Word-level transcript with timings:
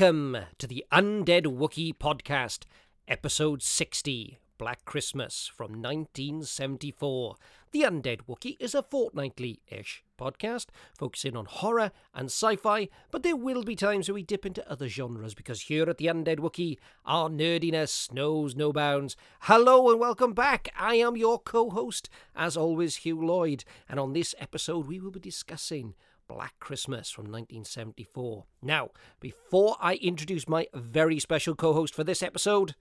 welcome 0.00 0.46
to 0.56 0.66
the 0.66 0.82
Undead 0.90 1.44
Wookiee 1.44 1.92
podcast, 1.94 2.60
episode 3.06 3.62
60 3.62 4.38
Black 4.56 4.82
Christmas 4.86 5.50
from 5.54 5.72
1974. 5.72 7.36
The 7.72 7.82
Undead 7.82 8.20
Wookiee 8.26 8.56
is 8.58 8.74
a 8.74 8.82
fortnightly 8.82 9.60
ish 9.68 10.02
podcast 10.18 10.68
focusing 10.96 11.36
on 11.36 11.44
horror 11.44 11.90
and 12.14 12.30
sci 12.30 12.56
fi, 12.56 12.88
but 13.10 13.22
there 13.22 13.36
will 13.36 13.62
be 13.62 13.76
times 13.76 14.08
where 14.08 14.14
we 14.14 14.22
dip 14.22 14.46
into 14.46 14.66
other 14.70 14.88
genres 14.88 15.34
because 15.34 15.62
here 15.62 15.90
at 15.90 15.98
the 15.98 16.06
Undead 16.06 16.38
Wookiee, 16.38 16.78
our 17.04 17.28
nerdiness 17.28 18.10
knows 18.10 18.56
no 18.56 18.72
bounds. 18.72 19.18
Hello 19.40 19.90
and 19.90 20.00
welcome 20.00 20.32
back. 20.32 20.70
I 20.78 20.94
am 20.94 21.18
your 21.18 21.38
co 21.38 21.68
host, 21.68 22.08
as 22.34 22.56
always, 22.56 22.96
Hugh 22.96 23.22
Lloyd, 23.22 23.64
and 23.86 24.00
on 24.00 24.14
this 24.14 24.34
episode, 24.38 24.86
we 24.86 24.98
will 24.98 25.10
be 25.10 25.20
discussing. 25.20 25.92
Black 26.30 26.54
Christmas 26.60 27.10
from 27.10 27.24
1974. 27.24 28.44
Now, 28.62 28.90
before 29.18 29.76
I 29.80 29.94
introduce 29.96 30.48
my 30.48 30.68
very 30.72 31.18
special 31.18 31.56
co 31.56 31.72
host 31.72 31.92
for 31.92 32.04
this 32.04 32.22
episode, 32.22 32.76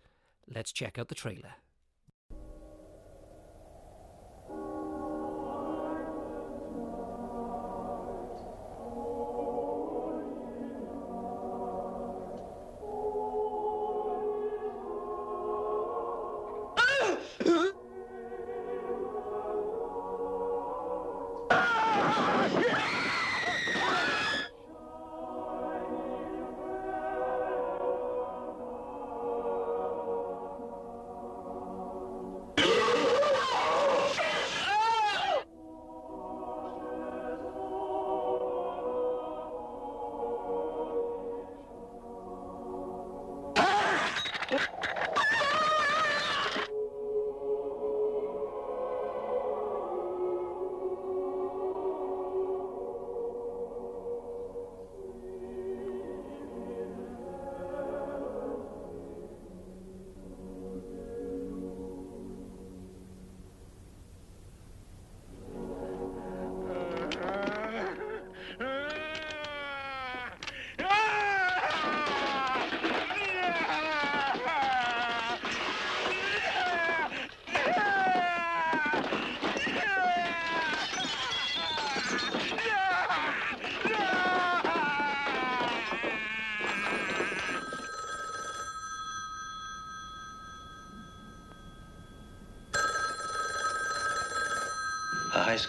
let's 0.48 0.72
check 0.72 1.00
out 1.00 1.08
the 1.08 1.16
trailer. 1.16 1.56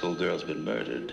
A 0.00 0.02
high 0.02 0.08
school 0.14 0.26
girl's 0.26 0.44
been 0.44 0.64
murdered. 0.64 1.12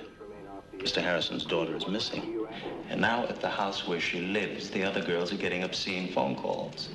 Mr. 0.78 1.02
Harrison's 1.02 1.44
daughter 1.44 1.76
is 1.76 1.90
missing. 1.90 2.48
And 2.90 3.02
now 3.02 3.26
at 3.26 3.42
the 3.42 3.50
house 3.50 3.86
where 3.86 4.00
she 4.00 4.22
lives, 4.22 4.70
the 4.70 4.82
other 4.82 5.02
girls 5.02 5.34
are 5.34 5.36
getting 5.36 5.64
obscene 5.64 6.14
phone 6.14 6.38
calls. 6.38 6.88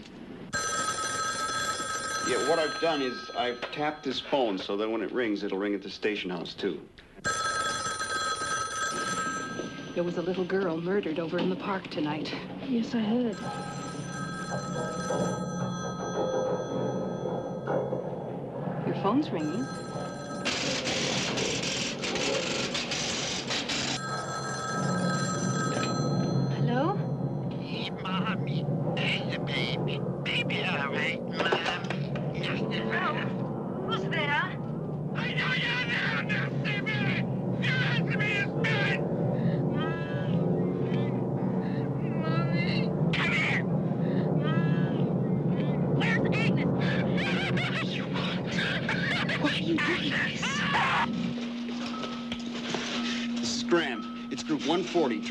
Yeah, 2.27 2.49
what 2.49 2.59
I've 2.59 2.81
done 2.81 3.03
is 3.03 3.31
I've 3.37 3.61
tapped 3.73 4.05
this 4.05 4.21
phone 4.21 4.57
so 4.57 4.75
that 4.79 4.89
when 4.89 5.03
it 5.03 5.13
rings, 5.13 5.43
it'll 5.43 5.59
ring 5.59 5.75
at 5.75 5.83
the 5.83 5.91
station 5.91 6.31
house, 6.31 6.55
too. 6.55 6.81
There 9.95 10.03
was 10.03 10.17
a 10.17 10.23
little 10.23 10.45
girl 10.45 10.79
murdered 10.81 11.19
over 11.19 11.39
in 11.39 11.51
the 11.51 11.57
park 11.57 11.91
tonight. 11.91 12.33
Yes, 12.67 12.95
I 12.95 13.01
heard. 13.01 13.37
Your 18.87 18.97
phone's 19.03 19.31
ringing. 19.31 19.67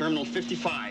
Terminal 0.02 0.24
55. 0.24 0.81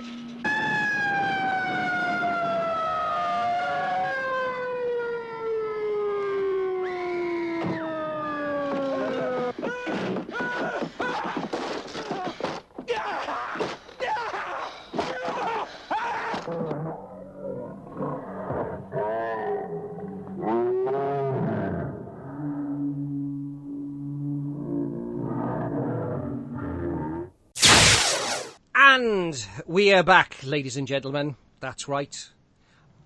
We 29.71 29.93
are 29.93 30.03
back, 30.03 30.35
ladies 30.43 30.75
and 30.75 30.85
gentlemen. 30.85 31.37
That's 31.61 31.87
right. 31.87 32.29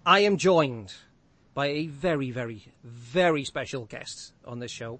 I 0.03 0.21
am 0.21 0.37
joined 0.37 0.95
by 1.53 1.67
a 1.67 1.85
very, 1.85 2.31
very, 2.31 2.73
very 2.83 3.43
special 3.43 3.85
guest 3.85 4.33
on 4.43 4.57
this 4.57 4.71
show. 4.71 4.99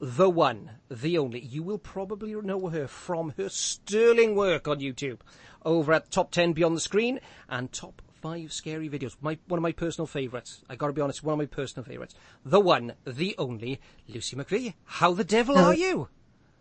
The 0.00 0.30
one, 0.30 0.70
the 0.90 1.18
only. 1.18 1.40
You 1.40 1.62
will 1.62 1.76
probably 1.76 2.32
know 2.32 2.68
her 2.68 2.86
from 2.86 3.34
her 3.36 3.50
sterling 3.50 4.34
work 4.34 4.66
on 4.66 4.80
YouTube 4.80 5.18
over 5.62 5.92
at 5.92 6.10
Top 6.10 6.30
10 6.30 6.54
Beyond 6.54 6.74
the 6.74 6.80
Screen 6.80 7.20
and 7.50 7.70
Top 7.70 8.00
5 8.22 8.50
Scary 8.50 8.88
Videos. 8.88 9.14
My, 9.20 9.36
one 9.46 9.58
of 9.58 9.62
my 9.62 9.72
personal 9.72 10.06
favourites. 10.06 10.62
I 10.70 10.76
gotta 10.76 10.94
be 10.94 11.02
honest, 11.02 11.22
one 11.22 11.34
of 11.34 11.38
my 11.38 11.44
personal 11.44 11.84
favourites. 11.84 12.14
The 12.46 12.60
one, 12.60 12.94
the 13.06 13.34
only, 13.36 13.78
Lucy 14.08 14.36
McPhee. 14.36 14.72
How 14.86 15.12
the 15.12 15.22
devil 15.22 15.58
are 15.58 15.74
you? 15.74 16.08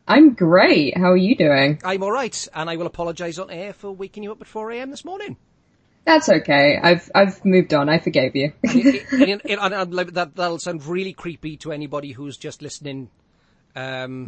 I'm 0.07 0.33
great. 0.33 0.97
How 0.97 1.11
are 1.11 1.17
you 1.17 1.35
doing? 1.35 1.79
I'm 1.83 2.03
alright, 2.03 2.47
and 2.53 2.69
I 2.69 2.75
will 2.75 2.87
apologise 2.87 3.39
on 3.39 3.49
air 3.49 3.73
for 3.73 3.91
waking 3.91 4.23
you 4.23 4.31
up 4.31 4.41
at 4.41 4.47
4am 4.47 4.91
this 4.91 5.05
morning. 5.05 5.37
That's 6.05 6.27
okay. 6.27 6.77
I've 6.81 7.09
I've 7.15 7.45
moved 7.45 7.73
on. 7.73 7.87
I 7.87 7.99
forgave 7.99 8.35
you. 8.35 8.51
it, 8.63 9.39
and, 9.47 9.73
and 9.73 9.93
that 9.93 10.35
that'll 10.35 10.59
sound 10.59 10.85
really 10.85 11.13
creepy 11.13 11.55
to 11.57 11.71
anybody 11.71 12.11
who's 12.11 12.35
just 12.35 12.61
listening. 12.61 13.09
Um, 13.75 14.25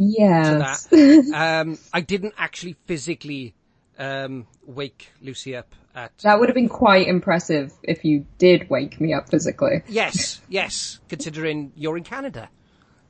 that. 0.90 1.32
um, 1.66 1.78
I 1.94 2.00
didn't 2.00 2.34
actually 2.38 2.78
physically 2.86 3.54
um, 4.00 4.48
wake 4.66 5.12
Lucy 5.22 5.56
up 5.56 5.76
at. 5.94 6.18
That 6.20 6.40
would 6.40 6.48
have 6.48 6.56
been 6.56 6.70
quite 6.70 7.08
impressive 7.08 7.74
if 7.84 8.06
you 8.06 8.26
did 8.38 8.70
wake 8.70 9.02
me 9.02 9.14
up 9.14 9.30
physically. 9.30 9.84
Yes, 9.90 10.42
yes. 10.48 11.00
Considering 11.10 11.74
you're 11.76 11.98
in 11.98 12.06
Canada. 12.06 12.50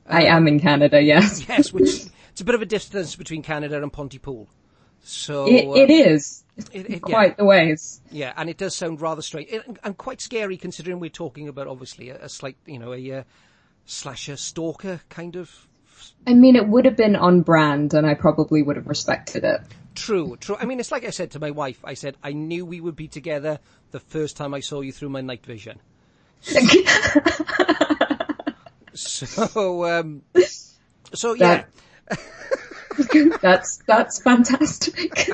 I 0.08 0.24
am 0.24 0.46
in 0.46 0.60
Canada, 0.60 1.00
yes. 1.00 1.48
Yes, 1.48 1.72
which 1.72 2.06
it's 2.36 2.42
a 2.42 2.44
bit 2.44 2.54
of 2.54 2.60
a 2.60 2.66
distance 2.66 3.16
between 3.16 3.40
Canada 3.40 3.82
and 3.82 3.90
Pontypool. 3.90 4.46
So 5.02 5.46
It, 5.46 5.66
uh, 5.66 5.72
it 5.72 5.88
is. 5.88 6.44
it- 6.70 6.90
it- 6.90 7.00
Quite 7.00 7.30
yeah. 7.30 7.34
the 7.36 7.44
ways. 7.46 8.02
Yeah, 8.10 8.34
and 8.36 8.50
it 8.50 8.58
does 8.58 8.76
sound 8.76 9.00
rather 9.00 9.22
strange 9.22 9.48
and, 9.82 9.96
quite 9.96 10.20
scary 10.20 10.58
considering 10.58 11.00
we're 11.00 11.08
talking 11.08 11.48
about 11.48 11.66
obviously 11.66 12.10
a, 12.10 12.22
a 12.22 12.28
slight, 12.28 12.58
you 12.66 12.78
know, 12.78 12.92
a 12.92 13.10
uh, 13.10 13.22
slasher 13.86 14.36
stalker 14.36 15.00
kind 15.08 15.34
of. 15.34 15.66
I 16.26 16.34
mean, 16.34 16.56
it 16.56 16.68
would 16.68 16.84
have 16.84 16.98
been 16.98 17.16
on 17.16 17.40
brand 17.40 17.94
and 17.94 18.06
I 18.06 18.12
probably 18.12 18.60
would 18.62 18.76
have 18.76 18.86
respected 18.86 19.42
it. 19.42 19.62
True, 19.94 20.36
true. 20.38 20.58
I 20.60 20.66
mean, 20.66 20.78
it's 20.78 20.92
like 20.92 21.06
I 21.06 21.10
said 21.10 21.30
to 21.30 21.40
my 21.40 21.52
wife. 21.52 21.80
I 21.84 21.94
said 21.94 22.18
I 22.22 22.34
knew 22.34 22.66
we 22.66 22.82
would 22.82 22.96
be 22.96 23.08
together 23.08 23.60
the 23.92 24.00
first 24.00 24.36
time 24.36 24.52
I 24.52 24.60
saw 24.60 24.82
you 24.82 24.92
through 24.92 25.08
my 25.08 25.22
night 25.22 25.46
vision. 25.46 25.80
So, 28.96 29.84
um, 29.84 30.22
so 31.12 31.34
yeah, 31.34 31.64
that's 33.42 33.78
that's 33.86 34.20
fantastic. 34.22 35.28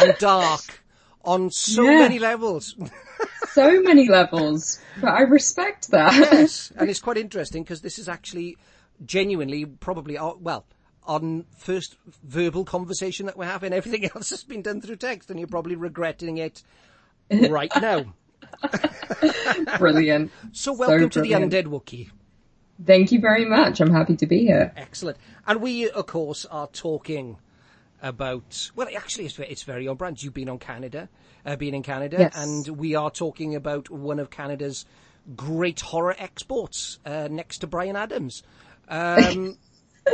and 0.00 0.14
dark 0.18 0.62
on 1.24 1.50
so 1.50 1.84
Yeah. 1.84 1.98
many 2.00 2.18
levels. 2.18 2.74
so 3.48 3.80
many 3.82 4.08
levels, 4.08 4.80
but 5.00 5.08
I 5.10 5.22
respect 5.22 5.90
that. 5.90 6.12
yes, 6.14 6.72
and 6.76 6.88
it's 6.90 7.00
quite 7.00 7.16
interesting 7.16 7.62
because 7.62 7.80
this 7.80 7.98
is 7.98 8.08
actually 8.08 8.56
genuinely 9.04 9.64
probably 9.64 10.16
our, 10.18 10.36
well 10.36 10.64
on 11.06 11.44
first 11.58 11.96
verbal 12.22 12.64
conversation 12.64 13.26
that 13.26 13.36
we're 13.36 13.44
having. 13.44 13.72
Everything 13.72 14.10
else 14.14 14.30
has 14.30 14.42
been 14.44 14.62
done 14.62 14.80
through 14.80 14.96
text, 14.96 15.30
and 15.30 15.38
you're 15.38 15.48
probably 15.48 15.76
regretting 15.76 16.38
it 16.38 16.62
right 17.30 17.72
now. 17.80 18.14
Brilliant. 19.78 20.30
So, 20.52 20.72
welcome 20.72 21.10
to 21.10 21.20
the. 21.20 21.32
Undead 21.32 21.64
Wookiee. 21.64 22.10
Thank 22.84 23.12
you 23.12 23.20
very 23.20 23.44
much. 23.44 23.80
I'm 23.80 23.92
happy 23.92 24.16
to 24.16 24.26
be 24.26 24.40
here. 24.40 24.72
Excellent. 24.76 25.16
And 25.46 25.60
we, 25.60 25.88
of 25.90 26.06
course, 26.06 26.44
are 26.46 26.66
talking 26.66 27.38
about. 28.02 28.70
Well, 28.74 28.88
actually, 28.96 29.26
it's, 29.26 29.38
it's 29.38 29.62
very 29.62 29.86
on 29.88 29.96
brand. 29.96 30.22
You've 30.22 30.34
been 30.34 30.48
on 30.48 30.58
Canada, 30.58 31.08
uh, 31.46 31.56
been 31.56 31.74
in 31.74 31.82
Canada, 31.82 32.16
Yes. 32.18 32.32
and 32.36 32.76
we 32.78 32.94
are 32.96 33.10
talking 33.10 33.54
about 33.54 33.90
one 33.90 34.18
of 34.18 34.30
Canada's 34.30 34.86
great 35.36 35.80
horror 35.80 36.14
exports, 36.18 36.98
uh, 37.06 37.28
next 37.30 37.58
to 37.58 37.66
Bryan 37.66 37.96
Adams. 37.96 38.42
Um, 38.88 39.56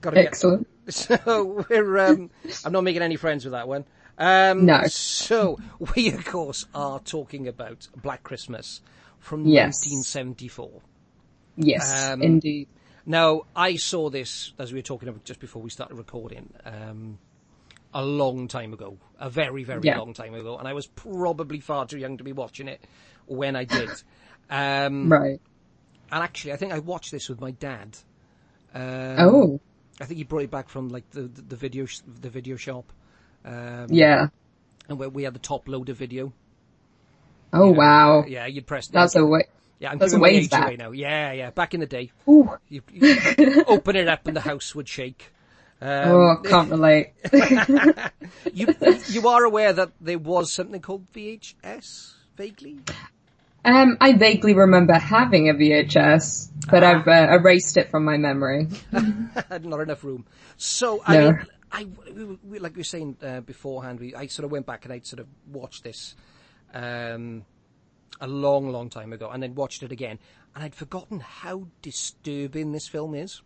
gotta 0.00 0.16
get- 0.16 0.26
Excellent. 0.26 0.66
So 0.88 1.64
we're. 1.68 1.98
Um, 1.98 2.30
I'm 2.64 2.72
not 2.72 2.82
making 2.82 3.02
any 3.02 3.16
friends 3.16 3.44
with 3.44 3.52
that 3.52 3.68
one. 3.68 3.84
Um, 4.16 4.64
No. 4.64 4.84
So 4.86 5.58
we, 5.94 6.10
of 6.12 6.24
course, 6.24 6.64
are 6.74 6.98
talking 7.00 7.46
about 7.46 7.88
Black 7.94 8.22
Christmas 8.22 8.80
from 9.18 9.44
Yes. 9.46 9.84
1974. 9.86 10.80
Yes, 11.58 12.08
Um, 12.10 12.22
indeed. 12.22 12.68
Now, 13.04 13.42
I 13.56 13.76
saw 13.76 14.10
this, 14.10 14.52
as 14.58 14.72
we 14.72 14.78
were 14.78 14.82
talking 14.82 15.08
about 15.08 15.24
just 15.24 15.40
before 15.40 15.60
we 15.62 15.70
started 15.70 15.96
recording, 15.96 16.52
um, 16.64 17.18
a 17.94 18.04
long 18.04 18.48
time 18.48 18.72
ago. 18.72 18.98
A 19.18 19.28
very, 19.30 19.64
very 19.64 19.80
Yeah. 19.82 19.98
long 19.98 20.12
time 20.12 20.34
ago. 20.34 20.56
And 20.58 20.68
I 20.68 20.72
was 20.74 20.86
probably 20.86 21.60
far 21.60 21.86
too 21.86 21.98
young 21.98 22.18
to 22.18 22.24
be 22.24 22.32
watching 22.32 22.68
it 22.68 22.80
when 23.26 23.56
I 23.56 23.64
did. 23.64 23.90
Um, 24.50 25.12
Right. 25.12 25.40
And 26.10 26.22
actually, 26.22 26.54
I 26.54 26.56
think 26.56 26.72
I 26.72 26.78
watched 26.78 27.10
this 27.10 27.28
with 27.28 27.38
my 27.38 27.50
dad. 27.50 27.98
Um, 28.74 29.16
Oh, 29.18 29.60
I 30.00 30.06
think 30.06 30.16
he 30.16 30.24
brought 30.24 30.44
it 30.44 30.50
back 30.50 30.70
from 30.70 30.88
like 30.88 31.10
the, 31.10 31.22
the, 31.22 31.42
the 31.42 31.56
video 31.56 31.86
the 32.22 32.30
video 32.30 32.56
shop. 32.56 32.90
Um, 33.44 33.88
yeah. 33.90 34.28
And 34.88 34.98
where 34.98 35.10
we 35.10 35.24
had 35.24 35.34
the 35.34 35.38
top 35.38 35.68
loader 35.68 35.92
video. 35.92 36.32
Oh, 37.52 37.70
wow. 37.72 38.24
Yeah, 38.26 38.46
you'd 38.46 38.66
press. 38.66 38.88
That's 38.88 39.16
a 39.16 39.26
way. 39.26 39.44
Yeah, 39.80 39.90
I'm 39.92 39.98
that's 39.98 40.12
giving 40.12 40.22
my 40.22 40.28
age 40.28 40.52
away 40.52 40.76
now. 40.76 40.90
Yeah, 40.90 41.32
yeah. 41.32 41.50
Back 41.50 41.74
in 41.74 41.80
the 41.80 41.86
day, 41.86 42.10
Ooh. 42.28 42.50
you, 42.68 42.82
you 42.92 43.64
open 43.66 43.96
it 43.96 44.08
up 44.08 44.26
and 44.26 44.36
the 44.36 44.40
house 44.40 44.74
would 44.74 44.88
shake. 44.88 45.32
Um, 45.80 46.10
Oh, 46.10 46.36
can't 46.44 46.70
relate. 46.70 47.12
you 48.52 48.66
you 49.08 49.28
are 49.28 49.44
aware 49.44 49.72
that 49.72 49.92
there 50.00 50.18
was 50.18 50.52
something 50.52 50.80
called 50.80 51.06
VHS 51.12 52.14
vaguely. 52.36 52.80
Um, 53.64 53.96
I 54.00 54.12
vaguely 54.14 54.54
remember 54.54 54.94
having 54.94 55.48
a 55.48 55.54
VHS, 55.54 56.50
but 56.70 56.82
Ah. 56.82 56.90
I've 57.00 57.06
uh, 57.08 57.32
erased 57.32 57.76
it 57.76 57.90
from 57.90 58.04
my 58.04 58.16
memory. 58.16 58.66
Had 59.48 59.64
not 59.72 59.80
enough 59.80 60.02
room. 60.02 60.26
So 60.56 61.00
I 61.06 61.14
No. 61.14 61.26
mean, 61.32 61.46
I 61.70 61.86
we, 62.12 62.24
we, 62.42 62.58
like 62.58 62.74
we 62.74 62.80
were 62.80 62.84
saying 62.84 63.16
uh, 63.22 63.40
beforehand, 63.40 64.00
we 64.00 64.14
I 64.16 64.26
sort 64.26 64.46
of 64.46 64.50
went 64.50 64.66
back 64.66 64.84
and 64.84 64.92
I 64.92 65.00
sort 65.00 65.20
of 65.20 65.26
watched 65.52 65.84
this 65.84 66.16
um, 66.74 67.44
a 68.20 68.26
long, 68.26 68.70
long 68.70 68.90
time 68.90 69.12
ago, 69.12 69.30
and 69.30 69.42
then 69.42 69.54
watched 69.54 69.82
it 69.82 69.92
again, 69.92 70.18
and 70.54 70.64
I'd 70.64 70.74
forgotten 70.74 71.20
how 71.20 71.66
disturbing 71.82 72.72
this 72.72 72.88
film 72.88 73.14
is. 73.14 73.42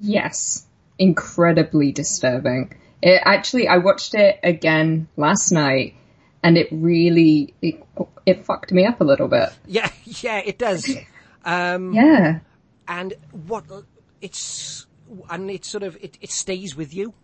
Yes, 0.00 0.66
incredibly 0.98 1.92
disturbing. 1.92 2.76
It 3.02 3.20
actually, 3.24 3.68
I 3.68 3.78
watched 3.78 4.14
it 4.14 4.40
again 4.42 5.08
last 5.16 5.52
night, 5.52 5.94
and 6.42 6.56
it 6.58 6.68
really 6.70 7.54
it 7.62 7.82
it 8.26 8.44
fucked 8.44 8.72
me 8.72 8.86
up 8.86 9.00
a 9.00 9.04
little 9.04 9.28
bit. 9.28 9.50
Yeah, 9.66 9.90
yeah, 10.04 10.38
it 10.38 10.58
does. 10.58 10.96
Um, 11.44 11.92
Yeah, 11.92 12.40
and 12.88 13.14
what 13.46 13.64
it's 14.20 14.86
and 15.30 15.50
it 15.50 15.64
sort 15.64 15.82
of 15.82 15.96
it, 16.00 16.18
it 16.20 16.30
stays 16.30 16.74
with 16.74 16.94
you. 16.94 17.14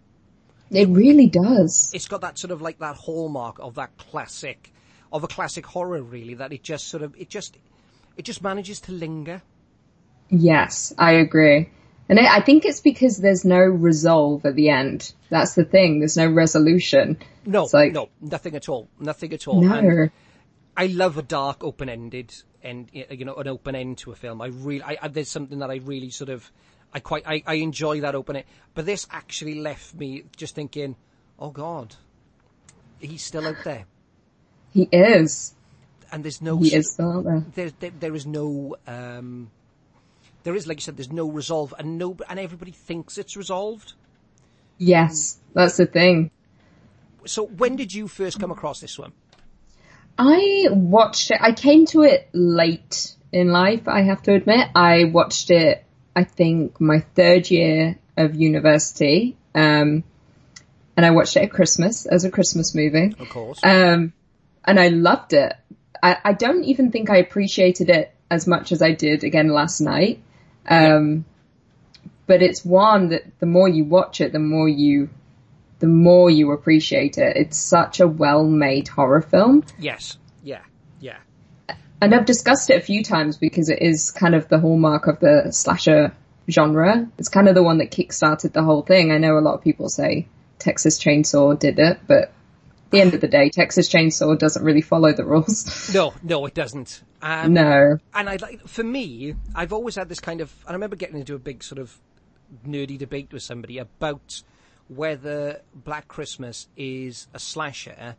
it 0.70 0.88
really 0.88 1.26
does. 1.26 1.90
It's 1.94 2.06
got 2.08 2.20
that 2.20 2.38
sort 2.38 2.50
of 2.50 2.60
like 2.62 2.78
that 2.78 2.96
hallmark 2.96 3.58
of 3.58 3.74
that 3.74 3.96
classic 3.96 4.72
of 5.12 5.24
a 5.24 5.28
classic 5.28 5.66
horror, 5.66 6.02
really. 6.02 6.34
That 6.34 6.52
it 6.52 6.62
just 6.62 6.88
sort 6.88 7.02
of 7.02 7.14
it 7.16 7.28
just 7.28 7.56
it 8.16 8.24
just 8.24 8.42
manages 8.42 8.80
to 8.82 8.92
linger. 8.92 9.42
Yes, 10.28 10.92
I 10.98 11.12
agree. 11.12 11.70
And 12.08 12.18
I 12.18 12.36
I 12.36 12.40
think 12.40 12.64
it's 12.64 12.80
because 12.80 13.18
there's 13.18 13.44
no 13.44 13.58
resolve 13.58 14.44
at 14.46 14.54
the 14.54 14.68
end. 14.70 15.12
That's 15.28 15.54
the 15.54 15.64
thing. 15.64 16.00
There's 16.00 16.16
no 16.16 16.28
resolution. 16.28 17.18
No, 17.46 17.68
like- 17.72 17.92
no, 17.92 18.08
nothing 18.20 18.54
at 18.56 18.68
all, 18.68 18.88
nothing 18.98 19.32
at 19.32 19.48
all. 19.48 19.62
No. 19.62 19.74
And 19.74 20.10
I 20.76 20.86
love 20.86 21.18
a 21.18 21.22
dark, 21.22 21.62
open-ended, 21.62 22.32
and 22.62 22.88
you 22.92 23.24
know, 23.24 23.34
an 23.34 23.48
open 23.48 23.74
end 23.74 23.98
to 23.98 24.12
a 24.12 24.14
film. 24.14 24.40
I 24.40 24.46
really, 24.46 24.82
I, 24.82 24.96
I, 25.02 25.08
there's 25.08 25.28
something 25.28 25.58
that 25.58 25.70
I 25.70 25.76
really 25.76 26.10
sort 26.10 26.30
of, 26.30 26.50
I 26.94 27.00
quite, 27.00 27.24
I, 27.26 27.42
I 27.46 27.54
enjoy 27.54 28.00
that 28.00 28.14
open 28.14 28.36
end. 28.36 28.44
But 28.74 28.86
this 28.86 29.06
actually 29.10 29.60
left 29.60 29.94
me 29.94 30.24
just 30.36 30.54
thinking, 30.54 30.96
oh 31.38 31.50
God, 31.50 31.96
he's 32.98 33.22
still 33.22 33.46
out 33.46 33.56
there, 33.64 33.84
He 34.72 34.88
is. 34.92 35.54
and 36.12 36.24
there's 36.24 36.40
no, 36.40 36.58
He 36.58 36.74
is 36.74 36.92
still 36.92 37.18
out 37.18 37.24
there. 37.24 37.44
there, 37.54 37.70
there, 37.80 37.90
there 37.98 38.14
is 38.14 38.26
no, 38.26 38.76
um, 38.86 39.50
there 40.42 40.54
is, 40.54 40.66
like 40.66 40.78
you 40.78 40.82
said, 40.82 40.96
there's 40.96 41.12
no 41.12 41.28
resolve, 41.30 41.74
and 41.78 41.98
no, 41.98 42.16
and 42.28 42.38
everybody 42.38 42.72
thinks 42.72 43.18
it's 43.18 43.36
resolved. 43.36 43.94
Yes, 44.78 45.38
that's 45.54 45.76
the 45.76 45.86
thing. 45.86 46.30
So 47.26 47.44
when 47.44 47.76
did 47.76 47.92
you 47.92 48.08
first 48.08 48.40
come 48.40 48.50
across 48.50 48.80
this 48.80 48.98
one? 48.98 49.12
I 50.18 50.66
watched 50.70 51.30
it. 51.30 51.38
I 51.40 51.52
came 51.52 51.86
to 51.86 52.02
it 52.02 52.28
late 52.32 53.14
in 53.32 53.48
life, 53.48 53.86
I 53.86 54.02
have 54.02 54.22
to 54.24 54.34
admit. 54.34 54.68
I 54.74 55.04
watched 55.04 55.50
it, 55.50 55.84
I 56.14 56.24
think, 56.24 56.80
my 56.80 57.00
third 57.14 57.50
year 57.50 57.98
of 58.16 58.34
university. 58.34 59.36
Um, 59.54 60.04
and 60.96 61.06
I 61.06 61.10
watched 61.10 61.36
it 61.36 61.44
at 61.44 61.50
Christmas 61.50 62.06
as 62.06 62.24
a 62.24 62.30
Christmas 62.30 62.74
movie. 62.74 63.14
Of 63.18 63.28
course. 63.28 63.60
Um, 63.62 64.12
and 64.64 64.78
I 64.78 64.88
loved 64.88 65.32
it. 65.32 65.54
I, 66.02 66.16
I 66.24 66.32
don't 66.32 66.64
even 66.64 66.90
think 66.90 67.10
I 67.10 67.16
appreciated 67.16 67.90
it 67.90 68.14
as 68.30 68.46
much 68.46 68.72
as 68.72 68.80
I 68.82 68.92
did 68.92 69.24
again 69.24 69.48
last 69.48 69.80
night. 69.80 70.22
Um, 70.66 71.24
but 72.26 72.42
it's 72.42 72.64
one 72.64 73.08
that 73.08 73.24
the 73.40 73.46
more 73.46 73.68
you 73.68 73.84
watch 73.84 74.20
it, 74.20 74.32
the 74.32 74.38
more 74.38 74.68
you, 74.68 75.10
the 75.80 75.88
more 75.88 76.30
you 76.30 76.52
appreciate 76.52 77.18
it. 77.18 77.36
It's 77.36 77.58
such 77.58 78.00
a 78.00 78.06
well-made 78.06 78.88
horror 78.88 79.22
film. 79.22 79.64
yes. 79.78 80.16
Yeah. 80.42 80.62
Yeah. 81.00 81.18
And 82.00 82.14
I've 82.14 82.24
discussed 82.24 82.70
it 82.70 82.76
a 82.76 82.80
few 82.80 83.02
times 83.02 83.36
because 83.36 83.68
it 83.68 83.82
is 83.82 84.10
kind 84.10 84.34
of 84.34 84.48
the 84.48 84.58
hallmark 84.58 85.06
of 85.06 85.20
the 85.20 85.50
slasher 85.50 86.14
genre. 86.48 87.08
It's 87.18 87.28
kind 87.28 87.48
of 87.48 87.54
the 87.54 87.62
one 87.62 87.78
that 87.78 87.90
kickstarted 87.90 88.52
the 88.52 88.62
whole 88.62 88.82
thing. 88.82 89.12
I 89.12 89.18
know 89.18 89.38
a 89.38 89.40
lot 89.40 89.54
of 89.54 89.62
people 89.62 89.88
say 89.88 90.28
Texas 90.58 90.98
Chainsaw 90.98 91.58
did 91.58 91.78
it, 91.78 92.00
but 92.06 92.32
the 92.90 93.00
end 93.00 93.14
of 93.14 93.20
the 93.20 93.28
day, 93.28 93.50
Texas 93.50 93.88
Chainsaw 93.88 94.38
doesn't 94.38 94.64
really 94.64 94.80
follow 94.80 95.12
the 95.12 95.24
rules. 95.24 95.92
No, 95.94 96.14
no, 96.22 96.46
it 96.46 96.54
doesn't. 96.54 97.02
Um, 97.22 97.54
no. 97.54 97.98
And 98.14 98.28
I 98.28 98.36
like 98.36 98.66
for 98.66 98.82
me, 98.82 99.34
I've 99.54 99.72
always 99.72 99.96
had 99.96 100.08
this 100.08 100.20
kind 100.20 100.40
of. 100.40 100.52
I 100.66 100.72
remember 100.72 100.96
getting 100.96 101.18
into 101.18 101.34
a 101.34 101.38
big 101.38 101.62
sort 101.62 101.78
of 101.78 101.96
nerdy 102.66 102.98
debate 102.98 103.32
with 103.32 103.42
somebody 103.42 103.78
about 103.78 104.42
whether 104.88 105.60
Black 105.74 106.08
Christmas 106.08 106.66
is 106.76 107.28
a 107.32 107.38
slasher 107.38 108.16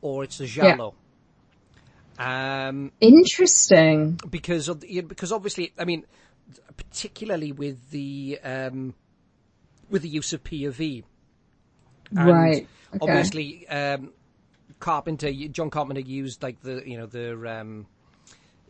or 0.00 0.24
it's 0.24 0.40
a 0.40 0.46
giallo. 0.46 0.94
Um, 2.18 2.92
Interesting. 3.00 4.18
because 4.30 4.68
of 4.68 4.80
the, 4.80 5.02
because 5.02 5.32
obviously, 5.32 5.72
I 5.78 5.84
mean, 5.84 6.06
particularly 6.76 7.52
with 7.52 7.90
the 7.90 8.38
um, 8.42 8.94
with 9.90 10.02
the 10.02 10.08
use 10.08 10.32
of 10.32 10.42
POV. 10.42 11.04
And 12.16 12.28
Right. 12.28 12.68
Okay. 12.94 12.98
Obviously, 13.02 13.68
um, 13.68 14.12
Carpenter, 14.78 15.32
John 15.32 15.70
Carpenter 15.70 16.00
used 16.00 16.42
like 16.42 16.60
the 16.62 16.82
you 16.88 16.96
know 16.98 17.06
the 17.06 17.58
um, 17.60 17.86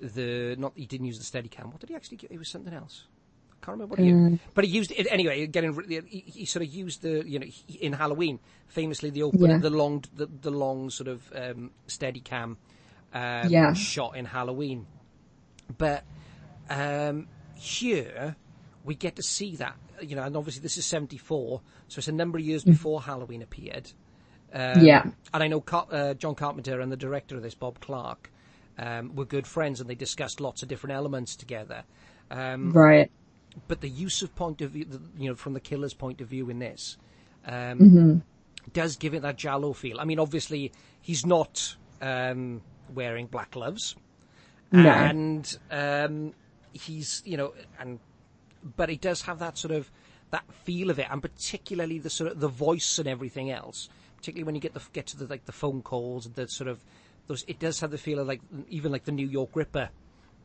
the 0.00 0.54
not 0.58 0.72
he 0.76 0.86
didn't 0.86 1.06
use 1.06 1.18
the 1.18 1.24
Steadicam. 1.24 1.66
What 1.66 1.80
did 1.80 1.90
he 1.90 1.94
actually? 1.96 2.18
It 2.30 2.38
was 2.38 2.48
something 2.48 2.72
else. 2.72 3.04
I 3.50 3.64
can't 3.64 3.74
remember 3.78 3.92
what 3.92 3.98
he 3.98 4.10
Mm. 4.12 4.30
used. 4.32 4.42
But 4.54 4.64
he 4.64 4.70
used 4.70 4.92
it 4.92 5.06
anyway. 5.10 5.46
Getting 5.46 5.72
he, 6.06 6.20
he 6.20 6.44
sort 6.44 6.64
of 6.64 6.72
used 6.72 7.02
the 7.02 7.28
you 7.28 7.38
know 7.38 7.46
he- 7.46 7.78
in 7.84 7.92
Halloween 7.92 8.38
famously 8.68 9.10
the 9.10 9.22
open 9.24 9.40
Yeah. 9.50 9.58
the 9.58 9.70
long 9.70 10.04
the, 10.14 10.26
the 10.26 10.50
long 10.50 10.90
sort 10.90 11.08
of 11.08 11.30
um, 11.34 11.70
Steadicam 11.88 12.56
um, 13.14 13.50
Yeah. 13.50 13.72
shot 13.72 14.16
in 14.16 14.24
Halloween. 14.24 14.86
But 15.76 16.04
um, 16.70 17.26
here 17.56 18.36
we 18.84 18.94
get 18.94 19.16
to 19.16 19.22
see 19.22 19.56
that 19.56 19.76
you 20.00 20.16
know, 20.16 20.22
and 20.22 20.36
obviously 20.36 20.62
this 20.62 20.76
is 20.76 20.84
seventy 20.86 21.18
four, 21.18 21.60
so 21.88 21.98
it's 21.98 22.08
a 22.08 22.12
number 22.12 22.38
of 22.38 22.44
years 22.44 22.64
before 22.64 23.02
Halloween 23.02 23.42
appeared. 23.42 23.90
Um, 24.52 24.60
Mm. 24.76 24.86
Yeah. 24.86 25.02
and 25.34 25.42
I 25.42 25.48
know 25.48 25.60
Car- 25.60 25.88
uh, 25.90 26.14
John 26.14 26.34
Carpenter 26.34 26.80
and 26.80 26.90
the 26.90 26.96
director 26.96 27.36
of 27.36 27.42
this, 27.42 27.54
Bob 27.54 27.80
Clark, 27.80 28.30
um, 28.78 29.14
were 29.16 29.24
good 29.24 29.46
friends, 29.46 29.80
and 29.80 29.88
they 29.90 29.94
discussed 29.94 30.40
lots 30.40 30.62
of 30.62 30.68
different 30.68 30.94
elements 30.94 31.36
together. 31.36 31.84
Um, 32.30 32.72
Right. 32.72 33.10
but 33.68 33.80
the 33.80 33.88
use 33.88 34.22
of 34.22 34.34
point 34.34 34.60
of 34.62 34.70
view, 34.72 34.86
you 35.18 35.28
know, 35.28 35.34
from 35.34 35.52
the 35.54 35.60
killer's 35.60 35.94
point 35.94 36.20
of 36.20 36.28
view 36.28 36.48
in 36.50 36.58
this, 36.58 36.96
um, 37.46 37.78
Mm-hmm. 37.80 38.18
does 38.72 38.96
give 38.96 39.14
it 39.14 39.22
that 39.22 39.36
giallo 39.36 39.72
feel. 39.72 39.98
I 40.00 40.04
mean, 40.04 40.18
obviously 40.18 40.72
he's 41.00 41.24
not 41.26 41.76
um, 42.02 42.60
wearing 42.94 43.26
black 43.26 43.50
gloves, 43.52 43.96
No. 44.72 44.88
and 44.90 45.58
um, 45.70 46.34
he's 46.72 47.22
you 47.24 47.36
know, 47.36 47.52
and 47.80 47.98
but 48.76 48.90
it 48.90 49.00
does 49.00 49.22
have 49.22 49.38
that 49.38 49.58
sort 49.58 49.74
of 49.74 49.90
that 50.30 50.44
feel 50.64 50.90
of 50.90 50.98
it, 50.98 51.06
and 51.10 51.22
particularly 51.22 51.98
the 51.98 52.10
sort 52.10 52.32
of 52.32 52.40
the 52.40 52.48
voice 52.48 52.98
and 52.98 53.08
everything 53.08 53.50
else. 53.50 53.88
Particularly 54.16 54.44
when 54.44 54.54
you 54.54 54.60
get 54.60 54.74
the 54.74 54.82
get 54.92 55.06
to 55.08 55.16
the 55.16 55.26
like 55.26 55.44
the 55.44 55.52
phone 55.52 55.82
calls 55.82 56.26
and 56.26 56.34
the 56.34 56.48
sort 56.48 56.68
of 56.68 56.82
those, 57.26 57.44
it 57.46 57.58
does 57.58 57.80
have 57.80 57.90
the 57.90 57.98
feel 57.98 58.18
of 58.18 58.26
like 58.26 58.40
even 58.68 58.92
like 58.92 59.04
the 59.04 59.12
New 59.12 59.28
York 59.28 59.50
Ripper, 59.54 59.90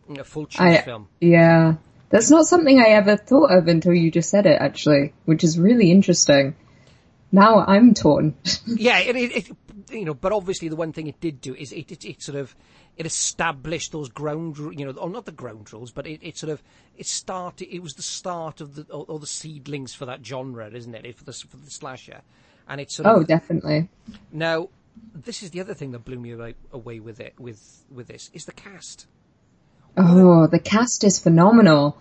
a 0.09 0.23
full 0.23 0.47
I, 0.57 0.77
film. 0.77 1.07
yeah. 1.19 1.75
That's 2.09 2.29
not 2.29 2.45
something 2.45 2.77
I 2.77 2.89
ever 2.89 3.15
thought 3.15 3.51
of 3.57 3.69
until 3.69 3.93
you 3.93 4.11
just 4.11 4.29
said 4.29 4.45
it, 4.45 4.61
actually, 4.61 5.13
which 5.23 5.45
is 5.45 5.57
really 5.57 5.91
interesting. 5.91 6.55
Now 7.31 7.65
I'm 7.65 7.93
torn. 7.93 8.35
yeah, 8.65 8.99
it, 8.99 9.15
it, 9.15 9.49
it, 9.49 9.57
you 9.91 10.05
know, 10.05 10.13
but 10.13 10.31
obviously 10.31 10.67
the 10.67 10.75
one 10.75 10.93
thing 10.93 11.07
it 11.07 11.19
did 11.19 11.41
do 11.41 11.55
is 11.55 11.71
it, 11.71 11.91
it, 11.91 12.05
it 12.05 12.21
sort 12.21 12.37
of 12.37 12.55
it 12.97 13.05
established 13.05 13.91
those 13.91 14.09
ground, 14.09 14.57
you 14.57 14.85
know, 14.85 14.91
or 14.91 15.09
not 15.09 15.25
the 15.25 15.31
ground 15.31 15.71
rules, 15.71 15.91
but 15.91 16.05
it, 16.05 16.19
it 16.21 16.37
sort 16.37 16.51
of 16.51 16.61
it 16.97 17.07
started. 17.07 17.73
It 17.73 17.81
was 17.81 17.95
the 17.95 18.01
start 18.01 18.61
of 18.61 18.75
the 18.75 18.83
or, 18.93 19.05
or 19.07 19.19
the 19.19 19.27
seedlings 19.27 19.93
for 19.93 20.05
that 20.05 20.25
genre, 20.25 20.69
isn't 20.69 20.93
it? 20.93 21.17
For 21.17 21.23
the 21.23 21.33
for 21.33 21.57
the 21.57 21.71
slasher, 21.71 22.21
and 22.67 22.81
it's 22.81 22.95
sort 22.95 23.07
oh, 23.07 23.21
of 23.21 23.27
definitely. 23.27 23.89
now. 24.31 24.69
This 25.15 25.41
is 25.41 25.51
the 25.51 25.61
other 25.61 25.73
thing 25.73 25.91
that 25.93 26.03
blew 26.03 26.19
me 26.19 26.31
away, 26.31 26.55
away 26.73 26.99
with 26.99 27.21
it 27.21 27.33
with 27.39 27.85
with 27.89 28.07
this 28.07 28.29
is 28.33 28.43
the 28.43 28.51
cast. 28.51 29.07
Oh, 29.97 30.47
the 30.47 30.59
cast 30.59 31.03
is 31.03 31.17
phenomenal. 31.17 31.97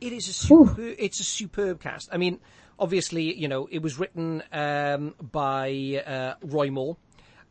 It 0.00 0.12
is 0.12 0.28
a 0.28 0.32
super, 0.32 0.82
it's 0.82 1.20
a 1.20 1.24
superb 1.24 1.80
cast. 1.80 2.08
I 2.12 2.16
mean, 2.18 2.38
obviously, 2.78 3.34
you 3.34 3.48
know, 3.48 3.68
it 3.70 3.82
was 3.82 3.98
written 3.98 4.42
um, 4.52 5.14
by 5.20 6.02
uh, 6.06 6.34
Roy 6.42 6.70
Moore. 6.70 6.96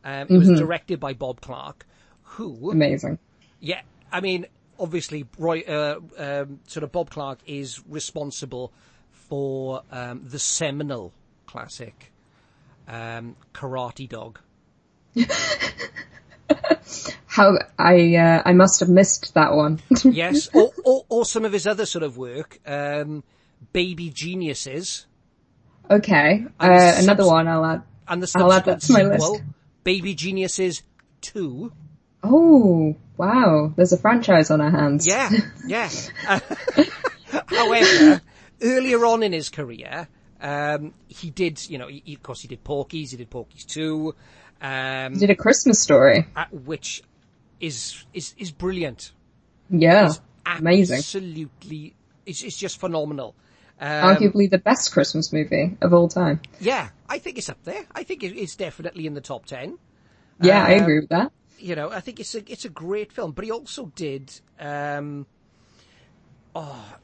Um, 0.04 0.28
it 0.30 0.38
was 0.38 0.48
directed 0.48 1.00
by 1.00 1.12
Bob 1.12 1.40
Clark, 1.40 1.86
who 2.22 2.70
Amazing. 2.70 3.18
Yeah, 3.60 3.80
I 4.12 4.20
mean, 4.20 4.46
obviously, 4.78 5.26
Roy, 5.38 5.62
uh, 5.62 5.98
um, 6.16 6.60
sort 6.66 6.84
of 6.84 6.92
Bob 6.92 7.10
Clark 7.10 7.40
is 7.46 7.82
responsible 7.88 8.72
for 9.10 9.82
um, 9.90 10.22
the 10.24 10.38
seminal 10.38 11.12
classic 11.46 12.12
um, 12.86 13.36
Karate 13.52 14.08
Dog. 14.08 14.38
How 17.26 17.58
I 17.78 18.16
uh, 18.16 18.42
I 18.44 18.52
must 18.52 18.80
have 18.80 18.88
missed 18.88 19.34
that 19.34 19.52
one. 19.52 19.80
Yes, 20.04 20.48
or, 20.54 20.72
or, 20.84 21.04
or 21.08 21.24
some 21.24 21.44
of 21.44 21.52
his 21.52 21.66
other 21.66 21.84
sort 21.86 22.02
of 22.02 22.16
work, 22.16 22.58
um, 22.66 23.22
Baby 23.72 24.10
Geniuses, 24.10 25.06
okay, 25.90 26.44
uh, 26.60 26.68
the 26.68 26.98
another 27.02 27.26
one 27.26 27.48
I'll 27.48 27.64
add. 27.64 27.82
and 28.06 28.22
the 28.22 28.32
I'll 28.36 28.52
add 28.52 28.64
that 28.66 28.80
to 28.82 28.92
my 28.92 29.02
sequel, 29.02 29.32
list. 29.32 29.42
Baby 29.84 30.14
Geniuses 30.14 30.82
Two. 31.20 31.72
Oh, 32.22 32.96
wow! 33.16 33.72
There's 33.76 33.92
a 33.92 33.98
franchise 33.98 34.50
on 34.50 34.60
our 34.60 34.70
hands. 34.70 35.06
Yeah, 35.06 35.30
yeah. 35.66 35.90
Uh, 36.26 36.40
however, 37.46 38.20
earlier 38.62 39.04
on 39.06 39.22
in 39.22 39.32
his 39.32 39.48
career, 39.48 40.08
um, 40.40 40.94
he 41.08 41.30
did, 41.30 41.68
you 41.70 41.78
know, 41.78 41.86
he, 41.88 42.14
of 42.14 42.22
course, 42.22 42.40
he 42.42 42.48
did 42.48 42.62
Porky's, 42.64 43.12
he 43.12 43.16
did 43.16 43.30
Porky's 43.30 43.64
Two, 43.64 44.14
um, 44.60 45.14
Did 45.18 45.30
a 45.30 45.36
Christmas 45.36 45.80
story. 45.80 46.26
uh, 46.36 46.44
which 46.50 47.02
is 47.60 48.04
is 48.14 48.34
is 48.38 48.50
brilliant. 48.50 49.12
Yeah, 49.70 50.12
amazing. 50.46 50.98
Absolutely, 50.98 51.94
it's 52.26 52.42
it's 52.42 52.56
just 52.58 52.78
phenomenal. 52.80 53.34
Um, 53.80 54.16
Arguably 54.16 54.50
the 54.50 54.58
best 54.58 54.92
Christmas 54.92 55.32
movie 55.32 55.76
of 55.80 55.92
all 55.94 56.08
time. 56.08 56.40
yeah, 56.60 56.88
I 57.08 57.18
think 57.18 57.38
it's 57.38 57.48
up 57.48 57.62
there. 57.64 57.84
I 57.94 58.02
think 58.02 58.22
it's 58.24 58.56
definitely 58.56 59.06
in 59.06 59.14
the 59.14 59.20
top 59.20 59.46
ten. 59.46 59.78
Yeah, 60.42 60.64
I 60.64 60.74
Um, 60.76 60.82
agree 60.82 61.00
with 61.00 61.08
that. 61.10 61.30
you 61.58 61.74
know, 61.76 61.90
I 61.90 62.00
think 62.00 62.18
it's 62.20 62.34
a 62.34 62.42
it's 62.50 62.64
a 62.64 62.68
great 62.68 63.12
film. 63.12 63.32
But 63.32 63.44
he 63.44 63.50
also 63.52 63.92
did, 63.94 64.32
um, 64.58 65.26
oh, 66.54 66.96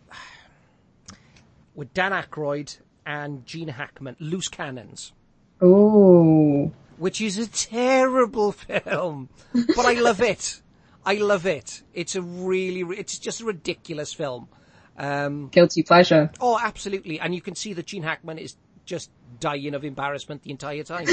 with 1.74 1.92
Dan 1.94 2.12
Aykroyd 2.12 2.78
and 3.06 3.44
Gene 3.46 3.68
Hackman, 3.68 4.16
Loose 4.18 4.48
Cannons, 4.48 5.12
Oh, 5.60 6.72
which 6.96 7.20
is 7.20 7.38
a 7.38 7.46
terrible 7.46 8.52
film, 8.66 9.28
but 9.52 9.84
I 9.86 9.94
love 9.94 10.20
it. 10.20 10.60
I 11.06 11.14
love 11.16 11.46
it. 11.46 11.82
It's 11.92 12.16
a 12.16 12.22
really, 12.22 12.80
it's 12.98 13.18
just 13.18 13.40
a 13.40 13.44
ridiculous 13.44 14.12
film. 14.12 14.48
Um, 14.96 15.48
guilty 15.48 15.82
pleasure. 15.82 16.30
oh, 16.40 16.58
absolutely, 16.62 17.18
and 17.20 17.34
you 17.34 17.40
can 17.40 17.54
see 17.54 17.72
that 17.72 17.86
Gene 17.86 18.02
Hackman 18.04 18.38
is 18.38 18.56
just 18.84 19.10
dying 19.40 19.74
of 19.74 19.84
embarrassment 19.84 20.42
the 20.42 20.50
entire 20.50 20.82
time. 20.84 21.08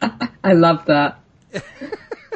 I 0.44 0.52
love 0.52 0.84
that. 0.86 1.18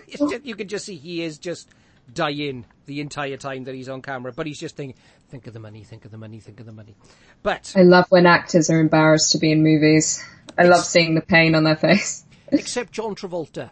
Just, 0.08 0.44
you 0.44 0.56
can 0.56 0.66
just 0.66 0.86
see 0.86 0.96
he 0.96 1.22
is 1.22 1.38
just 1.38 1.68
dying 2.12 2.64
the 2.86 3.00
entire 3.00 3.36
time 3.36 3.62
that 3.64 3.76
he's 3.76 3.88
on 3.88 4.02
camera, 4.02 4.32
but 4.32 4.44
he's 4.44 4.58
just 4.58 4.74
thinking, 4.76 4.96
think 5.28 5.46
of 5.46 5.52
the 5.52 5.60
money, 5.60 5.84
think 5.84 6.04
of 6.04 6.10
the 6.10 6.18
money, 6.18 6.40
think 6.40 6.58
of 6.58 6.66
the 6.66 6.72
money. 6.72 6.96
But 7.44 7.72
I 7.76 7.82
love 7.82 8.06
when 8.08 8.26
actors 8.26 8.70
are 8.70 8.80
embarrassed 8.80 9.30
to 9.32 9.38
be 9.38 9.52
in 9.52 9.62
movies. 9.62 10.24
I 10.58 10.64
love 10.64 10.84
seeing 10.84 11.14
the 11.14 11.20
pain 11.20 11.54
on 11.54 11.62
their 11.62 11.76
face. 11.76 12.24
except 12.50 12.90
John 12.92 13.14
Travolta, 13.14 13.70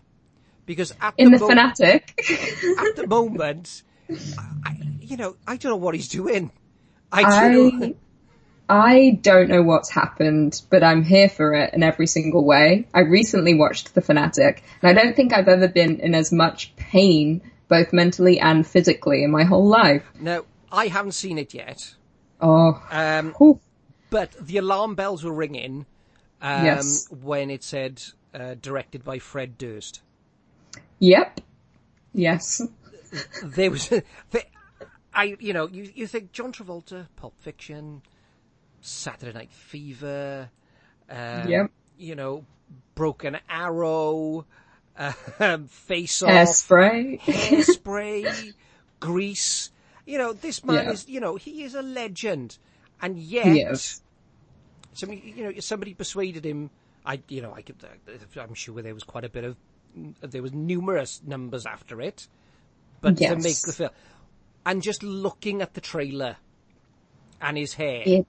because 0.64 0.94
In 1.16 1.32
the 1.32 1.40
mo- 1.40 1.48
fanatic. 1.48 2.14
at 2.78 2.94
the 2.94 3.06
moment, 3.08 3.82
I, 4.08 4.76
you 5.00 5.16
know, 5.16 5.34
I 5.44 5.56
don't 5.56 5.70
know 5.72 5.76
what 5.76 5.96
he's 5.96 6.08
doing. 6.08 6.52
I 7.12 7.48
do. 7.50 7.96
I 8.70 9.18
don't 9.22 9.48
know 9.48 9.62
what's 9.62 9.88
happened, 9.90 10.60
but 10.68 10.82
I'm 10.82 11.02
here 11.02 11.30
for 11.30 11.54
it 11.54 11.72
in 11.72 11.82
every 11.82 12.06
single 12.06 12.44
way. 12.44 12.86
I 12.92 13.00
recently 13.00 13.54
watched 13.54 13.94
The 13.94 14.02
Fanatic, 14.02 14.62
and 14.82 14.90
I 14.90 15.02
don't 15.02 15.16
think 15.16 15.32
I've 15.32 15.48
ever 15.48 15.68
been 15.68 16.00
in 16.00 16.14
as 16.14 16.30
much 16.32 16.76
pain, 16.76 17.40
both 17.68 17.94
mentally 17.94 18.38
and 18.38 18.66
physically, 18.66 19.24
in 19.24 19.30
my 19.30 19.44
whole 19.44 19.66
life. 19.66 20.04
No, 20.20 20.44
I 20.70 20.88
haven't 20.88 21.12
seen 21.12 21.38
it 21.38 21.54
yet, 21.54 21.94
Oh, 22.42 22.80
um, 22.90 23.34
but 24.10 24.32
the 24.38 24.58
alarm 24.58 24.94
bells 24.94 25.24
were 25.24 25.32
ringing 25.32 25.86
um, 26.42 26.64
Yes. 26.66 27.08
when 27.10 27.48
it 27.50 27.64
said 27.64 28.02
uh, 28.34 28.54
directed 28.60 29.02
by 29.02 29.18
Fred 29.18 29.56
Durst. 29.56 30.02
yep, 30.98 31.40
yes, 32.12 32.60
there 33.42 33.70
was, 33.70 33.88
there, 34.30 34.42
I, 35.18 35.36
you 35.40 35.52
know, 35.52 35.66
you, 35.66 35.90
you 35.96 36.06
think 36.06 36.30
John 36.30 36.52
Travolta, 36.52 37.08
Pulp 37.16 37.34
Fiction, 37.40 38.02
Saturday 38.80 39.32
Night 39.36 39.50
Fever, 39.50 40.48
um, 41.10 41.48
Yep. 41.48 41.70
you 41.98 42.14
know, 42.14 42.44
Broken 42.94 43.36
Arrow, 43.50 44.46
um, 45.40 45.66
Face 45.66 46.22
Off, 46.22 46.30
hairspray. 46.30 47.18
Hairspray, 47.20 48.54
Grease. 49.00 49.72
You 50.06 50.18
know, 50.18 50.32
this 50.32 50.62
man 50.64 50.86
Yeah. 50.86 50.92
is, 50.92 51.08
you 51.08 51.18
know, 51.18 51.34
he 51.34 51.64
is 51.64 51.74
a 51.74 51.82
legend, 51.82 52.58
and 53.02 53.18
yet, 53.18 53.46
Yes. 53.56 54.00
somebody, 54.94 55.34
you 55.36 55.42
know, 55.42 55.52
somebody 55.58 55.94
persuaded 55.94 56.46
him. 56.46 56.70
I, 57.04 57.20
you 57.28 57.42
know, 57.42 57.52
I 57.52 57.62
could, 57.62 57.76
uh, 57.82 58.40
I'm 58.40 58.54
sure 58.54 58.82
there 58.82 58.94
was 58.94 59.02
quite 59.02 59.24
a 59.24 59.28
bit 59.28 59.42
of, 59.42 59.56
there 60.20 60.42
was 60.42 60.52
numerous 60.52 61.20
numbers 61.26 61.66
after 61.66 62.00
it, 62.00 62.28
but 63.00 63.16
to 63.16 63.36
make 63.36 63.62
the 63.62 63.72
film, 63.72 63.90
and 64.68 64.82
just 64.82 65.02
looking 65.02 65.62
at 65.62 65.72
the 65.72 65.80
trailer 65.80 66.36
and 67.40 67.56
his 67.56 67.72
hair, 67.72 68.02
It, 68.04 68.26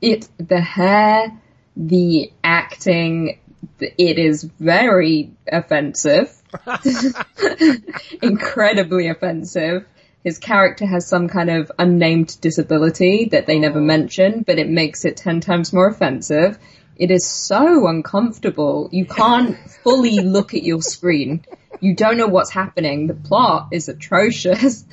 it, 0.00 0.28
the 0.38 0.62
hair, 0.62 1.38
the 1.76 2.32
acting, 2.42 3.38
it 3.78 4.18
is 4.18 4.44
very 4.44 5.30
offensive. 5.46 6.34
Incredibly 8.22 9.08
offensive. 9.08 9.86
His 10.24 10.38
character 10.38 10.86
has 10.86 11.06
some 11.06 11.28
kind 11.28 11.50
of 11.50 11.70
unnamed 11.78 12.40
disability 12.40 13.26
that 13.26 13.46
they 13.46 13.58
never 13.58 13.80
oh. 13.80 13.84
mention, 13.84 14.44
but 14.46 14.58
it 14.58 14.70
makes 14.70 15.04
it 15.04 15.18
ten 15.18 15.40
times 15.40 15.74
more 15.74 15.88
offensive. 15.88 16.58
It 16.96 17.10
is 17.10 17.26
so 17.26 17.88
uncomfortable. 17.88 18.88
You 18.90 19.04
can't 19.04 19.58
fully 19.84 20.20
look 20.20 20.54
at 20.54 20.62
your 20.62 20.80
screen. 20.80 21.44
You 21.80 21.94
don't 21.94 22.16
know 22.16 22.26
what's 22.26 22.50
happening. 22.50 23.06
The 23.06 23.14
plot 23.14 23.68
is 23.72 23.88
atrocious. 23.88 24.84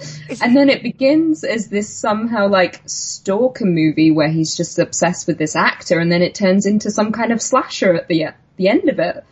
And 0.42 0.56
then 0.56 0.70
it 0.70 0.84
begins 0.84 1.44
as 1.44 1.68
this 1.70 1.94
somehow 1.96 2.48
like 2.48 2.82
stalker 2.86 3.66
movie 3.66 4.12
where 4.12 4.30
he's 4.30 4.56
just 4.56 4.80
obsessed 4.80 5.28
with 5.28 5.38
this 5.38 5.56
actor 5.56 6.00
and 6.00 6.12
then 6.12 6.22
it 6.22 6.36
turns 6.36 6.66
into 6.66 6.92
some 6.92 7.12
kind 7.12 7.32
of 7.32 7.42
slasher 7.42 7.94
at 7.94 8.08
the, 8.08 8.28
the 8.58 8.68
end 8.70 8.90
of 8.90 9.00
it. 9.00 9.24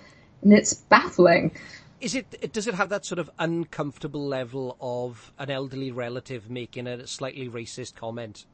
And 0.41 0.53
it's 0.53 0.73
baffling. 0.73 1.51
is 2.01 2.15
it? 2.15 2.51
Does 2.51 2.67
it 2.67 2.73
have 2.73 2.89
that 2.89 3.05
sort 3.05 3.19
of 3.19 3.29
uncomfortable 3.39 4.25
level 4.27 4.75
of 4.81 5.31
an 5.39 5.49
elderly 5.49 5.91
relative 5.91 6.49
making 6.49 6.85
a 6.87 7.07
slightly 7.07 7.47
racist 7.47 7.95
comment? 7.95 8.45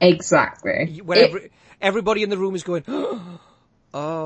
Exactly. 0.00 1.00
Where 1.04 1.18
It- 1.18 1.28
every, 1.28 1.50
everybody 1.80 2.22
in 2.22 2.30
the 2.30 2.38
room 2.38 2.54
is 2.54 2.62
going, 2.62 2.84
oh, 2.88 3.38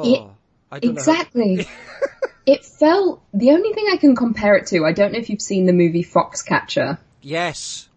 It- 0.04 0.22
I 0.70 0.78
don't 0.80 0.94
know. 0.94 0.98
exactly. 0.98 1.66
it 2.48 2.64
felt 2.64 3.22
the 3.34 3.50
only 3.50 3.74
thing 3.74 3.88
I 3.92 3.98
can 3.98 4.16
compare 4.16 4.56
it 4.56 4.68
to. 4.68 4.86
I 4.86 4.92
don't 4.92 5.12
know 5.12 5.18
if 5.18 5.28
you've 5.28 5.42
seen 5.42 5.66
the 5.66 5.74
movie 5.74 6.02
Foxcatcher. 6.02 6.96
Yes. 7.20 7.90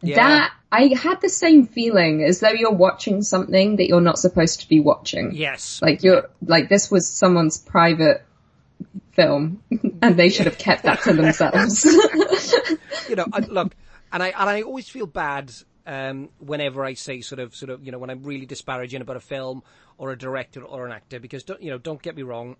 Yeah. 0.00 0.16
That 0.16 0.52
I 0.72 0.94
had 0.94 1.20
the 1.20 1.28
same 1.28 1.66
feeling 1.66 2.24
as 2.24 2.40
though 2.40 2.48
you're 2.48 2.72
watching 2.72 3.20
something 3.20 3.76
that 3.76 3.86
you're 3.86 4.00
not 4.00 4.18
supposed 4.18 4.62
to 4.62 4.68
be 4.68 4.80
watching. 4.80 5.32
Yes. 5.34 5.82
Like 5.82 6.02
you're 6.02 6.30
like 6.40 6.70
this 6.70 6.90
was 6.90 7.06
someone's 7.06 7.58
private 7.58 8.24
film, 9.12 9.62
and 10.00 10.16
they 10.16 10.30
should 10.30 10.46
have 10.46 10.56
kept 10.56 10.84
that 10.84 11.02
to 11.02 11.12
themselves. 11.12 11.84
you 13.10 13.16
know, 13.16 13.26
I, 13.34 13.40
look, 13.40 13.76
and 14.10 14.22
I 14.22 14.28
and 14.28 14.48
I 14.48 14.62
always 14.62 14.88
feel 14.88 15.06
bad 15.06 15.52
um, 15.86 16.30
whenever 16.38 16.86
I 16.86 16.94
say 16.94 17.20
sort 17.20 17.38
of 17.38 17.54
sort 17.54 17.68
of 17.68 17.84
you 17.84 17.92
know 17.92 17.98
when 17.98 18.08
I'm 18.08 18.22
really 18.22 18.46
disparaging 18.46 19.02
about 19.02 19.16
a 19.16 19.20
film 19.20 19.62
or 19.98 20.10
a 20.10 20.16
director 20.16 20.62
or 20.62 20.86
an 20.86 20.92
actor 20.92 21.20
because 21.20 21.44
don't, 21.44 21.62
you 21.62 21.70
know 21.70 21.78
don't 21.78 22.00
get 22.00 22.16
me 22.16 22.22
wrong. 22.22 22.56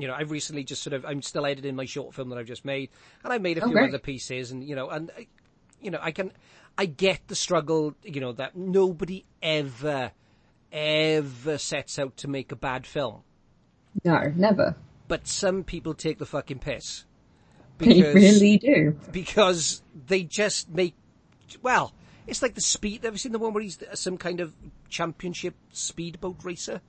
You 0.00 0.08
know, 0.08 0.14
I've 0.14 0.30
recently 0.30 0.64
just 0.64 0.82
sort 0.82 0.94
of 0.94 1.04
I'm 1.04 1.22
still 1.22 1.44
editing 1.46 1.74
my 1.76 1.84
short 1.84 2.14
film 2.14 2.28
that 2.30 2.38
I've 2.38 2.46
just 2.46 2.64
made, 2.64 2.90
and 3.24 3.32
I've 3.32 3.42
made 3.42 3.58
a 3.58 3.62
few 3.66 3.74
other 3.88 3.98
pieces, 3.98 4.50
and 4.50 4.62
you 4.62 4.74
know, 4.76 4.88
and 4.90 5.10
I- 5.16 5.26
you 5.80 5.90
know, 5.92 5.98
I 6.02 6.10
can, 6.10 6.32
I 6.76 6.86
get 6.86 7.20
the 7.28 7.34
struggle. 7.34 7.94
You 8.02 8.20
know 8.20 8.32
that 8.32 8.56
nobody 8.56 9.24
ever, 9.42 10.10
ever 10.72 11.58
sets 11.58 11.98
out 11.98 12.16
to 12.18 12.28
make 12.28 12.52
a 12.52 12.56
bad 12.56 12.86
film, 12.86 13.22
no, 14.04 14.32
never. 14.36 14.76
but 15.06 15.26
some 15.26 15.64
people 15.64 15.94
take 15.94 16.18
the 16.18 16.26
fucking 16.26 16.58
piss. 16.60 17.04
They 17.78 18.02
really 18.12 18.58
do. 18.58 18.98
because 19.12 19.82
they 20.08 20.24
just 20.24 20.68
make 20.68 20.94
well 21.62 21.92
it's 22.26 22.42
like 22.42 22.56
the 22.56 22.60
speed 22.60 23.04
have 23.04 23.14
you 23.14 23.18
seen 23.18 23.30
the 23.30 23.38
one 23.38 23.52
where 23.54 23.62
he's 23.62 23.78
some 23.94 24.16
kind 24.18 24.40
of 24.40 24.52
championship 24.88 25.54
speedboat 25.72 26.42
racer 26.44 26.80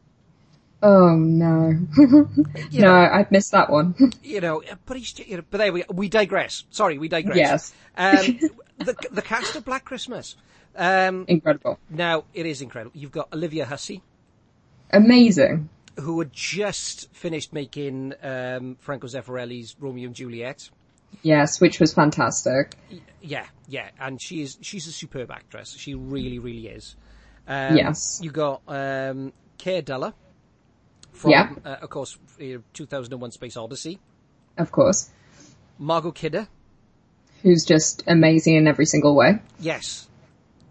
Oh 0.82 1.16
no, 1.16 1.72
no, 1.98 2.28
know, 2.72 2.96
I've 2.96 3.30
missed 3.32 3.52
that 3.52 3.70
one. 3.70 3.96
you 4.24 4.40
know 4.40 4.64
but 4.86 4.96
he's 4.98 5.18
you 5.20 5.38
know, 5.38 5.44
but 5.50 5.58
there 5.58 5.74
we 5.74 5.84
we 5.94 6.08
digress 6.08 6.64
sorry 6.70 6.98
we 6.98 7.10
digress 7.10 7.38
Yes. 7.38 7.74
um, 7.98 8.40
the, 8.86 8.96
the 9.12 9.22
cast 9.22 9.56
of 9.58 9.66
black 9.66 9.84
christmas 9.84 10.38
um, 10.78 11.26
Incredible, 11.28 11.78
now 11.90 12.24
it 12.34 12.46
is 12.46 12.62
incredible 12.62 12.98
you've 12.98 13.12
got 13.12 13.28
olivia 13.34 13.66
hussey 13.66 14.02
amazing. 14.92 15.68
who 16.00 16.20
had 16.20 16.32
just 16.32 17.14
finished 17.14 17.52
making 17.52 18.14
um, 18.24 18.78
franco 18.80 19.08
zeffirelli's 19.08 19.76
romeo 19.80 20.06
and 20.08 20.16
juliet 20.16 20.70
Yes, 21.24 21.60
which 21.60 21.80
was 21.80 21.92
fantastic. 21.92 22.76
Yeah, 23.20 23.48
yeah, 23.68 23.90
and 24.00 24.22
she 24.22 24.44
is 24.44 24.60
she's 24.62 24.86
a 24.86 24.92
superb 24.92 25.32
actress. 25.32 25.76
She 25.76 25.96
really, 25.96 26.38
really 26.38 26.68
is. 26.68 26.96
Um, 27.48 27.76
Yes. 27.76 28.20
You 28.22 28.30
got 28.30 28.62
um, 28.68 29.34
Keir 29.58 29.82
Dullea 29.82 30.14
from, 31.12 31.32
Yeah. 31.32 31.54
uh, 31.66 31.78
of 31.82 31.90
course, 31.90 32.18
uh, 32.42 32.60
2001: 32.74 33.32
Space 33.32 33.58
Odyssey. 33.58 34.00
Of 34.58 34.72
course, 34.72 35.10
Margot 35.78 36.12
Kidder, 36.12 36.48
who's 37.44 37.64
just 37.66 38.04
amazing 38.08 38.56
in 38.56 38.68
every 38.68 38.86
single 38.86 39.16
way. 39.16 39.40
yes, 39.60 40.08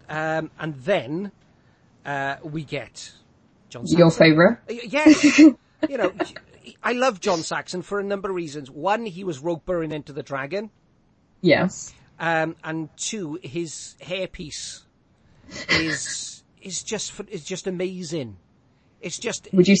um, 0.09 0.51
and 0.59 0.75
then 0.75 1.31
uh, 2.05 2.35
we 2.43 2.63
get 2.63 3.11
John. 3.69 3.85
Your 3.87 4.09
Saxon. 4.11 4.25
favorite? 4.25 4.57
Uh, 4.69 4.73
Yes, 4.87 5.39
you 5.39 5.57
know, 5.97 6.11
I 6.83 6.93
love 6.93 7.19
John 7.19 7.39
Saxon 7.39 7.81
for 7.81 7.99
a 7.99 8.03
number 8.03 8.29
of 8.29 8.35
reasons. 8.35 8.69
One, 8.69 9.05
he 9.05 9.23
was 9.23 9.39
Roper 9.39 9.81
in 9.83 9.91
Enter 9.91 10.13
the 10.13 10.23
Dragon. 10.23 10.69
Yes. 11.41 11.93
Um, 12.19 12.55
and 12.63 12.89
two, 12.97 13.39
his 13.41 13.95
hairpiece 14.01 14.81
is 15.69 16.43
is 16.61 16.83
just 16.83 17.13
is 17.29 17.43
just 17.45 17.65
amazing. 17.67 18.37
It's 19.01 19.17
just 19.17 19.47
Would 19.53 19.67
you 19.67 19.75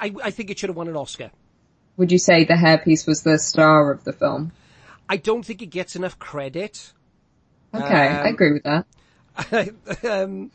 I, 0.00 0.12
I 0.22 0.30
think 0.30 0.50
it 0.50 0.58
should 0.58 0.70
have 0.70 0.76
won 0.76 0.88
an 0.88 0.96
Oscar. 0.96 1.30
would 1.96 2.10
you 2.12 2.18
say 2.18 2.44
the 2.44 2.54
hairpiece 2.54 3.06
was 3.06 3.22
the 3.22 3.38
star 3.38 3.90
of 3.92 4.04
the 4.04 4.12
film? 4.12 4.52
I 5.08 5.16
don't 5.16 5.44
think 5.44 5.60
it 5.62 5.66
gets 5.66 5.94
enough 5.96 6.18
credit. 6.18 6.92
Okay, 7.74 7.84
I 7.84 8.28
Um, 8.28 8.34
agree 8.34 8.52
with 8.52 8.62
that. 8.64 8.86
um, 10.04 10.50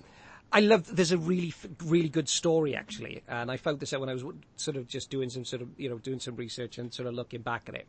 I 0.52 0.62
love. 0.62 0.94
There's 0.96 1.12
a 1.12 1.18
really 1.18 1.54
really 1.84 2.10
good 2.10 2.28
story 2.30 2.76
actually, 2.76 3.22
and 3.28 3.52
I 3.52 3.58
found 3.58 3.80
this 3.80 3.94
out 3.94 4.00
when 4.00 4.10
I 4.10 4.14
was 4.14 4.24
sort 4.56 4.78
of 4.78 4.88
just 4.88 5.10
doing 5.10 5.30
some 5.30 5.46
sort 5.46 5.62
of 5.62 5.68
you 5.78 5.90
know 5.90 5.98
doing 6.00 6.20
some 6.20 6.36
research 6.38 6.78
and 6.78 6.94
sort 6.94 7.08
of 7.08 7.14
looking 7.14 7.42
back 7.42 7.70
at 7.70 7.76
it, 7.76 7.88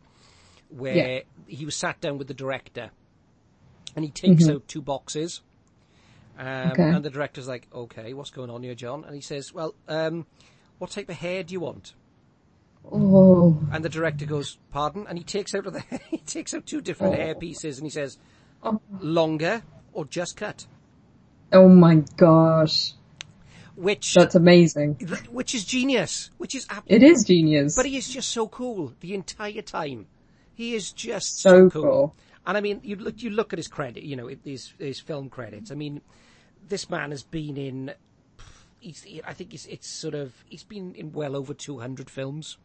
where 0.69 0.95
Yeah. 0.97 1.21
he 1.47 1.65
was 1.65 1.75
sat 1.77 2.01
down 2.01 2.19
with 2.19 2.29
the 2.29 2.35
director, 2.35 2.91
and 3.97 4.05
he 4.05 4.11
takes 4.11 4.49
out 4.49 4.67
two 4.69 4.83
boxes. 4.83 5.41
Um, 6.39 6.47
Mm-hmm. 6.47 6.71
Okay. 6.73 6.83
And 6.97 7.05
the 7.05 7.11
director's 7.11 7.49
like, 7.49 7.67
"Okay, 7.73 8.13
what's 8.15 8.31
going 8.31 8.51
on 8.51 8.63
here, 8.63 8.75
John?" 8.75 9.05
And 9.05 9.15
he 9.15 9.21
says, 9.21 9.53
"Well, 9.55 9.75
um, 9.89 10.27
what 10.81 10.91
type 10.91 11.09
of 11.09 11.17
hair 11.17 11.45
do 11.45 11.53
you 11.53 11.61
want?" 11.61 11.95
Oh, 12.91 13.57
And 13.71 13.85
the 13.85 13.89
director 13.89 14.27
goes, 14.27 14.59
"Pardon?" 14.73 15.07
And 15.09 15.17
he 15.19 15.23
takes 15.25 15.55
out 15.55 15.67
of 15.67 15.75
the 15.75 15.85
he 16.11 16.19
takes 16.19 16.53
out 16.55 16.67
two 16.67 16.81
different 16.81 17.15
oh. 17.15 17.17
hair 17.17 17.35
pieces, 17.37 17.79
and 17.79 17.87
he 17.87 17.91
says, 17.91 18.19
oh. 18.65 18.81
"Longer 19.01 19.63
or 19.93 20.05
just 20.07 20.37
cut?" 20.37 20.67
oh 21.53 21.69
my 21.69 21.97
gosh, 22.17 22.95
Which 23.77 24.15
that's 24.15 24.35
amazing. 24.35 24.95
which 25.31 25.55
is 25.55 25.65
genius. 25.65 26.31
Which 26.39 26.55
is 26.55 26.67
ab- 26.71 26.85
It 26.87 27.03
is 27.03 27.25
genius. 27.25 27.77
But 27.77 27.87
he 27.87 27.97
is 27.97 28.09
just 28.09 28.31
so 28.31 28.47
cool 28.49 28.95
the 29.01 29.15
entire 29.15 29.63
time. 29.63 30.07
He 30.55 30.75
is 30.75 30.93
just 30.93 31.41
So 31.41 31.69
so, 31.69 31.71
cool. 31.71 31.83
cool. 31.83 32.15
And 32.47 32.57
I 32.57 32.61
mean, 32.61 32.81
you 32.83 32.97
look, 32.97 33.23
you 33.23 33.31
look 33.31 33.53
at 33.53 33.59
his 33.59 33.69
credit, 33.69 34.05
you 34.05 34.17
know, 34.17 34.29
his 34.29 34.75
his 34.79 35.01
film 35.01 35.29
credits. 35.29 35.71
I 35.71 35.75
mean, 35.75 36.01
this 36.69 36.89
man 36.89 37.11
has 37.11 37.23
been 37.23 37.57
in. 37.57 37.93
He's, 38.81 39.07
I 39.27 39.35
think 39.35 39.55
it's, 39.55 39.67
it's 39.67 39.89
sort 39.89 40.15
of 40.15 40.33
he's 40.49 40.65
been 40.65 40.95
in 40.95 41.13
well 41.13 41.37
over 41.37 41.53
two 41.55 41.79
hundred 41.79 42.11
films, 42.11 42.57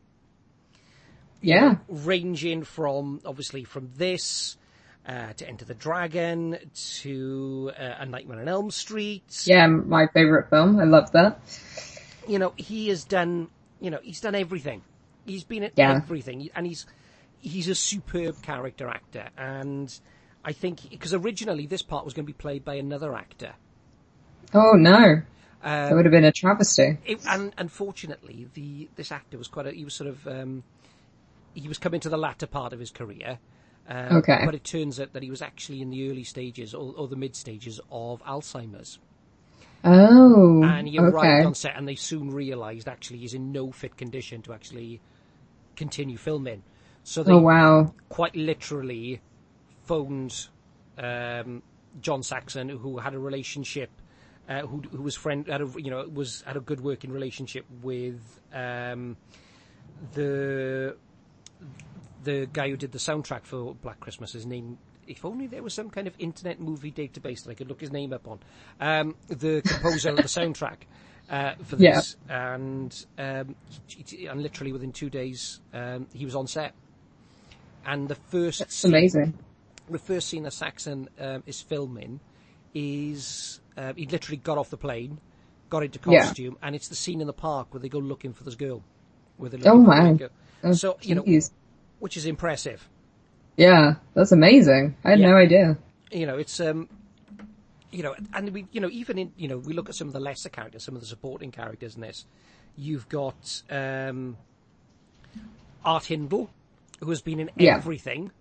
yeah, 1.42 1.76
ranging 1.88 2.64
from 2.64 3.22
obviously 3.26 3.64
from 3.64 3.90
this. 3.98 4.58
Uh, 5.08 5.34
to 5.34 5.48
Enter 5.48 5.66
the 5.66 5.76
Dragon, 5.76 6.58
to 7.02 7.72
uh, 7.80 7.94
A 8.00 8.08
Nightmare 8.08 8.40
on 8.40 8.48
Elm 8.48 8.72
Street, 8.72 9.44
yeah, 9.46 9.68
my 9.68 10.08
favorite 10.08 10.50
film. 10.50 10.80
I 10.80 10.86
love 10.86 11.12
that. 11.12 11.40
you 12.28 12.40
know, 12.40 12.54
he 12.56 12.88
has 12.88 13.04
done, 13.04 13.50
you 13.80 13.92
know, 13.92 14.00
he's 14.02 14.20
done 14.20 14.34
everything. 14.34 14.82
He's 15.28 15.44
been 15.44 15.62
in 15.62 15.70
Yeah. 15.76 15.98
everything, 15.98 16.50
and 16.56 16.66
he's 16.66 16.88
he's 17.38 17.68
a 17.68 17.76
superb 17.76 18.42
character 18.42 18.88
actor. 18.88 19.30
And 19.38 19.96
I 20.44 20.54
think 20.54 20.90
because 20.90 21.14
originally 21.14 21.68
this 21.68 21.84
part 21.84 22.04
was 22.04 22.16
going 22.16 22.26
to 22.26 22.34
be 22.34 22.34
played 22.34 22.66
by 22.66 22.74
another 22.74 23.14
actor, 23.14 23.54
Oh 24.56 24.72
no, 24.74 25.22
um, 25.66 25.90
that 25.90 25.96
would 25.96 26.06
have 26.06 26.12
been 26.12 26.26
a 26.26 26.32
travesty. 26.32 26.98
it, 27.06 27.20
and 27.28 27.52
unfortunately, 27.58 28.48
the 28.54 28.88
this 28.96 29.12
actor 29.12 29.38
was 29.38 29.48
quite 29.48 29.66
a, 29.68 29.72
he 29.72 29.84
was 29.84 29.94
sort 29.94 30.10
of 30.10 30.28
um, 30.28 30.64
he 31.56 31.68
was 31.68 31.78
coming 31.80 32.00
to 32.02 32.10
the 32.10 32.18
latter 32.18 32.48
part 32.48 32.72
of 32.72 32.80
his 32.80 32.92
career. 32.92 33.40
Um, 33.88 34.18
Okay. 34.18 34.42
But 34.46 34.56
it 34.56 34.64
turns 34.64 35.00
out 35.00 35.14
that 35.14 35.24
he 35.24 35.30
was 35.30 35.42
actually 35.42 35.82
in 35.82 35.90
the 35.90 36.10
early 36.10 36.24
stages 36.24 36.74
or, 36.74 36.94
or 36.96 37.08
the 37.08 37.16
mid 37.16 37.36
stages 37.36 37.80
of 37.92 38.24
Alzheimer's. 38.24 39.00
Oh, 39.84 40.64
and 40.64 40.88
he 40.88 41.00
okay. 41.00 41.08
arrived 41.08 41.46
on 41.46 41.54
set, 41.56 41.76
and 41.76 41.88
they 41.88 41.96
soon 41.96 42.32
realised 42.32 42.88
actually 42.88 43.20
he's 43.20 43.34
in 43.36 43.52
no 43.52 43.72
fit 43.72 43.98
condition 43.98 44.42
to 44.44 44.54
actually 44.54 45.02
continue 45.76 46.18
filming. 46.18 46.64
So 47.04 47.22
they 47.22 47.32
Oh 47.32 47.40
wow, 47.40 47.94
quite 48.10 48.36
literally 48.36 49.22
phoned 49.84 50.48
um, 50.98 51.62
John 52.02 52.24
Saxon, 52.24 52.70
who 52.70 52.98
had 52.98 53.14
a 53.14 53.20
relationship, 53.20 53.92
uh, 54.50 54.62
who, 54.62 54.82
who 54.92 55.02
was 55.02 55.16
friend, 55.16 55.48
had 55.48 55.62
a, 55.62 55.70
you 55.78 55.90
know, 55.90 56.08
was 56.08 56.44
had 56.46 56.58
a 56.58 56.60
good 56.60 56.82
working 56.82 57.12
relationship 57.12 57.66
with 57.82 58.40
um, 58.54 59.18
the 60.14 60.96
the 62.24 62.48
guy 62.52 62.70
who 62.70 62.78
did 62.78 62.92
the 62.92 62.98
soundtrack 63.00 63.44
for 63.44 63.76
Black 63.76 64.00
Christmas. 64.00 64.34
His 64.34 64.46
name. 64.46 64.78
If 65.08 65.24
only 65.24 65.46
there 65.46 65.62
was 65.62 65.74
some 65.74 65.92
kind 65.92 66.08
of 66.08 66.16
internet 66.18 66.60
movie 66.60 66.92
database 66.92 67.44
that 67.44 67.52
I 67.52 67.54
could 67.54 67.70
look 67.70 67.80
his 67.80 67.92
name 67.92 68.12
up 68.12 68.28
on. 68.28 68.40
Um, 68.80 69.16
the 69.28 69.62
composer 69.62 70.10
of 70.10 70.18
the 70.18 70.24
soundtrack 70.24 70.78
uh, 71.30 71.54
for 71.64 71.76
Yeah. 71.76 71.96
this, 71.98 72.16
and 72.28 73.06
um, 73.20 73.56
and 74.30 74.42
literally 74.42 74.72
within 74.74 74.92
two 74.92 75.10
days, 75.12 75.60
um, 75.74 76.08
he 76.14 76.26
was 76.26 76.36
on 76.36 76.48
set. 76.48 76.74
And 77.86 78.08
the 78.10 78.16
first 78.16 78.62
it's 78.62 78.76
scene, 78.76 78.92
amazing. 78.92 79.34
the 79.90 80.00
first 80.00 80.28
scene 80.28 80.42
that 80.44 80.54
Saxon 80.54 81.08
um, 81.20 81.44
is 81.46 81.62
filming 81.62 82.20
is 82.76 83.62
uh, 83.78 83.94
he 83.96 84.06
literally 84.06 84.38
got 84.38 84.58
off 84.60 84.70
the 84.70 84.78
plane, 84.78 85.20
got 85.70 85.82
into 85.84 86.00
Yeah. 86.08 86.26
costume, 86.26 86.58
and 86.62 86.76
it's 86.76 86.88
the 86.90 86.96
scene 86.96 87.22
in 87.22 87.28
the 87.28 87.34
park 87.34 87.74
where 87.74 87.80
they 87.82 87.90
go 87.90 87.98
looking 88.00 88.34
for 88.34 88.44
this 88.44 88.56
girl. 88.56 88.84
Where 89.38 89.50
they're 89.50 89.60
Oh 89.66 89.78
my. 89.78 90.20
Oh, 90.64 90.74
so 90.74 90.98
you 91.02 91.16
know, 91.16 91.24
which 92.00 92.18
is 92.18 92.26
impressive. 92.26 92.88
yeah, 93.58 93.96
that's 94.14 94.32
amazing. 94.32 94.96
I 95.04 95.12
had 95.12 95.20
Yeah. 95.20 95.30
no 95.32 95.36
idea. 95.38 95.78
You 96.12 96.26
know, 96.26 96.38
it's 96.38 96.60
um, 96.60 96.88
you 97.92 98.04
know, 98.04 98.16
and 98.34 98.50
we, 98.52 98.68
you 98.72 98.82
know, 98.82 98.90
even 98.90 99.18
in 99.18 99.32
you 99.38 99.48
know, 99.48 99.58
we 99.58 99.74
look 99.74 99.90
at 99.90 99.96
some 99.96 100.08
of 100.08 100.14
the 100.14 100.20
lesser 100.20 100.50
characters, 100.50 100.84
some 100.84 100.96
of 100.96 101.02
the 101.02 101.08
supporting 101.08 101.52
characters 101.52 101.96
in 101.96 102.02
this. 102.02 102.26
You've 102.78 103.08
got 103.10 103.62
um, 103.70 104.38
Art 105.84 106.06
Hindle, 106.06 106.50
who 107.00 107.10
has 107.10 107.22
been 107.22 107.40
in 107.40 107.50
Yeah. 107.58 107.76
everything. 107.78 108.32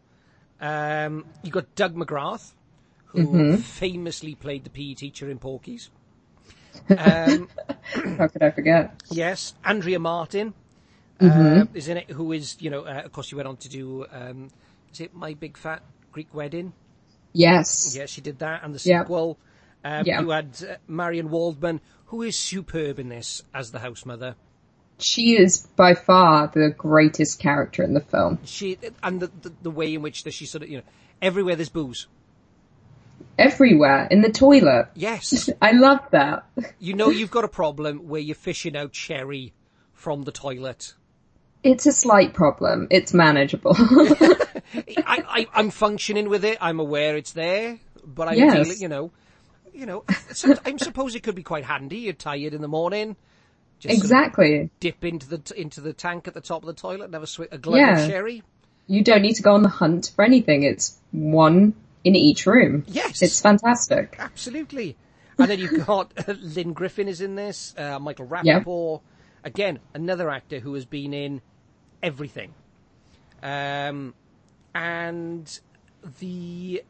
Um, 0.60 1.26
you've 1.42 1.52
got 1.52 1.74
Doug 1.74 1.94
McGrath, 1.94 2.52
who 3.14 3.42
Mm-hmm. 3.42 3.56
famously 3.56 4.34
played 4.34 4.64
the 4.64 4.70
PE 4.70 4.94
teacher 4.94 5.30
in 5.30 5.38
Porky's. 5.38 5.90
Um, 6.96 7.48
How 8.18 8.26
could 8.28 8.42
I 8.42 8.50
forget? 8.50 8.94
yes, 9.10 9.54
Andrea 9.64 9.98
Martin 9.98 10.54
Mm-hmm. 11.20 11.60
uh, 11.62 11.64
is 11.74 11.88
in 11.88 11.96
it, 11.98 12.10
who 12.10 12.32
is, 12.32 12.56
you 12.60 12.70
know, 12.70 12.82
uh, 12.84 13.02
of 13.04 13.12
course, 13.12 13.28
she 13.28 13.36
went 13.36 13.46
on 13.46 13.56
to 13.58 13.68
do, 13.68 14.04
um, 14.10 14.50
is 14.92 15.00
it 15.00 15.14
My 15.14 15.34
Big 15.34 15.56
Fat 15.56 15.82
Greek 16.12 16.34
Wedding? 16.34 16.72
Yes. 17.32 17.94
Yeah, 17.96 18.06
she 18.06 18.20
did 18.20 18.40
that, 18.40 18.64
and 18.64 18.74
the 18.74 18.78
sequel. 18.80 19.38
Um, 19.84 20.04
Yeah. 20.06 20.20
You 20.22 20.30
had 20.30 20.56
uh, 20.68 20.74
Marian 20.88 21.30
Waldman, 21.30 21.80
who 22.06 22.22
is 22.22 22.36
superb 22.36 22.98
in 22.98 23.08
this 23.08 23.42
as 23.54 23.70
the 23.70 23.78
house 23.78 24.04
mother. 24.04 24.34
She 24.98 25.36
is 25.36 25.66
by 25.76 25.94
far 25.94 26.50
the 26.54 26.70
greatest 26.76 27.38
character 27.40 27.82
in 27.82 27.94
the 27.94 28.00
film. 28.00 28.38
She 28.44 28.78
and 29.02 29.20
the, 29.20 29.26
the 29.42 29.52
the 29.62 29.70
way 29.70 29.94
in 29.94 30.02
which 30.02 30.24
that 30.24 30.32
she 30.34 30.46
sort 30.46 30.62
of, 30.64 30.68
you 30.70 30.78
know, 30.78 30.84
everywhere 31.22 31.56
there's 31.56 31.68
booze. 31.68 32.06
Everywhere. 33.38 34.06
In 34.10 34.22
the 34.22 34.30
toilet. 34.30 34.88
Yes, 34.94 35.48
I 35.62 35.72
love 35.72 36.00
that. 36.10 36.44
you 36.78 36.94
know 36.94 37.10
you've 37.10 37.30
got 37.30 37.44
a 37.44 37.48
problem 37.48 38.08
where 38.08 38.20
you're 38.20 38.34
fishing 38.34 38.76
out 38.76 38.94
sherry 38.94 39.52
from 39.92 40.22
the 40.22 40.32
toilet. 40.32 40.94
It's 41.62 41.86
a 41.86 41.92
slight 41.92 42.34
problem. 42.34 42.88
It's 42.90 43.14
manageable. 43.14 43.74
I, 43.78 44.44
I, 45.06 45.46
I'm 45.54 45.70
functioning 45.70 46.28
with 46.28 46.44
it. 46.44 46.58
I'm 46.60 46.78
aware 46.78 47.16
it's 47.16 47.32
there, 47.32 47.78
but 48.04 48.28
I'm 48.28 48.36
Yes. 48.36 48.80
you 48.80 48.88
know, 48.88 49.10
you 49.72 49.86
know. 49.86 50.04
I 50.08 50.76
suppose 50.76 51.14
it 51.14 51.22
could 51.22 51.34
be 51.34 51.42
quite 51.42 51.64
handy. 51.64 51.98
You're 51.98 52.12
tired 52.12 52.52
in 52.52 52.60
the 52.60 52.68
morning. 52.68 53.16
Just 53.80 53.94
sort 53.94 53.98
of 53.98 54.04
exactly. 54.04 54.70
dip 54.78 55.04
into 55.04 55.28
the 55.28 55.52
into 55.56 55.80
the 55.80 55.92
tank 55.92 56.28
at 56.28 56.34
the 56.34 56.40
top 56.40 56.62
of 56.62 56.66
the 56.66 56.74
toilet 56.74 57.06
and 57.06 57.14
have 57.14 57.22
a, 57.22 57.26
swi 57.26 57.48
a 57.50 57.58
glug 57.58 57.78
Yeah. 57.78 57.98
of 57.98 58.08
sherry. 58.10 58.42
You 58.86 59.02
don't 59.02 59.22
need 59.22 59.34
to 59.34 59.42
go 59.42 59.54
on 59.54 59.62
the 59.62 59.68
hunt 59.70 60.12
for 60.14 60.22
anything. 60.24 60.62
It's 60.62 60.98
one 61.10 61.74
in 62.04 62.14
each 62.14 62.46
room. 62.46 62.84
Yes. 62.86 63.22
It's 63.22 63.40
fantastic. 63.40 64.16
Absolutely. 64.18 64.96
And 65.38 65.50
then 65.50 65.58
you've 65.58 65.86
got 65.86 66.12
Lynne 66.40 66.72
Griffin 66.74 67.08
is 67.08 67.20
in 67.20 67.34
this, 67.34 67.74
uh, 67.76 67.98
Michael 67.98 68.28
Yeah. 68.42 68.60
Rappaport. 68.60 69.00
Again, 69.42 69.78
another 69.94 70.30
actor 70.30 70.58
who 70.60 70.74
has 70.74 70.84
been 70.84 71.12
in 71.12 71.40
everything. 72.02 72.54
Um, 73.42 74.14
and 74.74 75.60
the 76.20 76.82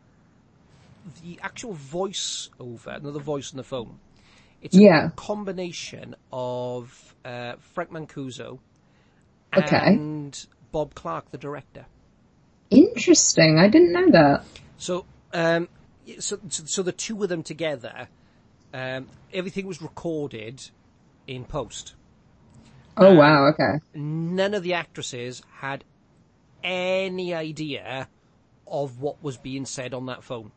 the 1.22 1.38
actual 1.42 1.74
voice 1.74 2.48
over, 2.58 2.90
another 2.90 3.18
voice 3.20 3.52
on 3.52 3.58
the 3.58 3.64
phone, 3.64 3.98
it's 4.62 4.74
Yeah. 4.76 5.06
a 5.08 5.10
combination 5.10 6.14
of 6.32 7.14
uh, 7.24 7.54
Frank 7.74 7.90
Mancuso 7.90 8.58
Okay. 9.56 9.76
and 9.76 10.46
Bob 10.72 10.94
Clark, 10.94 11.30
the 11.30 11.38
director. 11.38 11.84
Interesting. 12.70 13.58
I 13.58 13.68
didn't 13.68 13.92
know 13.92 14.10
that. 14.12 14.44
So, 14.78 15.06
um, 15.32 15.68
so, 16.18 16.38
so, 16.48 16.82
the 16.82 16.92
two 16.92 17.22
of 17.22 17.28
them 17.28 17.42
together, 17.42 18.08
um, 18.72 19.08
everything 19.32 19.66
was 19.66 19.80
recorded 19.80 20.70
in 21.26 21.44
post. 21.44 21.94
Oh 22.96 23.10
Um, 23.10 23.16
wow. 23.16 23.46
Okay. 23.48 23.80
None 23.94 24.54
of 24.54 24.62
the 24.62 24.74
actresses 24.74 25.42
had 25.58 25.84
any 26.62 27.34
idea 27.34 28.08
of 28.66 29.00
what 29.00 29.22
was 29.22 29.36
being 29.36 29.66
said 29.66 29.94
on 29.94 30.06
that 30.06 30.22
phone. 30.22 30.52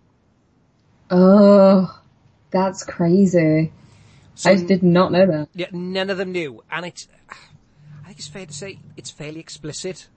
Oh, 1.10 2.00
that's 2.52 2.84
crazy. 2.84 3.72
So, 4.36 4.52
I 4.52 4.56
did 4.56 4.84
not 4.84 5.12
know 5.12 5.26
that. 5.26 5.50
yeah, 5.56 5.68
none 5.72 6.10
of 6.10 6.18
them 6.18 6.32
knew, 6.32 6.64
and 6.70 6.86
it's. 6.86 7.08
I 8.04 8.08
think 8.08 8.20
it's 8.20 8.28
fair 8.28 8.46
to 8.46 8.54
say 8.54 8.80
it's 8.96 9.10
fairly 9.10 9.40
explicit, 9.40 10.08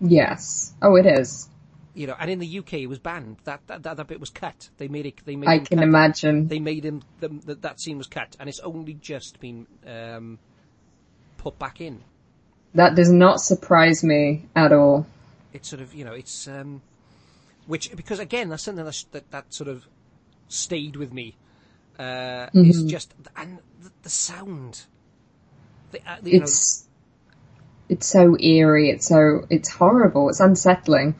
Yes. 0.00 0.74
Oh, 0.82 0.96
it 0.96 1.06
is. 1.06 1.48
You 1.96 2.06
know. 2.06 2.14
And 2.18 2.30
in 2.30 2.38
the 2.38 2.58
UK, 2.58 2.74
it 2.74 2.86
was 2.86 2.98
banned. 2.98 3.38
That 3.44 3.60
that, 3.66 3.82
that, 3.82 3.96
that 3.96 4.06
bit 4.06 4.20
was 4.20 4.30
cut. 4.30 4.68
They 4.78 4.88
made 4.88 5.06
it. 5.06 5.14
They 5.24 5.36
made. 5.36 5.48
I 5.48 5.58
can 5.58 5.78
cut. 5.78 5.84
imagine. 5.84 6.48
They 6.48 6.60
made 6.60 6.84
him. 6.84 7.02
Them, 7.20 7.40
that 7.46 7.62
that 7.62 7.80
scene 7.80 7.98
was 7.98 8.06
cut, 8.06 8.36
and 8.38 8.48
it's 8.48 8.60
only 8.60 8.94
just 8.94 9.40
been 9.40 9.66
um, 9.86 10.38
put 11.38 11.58
back 11.58 11.80
in. 11.80 12.02
That 12.74 12.94
does 12.94 13.10
not 13.10 13.40
surprise 13.40 14.04
me 14.04 14.46
at 14.54 14.72
all. 14.72 15.06
it's 15.52 15.68
sort 15.68 15.80
of 15.80 15.94
you 15.94 16.04
know 16.04 16.12
it's 16.12 16.46
um 16.46 16.82
which 17.66 17.90
because 17.96 18.18
again 18.18 18.50
that's 18.50 18.62
something 18.62 18.84
that's, 18.84 19.04
that 19.12 19.30
that 19.30 19.52
sort 19.52 19.68
of 19.68 19.86
stayed 20.48 20.94
with 20.96 21.12
me 21.12 21.34
uh 21.98 22.48
is 22.52 22.84
just 22.84 23.14
and 23.36 23.58
the, 23.82 23.90
the 24.02 24.10
sound 24.10 24.84
the, 25.90 26.00
uh, 26.06 26.16
the, 26.20 26.34
It's 26.36 26.86
it's 27.88 28.06
so 28.06 28.36
eerie. 28.38 28.90
It's 28.90 29.06
so 29.06 29.46
it's 29.50 29.70
horrible. 29.70 30.28
It's 30.28 30.40
unsettling. 30.40 31.14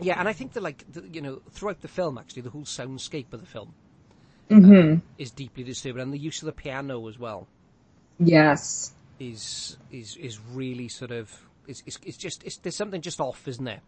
Yeah 0.00 0.18
and 0.18 0.28
i 0.28 0.32
think 0.32 0.52
that 0.52 0.62
like 0.62 0.84
the, 0.92 1.02
you 1.12 1.20
know 1.20 1.40
throughout 1.50 1.80
the 1.80 1.88
film 1.88 2.18
actually 2.18 2.42
the 2.42 2.50
whole 2.50 2.62
soundscape 2.62 3.32
of 3.32 3.40
the 3.40 3.46
film 3.46 3.74
uh, 4.50 4.96
is 5.18 5.30
deeply 5.30 5.62
disturbing 5.64 6.02
and 6.02 6.12
the 6.12 6.18
use 6.18 6.40
of 6.42 6.46
the 6.46 6.52
piano 6.52 7.06
as 7.08 7.18
well. 7.18 7.46
Yes. 8.18 8.92
is 9.20 9.76
is 9.92 10.16
is 10.16 10.40
really 10.52 10.88
sort 10.88 11.10
of 11.10 11.30
is 11.66 11.82
it's, 11.86 11.98
it's 12.04 12.16
just 12.16 12.42
it's, 12.44 12.56
there's 12.58 12.76
something 12.76 13.00
just 13.00 13.20
off 13.20 13.46
isn't 13.46 13.64
there? 13.64 13.80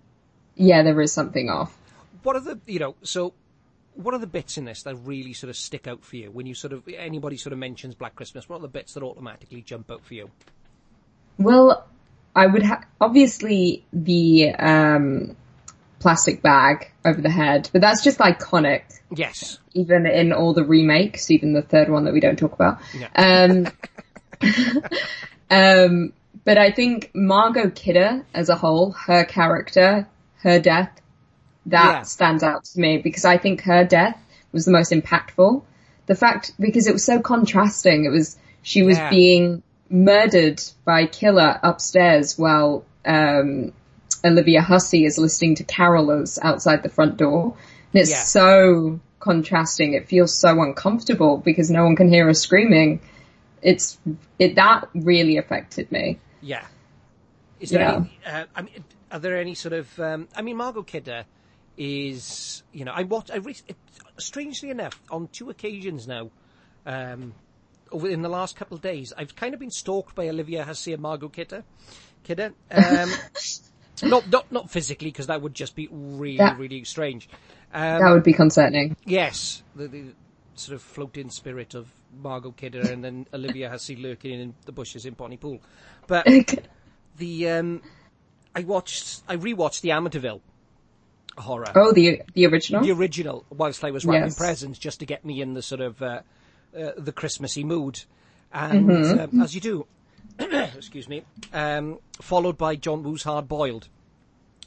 Yeah, 0.57 0.83
there 0.83 1.01
is 1.01 1.13
something 1.13 1.49
off. 1.49 1.77
what 2.23 2.37
are 2.37 2.41
the 2.41 2.61
you 2.67 2.79
know 2.79 2.95
so 3.03 3.33
what 3.95 4.15
are 4.15 4.19
the 4.19 4.27
bits 4.27 4.57
in 4.59 4.65
this 4.65 4.83
that 4.85 4.97
really 4.97 5.33
sort 5.33 5.51
of 5.51 5.57
stick 5.57 5.89
out 5.89 6.05
for 6.05 6.17
you? 6.17 6.31
When 6.31 6.47
you 6.47 6.55
sort 6.55 6.73
of 6.73 6.87
anybody 6.89 7.37
sort 7.37 7.53
of 7.53 7.59
mentions 7.59 7.95
black 7.95 8.15
christmas 8.15 8.49
what 8.49 8.57
are 8.57 8.63
the 8.63 8.69
bits 8.69 8.95
that 8.95 9.03
automatically 9.03 9.63
jump 9.63 9.91
out 9.91 10.05
for 10.05 10.15
you? 10.15 10.31
Well, 11.39 11.87
I 12.37 12.47
would 12.47 12.63
ha- 12.63 12.85
obviously 13.01 13.85
the 13.93 14.51
um, 14.55 15.37
plastic 16.01 16.43
bag 16.43 16.91
over 17.05 17.21
the 17.21 17.31
head, 17.31 17.71
but 17.73 17.81
that's 17.81 18.03
just 18.03 18.19
iconic. 18.19 18.83
yes 19.15 19.59
Even 19.75 20.07
in 20.07 20.33
all 20.33 20.53
the 20.55 20.65
remakes, 20.65 21.31
even 21.31 21.53
the 21.53 21.63
third 21.63 21.89
one 21.89 22.05
that 22.07 22.13
we 22.13 22.21
don't 22.21 22.39
talk 22.39 22.53
about. 22.53 22.81
Um, 23.15 23.69
um, 25.51 26.13
but 26.45 26.59
I 26.59 26.71
think 26.73 27.11
Margot 27.15 27.71
Kidder 27.71 28.25
as 28.35 28.49
a 28.49 28.57
whole, 28.57 28.93
her 28.93 29.25
character, 29.25 30.09
her 30.43 30.59
death, 30.59 30.91
that 31.67 31.93
Yeah. 31.93 32.03
stands 32.03 32.43
out 32.43 32.65
to 32.65 32.81
me 32.81 32.99
because 32.99 33.25
I 33.25 33.37
think 33.39 33.63
her 33.63 33.85
death 33.85 34.19
was 34.53 34.65
the 34.65 34.73
most 34.73 34.91
impactful. 34.93 35.63
The 36.07 36.15
fact, 36.15 36.53
because 36.59 36.87
it 36.87 36.93
was 36.93 37.05
so 37.05 37.21
contrasting, 37.21 38.05
it 38.05 38.11
was, 38.11 38.37
she 38.63 38.83
was 38.83 38.97
Yeah. 38.97 39.11
being 39.11 39.63
murdered 39.91 40.63
by 40.85 41.01
a 41.01 41.07
killer 41.09 41.61
upstairs 41.63 42.39
while, 42.39 42.85
um, 43.05 43.73
Olivia 44.25 44.63
Hussey 44.63 45.05
is 45.05 45.19
listening 45.19 45.55
to 45.57 45.65
carolers 45.65 46.39
outside 46.43 46.83
the 46.83 46.89
front 46.89 47.17
door. 47.17 47.57
And 47.93 48.01
it's 48.03 48.11
Yeah. 48.11 48.23
so 48.25 49.01
contrasting. 49.19 49.95
It 49.95 50.09
feels 50.09 50.35
so 50.35 50.61
uncomfortable 50.63 51.39
because 51.39 51.71
no 51.71 51.85
one 51.85 51.97
can 51.97 52.09
hear 52.09 52.27
her 52.27 52.35
screaming. 52.35 53.01
It's, 53.63 53.99
it, 54.39 54.55
that 54.57 54.89
really 54.95 55.37
affected 55.37 55.91
me. 55.93 56.19
yeah 56.41 56.65
is 57.61 57.69
there 57.71 57.81
Yeah. 57.83 57.97
any 57.97 58.19
uh, 58.27 58.45
i 58.57 58.63
mean 58.63 58.85
are 59.13 59.19
there 59.19 59.37
any 59.37 59.55
sort 59.55 59.75
of 59.75 60.01
um, 60.01 60.27
i 60.35 60.41
mean 60.41 60.57
margot 60.57 60.83
kidder 60.83 61.27
is 61.77 62.63
you 62.73 62.87
know 62.87 62.93
i 62.93 63.03
watched 63.03 63.31
i 63.31 63.37
re- 63.37 63.55
it, 63.69 63.77
strangely 64.17 64.71
enough 64.71 64.99
on 65.11 65.29
two 65.29 65.51
occasions 65.51 66.09
now 66.09 66.31
um 66.87 67.35
over 67.93 68.09
in 68.09 68.23
the 68.23 68.31
last 68.31 68.57
couple 68.57 68.75
of 68.75 68.81
days 68.83 69.13
i've 69.19 69.37
kind 69.37 69.53
of 69.53 69.61
been 69.61 69.71
stalked 69.71 70.15
by 70.15 70.27
olivia 70.29 70.65
hussey 70.65 70.95
and 70.95 71.03
margot 71.03 71.29
kidder 71.29 71.63
kidder 72.25 72.55
um 72.71 73.13
not 74.03 74.29
not 74.31 74.51
not 74.53 74.71
physically 74.71 75.09
because 75.09 75.27
that 75.29 75.41
would 75.43 75.55
just 75.55 75.75
be 75.75 75.89
really 75.91 76.39
That- 76.39 76.59
really 76.59 76.85
strange 76.85 77.29
um, 77.73 78.01
That 78.03 78.11
would 78.13 78.23
be 78.25 78.33
concerning. 78.33 78.97
Yes, 79.05 79.63
the, 79.77 79.87
the 79.89 80.05
sort 80.55 80.75
of 80.75 80.83
floating 80.83 81.31
spirit 81.31 81.75
of 81.75 81.89
Margot 82.23 82.51
Kidder 82.53 82.81
and 82.91 83.05
then 83.05 83.27
Olivia 83.35 83.69
Hussey 83.71 83.97
lurking 83.97 84.41
in 84.41 84.55
the 84.67 84.73
bushes 84.73 85.07
in 85.07 85.15
Pontypool. 85.15 85.61
But 86.07 86.27
the 87.17 87.49
um, 87.51 87.83
I 88.55 88.61
watched, 88.63 89.23
I 89.29 89.37
rewatched 89.37 89.81
the 89.83 89.91
Amityville 89.91 90.41
horror, 91.39 91.67
oh, 91.77 91.93
the 91.93 92.23
the 92.35 92.47
original. 92.47 92.83
the 92.83 92.91
original, 92.91 93.45
whilst 93.51 93.85
I 93.85 93.91
was 93.93 94.05
wrapping 94.05 94.25
Yes. 94.25 94.37
presents, 94.37 94.79
just 94.79 94.99
to 95.01 95.07
get 95.07 95.25
me 95.25 95.41
in 95.41 95.55
the 95.55 95.63
sort 95.63 95.81
of 95.81 96.03
uh, 96.03 96.21
uh, 96.77 96.91
the 96.99 97.13
Christmassy 97.13 97.63
mood, 97.65 98.03
and 98.53 98.89
Mm-hmm. 98.89 99.37
um, 99.37 99.43
as 99.43 99.55
you 99.55 99.61
do, 99.61 99.87
excuse 100.77 101.09
me, 101.09 101.23
um, 101.53 101.99
followed 102.21 102.57
by 102.59 102.77
John 102.77 103.03
Woo's 103.03 103.23
Hard 103.23 103.49
Boiled. 103.49 103.89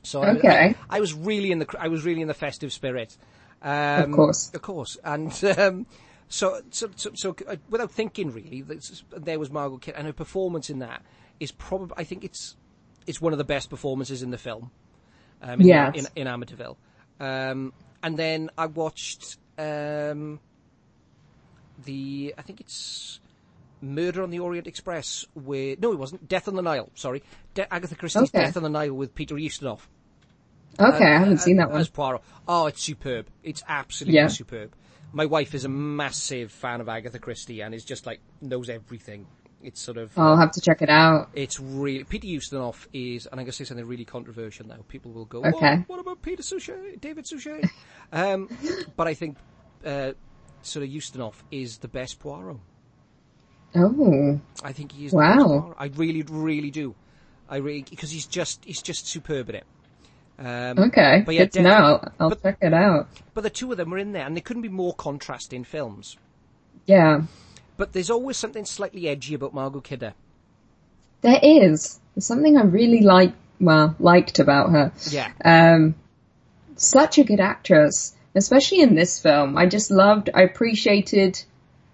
So 0.04 0.22
I- 0.22 0.30
Okay. 0.32 0.76
I, 0.90 0.98
I 0.98 1.00
was 1.00 1.14
really 1.14 1.52
in 1.52 1.60
the 1.60 1.68
I 1.80 1.88
was 1.88 2.04
really 2.06 2.22
in 2.22 2.28
the 2.28 2.34
festive 2.34 2.72
spirit. 2.74 3.16
Um, 3.62 3.72
Of 4.04 4.12
course. 4.12 4.52
of 4.54 4.62
course, 4.62 4.98
and 5.04 5.32
um, 5.58 5.86
so, 6.28 6.62
so, 6.72 6.90
so, 6.96 7.12
so 7.14 7.36
uh, 7.48 7.56
without 7.70 7.92
thinking, 7.92 8.32
really, 8.32 8.64
there 9.16 9.40
was 9.40 9.50
Margot 9.52 9.78
Kidder, 9.78 9.98
and 9.98 10.08
her 10.08 10.14
performance 10.14 10.70
in 10.70 10.80
that 10.80 11.02
is 11.40 11.52
probably, 11.54 11.96
I 11.98 12.04
think 12.04 12.24
it's, 12.26 12.58
it's 13.08 13.22
one 13.22 13.32
of 13.34 13.38
the 13.38 13.44
best 13.46 13.70
performances 13.70 14.22
in 14.24 14.32
the 14.32 14.38
film. 14.38 14.72
Um, 15.42 15.62
in, 15.62 15.68
Yes. 15.68 15.96
in, 16.16 16.28
in 16.28 16.28
Amityville, 16.28 16.76
um, 17.22 17.72
and 18.02 18.18
then 18.18 18.50
I 18.58 18.66
watched 18.66 19.38
um, 19.58 20.40
the, 21.86 22.34
I 22.38 22.42
think 22.42 22.60
it's 22.62 23.20
Murder 23.84 24.24
on 24.24 24.30
the 24.30 24.40
Orient 24.40 24.66
Express 24.68 25.26
with 25.36 25.80
no, 25.82 25.92
it 25.92 26.00
wasn't 26.00 26.28
Death 26.28 26.48
on 26.48 26.56
the 26.56 26.62
Nile. 26.62 26.90
Sorry, 26.96 27.22
De- 27.54 27.72
Agatha 27.74 27.96
Christie's 27.96 28.30
Okay. 28.30 28.46
Death 28.46 28.58
on 28.58 28.64
the 28.64 28.70
Nile 28.70 28.94
with 28.94 29.14
Peter 29.14 29.36
Ustinov. 29.36 29.80
okay, 30.80 30.90
Ustinov 30.96 31.02
I 31.16 31.20
haven't 31.20 31.38
seen 31.40 31.58
that 31.58 31.70
one. 31.72 31.82
as 31.82 31.90
Poirot. 31.90 32.22
Oh, 32.48 32.68
it's 32.68 32.82
superb. 32.82 33.28
It's 33.44 33.62
absolutely 33.68 34.16
Yeah. 34.16 34.28
superb. 34.28 34.74
My 35.12 35.26
wife 35.26 35.54
is 35.54 35.64
a 35.66 35.70
massive 35.70 36.52
fan 36.52 36.82
of 36.82 36.90
Agatha 36.90 37.20
Christie 37.20 37.62
and 37.62 37.76
is 37.76 37.86
just 37.86 38.06
like 38.08 38.20
knows 38.42 38.70
everything. 38.70 39.28
It's 39.62 39.80
sort 39.80 39.98
of 39.98 40.18
I'll 40.18 40.36
have 40.38 40.52
to 40.54 40.62
check 40.62 40.82
it 40.82 40.90
out. 40.90 41.30
it's 41.34 41.60
really 41.60 42.04
Peter 42.04 42.28
Ustinov 42.28 42.88
is, 42.94 43.26
and 43.28 43.34
I'm 43.40 43.46
going 43.46 43.48
to 43.48 43.52
say 43.54 43.64
something 43.64 43.86
really 43.86 44.04
controversial 44.06 44.68
now. 44.68 44.78
People 44.90 45.12
will 45.12 45.26
go, 45.26 45.44
Okay. 45.44 45.78
"What, 45.78 45.90
what 45.90 46.00
about 46.00 46.22
Peter 46.22 46.42
Suchet, 46.44 47.00
David 47.00 47.26
Suchet?" 47.28 47.64
um, 48.12 48.50
but 48.98 49.08
I 49.08 49.14
think 49.14 49.38
uh, 49.86 50.14
sort 50.64 50.84
of 50.84 50.90
Ustinov 50.90 51.36
is 51.52 51.78
the 51.78 51.88
best 51.88 52.20
Poirot. 52.20 52.58
Oh, 53.76 54.40
I 54.64 54.72
think 54.72 54.92
he 54.92 55.06
is. 55.08 55.14
Wow. 55.14 55.76
I 55.78 55.86
really, 55.96 56.22
really 56.24 56.72
do. 56.72 56.96
I 57.50 57.58
really 57.58 57.86
because 57.90 58.12
he's 58.12 58.26
just 58.28 58.64
he's 58.66 58.82
just 58.82 59.08
superb 59.08 59.50
in 59.50 59.56
it. 59.56 59.66
Um, 60.40 60.80
okay. 60.88 61.24
But 61.26 61.36
yeah, 61.36 61.42
Good 61.46 61.52
to 61.54 61.62
know. 61.62 62.10
I'll 62.20 62.30
but- 62.30 62.42
check 62.44 62.58
it 62.62 62.74
out. 62.74 63.08
But 63.34 63.42
the 63.44 63.50
two 63.50 63.72
of 63.72 63.78
them 63.78 63.94
are 63.94 63.98
in 63.98 64.12
there, 64.12 64.26
and 64.26 64.36
they 64.36 64.42
couldn't 64.42 64.62
be 64.64 64.70
more 64.70 64.94
contrasting 64.94 65.64
films. 65.64 66.18
Yeah, 66.86 67.22
But 67.78 67.94
there's 67.94 68.10
always 68.10 68.36
something 68.38 68.66
slightly 68.66 69.08
edgy 69.08 69.36
about 69.36 69.54
Margot 69.54 69.80
Kidder. 69.82 70.14
there 71.22 71.40
is. 71.42 72.00
There's 72.14 72.26
something 72.26 72.58
I 72.58 72.64
really 72.64 73.02
like. 73.02 73.34
Well, 73.62 73.96
liked 74.00 74.40
about 74.40 74.72
her. 74.72 74.92
Yeah. 75.10 75.32
Um, 75.46 75.96
such 76.76 77.18
a 77.20 77.24
good 77.24 77.40
actress, 77.40 78.14
especially 78.36 78.82
in 78.82 78.96
this 78.96 79.20
film. 79.20 79.58
I 79.58 79.66
just 79.68 79.90
loved, 79.92 80.30
I 80.34 80.42
appreciated, 80.42 81.42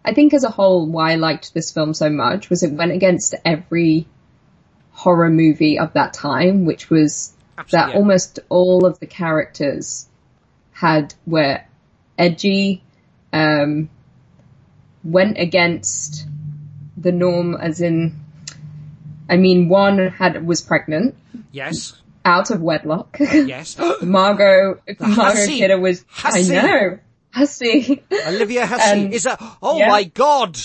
I 0.04 0.14
think 0.14 0.34
as 0.34 0.44
a 0.44 0.50
whole, 0.50 0.86
why 0.88 1.12
I 1.12 1.16
liked 1.16 1.54
this 1.54 1.72
film 1.72 1.94
so 1.94 2.10
much 2.10 2.50
was 2.50 2.64
it 2.64 2.72
went 2.72 2.92
against 2.92 3.36
every 3.46 4.08
horror 4.92 5.30
movie 5.30 5.80
of 5.80 5.94
that 5.94 6.14
time, 6.14 6.66
which 6.66 6.90
was 6.90 7.34
Absolutely, 7.58 7.92
that 7.92 7.98
almost 7.98 8.40
all 8.50 8.86
of 8.86 9.00
the 9.00 9.06
characters 9.06 10.08
had, 10.72 11.14
were 11.26 11.62
edgy, 12.18 12.82
um, 13.34 13.90
went 15.04 15.38
against 15.38 16.26
the 16.98 17.12
norm 17.12 17.56
as 17.56 17.82
in, 17.82 18.20
I 19.30 19.38
mean, 19.38 19.70
one 19.70 19.98
had, 20.10 20.46
was 20.46 20.62
pregnant, 20.62 21.16
Yes. 21.52 22.00
out 22.26 22.52
of 22.52 22.62
wedlock. 22.62 23.18
Yes. 23.34 23.78
Margot, 24.02 24.80
Margot. 25.00 25.46
Kidder 25.48 25.80
was, 25.80 26.04
Hussy. 26.10 26.58
I 26.58 26.62
know, 26.62 27.00
hussy. 27.32 28.04
Olivia 28.28 28.65
Hussey 28.65 29.06
Um, 29.08 29.12
is 29.13 29.26
a. 29.26 29.38
Oh 29.62 29.78
yeah. 29.78 29.89
my 29.89 30.04
God! 30.06 30.58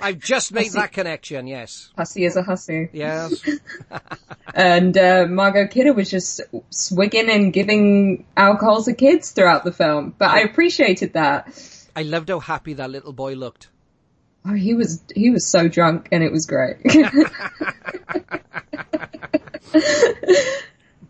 I've 0.00 0.18
just 0.18 0.52
made 0.52 0.64
Hussey. 0.64 0.78
that 0.80 0.92
connection. 0.92 1.46
Yes. 1.46 1.90
hussy 1.96 2.24
is 2.24 2.36
a 2.36 2.42
hussy. 2.42 2.88
Yes. 2.92 3.42
And, 4.54 4.98
uh, 4.98 5.26
Margot 5.30 5.66
Kidder 5.68 5.94
was 5.94 6.10
just 6.10 6.42
swigging 6.68 7.30
and 7.30 7.54
giving 7.54 8.26
alcohol 8.36 8.82
to 8.84 8.92
kids 8.92 9.30
throughout 9.30 9.64
the 9.64 9.72
film. 9.72 10.14
But 10.18 10.28
I 10.28 10.40
appreciated 10.40 11.14
that. 11.14 11.48
I 11.96 12.02
loved 12.02 12.28
how 12.28 12.38
happy 12.38 12.74
that 12.74 12.90
little 12.90 13.14
boy 13.14 13.32
looked. 13.32 13.70
Oh, 14.44 14.52
he 14.52 14.74
was, 14.74 15.02
he 15.14 15.30
was 15.30 15.46
so 15.46 15.68
drunk 15.68 16.08
and 16.12 16.22
it 16.22 16.30
was 16.30 16.44
great. 16.44 16.76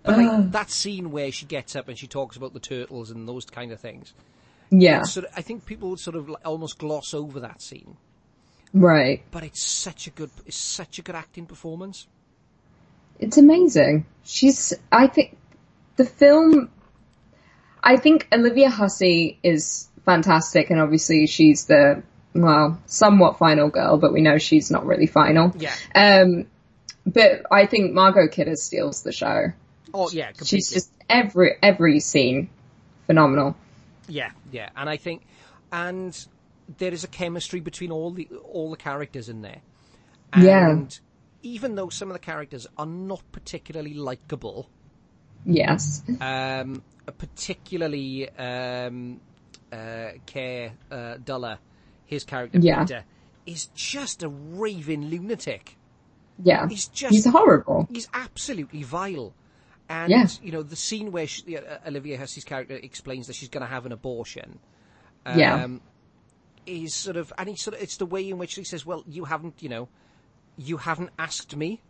But 0.05 0.19
like 0.19 0.51
that 0.51 0.71
scene 0.71 1.13
where 1.13 1.31
she 1.31 1.47
gets 1.47 1.77
up 1.77 1.89
and 1.89 1.97
she 1.97 2.09
talks 2.09 2.37
about 2.37 2.53
the 2.55 2.61
turtles 2.61 3.11
and 3.11 3.29
those 3.29 3.45
kind 3.47 3.71
of 3.71 3.79
things. 3.81 4.13
Yeah, 4.73 5.03
Sort 5.03 5.27
of, 5.27 5.33
I 5.37 5.43
think 5.43 5.67
people 5.67 5.91
would 5.91 6.01
sort 6.01 6.17
of 6.17 6.31
almost 6.45 6.79
gloss 6.79 7.13
over 7.13 7.41
that 7.41 7.61
scene, 7.61 7.97
right. 8.73 9.23
but 9.31 9.43
it's 9.45 9.63
such 9.63 10.07
a 10.07 10.11
good, 10.11 10.31
it's 10.47 10.57
such 10.57 10.99
a 10.99 11.03
good 11.03 11.15
acting 11.15 11.45
performance. 11.45 12.09
It's 13.19 13.37
amazing. 13.37 14.07
She's, 14.25 14.73
I 14.91 15.09
think, 15.09 15.37
the 15.97 16.07
film, 16.07 16.71
I 17.83 17.97
think 17.97 18.27
Olivia 18.33 18.71
Hussey 18.71 19.39
is 19.43 19.89
fantastic 20.07 20.71
and 20.71 20.81
obviously 20.81 21.27
she's 21.27 21.67
the, 21.67 22.03
well, 22.35 22.81
somewhat 22.87 23.37
final 23.37 23.69
girl, 23.69 23.99
but 23.99 24.13
we 24.13 24.23
know 24.23 24.39
she's 24.39 24.71
not 24.71 24.87
really 24.87 25.07
final. 25.07 25.53
Yeah. 25.59 25.75
Um, 25.95 26.47
but 27.05 27.43
I 27.51 27.67
think 27.67 27.93
Margot 27.93 28.29
Kidder 28.29 28.57
steals 28.57 29.03
the 29.03 29.13
show. 29.13 29.53
Oh 29.93 30.09
yeah, 30.11 30.29
completely. 30.29 30.47
She's 30.47 30.71
just 30.71 30.93
every, 31.11 31.57
every 31.63 32.01
scene 32.01 32.49
phenomenal. 33.07 33.55
Yeah, 34.09 34.31
yeah, 34.51 34.71
and 34.77 34.89
I 34.89 34.97
think, 34.97 35.23
and 35.71 36.27
there 36.79 36.93
is 36.93 37.05
a 37.05 37.09
chemistry 37.09 37.61
between 37.61 37.91
all 37.91 38.11
the 38.11 38.29
all 38.53 38.71
the 38.71 38.77
characters 38.77 39.29
in 39.29 39.43
there. 39.43 39.61
And 40.33 40.45
Yeah. 40.45 40.87
even 41.43 41.75
though 41.75 41.89
some 41.89 42.09
of 42.09 42.15
the 42.15 42.19
characters 42.21 42.67
are 42.79 42.87
not 42.87 43.23
particularly 43.33 43.95
likable, 43.95 44.69
Yes. 45.45 46.03
um, 46.21 46.83
particularly 47.19 48.29
um, 48.31 49.21
uh, 49.73 50.11
Keir 50.27 50.73
uh, 50.91 51.17
Dullea, 51.25 51.59
his 52.07 52.25
character 52.25 52.59
Yeah. 52.61 52.83
Peter, 52.85 53.05
is 53.47 53.67
just 53.75 54.23
a 54.23 54.29
raving 54.29 55.07
lunatic. 55.07 55.77
Yeah. 56.43 56.69
He's 56.69 56.89
just 56.89 57.13
He's 57.13 57.27
horrible. 57.27 57.87
He's 57.91 58.09
absolutely 58.15 58.83
vile. 58.83 59.35
And 59.93 60.11
Yeah. 60.11 60.27
you 60.43 60.53
know 60.53 60.63
the 60.63 60.77
scene 60.77 61.13
where 61.13 61.27
she, 61.27 61.57
uh, 61.57 61.61
Olivia 61.87 62.17
Hussey's 62.17 62.45
character 62.45 62.75
explains 62.75 63.27
that 63.27 63.37
she's 63.37 63.51
going 63.51 63.61
to 63.61 63.69
have 63.69 63.85
an 63.85 63.93
abortion. 63.93 64.59
Yeah. 65.27 65.65
Um, 65.65 65.81
is 66.65 66.95
sort 66.95 67.17
of, 67.17 67.33
and 67.37 67.49
he 67.49 67.57
sort 67.57 67.77
of, 67.77 67.83
it's 67.83 67.97
the 67.99 68.07
way 68.07 68.29
in 68.31 68.39
which 68.39 68.55
he 68.55 68.65
says, 68.65 68.87
"Well, 68.87 69.05
you 69.07 69.25
haven't, 69.25 69.63
you 69.63 69.69
know, 69.69 69.89
you 70.57 70.79
haven't 70.79 71.11
asked 71.19 71.55
me." 71.57 71.81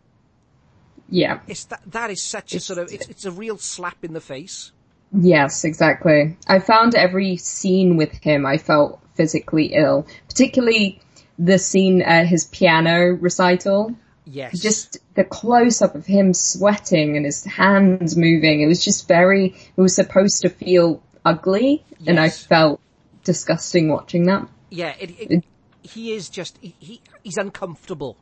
Yeah. 1.08 1.40
It's 1.46 1.64
that 1.66 1.82
that 1.86 2.10
is 2.10 2.20
such 2.22 2.54
a 2.54 2.60
sort 2.60 2.78
of, 2.78 2.92
it's, 2.92 3.06
it's 3.08 3.24
a 3.24 3.30
real 3.30 3.58
slap 3.58 4.04
in 4.04 4.14
the 4.14 4.20
face. 4.20 4.72
Yes, 5.12 5.64
exactly. 5.64 6.36
I 6.48 6.58
found 6.58 6.94
every 6.94 7.36
scene 7.36 7.96
with 7.96 8.12
him 8.14 8.46
I 8.46 8.56
felt 8.58 9.00
physically 9.14 9.74
ill, 9.74 10.06
particularly 10.28 11.00
the 11.38 11.58
scene, 11.58 12.02
uh, 12.02 12.24
his 12.24 12.46
piano 12.46 13.12
recital. 13.20 13.94
Yes, 14.24 14.60
Just 14.60 14.98
the 15.14 15.24
close 15.24 15.82
up 15.82 15.94
of 15.96 16.06
him 16.06 16.32
sweating 16.32 17.16
and 17.16 17.26
his 17.26 17.44
hands 17.44 18.16
moving. 18.16 18.60
It 18.62 18.66
was 18.66 18.84
just 18.84 19.08
very, 19.08 19.46
it 19.76 19.80
was 19.80 19.94
supposed 19.96 20.42
to 20.42 20.48
feel 20.48 21.02
ugly 21.24 21.84
and 22.06 22.18
I 22.20 22.28
felt 22.30 22.80
disgusting 23.24 23.88
watching 23.88 24.24
that. 24.26 24.48
yeah. 24.70 24.94
It, 25.00 25.10
it, 25.32 25.44
he 25.82 26.12
is 26.12 26.28
just 26.28 26.56
he, 26.60 26.74
he 26.78 27.00
he's 27.24 27.36
uncomfortable. 27.36 28.16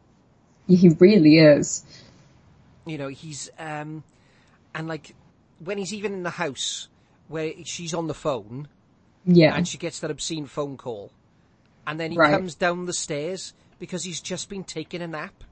He 0.66 0.88
really 0.98 1.36
is. 1.38 1.84
you 2.86 2.96
know 2.96 3.08
he's 3.08 3.50
um 3.58 4.02
and 4.74 4.88
like 4.88 5.14
when 5.62 5.76
he's 5.76 5.92
even 5.92 6.12
in 6.14 6.22
the 6.22 6.30
house 6.30 6.88
where 7.28 7.52
she's 7.64 7.92
on 7.92 8.06
the 8.06 8.14
phone 8.14 8.68
Yeah. 9.26 9.54
and 9.54 9.68
she 9.68 9.76
gets 9.76 10.00
that 10.00 10.10
obscene 10.10 10.46
phone 10.46 10.76
call 10.78 11.10
and 11.86 12.00
then 12.00 12.12
he 12.12 12.16
Right. 12.16 12.30
comes 12.32 12.54
down 12.54 12.86
the 12.86 12.94
stairs 12.94 13.52
because 13.78 14.04
he's 14.04 14.20
just 14.22 14.48
been 14.48 14.64
taking 14.64 15.02
a 15.02 15.06
nap 15.06 15.44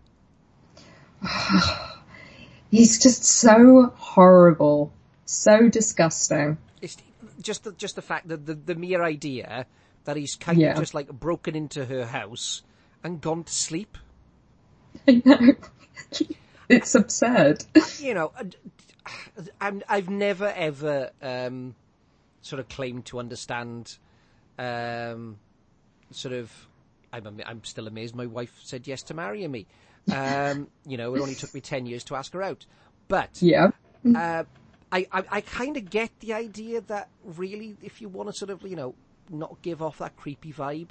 He's 2.71 3.03
just 3.03 3.25
so 3.25 3.93
horrible. 3.97 4.93
So 5.25 5.69
disgusting. 5.69 6.59
it's 6.81 6.97
just 7.43 7.65
the, 7.65 7.73
just 7.73 7.97
the 7.97 8.03
fact 8.03 8.29
that 8.29 8.47
the, 8.47 8.55
the 8.55 8.75
mere 8.75 9.03
idea 9.03 9.67
that 10.05 10.17
he's 10.17 10.37
kind 10.37 10.59
Yeah. 10.59 10.73
of 10.73 10.79
just 10.79 10.95
like 10.95 11.09
broken 11.09 11.55
into 11.55 11.85
her 11.85 12.07
house 12.07 12.63
and 13.05 13.21
gone 13.21 13.45
to 13.45 13.53
sleep 13.53 13.99
I 15.09 15.23
know. 15.25 15.55
it's 16.69 16.95
absurd. 16.95 17.65
you 17.99 18.15
know 18.15 18.33
I'm, 19.61 19.83
I've 19.89 20.09
never 20.09 20.47
ever 20.57 21.11
um, 21.23 21.75
sort 22.41 22.61
of 22.61 22.69
claimed 22.69 23.05
to 23.07 23.19
understand 23.19 23.97
um, 24.59 25.37
sort 26.11 26.35
of 26.35 26.51
I'm, 27.13 27.41
I'm 27.47 27.65
still 27.65 27.87
amazed 27.87 28.15
my 28.15 28.27
wife 28.27 28.59
said 28.63 28.87
yes 28.87 29.03
to 29.05 29.15
marrying 29.15 29.51
me 29.51 29.67
um, 30.11 30.69
you 30.87 30.97
know 30.97 31.15
it 31.15 31.21
only 31.21 31.35
took 31.35 31.53
me 31.55 31.61
10 31.61 31.87
years 31.87 32.05
to 32.05 32.15
ask 32.17 32.33
her 32.33 32.43
out 32.43 32.67
but 33.09 33.31
Yeah. 33.41 33.71
uh, 34.15 34.45
I, 34.91 35.07
I, 35.13 35.25
I 35.31 35.41
kind 35.43 35.77
of 35.77 35.91
get 35.91 36.11
the 36.21 36.33
idea 36.35 36.81
that 36.83 37.09
really 37.25 37.77
if 37.83 38.01
you 38.01 38.09
want 38.09 38.29
to 38.29 38.33
sort 38.33 38.51
of 38.51 38.63
you 38.63 38.77
know 38.77 38.95
not 39.31 39.61
give 39.63 39.83
off 39.83 39.99
that 39.99 40.17
creepy 40.17 40.53
vibe 40.53 40.91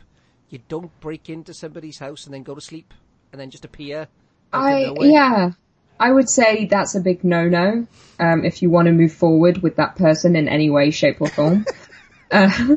you 0.49 0.59
don't 0.67 0.97
break 0.99 1.29
into 1.29 1.53
somebody's 1.53 1.99
house 1.99 2.25
and 2.25 2.33
then 2.33 2.43
go 2.43 2.55
to 2.55 2.61
sleep 2.61 2.93
and 3.31 3.41
then 3.41 3.49
just 3.49 3.65
appear 3.65 4.07
I 4.53 4.93
yeah. 5.01 5.51
I 5.99 6.11
would 6.11 6.29
say 6.29 6.65
that's 6.65 6.93
a 6.95 6.99
big 6.99 7.23
no-no 7.23 7.87
um, 8.19 8.45
if 8.45 8.61
you 8.61 8.69
want 8.69 8.85
to 8.85 8.91
move 8.91 9.13
forward 9.13 9.63
with 9.63 9.77
that 9.77 9.95
person 9.95 10.35
in 10.35 10.47
any 10.47 10.69
way, 10.69 10.91
shape, 10.91 11.19
or 11.21 11.27
form. 11.27 11.65
uh, 12.31 12.49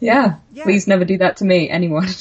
yeah, 0.00 0.36
Yeah. 0.52 0.64
please 0.64 0.86
never 0.86 1.04
do 1.04 1.18
that 1.18 1.38
to 1.38 1.44
me, 1.44 1.70
anyone. 1.70 2.08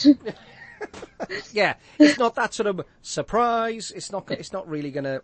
yeah, 1.53 1.75
it's 1.99 2.17
not 2.17 2.35
that 2.35 2.53
sort 2.53 2.67
of 2.67 2.81
surprise. 3.01 3.91
It's 3.95 4.11
not. 4.11 4.29
It's 4.31 4.53
not 4.53 4.67
really 4.67 4.91
gonna. 4.91 5.21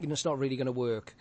You 0.00 0.08
know, 0.08 0.12
it's 0.12 0.24
not 0.24 0.38
really 0.38 0.56
gonna 0.56 0.72
work. 0.72 1.14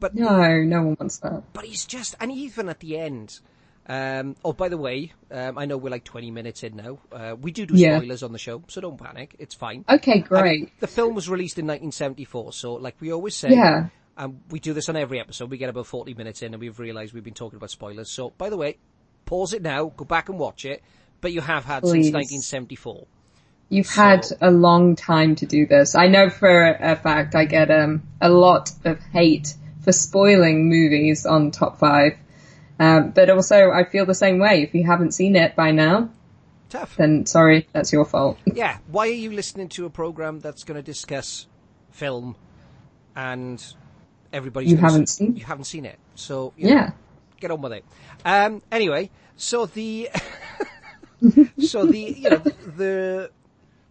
But 0.00 0.14
no, 0.14 0.62
no 0.62 0.82
one 0.82 0.96
wants 0.98 1.18
that. 1.18 1.44
but 1.52 1.64
he's 1.64 1.86
just, 1.86 2.16
and 2.20 2.32
even 2.32 2.68
at 2.68 2.80
the 2.80 2.98
end. 2.98 3.38
Um, 3.86 4.36
oh, 4.44 4.52
by 4.52 4.68
the 4.68 4.76
way, 4.76 5.12
um, 5.32 5.58
I 5.58 5.64
know 5.64 5.76
we're 5.76 5.90
like 5.90 6.04
20 6.04 6.30
minutes 6.30 6.62
in 6.62 6.76
now. 6.76 6.98
Uh, 7.10 7.34
we 7.40 7.50
do 7.50 7.66
do 7.66 7.74
Yeah. 7.76 7.98
spoilers 7.98 8.22
on 8.22 8.30
the 8.32 8.38
show, 8.38 8.62
so 8.68 8.80
don't 8.80 8.96
panic. 8.96 9.34
It's 9.40 9.56
fine. 9.56 9.84
Okay, 9.88 10.20
great. 10.20 10.78
the 10.78 10.86
film 10.86 11.16
was 11.16 11.28
released 11.28 11.58
in 11.58 11.66
1974, 11.66 12.52
so 12.52 12.74
like 12.74 12.94
we 13.00 13.12
always 13.12 13.34
say, 13.34 13.50
Yeah. 13.50 13.88
And 14.16 14.40
we 14.50 14.60
do 14.60 14.72
this 14.72 14.88
on 14.88 14.94
every 14.96 15.18
episode. 15.18 15.50
We 15.50 15.56
get 15.56 15.68
about 15.70 15.86
40 15.86 16.14
minutes 16.14 16.42
in 16.42 16.52
and 16.54 16.60
we've 16.60 16.78
realised 16.78 17.12
we've 17.12 17.24
been 17.24 17.34
talking 17.34 17.56
about 17.56 17.70
spoilers. 17.70 18.08
So, 18.10 18.30
by 18.38 18.50
the 18.50 18.56
way, 18.56 18.76
pause 19.24 19.52
it 19.52 19.62
now, 19.62 19.86
go 19.96 20.04
back 20.04 20.28
and 20.28 20.38
watch 20.38 20.64
it. 20.64 20.82
But 21.22 21.32
you 21.32 21.40
have 21.40 21.64
had 21.64 21.82
Please. 21.82 21.92
since 22.10 22.12
1974. 22.12 23.06
You've 23.70 23.88
had 23.88 24.26
a 24.42 24.50
long 24.50 24.96
time 24.96 25.34
to 25.36 25.46
do 25.46 25.66
this. 25.66 25.94
I 25.94 26.08
know 26.08 26.28
for 26.28 26.62
a 26.78 26.94
fact 26.94 27.34
I 27.34 27.46
get 27.46 27.70
um, 27.70 28.02
a 28.20 28.28
lot 28.28 28.70
of 28.84 29.00
hate 29.00 29.54
for 29.80 29.92
spoiling 29.92 30.68
movies 30.68 31.24
on 31.24 31.50
top 31.52 31.78
five. 31.78 32.12
Um, 32.78 33.12
but 33.12 33.30
also, 33.30 33.70
I 33.70 33.84
feel 33.84 34.04
the 34.04 34.14
same 34.14 34.38
way. 34.38 34.62
If 34.62 34.74
you 34.74 34.84
haven't 34.84 35.12
seen 35.12 35.36
it 35.36 35.56
by 35.56 35.70
now, 35.70 36.10
Tough. 36.68 36.96
then 36.96 37.24
sorry, 37.24 37.66
that's 37.72 37.92
your 37.92 38.04
fault. 38.04 38.38
Yeah, 38.54 38.76
why 38.88 39.06
are 39.08 39.12
you 39.12 39.30
listening 39.32 39.68
to 39.70 39.86
a 39.86 39.90
program 39.90 40.40
that's 40.40 40.64
going 40.64 40.76
to 40.76 40.82
discuss 40.82 41.46
film 41.92 42.36
and 43.16 43.64
everybody's 44.32 44.70
You 44.72 44.76
haven't 44.78 45.02
s- 45.02 45.16
seen? 45.18 45.36
You 45.36 45.44
haven't 45.44 45.64
seen 45.64 45.84
it. 45.86 45.98
So, 46.14 46.52
you 46.56 46.68
know, 46.68 46.74
Yeah. 46.74 46.90
get 47.40 47.50
on 47.50 47.62
with 47.62 47.72
it. 47.72 47.84
Um, 48.24 48.60
anyway, 48.72 49.10
so 49.36 49.66
the, 49.66 50.10
so 51.58 51.86
the, 51.86 51.98
you 51.98 52.30
know, 52.30 52.42
the, 52.76 53.30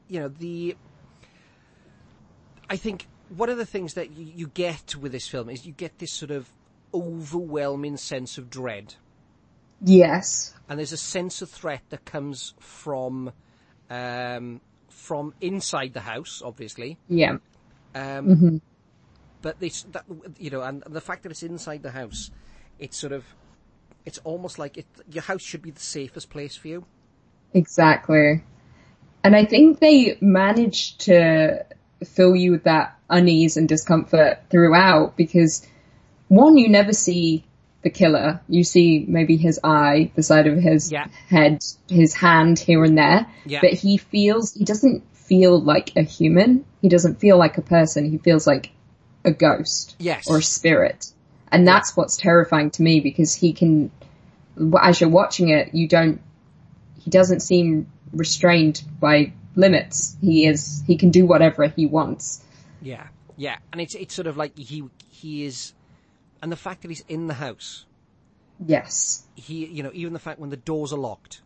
you 0.08 0.20
know, 0.20 0.28
the, 0.28 0.76
I 2.70 2.76
think 2.78 3.08
one 3.36 3.50
of 3.50 3.58
the 3.58 3.66
things 3.66 3.94
that 3.96 4.12
you, 4.12 4.32
you 4.36 4.48
get 4.48 4.96
with 4.96 5.12
this 5.12 5.28
film 5.28 5.50
is 5.50 5.66
you 5.66 5.74
get 5.74 6.00
this 6.00 6.12
sort 6.12 6.32
of 6.32 6.52
overwhelming 6.94 7.98
sense 7.98 8.38
of 8.38 8.50
dread. 8.50 8.96
Yes. 9.82 10.54
And 10.70 10.78
there's 10.78 10.92
a 10.92 10.98
sense 10.98 11.42
of 11.42 11.50
threat 11.50 11.82
that 11.90 12.06
comes 12.06 12.54
from, 12.60 13.32
um, 13.90 14.62
from 14.90 15.34
inside 15.42 15.94
the 15.94 16.02
house, 16.02 16.42
obviously. 16.44 16.98
Yeah. 17.08 17.38
Um, 17.96 18.62
But 19.42 19.60
this, 19.60 19.84
that, 19.92 20.06
you 20.38 20.52
know, 20.52 20.62
and, 20.62 20.84
and 20.86 20.94
the 20.94 21.02
fact 21.02 21.24
that 21.24 21.32
it's 21.32 21.42
inside 21.42 21.82
the 21.82 21.90
house, 21.90 22.30
it's 22.78 22.96
sort 22.96 23.12
of, 23.12 23.26
it's 24.06 24.20
almost 24.20 24.60
like 24.60 24.78
it, 24.78 24.86
your 25.10 25.24
house 25.24 25.42
should 25.42 25.64
be 25.64 25.72
the 25.72 25.82
safest 25.82 26.30
place 26.30 26.56
for 26.56 26.68
you. 26.68 26.86
Exactly. 27.54 28.44
And 29.24 29.36
I 29.36 29.46
think 29.46 29.80
they 29.80 30.18
managed 30.22 31.02
to 31.02 31.66
fill 32.04 32.36
you 32.36 32.52
with 32.52 32.64
that 32.64 32.98
unease 33.10 33.58
and 33.58 33.68
discomfort 33.70 34.40
throughout 34.50 35.16
because 35.16 35.66
one, 36.28 36.58
you 36.58 36.70
never 36.70 36.94
see 36.94 37.44
the 37.84 37.90
killer. 37.90 38.42
You 38.48 38.64
see 38.64 39.06
maybe 39.08 39.38
his 39.38 39.60
eye, 39.64 40.12
the 40.16 40.24
side 40.24 40.48
of 40.48 40.58
his 40.58 40.92
Yeah. 40.92 41.08
head, 41.28 41.64
his 41.90 42.14
hand 42.14 42.58
here 42.58 42.84
and 42.84 42.98
there. 42.98 43.28
Yeah. 43.46 43.60
But 43.62 43.74
he 43.74 43.98
feels, 43.98 44.54
he 44.54 44.64
doesn't 44.66 45.04
feel 45.14 45.60
like 45.60 45.96
a 45.96 46.02
human. 46.02 46.66
He 46.82 46.90
doesn't 46.90 47.20
feel 47.20 47.38
like 47.38 47.58
a 47.58 47.62
person. 47.62 48.10
He 48.10 48.18
feels 48.18 48.48
like 48.48 48.72
a 49.26 49.32
ghost. 49.32 49.96
Yes. 50.00 50.28
Or 50.30 50.38
a 50.38 50.44
spirit. 50.44 51.12
And 51.52 51.68
that's 51.68 51.96
what's 51.98 52.18
terrifying 52.18 52.72
to 52.72 52.82
me 52.82 53.02
because 53.02 53.36
he 53.36 53.54
can, 53.54 53.92
as 54.82 55.02
you're 55.02 55.10
watching 55.10 55.50
it, 55.50 55.74
you 55.74 55.88
don't 55.88 56.22
he 57.04 57.10
doesn't 57.12 57.42
seem 57.42 57.92
restrained 58.14 58.84
by 59.00 59.34
limits. 59.56 60.16
He 60.22 60.46
is 60.46 60.84
he 60.88 60.98
can 60.98 61.10
do 61.10 61.26
whatever 61.26 61.68
he 61.68 61.86
wants. 61.86 62.44
Yeah, 62.82 63.08
yeah, 63.38 63.58
and 63.72 63.82
it's 63.82 63.96
it's 63.96 64.14
sort 64.14 64.28
of 64.28 64.38
like 64.38 64.58
he 64.58 64.84
he 65.10 65.46
is, 65.46 65.74
and 66.42 66.52
the 66.52 66.56
fact 66.58 66.82
that 66.84 66.90
he's 66.90 67.04
in 67.08 67.28
the 67.28 67.36
house, 67.36 67.86
Yes. 68.66 69.24
he 69.36 69.66
you 69.66 69.84
know 69.84 69.92
even 69.94 70.14
the 70.14 70.20
fact 70.20 70.40
when 70.40 70.50
the 70.50 70.58
doors 70.58 70.92
are 70.94 71.00
locked, 71.00 71.42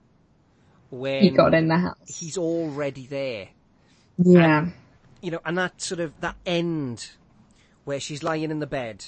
when 0.89 1.22
He 1.24 1.30
got 1.30 1.54
in 1.54 1.68
the 1.68 1.78
house. 1.78 1.98
he's 2.20 2.38
already 2.38 3.06
there, 3.08 3.50
yeah. 4.18 4.68
you 5.22 5.32
know, 5.32 5.39
and 5.46 5.58
that 5.58 5.82
sort 5.82 6.00
of 6.00 6.13
that 6.22 6.36
end 6.46 7.12
where 7.84 8.00
she's 8.00 8.24
lying 8.24 8.50
in 8.50 8.60
the 8.60 8.68
bed, 8.68 9.06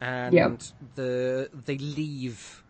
and 0.00 0.34
Yep. 0.34 0.62
the 0.96 1.50
they 1.64 1.78
leave, 1.78 2.62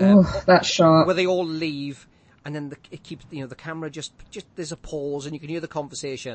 oh, 0.00 0.42
that 0.46 0.64
shot. 0.64 1.06
where 1.06 1.14
they 1.14 1.26
all 1.26 1.44
leave, 1.46 2.06
and 2.44 2.54
then 2.54 2.70
the, 2.70 2.76
it 2.90 3.02
keeps 3.02 3.24
you 3.30 3.40
know 3.40 3.46
the 3.46 3.54
camera 3.54 3.90
just 3.90 4.12
just 4.30 4.46
there's 4.56 4.72
a 4.72 4.76
pause 4.76 5.26
and 5.26 5.34
you 5.34 5.40
can 5.40 5.48
hear 5.48 5.60
the 5.60 5.68
conversation, 5.68 6.32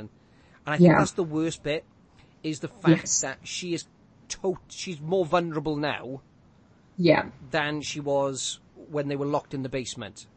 and 0.66 0.74
I 0.74 0.78
think 0.78 0.90
Yeah. 0.90 1.00
that's 1.00 1.12
the 1.12 1.24
worst 1.24 1.64
bit, 1.64 1.84
is 2.44 2.60
the 2.60 2.68
fact 2.68 3.02
Yes. 3.04 3.22
that 3.22 3.38
she 3.44 3.74
is 3.74 3.86
tot 4.30 4.58
she's 4.70 5.00
more 5.02 5.26
vulnerable 5.26 5.76
now 5.78 6.22
Yeah. 6.98 7.26
than 7.52 7.82
she 7.82 8.00
was 8.00 8.60
when 8.90 9.08
they 9.08 9.16
were 9.16 9.26
locked 9.26 9.54
in 9.54 9.64
the 9.64 9.70
basement. 9.70 10.28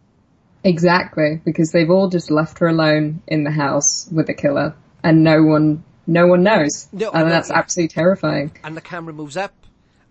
Exactly. 0.65 1.41
Because 1.45 1.71
they've 1.73 1.89
all 1.91 2.09
just 2.09 2.31
left 2.31 2.59
her 2.59 2.67
alone 2.67 3.23
in 3.27 3.45
the 3.45 3.51
house 3.51 4.09
with 4.11 4.27
the 4.27 4.35
killer 4.35 4.75
and 5.03 5.23
no 5.23 5.43
one 5.43 5.85
no 6.07 6.27
one 6.27 6.43
knows. 6.43 6.89
No, 6.93 7.11
and 7.11 7.25
no, 7.25 7.31
that's 7.31 7.51
yeah. 7.51 7.59
absolutely 7.59 7.89
terrifying. 7.95 8.51
And 8.65 8.75
the 8.77 8.81
camera 8.81 9.13
moves 9.13 9.37
up, 9.37 9.53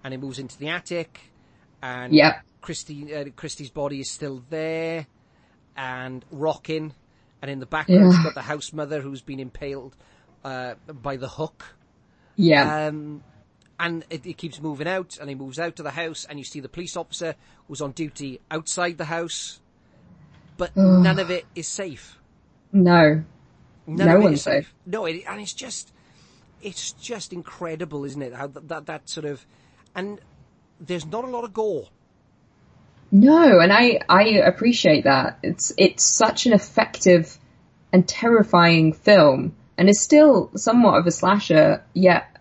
and 0.03 0.13
it 0.13 0.19
moves 0.19 0.37
into 0.37 0.55
the 0.59 0.69
attic, 0.69 1.19
and 1.81 2.13
Yep. 2.13 2.43
Christy 2.61 3.15
uh, 3.15 3.25
Christie's 3.35 3.71
body 3.71 3.99
is 4.01 4.11
still 4.11 4.43
there, 4.51 5.07
and 5.77 6.25
rocking, 6.31 6.93
and 7.41 7.51
in 7.51 7.59
the 7.59 7.65
background 7.65 8.01
Yeah. 8.11 8.11
you've 8.17 8.23
got 8.23 8.33
the 8.35 8.41
house 8.41 8.73
mother 8.73 8.99
who's 8.99 9.21
been 9.21 9.39
impaled 9.39 9.95
uh, 10.43 10.73
by 10.91 11.17
the 11.17 11.29
hook. 11.29 11.75
Yeah. 12.35 12.87
Um, 12.87 13.23
and 13.79 14.03
it, 14.09 14.25
it 14.25 14.37
keeps 14.37 14.59
moving 14.59 14.87
out, 14.87 15.17
and 15.19 15.29
he 15.29 15.35
moves 15.35 15.59
out 15.59 15.75
to 15.75 15.83
the 15.83 15.91
house, 15.91 16.25
and 16.27 16.39
you 16.39 16.45
see 16.45 16.59
the 16.59 16.69
police 16.69 16.97
officer 16.97 17.35
who's 17.67 17.79
on 17.81 17.91
duty 17.91 18.39
outside 18.49 18.97
the 18.97 19.05
house, 19.05 19.59
but 20.57 20.75
none 20.75 21.19
of 21.19 21.29
it 21.29 21.45
is 21.55 21.67
safe. 21.67 22.17
no. 22.73 23.23
None 23.89 24.05
No 24.05 24.15
of 24.15 24.21
it 24.21 24.23
one's 24.25 24.39
is 24.39 24.41
safe. 24.43 24.65
safe. 24.65 24.73
No, 24.85 25.05
it, 25.05 25.23
and 25.29 25.39
it's 25.39 25.53
just, 25.53 25.93
it's 26.61 26.91
just 26.91 27.31
incredible, 27.31 28.03
isn't 28.03 28.21
it? 28.21 28.33
How 28.33 28.47
that, 28.47 28.67
that 28.67 28.85
that 28.87 29.09
sort 29.09 29.25
of, 29.25 29.45
and 29.95 30.19
there's 30.81 31.05
not 31.05 31.23
a 31.23 31.27
lot 31.27 31.45
of 31.45 31.53
gore. 31.53 31.87
No, 33.11 33.59
and 33.59 33.71
I, 33.71 33.99
I 34.09 34.23
appreciate 34.45 35.05
that. 35.05 35.39
It's, 35.43 35.71
it's 35.77 36.03
such 36.03 36.45
an 36.45 36.53
effective 36.53 37.37
and 37.93 38.07
terrifying 38.07 38.93
film, 38.93 39.55
and 39.77 39.89
it's 39.89 40.01
still 40.01 40.51
somewhat 40.55 40.99
of 40.99 41.07
a 41.07 41.11
slasher, 41.11 41.83
yet 41.93 42.37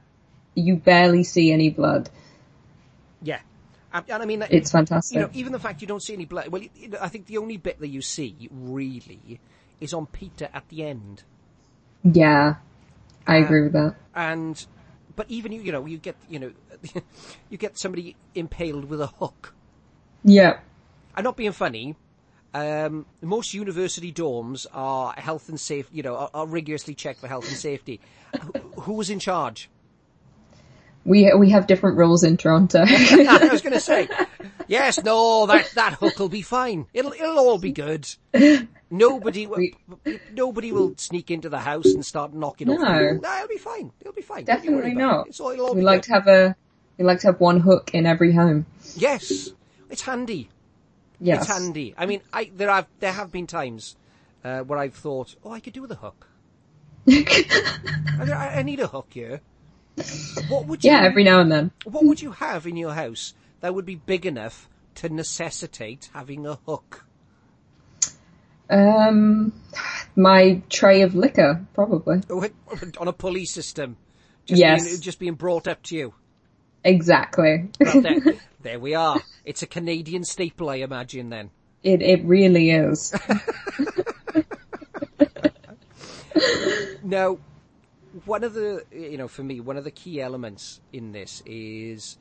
you 0.54 0.76
barely 0.76 1.22
see 1.24 1.52
any 1.52 1.70
blood. 1.70 2.10
Yeah, 3.22 3.40
and, 3.92 4.04
and 4.08 4.22
I 4.22 4.26
mean, 4.26 4.44
It's 4.50 4.70
fantastic. 4.72 5.14
you 5.14 5.20
know, 5.22 5.30
even 5.34 5.52
the 5.52 5.58
fact 5.58 5.80
you 5.82 5.86
don't 5.86 6.02
see 6.02 6.14
any 6.14 6.24
blood. 6.24 6.48
Well, 6.48 6.62
you 6.74 6.88
know, 6.88 6.98
I 7.00 7.08
think 7.08 7.26
the 7.26 7.38
only 7.38 7.56
bit 7.56 7.78
that 7.80 7.88
you 7.88 8.02
see 8.02 8.48
really 8.50 9.40
is 9.80 9.94
on 9.94 10.06
Peter 10.06 10.48
at 10.52 10.68
the 10.68 10.84
end. 10.84 11.22
yeah, 12.02 12.56
I 13.26 13.38
Uh, 13.38 13.44
agree 13.44 13.62
with 13.62 13.72
that. 13.72 13.96
and 14.14 14.66
but 15.16 15.26
even 15.30 15.52
you, 15.52 15.62
you 15.62 15.72
know, 15.72 15.86
you 15.86 15.98
get 15.98 16.16
you 16.28 16.38
know, 16.38 16.52
you 17.50 17.58
get 17.58 17.78
somebody 17.78 18.16
impaled 18.34 18.86
with 18.86 19.00
a 19.00 19.06
hook. 19.08 19.54
Yeah, 20.26 20.58
I'm 21.14 21.24
not 21.24 21.36
being 21.36 21.52
funny. 21.52 21.96
Um, 22.52 23.06
most 23.20 23.54
university 23.54 24.12
dorms 24.12 24.66
are 24.72 25.12
health 25.16 25.48
and 25.48 25.60
safe, 25.60 25.88
you 25.92 26.02
know, 26.02 26.16
are, 26.16 26.30
are 26.32 26.46
rigorously 26.46 26.94
checked 26.94 27.20
for 27.20 27.28
health 27.28 27.46
and 27.48 27.56
safety. 27.56 28.00
Who, 28.40 28.80
who 28.82 28.92
was 28.94 29.10
in 29.10 29.18
charge? 29.18 29.70
we 31.06 31.32
we 31.34 31.50
have 31.50 31.66
different 31.66 31.96
rules 31.96 32.24
in 32.24 32.36
Toronto. 32.36 32.84
I 32.86 33.48
was 33.50 33.62
going 33.62 33.72
to 33.72 33.80
say, 33.80 34.08
yes, 34.66 35.02
no, 35.02 35.46
that 35.46 35.70
that 35.76 35.94
hook 35.94 36.18
will 36.18 36.28
be 36.28 36.42
fine. 36.42 36.86
It'll 36.92 37.12
it'll 37.12 37.38
all 37.38 37.58
be 37.58 37.72
good. 37.72 38.06
Nobody 38.90 39.46
will, 39.46 39.68
nobody 40.32 40.70
will 40.72 40.94
sneak 40.96 41.30
into 41.30 41.48
the 41.48 41.58
house 41.58 41.86
and 41.86 42.04
start 42.04 42.34
knocking 42.34 42.70
off. 42.70 42.80
No. 42.80 42.86
people. 42.86 43.20
no, 43.20 43.36
it'll 43.36 43.48
be 43.48 43.58
fine. 43.58 43.92
It'll 44.00 44.12
be 44.12 44.22
fine. 44.22 44.44
Definitely 44.44 44.92
it. 44.92 44.96
not. 44.96 45.28
It's 45.28 45.40
all, 45.40 45.74
we 45.74 45.82
like 45.82 46.02
good. 46.02 46.06
to 46.06 46.12
have 46.12 46.28
a 46.28 46.56
we 46.98 47.04
like 47.04 47.20
to 47.20 47.28
have 47.28 47.40
one 47.40 47.60
hook 47.60 47.92
in 47.94 48.06
every 48.06 48.32
home. 48.32 48.66
Yes, 48.96 49.50
it's 49.96 50.02
handy. 50.02 50.50
Yes, 51.18 51.44
It's 51.44 51.50
handy. 51.50 51.94
I 51.96 52.04
mean, 52.04 52.20
I 52.34 52.50
there 52.54 52.68
have 52.68 52.86
there 53.00 53.12
have 53.12 53.32
been 53.32 53.46
times 53.46 53.96
uh, 54.44 54.60
where 54.60 54.78
I've 54.78 54.94
thought, 54.94 55.34
oh, 55.42 55.50
I 55.50 55.60
could 55.60 55.72
do 55.72 55.80
with 55.80 55.90
a 55.90 55.94
hook. 55.94 56.28
I, 57.08 58.56
I 58.58 58.62
need 58.62 58.78
a 58.80 58.88
hook 58.88 59.06
here. 59.10 59.40
What 60.50 60.66
would 60.66 60.84
you? 60.84 60.90
yeah, 60.90 61.00
every 61.02 61.24
now 61.24 61.40
and 61.40 61.50
then. 61.50 61.70
What 61.84 62.04
would 62.04 62.20
you 62.20 62.32
have 62.32 62.66
in 62.66 62.76
your 62.76 62.92
house 62.92 63.32
that 63.60 63.74
would 63.74 63.86
be 63.86 63.94
big 63.94 64.26
enough 64.26 64.68
to 64.96 65.08
necessitate 65.08 66.10
having 66.12 66.46
a 66.46 66.56
hook? 66.66 67.06
Um, 68.68 69.54
my 70.14 70.60
tray 70.68 71.00
of 71.00 71.14
liquor, 71.14 71.64
probably. 71.72 72.20
on 73.00 73.08
a 73.08 73.12
pulley 73.14 73.46
system. 73.46 73.96
Just 74.44 74.60
Yes. 74.60 74.84
being, 74.86 75.00
just 75.00 75.18
being 75.18 75.34
brought 75.34 75.66
up 75.66 75.82
to 75.84 75.96
you. 75.96 76.12
Exactly. 76.86 77.68
Well, 77.80 78.00
there, 78.00 78.20
there 78.62 78.78
we 78.78 78.94
are. 78.94 79.20
It's 79.44 79.62
a 79.62 79.66
Canadian 79.66 80.24
staple, 80.24 80.70
I 80.70 80.76
imagine. 80.76 81.30
Then 81.30 81.50
It 81.82 82.00
it 82.00 82.24
really 82.24 82.70
is. 82.70 83.12
now, 87.02 87.38
one 88.24 88.44
of 88.44 88.54
the 88.54 88.84
you 88.92 89.18
know 89.18 89.26
for 89.26 89.42
me 89.42 89.58
one 89.60 89.76
of 89.76 89.82
the 89.82 89.90
key 89.90 90.20
elements 90.20 90.80
in 90.92 91.10
this 91.10 91.42
is 91.44 92.18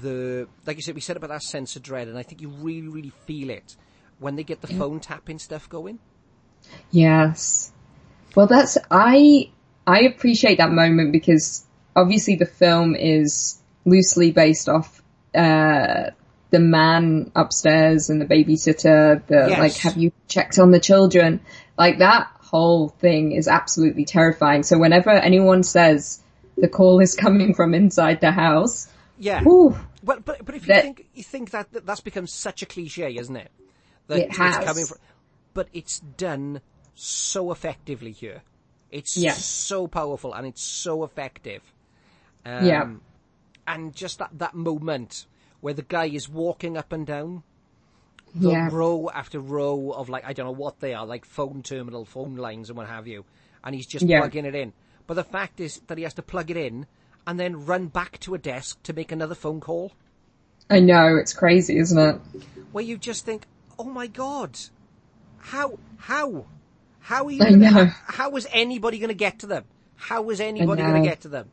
the 0.00 0.48
like 0.66 0.76
you 0.76 0.82
said 0.82 0.96
we 0.96 1.00
said 1.00 1.16
about 1.16 1.30
that 1.30 1.44
sense 1.44 1.76
of 1.76 1.82
dread, 1.82 2.08
and 2.08 2.18
I 2.18 2.24
think 2.24 2.42
you 2.42 2.48
really 2.48 2.88
really 2.88 3.12
feel 3.26 3.50
it 3.50 3.76
when 4.18 4.34
they 4.34 4.42
get 4.42 4.60
the 4.60 4.66
phone 4.66 4.98
tapping 4.98 5.38
stuff 5.38 5.68
going. 5.68 6.00
Yes. 6.90 7.70
Well, 8.34 8.48
that's 8.48 8.76
I 8.90 9.50
I 9.86 10.00
appreciate 10.00 10.58
that 10.58 10.72
moment 10.72 11.12
because 11.12 11.64
obviously 11.94 12.34
the 12.34 12.46
film 12.46 12.96
is 12.96 13.60
loosely 13.84 14.30
based 14.32 14.68
off 14.68 15.02
uh, 15.34 16.10
the 16.50 16.58
man 16.60 17.30
upstairs 17.34 18.10
and 18.10 18.20
the 18.20 18.26
babysitter. 18.26 19.24
The 19.26 19.46
Yes. 19.50 19.58
like, 19.58 19.76
have 19.78 19.96
you 19.96 20.12
checked 20.28 20.58
on 20.58 20.70
the 20.70 20.80
children? 20.80 21.40
Like 21.76 21.98
that 21.98 22.28
whole 22.40 22.88
thing 22.88 23.32
is 23.32 23.48
absolutely 23.48 24.04
terrifying. 24.04 24.62
So 24.62 24.78
whenever 24.78 25.10
anyone 25.10 25.62
says 25.64 26.22
the 26.56 26.68
call 26.68 27.00
is 27.00 27.14
coming 27.14 27.54
from 27.54 27.74
inside 27.74 28.20
the 28.20 28.30
house, 28.30 28.88
Yeah. 29.18 29.42
ooh, 29.44 29.76
Well, 30.04 30.20
but 30.24 30.44
but 30.44 30.54
if 30.54 30.66
you 30.68 30.74
That- 30.74 30.82
think 30.82 31.06
you 31.14 31.22
think 31.24 31.50
that, 31.50 31.72
that 31.72 31.86
that's 31.86 32.00
become 32.00 32.26
such 32.26 32.62
a 32.62 32.66
cliche, 32.66 33.16
isn't 33.16 33.36
it? 33.36 33.50
That 34.06 34.18
It 34.18 34.28
it's 34.28 34.36
has. 34.36 34.64
coming 34.64 34.84
from, 34.86 34.98
but 35.54 35.68
it's 35.72 35.98
done 36.00 36.60
so 36.94 37.50
effectively 37.50 38.12
here. 38.12 38.42
It's 38.92 39.16
Yeah. 39.16 39.32
so 39.32 39.88
powerful 39.88 40.32
and 40.34 40.46
it's 40.46 40.62
so 40.62 41.02
effective. 41.02 41.62
Um, 42.46 42.64
Yeah. 42.66 42.88
And 43.66 43.94
just 43.94 44.18
that 44.18 44.30
that 44.38 44.54
moment 44.54 45.26
where 45.60 45.74
the 45.74 45.82
guy 45.82 46.06
is 46.06 46.28
walking 46.28 46.76
up 46.76 46.92
and 46.92 47.06
down 47.06 47.42
the 48.34 48.50
yeah, 48.50 48.68
row 48.70 49.08
after 49.14 49.38
row 49.40 49.92
of 49.92 50.08
like 50.08 50.24
I 50.24 50.32
don't 50.32 50.46
know 50.46 50.52
what 50.52 50.80
they 50.80 50.92
are, 50.94 51.06
like 51.06 51.24
phone 51.24 51.62
terminal, 51.62 52.04
phone 52.04 52.36
lines, 52.36 52.68
and 52.68 52.76
what 52.76 52.88
have 52.88 53.06
you, 53.06 53.24
and 53.62 53.74
he's 53.74 53.86
just 53.86 54.06
Yeah. 54.06 54.18
plugging 54.20 54.44
it 54.44 54.54
in. 54.54 54.72
But 55.06 55.14
the 55.14 55.24
fact 55.24 55.60
is 55.60 55.80
that 55.86 55.98
he 55.98 56.04
has 56.04 56.14
to 56.14 56.22
plug 56.22 56.50
it 56.50 56.56
in 56.56 56.86
and 57.26 57.38
then 57.40 57.64
run 57.64 57.86
back 57.88 58.18
to 58.20 58.34
a 58.34 58.38
desk 58.38 58.82
to 58.82 58.92
make 58.92 59.12
another 59.12 59.34
phone 59.34 59.60
call, 59.60 59.92
I 60.68 60.80
know 60.80 61.16
it's 61.16 61.32
crazy, 61.32 61.78
isn't 61.78 61.98
it? 61.98 62.20
where 62.72 62.84
you 62.84 62.98
just 62.98 63.24
think, 63.24 63.46
"Oh 63.78 63.84
my 63.84 64.06
god, 64.06 64.58
how 65.38 65.78
how 65.96 66.46
how 67.00 67.26
are 67.26 67.30
you? 67.30 67.38
Gonna. 67.44 67.94
How 68.06 68.34
is 68.36 68.46
anybody 68.52 68.98
going 68.98 69.08
to 69.08 69.14
get 69.14 69.38
to 69.40 69.46
them? 69.46 69.64
How 69.96 70.28
is 70.30 70.40
anybody 70.40 70.82
going 70.82 70.94
to 71.02 71.08
get 71.08 71.20
to 71.22 71.28
them?" 71.28 71.50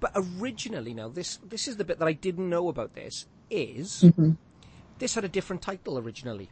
But 0.00 0.12
originally, 0.16 0.94
now 0.94 1.08
this 1.08 1.38
this 1.46 1.68
is 1.68 1.76
the 1.76 1.84
bit 1.84 1.98
that 1.98 2.08
I 2.08 2.12
didn't 2.14 2.48
know 2.48 2.68
about. 2.68 2.94
This 2.94 3.26
is 3.50 4.02
Mm-hmm. 4.02 4.32
this 4.98 5.14
had 5.14 5.24
a 5.24 5.28
different 5.28 5.62
title 5.62 5.98
originally. 5.98 6.50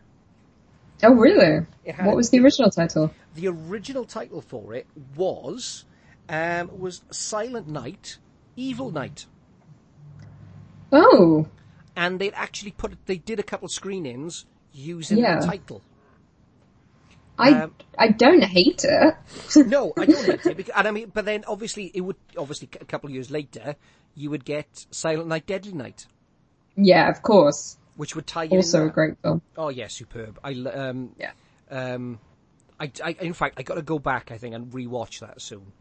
Oh, 1.03 1.13
really? 1.15 1.65
What 2.01 2.17
was 2.17 2.31
the 2.31 2.41
original 2.41 2.71
title? 2.71 3.13
the 3.35 3.49
original 3.49 4.05
title 4.05 4.41
for 4.43 4.75
it 4.75 4.87
was 5.17 5.85
um, 6.29 6.71
was 6.79 7.03
Silent 7.11 7.69
Night, 7.69 8.19
Evil 8.57 8.91
Night, 8.91 9.27
Oh, 10.93 11.47
and 11.97 12.19
they'd 12.19 12.35
actually 12.35 12.73
put 12.73 12.97
they 13.07 13.17
did 13.17 13.39
a 13.39 13.43
couple 13.43 13.69
screenings 13.69 14.45
using 14.73 15.19
Yeah. 15.19 15.41
the 15.41 15.47
title. 15.47 15.83
I 17.39 17.53
Um, 17.53 17.75
I 17.97 18.09
don't 18.09 18.43
hate 18.43 18.85
it. 18.85 19.15
No, 19.67 19.93
I 19.97 20.07
don't 20.07 20.25
hate 20.25 20.47
it, 20.47 20.57
because, 20.57 20.75
and 20.77 20.89
I 20.89 20.91
mean, 20.91 21.11
but 21.15 21.25
then 21.25 21.45
obviously 21.47 21.91
it 21.95 22.01
would 22.01 22.17
obviously 22.37 22.69
a 22.81 22.85
couple 22.85 23.09
of 23.09 23.15
years 23.15 23.31
later 23.31 23.77
you 24.15 24.31
would 24.31 24.45
get 24.45 24.87
Silent 24.91 25.29
Night, 25.29 25.47
Deadly 25.47 25.73
Night, 25.73 26.07
yeah, 26.77 27.09
of 27.09 27.23
course. 27.23 27.77
which 27.97 28.15
would 28.17 28.27
tie 28.27 28.45
you 28.45 28.57
Also 28.57 28.79
a 28.79 28.83
there. 28.85 28.91
great 28.91 29.15
film. 29.23 29.43
Oh 29.57 29.69
yeah, 29.69 29.87
superb. 29.89 30.39
I 30.43 30.53
um 30.55 31.15
Yeah. 31.19 31.33
um 31.71 32.19
I, 32.81 32.91
I 33.05 33.17
in 33.21 33.33
fact 33.33 33.55
I 33.59 33.63
got 33.63 33.75
to 33.75 33.83
go 33.83 33.99
back 33.99 34.31
I 34.31 34.39
think 34.39 34.55
and 34.55 34.71
rewatch 34.73 35.21
that 35.21 35.41
soon. 35.41 35.73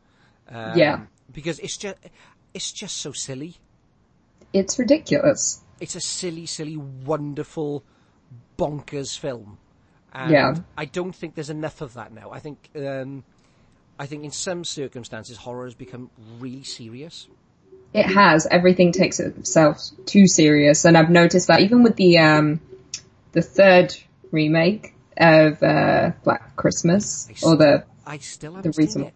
Um, 0.50 0.78
Yeah. 0.78 1.06
because 1.32 1.60
it's 1.60 1.78
just 1.78 1.98
it's 2.54 2.72
just 2.72 2.98
so 2.98 3.12
silly. 3.12 3.56
It's 4.54 4.80
ridiculous. 4.80 5.62
it's 5.80 5.96
a 5.96 6.00
silly, 6.02 6.46
silly, 6.46 6.78
wonderful, 6.78 7.84
bonkers 8.58 9.18
film. 9.18 9.58
And 10.14 10.32
Yeah. 10.32 10.56
I 10.78 10.86
don't 10.86 11.14
think 11.14 11.36
there's 11.36 11.50
enough 11.50 11.82
of 11.82 11.94
that 11.96 12.12
now. 12.14 12.32
I 12.32 12.40
think, 12.40 12.70
um, 12.76 13.24
I 14.00 14.06
think 14.06 14.24
in 14.24 14.32
some 14.32 14.64
circumstances 14.64 15.38
horror 15.38 15.66
has 15.66 15.74
become 15.76 16.10
really 16.40 16.64
serious. 16.64 17.28
It 17.94 18.06
has. 18.06 18.46
Everything 18.50 18.92
takes 18.92 19.20
itself 19.20 19.80
too 20.06 20.28
serious, 20.28 20.86
and 20.86 20.98
I've 20.98 21.10
noticed 21.10 21.48
that 21.48 21.62
even 21.62 21.84
with 21.84 21.96
the 21.96 22.20
um, 22.20 22.60
the 23.32 23.42
third 23.42 23.96
remake 24.32 24.94
of 25.16 25.62
uh, 25.64 26.12
Black 26.24 26.56
Christmas, 26.56 27.30
or 27.44 27.56
the 27.56 27.84
I 28.06 28.18
still 28.20 28.56
haven't 28.56 28.70
The 28.70 28.74
seen 28.74 28.86
recent- 28.86 29.08
it. 29.08 29.14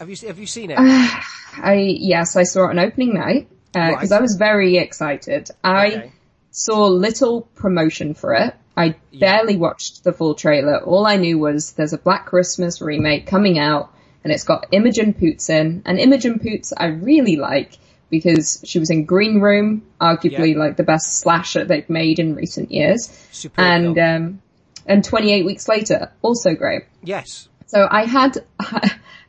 Have 0.00 0.10
you 0.10 0.28
have 0.28 0.38
you 0.38 0.46
seen 0.46 0.70
it? 0.70 0.78
I 0.80 1.74
yes, 1.98 2.36
I 2.36 2.44
saw 2.44 2.64
it 2.66 2.70
on 2.70 2.78
opening 2.78 3.14
night 3.14 3.48
because 3.72 4.10
Right. 4.10 4.12
I 4.12 4.20
was 4.20 4.36
very 4.36 4.76
excited. 4.78 5.50
I 5.62 5.86
Okay. 5.88 6.12
saw 6.52 6.86
little 6.86 7.42
promotion 7.42 8.14
for 8.14 8.34
it. 8.34 8.54
I 8.76 8.96
barely 9.18 9.56
watched 9.56 10.02
the 10.04 10.12
full 10.12 10.34
trailer. 10.34 10.78
All 10.78 11.06
I 11.06 11.16
knew 11.16 11.38
was 11.38 11.72
there's 11.72 11.92
a 11.92 11.98
Black 11.98 12.26
Christmas 12.26 12.80
remake 12.80 13.26
coming 13.26 13.58
out, 13.58 13.92
and 14.24 14.32
it's 14.32 14.44
got 14.44 14.66
Imogen 14.72 15.14
Poots 15.14 15.48
in. 15.50 15.82
And 15.86 15.98
Imogen 15.98 16.38
Poots 16.40 16.72
I 16.76 16.86
really 16.86 17.36
like 17.36 17.78
because 18.10 18.60
she 18.64 18.78
was 18.78 18.90
in 18.90 19.04
Green 19.04 19.40
Room, 19.40 19.82
arguably 20.00 20.52
Yeah. 20.54 20.58
like 20.58 20.76
the 20.76 20.82
best 20.82 21.18
slasher 21.18 21.64
they've 21.64 21.88
made 21.88 22.18
in 22.18 22.34
recent 22.34 22.70
years. 22.70 23.08
Superb 23.32 23.64
and 23.64 23.98
um, 23.98 24.42
and 24.86 25.04
28 25.04 25.44
weeks 25.46 25.68
later, 25.68 26.12
also 26.22 26.54
great. 26.54 26.82
yes. 27.02 27.48
So 27.66 27.88
I 27.90 28.04
had, 28.04 28.44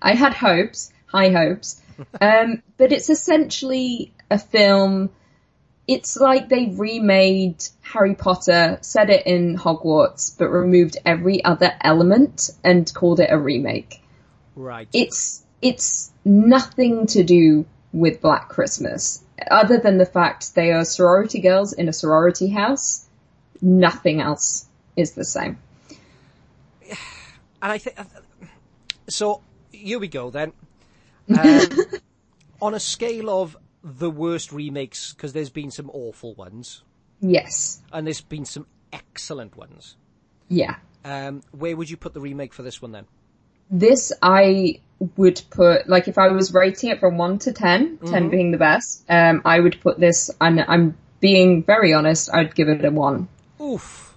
I 0.01 0.13
had 0.13 0.33
hopes, 0.33 0.91
high 1.07 1.29
hopes, 1.29 1.81
um, 2.21 2.61
but 2.77 2.91
it's 2.91 3.09
essentially 3.09 4.13
a 4.29 4.37
film. 4.37 5.09
It's 5.87 6.17
like 6.17 6.49
they 6.49 6.73
remade 6.75 7.63
Harry 7.81 8.15
Potter, 8.15 8.79
set 8.81 9.09
it 9.09 9.27
in 9.27 9.55
Hogwarts, 9.55 10.35
but 10.37 10.49
removed 10.49 10.97
every 11.05 11.43
other 11.43 11.71
element 11.81 12.49
and 12.63 12.91
called 12.91 13.19
it 13.19 13.29
a 13.31 13.37
remake. 13.37 14.01
Right. 14.55 14.87
It's, 14.93 15.43
it's 15.61 16.11
nothing 16.23 17.05
to 17.07 17.23
do 17.23 17.65
with 17.93 18.21
Black 18.21 18.49
Christmas, 18.49 19.23
other 19.49 19.77
than 19.77 19.97
the 19.97 20.05
fact 20.05 20.55
they 20.55 20.71
are 20.71 20.85
sorority 20.85 21.39
girls 21.39 21.73
in 21.73 21.87
a 21.87 21.93
sorority 21.93 22.49
house. 22.49 23.05
Nothing 23.61 24.21
else 24.21 24.65
is 24.95 25.11
the 25.11 25.23
same. 25.23 25.59
and 27.61 27.71
I 27.71 27.77
think 27.77 27.97
so. 29.07 29.41
Here 29.71 29.99
we 29.99 30.07
go 30.07 30.29
then. 30.29 30.53
Um, 31.27 31.69
on 32.61 32.73
a 32.75 32.79
scale 32.79 33.31
of 33.31 33.57
the 33.87 34.09
worst 34.09 34.51
remakes, 34.51 35.13
because 35.13 35.33
there's 35.33 35.51
been 35.51 35.69
some 35.69 35.89
awful 35.91 36.33
ones, 36.33 36.81
Yes. 37.21 37.81
and 37.93 38.07
there's 38.07 38.21
been 38.21 38.45
some 38.45 38.65
excellent 38.91 39.55
ones. 39.55 39.95
Yeah. 40.49 40.77
Um, 41.03 41.43
where 41.51 41.77
would 41.77 41.89
you 41.89 41.97
put 41.97 42.13
the 42.15 42.19
remake 42.19 42.51
for 42.51 42.63
this 42.63 42.81
one 42.81 42.91
then? 42.91 43.05
This 43.69 44.11
I 44.23 44.79
would 45.17 45.41
put 45.51 45.87
like 45.87 46.07
if 46.07 46.17
I 46.17 46.29
was 46.29 46.51
rating 46.53 46.89
it 46.89 46.99
from 46.99 47.17
one 47.17 47.37
to 47.39 47.51
10, 47.53 47.99
10 48.05 48.29
being 48.29 48.51
the 48.51 48.57
best, 48.57 49.03
um, 49.09 49.41
I 49.45 49.59
would 49.59 49.79
put 49.81 49.99
this 49.99 50.31
and 50.41 50.61
I'm 50.67 50.97
being 51.19 51.63
very 51.63 51.93
honest, 51.93 52.29
I'd 52.33 52.55
give 52.55 52.69
it 52.69 52.83
a 52.85 52.89
one. 52.91 53.27
Oof. 53.61 54.15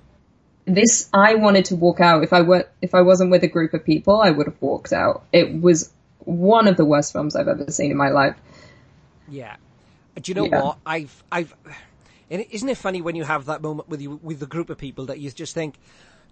This 0.66 1.09
I 1.12 1.35
wanted 1.35 1.66
to 1.66 1.77
walk 1.77 2.01
out. 2.01 2.23
If 2.25 2.33
I 2.33 2.43
were 2.43 2.69
if 2.83 2.95
I 2.95 3.01
wasn't 3.03 3.31
with 3.31 3.43
a 3.43 3.49
group 3.49 3.73
of 3.75 3.85
people, 3.85 4.21
I 4.21 4.31
would 4.31 4.47
have 4.47 4.61
walked 4.61 4.93
out. 4.93 5.25
It 5.33 5.61
was 5.61 5.91
one 6.21 6.69
of 6.69 6.77
the 6.77 6.85
worst 6.85 7.12
films 7.12 7.35
I've 7.37 7.49
ever 7.49 7.71
seen 7.71 7.91
in 7.91 7.97
my 7.97 8.11
life. 8.11 8.37
Yeah. 9.31 9.57
Do 10.20 10.31
you 10.31 10.35
know 10.35 10.47
Yeah. 10.47 10.62
what? 10.62 10.79
I've, 10.85 11.22
I've, 11.31 11.55
and 12.31 12.45
isn't 12.51 12.68
it 12.68 12.76
funny 12.76 13.01
when 13.03 13.14
you 13.16 13.24
have 13.24 13.47
that 13.47 13.62
moment 13.62 13.89
with 13.89 14.01
you, 14.03 14.18
with 14.22 14.41
the 14.41 14.47
group 14.47 14.70
of 14.70 14.79
people 14.79 15.07
that 15.07 15.18
you 15.20 15.31
just 15.31 15.55
think, 15.55 15.76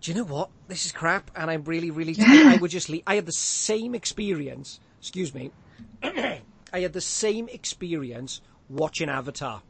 do 0.00 0.10
you 0.10 0.16
know 0.18 0.24
what? 0.24 0.50
This 0.68 0.84
is 0.86 0.92
crap 0.92 1.30
and 1.36 1.50
I'm 1.50 1.64
really, 1.64 1.90
really, 1.90 2.14
I 2.20 2.56
would 2.56 2.70
just 2.70 2.88
leave. 2.88 3.02
I 3.06 3.14
had 3.14 3.26
the 3.26 3.32
same 3.32 3.94
experience, 3.94 4.80
excuse 5.00 5.34
me, 5.34 5.50
I 6.02 6.40
had 6.72 6.92
the 6.92 7.00
same 7.00 7.48
experience 7.48 8.40
watching 8.68 9.08
Avatar. 9.08 9.62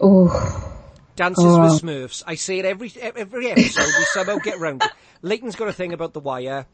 Oh, 0.00 0.74
Dances 1.16 1.44
Oh. 1.44 1.62
with 1.62 1.82
Smurfs. 1.82 2.22
I 2.26 2.36
say 2.36 2.60
it 2.60 2.64
every 2.64 2.92
every 3.00 3.50
episode. 3.50 3.86
we 3.98 4.04
somehow 4.12 4.36
get 4.38 4.60
round 4.60 4.82
it. 4.84 4.90
Leighton's 5.22 5.56
got 5.56 5.66
a 5.68 5.72
thing 5.72 5.92
about 5.92 6.12
The 6.12 6.20
Wire. 6.20 6.66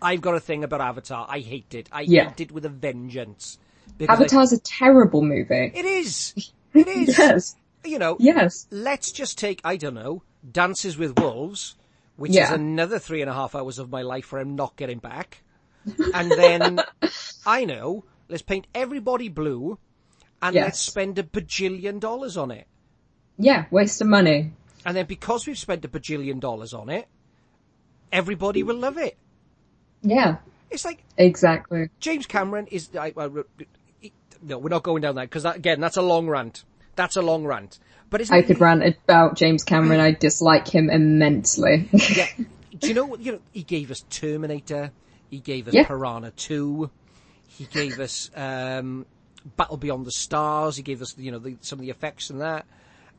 I've 0.00 0.20
got 0.20 0.34
a 0.36 0.40
thing 0.40 0.62
about 0.62 0.80
Avatar. 0.80 1.26
I 1.28 1.40
hate 1.40 1.74
it. 1.74 1.88
I 1.90 2.02
Yeah. 2.02 2.28
hate 2.28 2.40
it 2.42 2.52
with 2.52 2.64
a 2.64 2.68
vengeance. 2.68 3.58
Because 4.00 4.18
I- 4.18 4.22
Avatar's 4.24 4.52
a 4.52 4.58
terrible 4.58 5.22
movie. 5.22 5.70
it 5.74 5.84
is. 5.84 6.34
It 6.72 6.86
is. 6.86 7.18
Yes. 7.18 7.56
You 7.84 7.98
know, 7.98 8.16
Yes. 8.20 8.66
let's 8.70 9.10
just 9.10 9.36
take, 9.38 9.60
I 9.64 9.76
don't 9.76 9.94
know, 9.94 10.22
Dances 10.48 10.96
with 10.96 11.18
Wolves, 11.18 11.74
which 12.16 12.36
is 12.36 12.48
another 12.48 13.00
three 13.00 13.22
and 13.22 13.28
a 13.30 13.34
half 13.34 13.56
hours 13.56 13.80
of 13.80 13.90
my 13.90 14.02
life 14.02 14.30
where 14.30 14.40
I'm 14.40 14.54
not 14.54 14.76
getting 14.76 14.98
back. 14.98 15.42
And 16.14 16.30
then, 16.30 16.80
I 17.46 17.64
know, 17.64 18.04
let's 18.28 18.42
paint 18.42 18.68
everybody 18.72 19.28
blue 19.28 19.78
and 20.40 20.54
Yes. 20.54 20.64
let's 20.64 20.78
spend 20.78 21.18
a 21.18 21.24
bajillion 21.24 21.98
dollars 21.98 22.36
on 22.36 22.52
it. 22.52 22.68
Yeah, 23.36 23.64
waste 23.72 24.00
of 24.00 24.06
money. 24.06 24.52
And 24.86 24.96
then 24.96 25.06
because 25.06 25.46
we've 25.48 25.58
spent 25.58 25.84
a 25.84 25.88
bajillion 25.88 26.38
dollars 26.38 26.72
on 26.72 26.88
it, 26.88 27.08
everybody 28.12 28.62
will 28.62 28.76
love 28.78 28.96
it. 28.96 29.16
Yeah, 30.02 30.36
It's 30.70 30.84
like 30.84 31.02
exactly. 31.18 31.90
James 31.98 32.26
Cameron 32.26 32.68
is. 32.68 32.90
I, 32.96 33.12
I, 33.16 33.28
no, 34.42 34.58
we're 34.58 34.68
not 34.68 34.82
going 34.82 35.02
down 35.02 35.14
that 35.16 35.22
because 35.22 35.42
that, 35.44 35.56
again, 35.56 35.80
that's 35.80 35.96
a 35.96 36.02
long 36.02 36.28
rant. 36.28 36.64
That's 36.96 37.16
a 37.16 37.22
long 37.22 37.44
rant. 37.44 37.78
But 38.10 38.30
I 38.32 38.42
could 38.42 38.60
rant 38.60 38.82
about 38.82 39.36
James 39.36 39.62
Cameron. 39.62 40.00
I 40.00 40.10
dislike 40.10 40.66
him 40.68 40.90
immensely. 40.90 41.88
Yeah. 41.92 42.26
Do 42.78 42.88
you 42.88 42.94
know 42.94 43.06
what? 43.06 43.20
You 43.20 43.32
know, 43.32 43.40
he 43.52 43.62
gave 43.62 43.90
us 43.90 44.02
Terminator. 44.10 44.90
He 45.30 45.38
gave 45.38 45.68
us 45.68 45.74
Yeah. 45.74 45.84
Piranha 45.86 46.32
Two. 46.32 46.90
He 47.46 47.66
gave 47.66 48.00
us 48.00 48.30
um, 48.34 49.06
Battle 49.56 49.76
Beyond 49.76 50.06
the 50.06 50.10
Stars. 50.12 50.76
He 50.76 50.82
gave 50.82 51.02
us, 51.02 51.16
you 51.18 51.30
know, 51.30 51.38
the, 51.38 51.56
some 51.60 51.78
of 51.78 51.84
the 51.84 51.90
effects 51.90 52.30
and 52.30 52.40
that, 52.40 52.66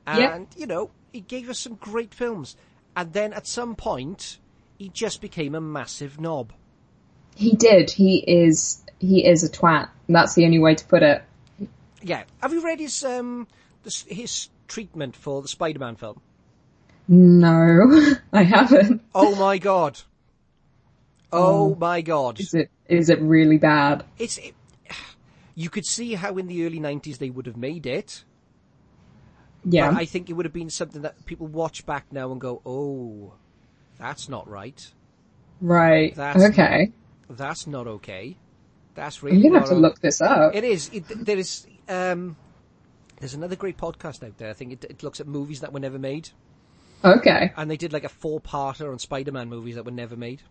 and 0.07 0.19
Yeah. 0.19 0.39
you 0.57 0.65
know, 0.67 0.89
he 1.13 1.21
gave 1.21 1.49
us 1.49 1.59
some 1.59 1.75
great 1.75 2.13
films. 2.13 2.55
And 2.95 3.13
then 3.13 3.31
at 3.33 3.47
some 3.47 3.75
point, 3.75 4.39
he 4.77 4.89
just 4.89 5.21
became 5.21 5.55
a 5.55 5.61
massive 5.61 6.19
knob. 6.19 6.51
He 7.35 7.55
did. 7.55 7.91
He 7.91 8.17
is. 8.27 8.83
He 9.01 9.25
is 9.25 9.43
a 9.43 9.49
twat. 9.49 9.89
That's 10.07 10.35
the 10.35 10.45
only 10.45 10.59
way 10.59 10.75
to 10.75 10.85
put 10.85 11.01
it. 11.01 11.23
Yeah. 12.03 12.23
Have 12.39 12.53
you 12.53 12.63
read 12.63 12.79
his 12.79 13.03
um 13.03 13.47
this, 13.83 14.03
his 14.03 14.49
treatment 14.67 15.15
for 15.15 15.41
the 15.41 15.47
Spider-Man 15.47 15.95
film? 15.95 16.21
No, 17.07 18.13
I 18.33 18.43
haven't. 18.43 19.01
Oh 19.15 19.35
my 19.35 19.57
god. 19.57 19.99
Oh 21.33 21.75
my 21.75 22.01
god. 22.01 22.39
Is 22.39 22.53
it? 22.53 22.69
Is 22.87 23.09
it 23.09 23.19
really 23.21 23.57
bad? 23.57 24.05
It's 24.19 24.37
it, 24.37 24.53
you 25.55 25.71
could 25.71 25.85
see 25.85 26.13
how 26.13 26.37
in 26.37 26.45
the 26.45 26.63
early 26.65 26.79
90s 26.79 27.17
they 27.17 27.31
would 27.31 27.47
have 27.47 27.57
made 27.57 27.87
it. 27.87 28.23
Yeah. 29.65 29.89
But 29.89 29.97
I 29.97 30.05
think 30.05 30.29
it 30.29 30.33
would 30.33 30.45
have 30.45 30.53
been 30.53 30.69
something 30.69 31.01
that 31.01 31.25
people 31.25 31.47
watch 31.47 31.87
back 31.87 32.05
now 32.11 32.31
and 32.31 32.39
go, 32.39 32.61
"Oh, 32.65 33.33
that's 33.97 34.29
not 34.29 34.47
right. 34.47 34.91
right. 35.59 36.13
That's- 36.15 36.51
okay. 36.51 36.91
That's 37.29 37.65
not 37.65 37.87
okay. 37.87 38.37
That's 38.95 39.23
really 39.23 39.41
gonna 39.41 39.59
have 39.59 39.69
to 39.69 39.75
look 39.75 39.99
this 39.99 40.21
up. 40.21 40.53
It 40.55 40.63
is. 40.63 40.89
It, 40.93 41.05
there 41.25 41.37
is. 41.37 41.65
Um, 41.87 42.35
there's 43.19 43.33
another 43.33 43.55
great 43.55 43.77
podcast 43.77 44.25
out 44.25 44.37
there. 44.37 44.49
I 44.49 44.53
think 44.53 44.73
it, 44.73 44.83
it 44.85 45.03
looks 45.03 45.19
at 45.19 45.27
movies 45.27 45.61
that 45.61 45.71
were 45.73 45.79
never 45.79 45.99
made, 45.99 46.29
Okay. 47.03 47.51
and 47.55 47.69
they 47.69 47.77
did 47.77 47.93
like 47.93 48.03
a 48.03 48.09
four-parter 48.09 48.91
on 48.91 48.97
Spider-Man 48.99 49.47
movies 49.49 49.75
that 49.75 49.85
were 49.85 49.91
never 49.91 50.15
made, 50.17 50.41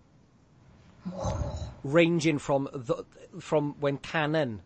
ranging 1.85 2.39
from 2.39 2.69
the 2.73 3.05
from 3.41 3.75
when 3.81 3.97
Cannon 3.99 4.63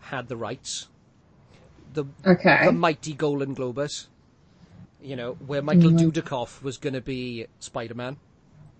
had 0.00 0.28
the 0.28 0.36
rights, 0.36 0.88
the 1.92 2.04
Okay. 2.24 2.66
the 2.66 2.72
mighty 2.72 3.12
Golan-Globus, 3.14 4.06
you 5.02 5.16
know, 5.16 5.32
where 5.46 5.62
Michael 5.62 5.90
Mm-hmm. 5.90 6.08
Dudikoff 6.08 6.62
was 6.62 6.78
going 6.78 6.94
to 6.94 7.00
be 7.00 7.46
Spider-Man. 7.58 8.16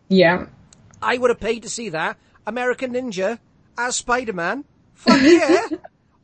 Yeah. 0.09 0.47
I 1.03 1.19
would 1.19 1.31
have 1.31 1.41
paid 1.41 1.63
to 1.63 1.69
see 1.69 1.89
that. 1.91 2.17
American 2.47 2.93
Ninja 2.93 3.39
as 3.79 3.97
Spider-Man. 3.97 4.65
Fuck 4.95 5.21
yeah! 5.23 5.67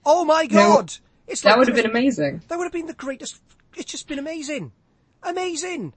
oh 0.04 0.24
my 0.24 0.46
god! 0.46 0.94
It's 1.26 1.42
That 1.42 1.58
would 1.58 1.68
have 1.68 1.76
been 1.76 1.86
amazing. 1.86 2.42
That 2.48 2.58
would 2.58 2.64
have 2.64 2.72
been 2.72 2.86
the 2.86 2.94
greatest. 2.94 3.40
It's 3.76 3.90
just 3.90 4.08
been 4.08 4.18
amazing, 4.18 4.72
amazing. 5.22 5.94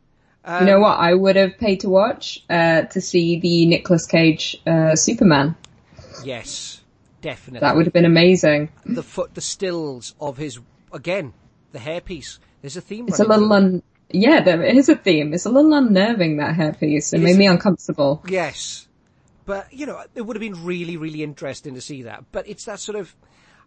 you 0.48 0.66
know 0.66 0.80
what? 0.80 1.00
I 1.00 1.14
would 1.14 1.36
have 1.36 1.58
paid 1.58 1.82
to 1.82 1.90
watch 1.90 2.44
uh, 2.50 2.84
to 2.84 3.02
see 3.02 3.40
the 3.40 3.66
Nicolas 3.66 4.06
Cage 4.06 4.62
uh, 4.66 4.96
Superman. 4.96 5.56
Yes, 6.24 6.82
definitely. 7.22 7.62
That 7.62 7.76
would 7.76 7.86
have 7.86 7.94
been 7.94 8.06
amazing. 8.06 8.70
the 8.86 9.04
foot, 9.04 9.34
the 9.34 9.42
stills 9.42 10.16
of 10.20 10.38
his 10.38 10.60
again, 10.94 11.34
the 11.72 11.80
hairpiece. 11.80 12.40
There's 12.62 12.78
a 12.78 12.82
theme. 12.82 13.08
It's 13.08 13.20
a 13.20 13.28
little 13.28 13.52
un. 13.52 13.84
Yeah, 14.10 14.42
there 14.42 14.64
is 14.64 14.88
a 14.90 14.96
theme. 14.96 15.34
It's 15.34 15.46
a 15.46 15.50
little 15.50 15.74
unnerving 15.74 16.38
that 16.38 16.56
hairpiece. 16.56 17.14
It 17.14 17.18
It 17.18 17.24
made 17.24 17.38
me 17.38 17.48
uncomfortable. 17.48 18.24
Yes, 18.28 18.85
but 19.46 19.72
you 19.74 19.86
know, 19.86 20.04
it 20.16 20.22
would 20.22 20.36
have 20.36 20.42
been 20.42 20.64
really, 20.66 20.98
really 20.98 21.24
interesting 21.24 21.76
to 21.76 21.82
see 21.82 22.04
that. 22.04 22.26
But 22.32 22.48
it's 22.48 22.66
that 22.66 22.80
sort 22.80 22.98
of, 22.98 23.16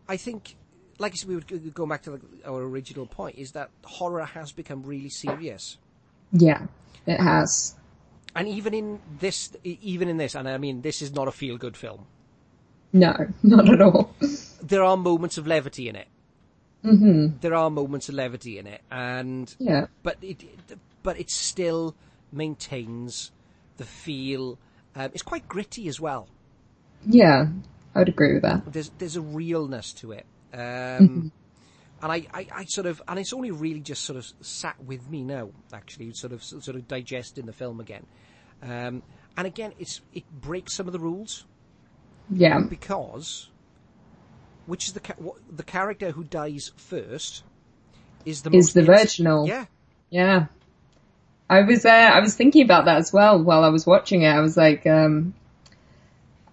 I 0.09 0.17
think, 0.17 0.57
like 0.99 1.13
I 1.13 1.17
said, 1.17 1.29
we 1.29 1.35
would 1.37 1.75
go- 1.75 1.87
back 1.87 2.03
to 2.03 2.11
the, 2.13 2.21
our 2.47 2.63
original 2.63 3.07
point: 3.07 3.37
is 3.39 3.53
that 3.53 3.71
horror 3.85 4.25
has 4.25 4.53
become 4.53 4.83
really 4.83 5.09
serious. 5.11 5.79
Yeah, 6.33 6.67
it 7.07 7.19
has. 7.21 7.75
And 8.37 8.47
even 8.47 8.75
in 8.75 9.01
this, 9.19 9.51
even 9.65 10.09
in 10.09 10.17
this, 10.19 10.35
and 10.35 10.49
I 10.49 10.59
mean, 10.59 10.83
this 10.83 11.01
is 11.03 11.13
not 11.13 11.29
a 11.29 11.33
feel-good 11.33 11.77
film. 11.77 12.07
No, 12.93 13.15
not 13.43 13.69
at 13.69 13.81
all. 13.81 14.15
There 14.63 14.83
are 14.83 14.97
moments 14.97 15.39
of 15.39 15.47
levity 15.47 15.89
in 15.89 15.97
it. 15.97 16.07
Mm-hmm. 16.85 17.39
There 17.41 17.55
are 17.55 17.71
moments 17.71 18.09
of 18.09 18.15
levity 18.15 18.59
in 18.59 18.67
it, 18.67 18.83
and 18.91 19.53
Yeah. 19.59 19.87
but 20.03 20.17
it, 20.23 20.45
but 21.03 21.19
it 21.19 21.31
still 21.31 21.95
maintains 22.33 23.33
the 23.79 23.85
feel. 23.85 24.59
Um, 24.95 25.11
it's 25.15 25.23
quite 25.23 25.49
gritty 25.49 25.89
as 25.89 26.01
well. 26.01 26.29
Yeah, 27.07 27.47
I 27.95 27.99
would 27.99 28.09
agree 28.09 28.35
with 28.35 28.43
that. 28.43 28.73
There's 28.73 28.91
there's 28.99 29.17
a 29.17 29.21
realness 29.21 29.93
to 29.95 30.13
it, 30.13 30.27
um, 30.53 31.31
and 32.03 32.13
I, 32.13 32.27
I, 32.35 32.47
I 32.53 32.65
sort 32.65 32.87
of 32.87 33.01
and 33.07 33.19
it's 33.19 33.33
only 33.33 33.51
really 33.51 33.81
just 33.81 34.05
sort 34.05 34.17
of 34.17 34.27
sat 34.41 34.83
with 34.85 35.09
me 35.09 35.23
now. 35.23 35.51
Actually, 35.73 36.13
sort 36.15 36.33
of 36.33 36.43
sort 36.43 36.69
of 36.77 36.89
digesting 36.89 37.47
the 37.47 37.53
film 37.53 37.79
again, 37.81 38.05
um, 38.63 39.03
and 39.37 39.47
again, 39.47 39.73
it's 39.79 40.01
it 40.13 40.25
breaks 40.41 40.75
some 40.75 40.87
of 40.87 40.93
the 40.93 40.99
rules 40.99 41.45
Yeah. 42.31 42.61
because 42.61 43.49
which 44.67 44.87
is 44.87 44.93
the 44.95 45.01
what, 45.19 45.37
the 45.57 45.63
character 45.63 46.11
who 46.11 46.25
dies 46.25 46.73
first 46.77 47.45
is 48.25 48.43
the 48.43 48.51
Is 48.55 48.73
the 48.75 48.83
virginal. 48.83 49.47
Yeah, 49.47 49.67
Yeah. 50.11 50.47
I 51.51 51.63
was 51.63 51.85
uh, 51.85 51.89
I 51.89 52.21
was 52.21 52.35
thinking 52.35 52.63
about 52.63 52.85
that 52.85 52.99
as 52.99 53.13
well 53.13 53.43
while 53.43 53.65
I 53.65 53.69
was 53.69 53.87
watching 53.87 54.23
it. 54.23 54.29
I 54.29 54.41
was 54.41 54.57
like, 54.57 54.87
um, 54.87 55.35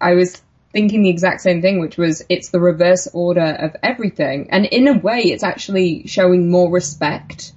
I 0.00 0.14
was 0.14 0.42
thinking 0.72 1.02
the 1.02 1.10
exact 1.10 1.42
same 1.42 1.60
thing, 1.60 1.80
which 1.80 1.96
was 1.96 2.22
it's 2.28 2.48
the 2.48 2.60
reverse 2.60 3.08
order 3.12 3.56
of 3.58 3.76
everything, 3.82 4.48
and 4.50 4.64
in 4.64 4.88
a 4.88 4.98
way, 4.98 5.20
it's 5.20 5.42
actually 5.42 6.06
showing 6.06 6.50
more 6.50 6.70
respect 6.70 7.52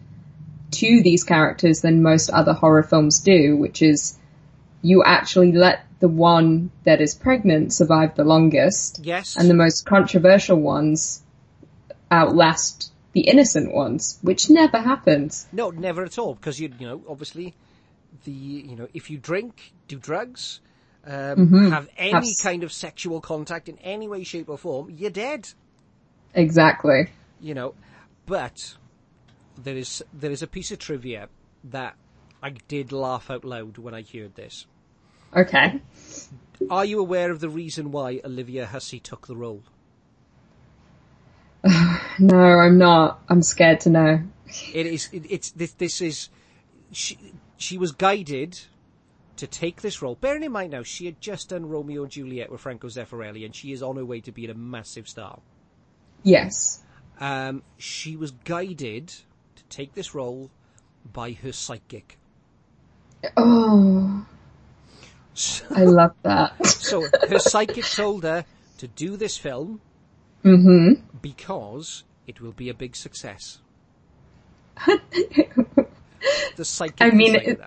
to 0.71 1.01
these 1.01 1.23
characters 1.23 1.81
than 1.81 2.03
most 2.03 2.29
other 2.29 2.53
horror 2.53 2.83
films 2.83 3.21
do, 3.21 3.55
which 3.55 3.81
is 3.81 4.17
you 4.81 5.03
actually 5.03 5.51
let 5.51 5.85
the 5.99 6.07
one 6.07 6.71
that 6.83 7.01
is 7.01 7.15
pregnant 7.15 7.73
survive 7.73 8.15
the 8.15 8.23
longest, 8.23 8.99
yes, 9.01 9.37
and 9.37 9.49
the 9.49 9.53
most 9.53 9.85
controversial 9.85 10.57
ones 10.57 11.23
outlast 12.11 12.91
the 13.13 13.21
innocent 13.21 13.73
ones, 13.73 14.19
which 14.21 14.49
never 14.49 14.77
happens. 14.77 15.47
No, 15.51 15.71
never 15.71 16.03
at 16.03 16.17
all. 16.17 16.35
Because 16.35 16.59
you, 16.59 16.73
you 16.79 16.87
know, 16.87 17.01
obviously, 17.07 17.55
the 18.23 18.31
you 18.31 18.75
know, 18.75 18.87
if 18.93 19.09
you 19.09 19.17
drink, 19.17 19.73
do 19.87 19.97
drugs, 19.97 20.61
um, 21.05 21.71
have 21.71 21.89
any 21.97 22.11
Have 22.11 22.23
kind 22.43 22.63
of 22.63 22.71
sexual 22.71 23.21
contact 23.21 23.69
in 23.69 23.77
any 23.79 24.07
way, 24.07 24.23
shape, 24.23 24.49
or 24.49 24.57
form, 24.57 24.89
you're 24.91 25.09
dead. 25.09 25.47
Exactly. 26.33 27.09
You 27.41 27.53
know, 27.53 27.73
but 28.25 28.75
there 29.57 29.77
is 29.77 30.03
there 30.13 30.31
is 30.31 30.41
a 30.41 30.47
piece 30.47 30.71
of 30.71 30.79
trivia 30.79 31.29
that 31.63 31.95
I 32.43 32.51
did 32.51 32.91
laugh 32.91 33.29
out 33.29 33.43
loud 33.43 33.77
when 33.77 33.93
I 33.93 34.03
heard 34.03 34.35
this. 34.35 34.65
Okay. 35.35 35.81
Are 36.69 36.85
you 36.85 36.99
aware 36.99 37.31
of 37.31 37.39
the 37.39 37.49
reason 37.49 37.91
why 37.91 38.21
Olivia 38.23 38.65
Hussey 38.65 38.99
took 38.99 39.27
the 39.27 39.35
role? 39.35 39.63
No, 42.19 42.37
I'm 42.37 42.77
not. 42.77 43.21
I'm 43.29 43.41
scared 43.41 43.81
to 43.81 43.89
know. 43.89 44.21
It 44.73 44.85
is. 44.85 45.09
It, 45.11 45.23
it's 45.29 45.51
this. 45.51 45.73
This 45.73 46.01
is. 46.01 46.29
She. 46.91 47.17
She 47.57 47.77
was 47.77 47.91
guided 47.91 48.57
to 49.35 49.47
take 49.47 49.81
this 49.81 50.01
role. 50.01 50.15
Bearing 50.15 50.43
in 50.43 50.51
mind 50.51 50.71
now, 50.71 50.83
she 50.83 51.05
had 51.05 51.19
just 51.19 51.49
done 51.49 51.67
Romeo 51.67 52.03
and 52.03 52.11
Juliet 52.11 52.51
with 52.51 52.61
Franco 52.61 52.87
Zeffirelli, 52.87 53.45
and 53.45 53.55
she 53.55 53.71
is 53.71 53.83
on 53.83 53.97
her 53.97 54.05
way 54.05 54.21
to 54.21 54.31
being 54.31 54.49
a 54.49 54.53
massive 54.53 55.07
star. 55.07 55.39
Yes. 56.23 56.83
Um, 57.19 57.63
she 57.77 58.15
was 58.15 58.31
guided 58.31 59.07
to 59.07 59.63
take 59.69 59.93
this 59.93 60.15
role 60.15 60.51
by 61.11 61.31
her 61.31 61.51
psychic. 61.51 62.17
Oh, 63.35 64.25
So, 65.33 65.65
I 65.71 65.83
love 65.83 66.15
that. 66.23 66.65
so 66.67 67.05
her 67.29 67.39
psychic 67.39 67.85
told 67.85 68.23
her 68.23 68.45
to 68.77 68.87
do 68.87 69.15
this 69.17 69.37
film 69.37 69.81
mm-hmm. 70.43 71.01
because 71.21 72.03
it 72.29 72.39
will 72.39 72.51
be 72.53 72.69
a 72.69 72.73
big 72.73 72.95
success. 72.95 73.59
The 76.57 76.65
psychic. 76.65 77.01
I 77.01 77.11
mean, 77.11 77.35
it-. 77.35 77.59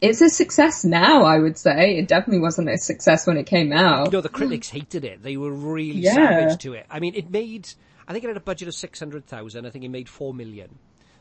It's 0.00 0.20
a 0.20 0.28
success 0.30 0.84
now, 0.84 1.24
I 1.24 1.38
would 1.38 1.58
say. 1.58 1.96
It 1.98 2.08
definitely 2.08 2.40
wasn't 2.40 2.68
a 2.68 2.76
success 2.78 3.26
when 3.26 3.36
it 3.36 3.46
came 3.46 3.72
out. 3.72 4.12
No, 4.12 4.20
the 4.20 4.28
critics 4.28 4.68
hated 4.68 5.04
it. 5.04 5.22
They 5.22 5.36
were 5.36 5.52
really 5.52 6.00
Yeah. 6.00 6.14
savage 6.14 6.62
to 6.62 6.74
it. 6.74 6.86
I 6.90 6.98
mean, 7.00 7.14
it 7.14 7.30
made. 7.30 7.68
I 8.06 8.12
think 8.12 8.24
it 8.24 8.28
had 8.28 8.36
a 8.36 8.40
budget 8.40 8.68
of 8.68 8.74
six 8.74 8.98
hundred 9.00 9.26
thousand. 9.26 9.66
I 9.66 9.70
think 9.70 9.84
it 9.84 9.88
made 9.90 10.08
four 10.08 10.32
million. 10.34 10.78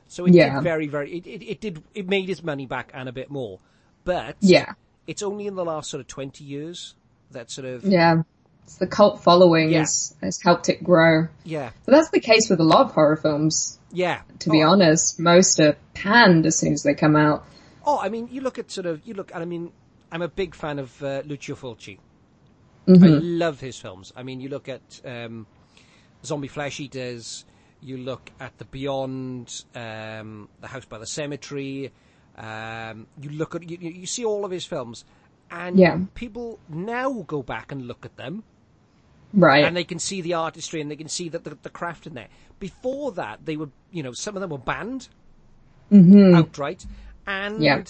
So 0.07 0.25
it 0.25 0.33
Yeah. 0.33 0.55
did 0.55 0.63
very, 0.63 0.87
very. 0.87 1.17
It, 1.17 1.27
it, 1.27 1.43
it 1.43 1.61
did. 1.61 1.83
It 1.95 2.07
made 2.07 2.29
its 2.29 2.43
money 2.43 2.65
back 2.65 2.91
and 2.93 3.07
a 3.09 3.11
bit 3.11 3.29
more. 3.31 3.59
But 4.03 4.35
Yeah. 4.39 4.73
it's 5.07 5.21
only 5.23 5.47
in 5.47 5.55
the 5.55 5.65
last 5.65 5.89
sort 5.89 6.01
of 6.01 6.07
twenty 6.07 6.43
years 6.43 6.95
that 7.31 7.49
sort 7.51 7.65
of 7.65 7.83
Yeah. 7.83 8.23
It's 8.71 8.77
the 8.79 8.87
cult 8.87 9.21
following 9.21 9.69
Yeah. 9.71 9.79
has, 9.79 10.15
has 10.21 10.41
helped 10.41 10.69
it 10.69 10.81
grow. 10.81 11.27
yeah, 11.43 11.71
But 11.85 11.91
that's 11.91 12.09
the 12.11 12.21
case 12.21 12.49
with 12.49 12.61
a 12.61 12.63
lot 12.63 12.85
of 12.85 12.91
horror 12.93 13.17
films, 13.17 13.77
yeah. 13.91 14.21
to 14.39 14.49
be 14.49 14.63
oh, 14.63 14.69
honest. 14.69 15.19
Most 15.19 15.59
are 15.59 15.75
panned 15.93 16.45
as 16.45 16.57
soon 16.57 16.71
as 16.71 16.83
they 16.83 16.93
come 16.93 17.17
out. 17.17 17.43
Oh, 17.85 17.99
I 17.99 18.07
mean, 18.07 18.29
you 18.31 18.39
look 18.41 18.57
at 18.59 18.71
sort 18.71 18.85
of 18.85 19.01
you 19.05 19.13
look. 19.13 19.31
and 19.33 19.41
I 19.43 19.45
mean, 19.45 19.71
I'm 20.09 20.21
a 20.21 20.29
big 20.29 20.55
fan 20.55 20.79
of 20.79 21.03
uh, 21.03 21.21
Lucio 21.25 21.55
Fulci. 21.55 21.97
Mm-hmm. 22.87 23.03
I 23.03 23.07
love 23.07 23.59
his 23.59 23.77
films. 23.77 24.13
I 24.15 24.23
mean, 24.23 24.39
you 24.39 24.47
look 24.47 24.69
at 24.69 25.01
um, 25.03 25.47
Zombie 26.23 26.47
Flesh 26.47 26.79
Eaters. 26.79 27.43
You 27.81 27.97
look 27.97 28.31
at 28.39 28.57
The 28.57 28.65
Beyond, 28.65 29.65
um, 29.75 30.47
The 30.61 30.67
House 30.67 30.85
by 30.85 30.97
the 30.99 31.07
Cemetery. 31.07 31.91
Um, 32.37 33.07
you 33.19 33.31
look 33.31 33.55
at 33.55 33.69
you, 33.69 33.77
you 33.81 33.89
you 33.89 34.05
see 34.05 34.23
all 34.23 34.45
of 34.45 34.51
his 34.51 34.65
films, 34.65 35.03
and 35.49 35.77
Yeah. 35.77 35.99
people 36.13 36.59
now 36.69 37.23
go 37.27 37.41
back 37.43 37.71
and 37.71 37.87
look 37.87 38.05
at 38.05 38.15
them, 38.17 38.43
Right. 39.33 39.63
and 39.63 39.75
they 39.77 39.83
can 39.85 39.99
see 39.99 40.21
the 40.21 40.33
artistry 40.33 40.81
and 40.81 40.91
they 40.91 40.95
can 40.97 41.07
see 41.07 41.29
that 41.29 41.43
the, 41.43 41.57
the 41.61 41.69
craft 41.69 42.05
in 42.07 42.13
there. 42.15 42.27
Before 42.59 43.11
that, 43.13 43.45
they 43.45 43.55
were, 43.57 43.69
you 43.91 44.03
know, 44.03 44.11
some 44.11 44.35
of 44.35 44.41
them 44.41 44.49
were 44.49 44.57
banned 44.57 45.07
outright 45.91 46.85
and 47.27 47.55
Mm-hmm. 47.55 47.63
Yeah. 47.63 47.83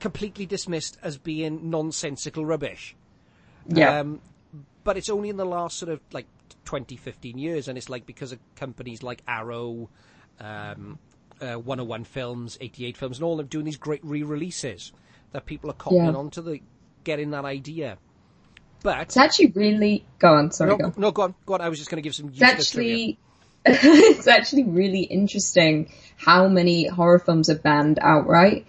completely 0.00 0.46
dismissed 0.46 0.98
as 1.02 1.18
being 1.18 1.70
nonsensical 1.70 2.44
rubbish. 2.44 2.94
yeah. 3.66 4.00
Um, 4.00 4.20
but 4.82 4.96
it's 4.96 5.10
only 5.10 5.28
in 5.28 5.36
the 5.36 5.44
last 5.44 5.78
sort 5.78 5.90
of 5.92 6.00
like 6.12 6.26
20, 6.64 6.96
15 6.96 7.36
years, 7.38 7.68
and 7.68 7.76
it's 7.76 7.88
like 7.90 8.06
because 8.06 8.32
of 8.32 8.38
companies 8.56 9.02
like 9.02 9.22
Arrow, 9.28 9.88
um, 10.40 10.98
uh, 11.40 11.54
101 11.54 12.04
Films, 12.04 12.56
88 12.60 12.96
Films, 12.96 13.18
and 13.18 13.24
all 13.24 13.32
of 13.32 13.38
them 13.38 13.46
doing 13.48 13.64
these 13.66 13.76
great 13.76 14.02
re-releases 14.04 14.92
that 15.32 15.44
people 15.46 15.70
are 15.70 15.74
copying 15.74 16.04
Yeah. 16.06 16.12
onto 16.14 16.40
the 16.40 16.60
getting 17.04 17.30
that 17.30 17.44
idea. 17.44 17.98
But 18.82 19.00
it's 19.02 19.16
actually 19.16 19.48
really. 19.48 20.04
Go 20.18 20.34
on. 20.34 20.52
Sorry. 20.52 20.70
no, 20.70 20.76
go. 20.76 20.92
no, 20.96 21.10
go 21.10 21.22
on, 21.22 21.34
go 21.46 21.54
on. 21.54 21.60
I 21.60 21.68
was 21.68 21.78
just 21.78 21.90
going 21.90 22.02
to 22.02 22.06
give 22.06 22.14
some 22.14 22.28
It's 22.30 22.42
actually. 22.42 23.18
it's 23.66 24.26
actually 24.26 24.64
really 24.64 25.02
interesting 25.02 25.92
how 26.16 26.48
many 26.48 26.86
horror 26.86 27.18
films 27.18 27.50
are 27.50 27.58
banned 27.58 27.98
outright 28.00 28.64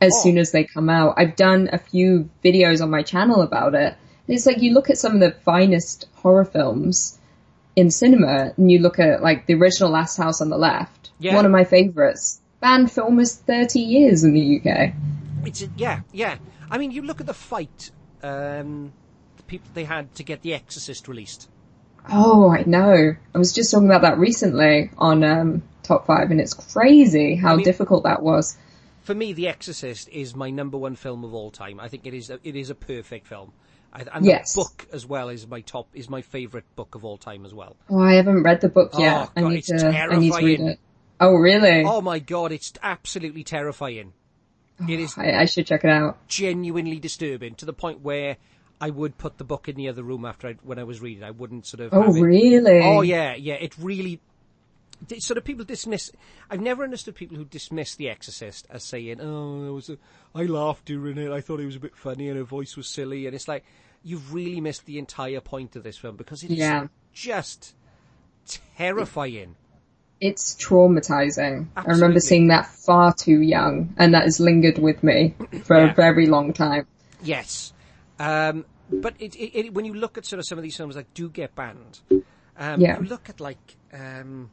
as 0.00 0.12
Oh. 0.16 0.22
soon 0.24 0.38
as 0.38 0.50
they 0.50 0.64
come 0.64 0.88
out. 0.90 1.14
I've 1.16 1.36
done 1.36 1.70
a 1.72 1.78
few 1.78 2.28
videos 2.44 2.82
on 2.82 2.90
my 2.90 3.02
channel 3.02 3.42
about 3.42 3.74
it. 3.76 3.94
And 4.26 4.36
It's 4.36 4.44
like 4.44 4.60
you 4.60 4.74
look 4.74 4.90
at 4.90 4.98
some 4.98 5.14
of 5.14 5.20
the 5.20 5.30
finest 5.30 6.06
horror 6.16 6.44
films 6.44 7.16
in 7.76 7.92
cinema, 7.92 8.52
and 8.56 8.70
you 8.72 8.80
look 8.80 8.98
at 8.98 9.22
like 9.22 9.46
the 9.46 9.54
original 9.54 9.90
Last 9.90 10.16
House 10.16 10.40
on 10.40 10.48
the 10.48 10.58
Left, 10.58 11.10
Yeah. 11.20 11.36
one 11.36 11.44
of 11.46 11.52
my 11.52 11.62
favorites. 11.62 12.40
Banned 12.60 12.90
for 12.90 13.02
almost 13.02 13.46
thirty 13.46 13.78
years 13.78 14.24
in 14.24 14.32
the 14.32 14.56
UK. 14.60 14.92
It's 15.46 15.64
yeah, 15.76 16.00
yeah. 16.12 16.38
I 16.68 16.78
mean, 16.78 16.90
you 16.90 17.02
look 17.02 17.20
at 17.20 17.26
the 17.28 17.34
fight 17.34 17.92
um, 18.24 18.92
people 19.48 19.68
they 19.74 19.84
had 19.84 20.14
to 20.16 20.22
get 20.22 20.42
The 20.42 20.54
Exorcist 20.54 21.08
released. 21.08 21.48
Oh, 22.10 22.50
I 22.50 22.62
know. 22.64 23.14
I 23.34 23.38
was 23.38 23.52
just 23.52 23.70
talking 23.70 23.86
about 23.88 24.02
that 24.02 24.18
recently 24.18 24.90
on 24.96 25.24
um, 25.24 25.62
Top 25.82 26.06
Five, 26.06 26.30
and 26.30 26.40
it's 26.40 26.54
crazy 26.54 27.34
how 27.34 27.56
mean- 27.56 27.64
difficult 27.64 28.04
that 28.04 28.22
was. 28.22 28.56
For 29.02 29.14
me, 29.14 29.32
The 29.32 29.48
Exorcist 29.48 30.08
is 30.10 30.34
my 30.36 30.50
number 30.50 30.76
one 30.76 30.94
film 30.94 31.24
of 31.24 31.32
all 31.34 31.50
time. 31.50 31.80
I 31.80 31.88
think 31.88 32.06
it 32.06 32.12
is 32.14 32.28
a, 32.30 32.38
it 32.44 32.54
is 32.56 32.68
a 32.70 32.74
perfect 32.74 33.26
film. 33.26 33.52
I, 33.92 34.04
and 34.12 34.24
Yes. 34.24 34.52
the 34.52 34.60
book 34.60 34.86
as 34.92 35.06
well 35.06 35.30
is 35.30 35.46
my 35.46 35.62
top 35.62 35.88
is 35.94 36.10
my 36.10 36.20
favorite 36.20 36.64
book 36.76 36.94
of 36.94 37.06
all 37.06 37.16
time 37.16 37.46
as 37.46 37.54
well. 37.54 37.74
Oh, 37.88 37.98
I 37.98 38.14
haven't 38.14 38.42
read 38.42 38.60
the 38.60 38.68
book 38.68 38.90
Oh, 38.92 39.00
yet. 39.00 39.30
I 39.34 39.40
God, 39.40 39.48
need 39.48 39.58
it's 39.58 39.68
to. 39.68 39.88
I 39.88 40.16
need 40.18 40.32
to 40.32 40.36
read 40.44 40.58
terrifying. 40.58 40.68
it. 40.68 40.80
Oh, 41.20 41.34
really? 41.36 41.84
Oh 41.84 42.02
my 42.02 42.18
god, 42.18 42.52
it's 42.52 42.72
absolutely 42.82 43.44
terrifying. 43.44 44.12
It 44.86 45.00
is 45.00 45.16
I, 45.18 45.32
I 45.40 45.44
should 45.46 45.66
check 45.66 45.84
it 45.84 45.90
out. 45.90 46.18
genuinely 46.28 47.00
disturbing 47.00 47.54
to 47.56 47.64
the 47.64 47.72
point 47.72 48.00
where 48.02 48.36
I 48.80 48.90
would 48.90 49.18
put 49.18 49.38
the 49.38 49.44
book 49.44 49.68
in 49.68 49.76
the 49.76 49.88
other 49.88 50.02
room 50.02 50.24
after 50.24 50.48
I, 50.48 50.52
when 50.62 50.78
I 50.78 50.84
was 50.84 51.00
reading. 51.00 51.24
I 51.24 51.30
wouldn't 51.32 51.66
sort 51.66 51.80
of. 51.80 51.92
Oh, 51.92 52.12
really? 52.12 52.80
Oh 52.82 53.00
yeah, 53.02 53.34
yeah. 53.34 53.54
It 53.54 53.76
really. 53.78 54.20
Sort 55.18 55.38
of 55.38 55.44
people 55.44 55.64
dismiss. 55.64 56.10
I've 56.50 56.60
never 56.60 56.82
understood 56.82 57.14
people 57.14 57.36
who 57.36 57.44
dismiss 57.44 57.94
The 57.94 58.08
Exorcist 58.10 58.66
as 58.70 58.82
saying, 58.82 59.20
"Oh, 59.20 59.62
there 59.62 59.72
was 59.72 59.88
a, 59.90 59.98
I 60.34 60.44
laughed 60.44 60.86
during 60.86 61.18
it. 61.18 61.30
I 61.30 61.40
thought 61.40 61.60
it 61.60 61.66
was 61.66 61.76
a 61.76 61.80
bit 61.80 61.96
funny, 61.96 62.28
and 62.28 62.36
her 62.36 62.44
voice 62.44 62.76
was 62.76 62.88
silly." 62.88 63.26
And 63.26 63.34
it's 63.34 63.46
like 63.48 63.64
you've 64.02 64.32
really 64.34 64.60
missed 64.60 64.86
the 64.86 64.98
entire 64.98 65.40
point 65.40 65.76
of 65.76 65.82
this 65.84 65.96
film 65.96 66.16
because 66.16 66.42
it 66.42 66.50
is 66.50 66.58
Yeah. 66.58 66.86
just 67.12 67.74
terrifying. 68.76 69.56
It's 70.20 70.54
traumatizing. 70.56 71.68
I 71.76 71.84
remember 71.84 72.18
seeing 72.18 72.48
that 72.48 72.66
far 72.66 73.14
too 73.14 73.40
young, 73.40 73.94
and 73.98 74.14
that 74.14 74.24
has 74.24 74.40
lingered 74.40 74.78
with 74.78 75.02
me 75.04 75.34
for 75.62 75.76
Yeah. 75.78 75.92
a 75.92 75.94
very 75.94 76.26
long 76.26 76.52
time. 76.52 76.86
Yes, 77.22 77.72
um, 78.18 78.64
but 78.90 79.14
it, 79.18 79.34
it, 79.36 79.58
it, 79.58 79.74
when 79.74 79.84
you 79.84 79.94
look 79.94 80.16
at 80.18 80.24
sort 80.24 80.38
of 80.38 80.46
some 80.46 80.58
of 80.58 80.62
these 80.64 80.76
films 80.76 80.94
that 80.94 81.12
do 81.14 81.28
get 81.28 81.54
banned, 81.54 82.00
um, 82.56 82.80
Yeah. 82.80 82.98
you 82.98 83.04
look 83.06 83.28
at 83.28 83.40
like, 83.40 83.76
um, 83.92 84.50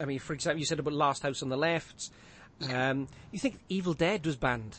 I 0.00 0.04
mean, 0.04 0.18
for 0.18 0.32
example, 0.32 0.60
you 0.60 0.66
said 0.66 0.78
about 0.78 0.94
Last 0.94 1.22
House 1.22 1.42
on 1.42 1.48
the 1.48 1.56
Left. 1.56 2.10
Um, 2.72 3.08
you 3.32 3.38
think 3.38 3.58
Evil 3.68 3.94
Dead 3.94 4.24
was 4.24 4.36
banned? 4.36 4.78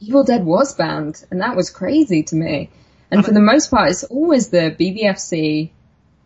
Evil 0.00 0.24
Dead 0.24 0.44
was 0.44 0.74
banned, 0.74 1.24
and 1.30 1.40
that 1.40 1.56
was 1.56 1.70
crazy 1.70 2.22
to 2.24 2.36
me. 2.36 2.70
And 3.10 3.24
for 3.24 3.32
the 3.32 3.40
most 3.40 3.70
part, 3.70 3.90
it's 3.90 4.04
always 4.04 4.48
the 4.48 4.74
BBFC, 4.78 5.70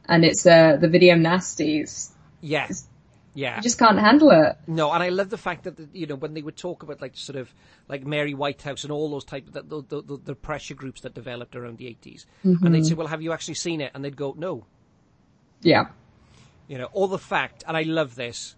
and 0.09 0.25
it's 0.25 0.47
uh, 0.47 0.77
the 0.81 0.89
video 0.89 1.15
nasties. 1.15 2.11
Yes. 2.41 2.87
Yeah. 3.33 3.57
You 3.57 3.63
just 3.63 3.79
can't 3.79 3.99
handle 3.99 4.31
it. 4.31 4.57
No, 4.67 4.91
and 4.93 5.03
I 5.03 5.11
love 5.11 5.31
the 5.31 5.39
fact 5.39 5.65
that 5.65 5.79
you 5.93 6.07
know 6.07 6.17
when 6.17 6.35
they 6.35 6.43
would 6.43 6.57
talk 6.57 6.83
about 6.83 7.01
like 7.01 7.17
sort 7.17 7.37
of 7.37 7.53
like 7.89 8.05
Mary 8.05 8.35
Whitehouse 8.35 8.83
and 8.83 8.93
all 8.93 9.11
those 9.11 9.25
type 9.25 9.47
of 9.49 9.53
the, 9.53 9.83
the, 9.83 10.03
the, 10.03 10.21
the 10.25 10.35
pressure 10.35 10.75
groups 10.75 11.03
that 11.03 11.15
developed 11.15 11.55
around 11.55 11.79
the 11.79 11.87
80s 11.87 12.27
and 12.43 12.61
they'd 12.61 12.81
mm-hmm. 12.81 12.83
say, 12.83 12.95
"Well, 12.95 13.07
have 13.07 13.23
you 13.23 13.33
actually 13.33 13.55
seen 13.55 13.81
it?" 13.81 13.93
And 13.95 14.05
they'd 14.05 14.17
go, 14.17 14.35
"No." 14.37 14.67
Yeah. 15.63 15.87
You 16.69 16.79
know, 16.79 16.89
or 16.93 17.09
the 17.09 17.19
fact, 17.19 17.65
and 17.67 17.77
I 17.77 17.83
love 17.83 18.15
this, 18.15 18.55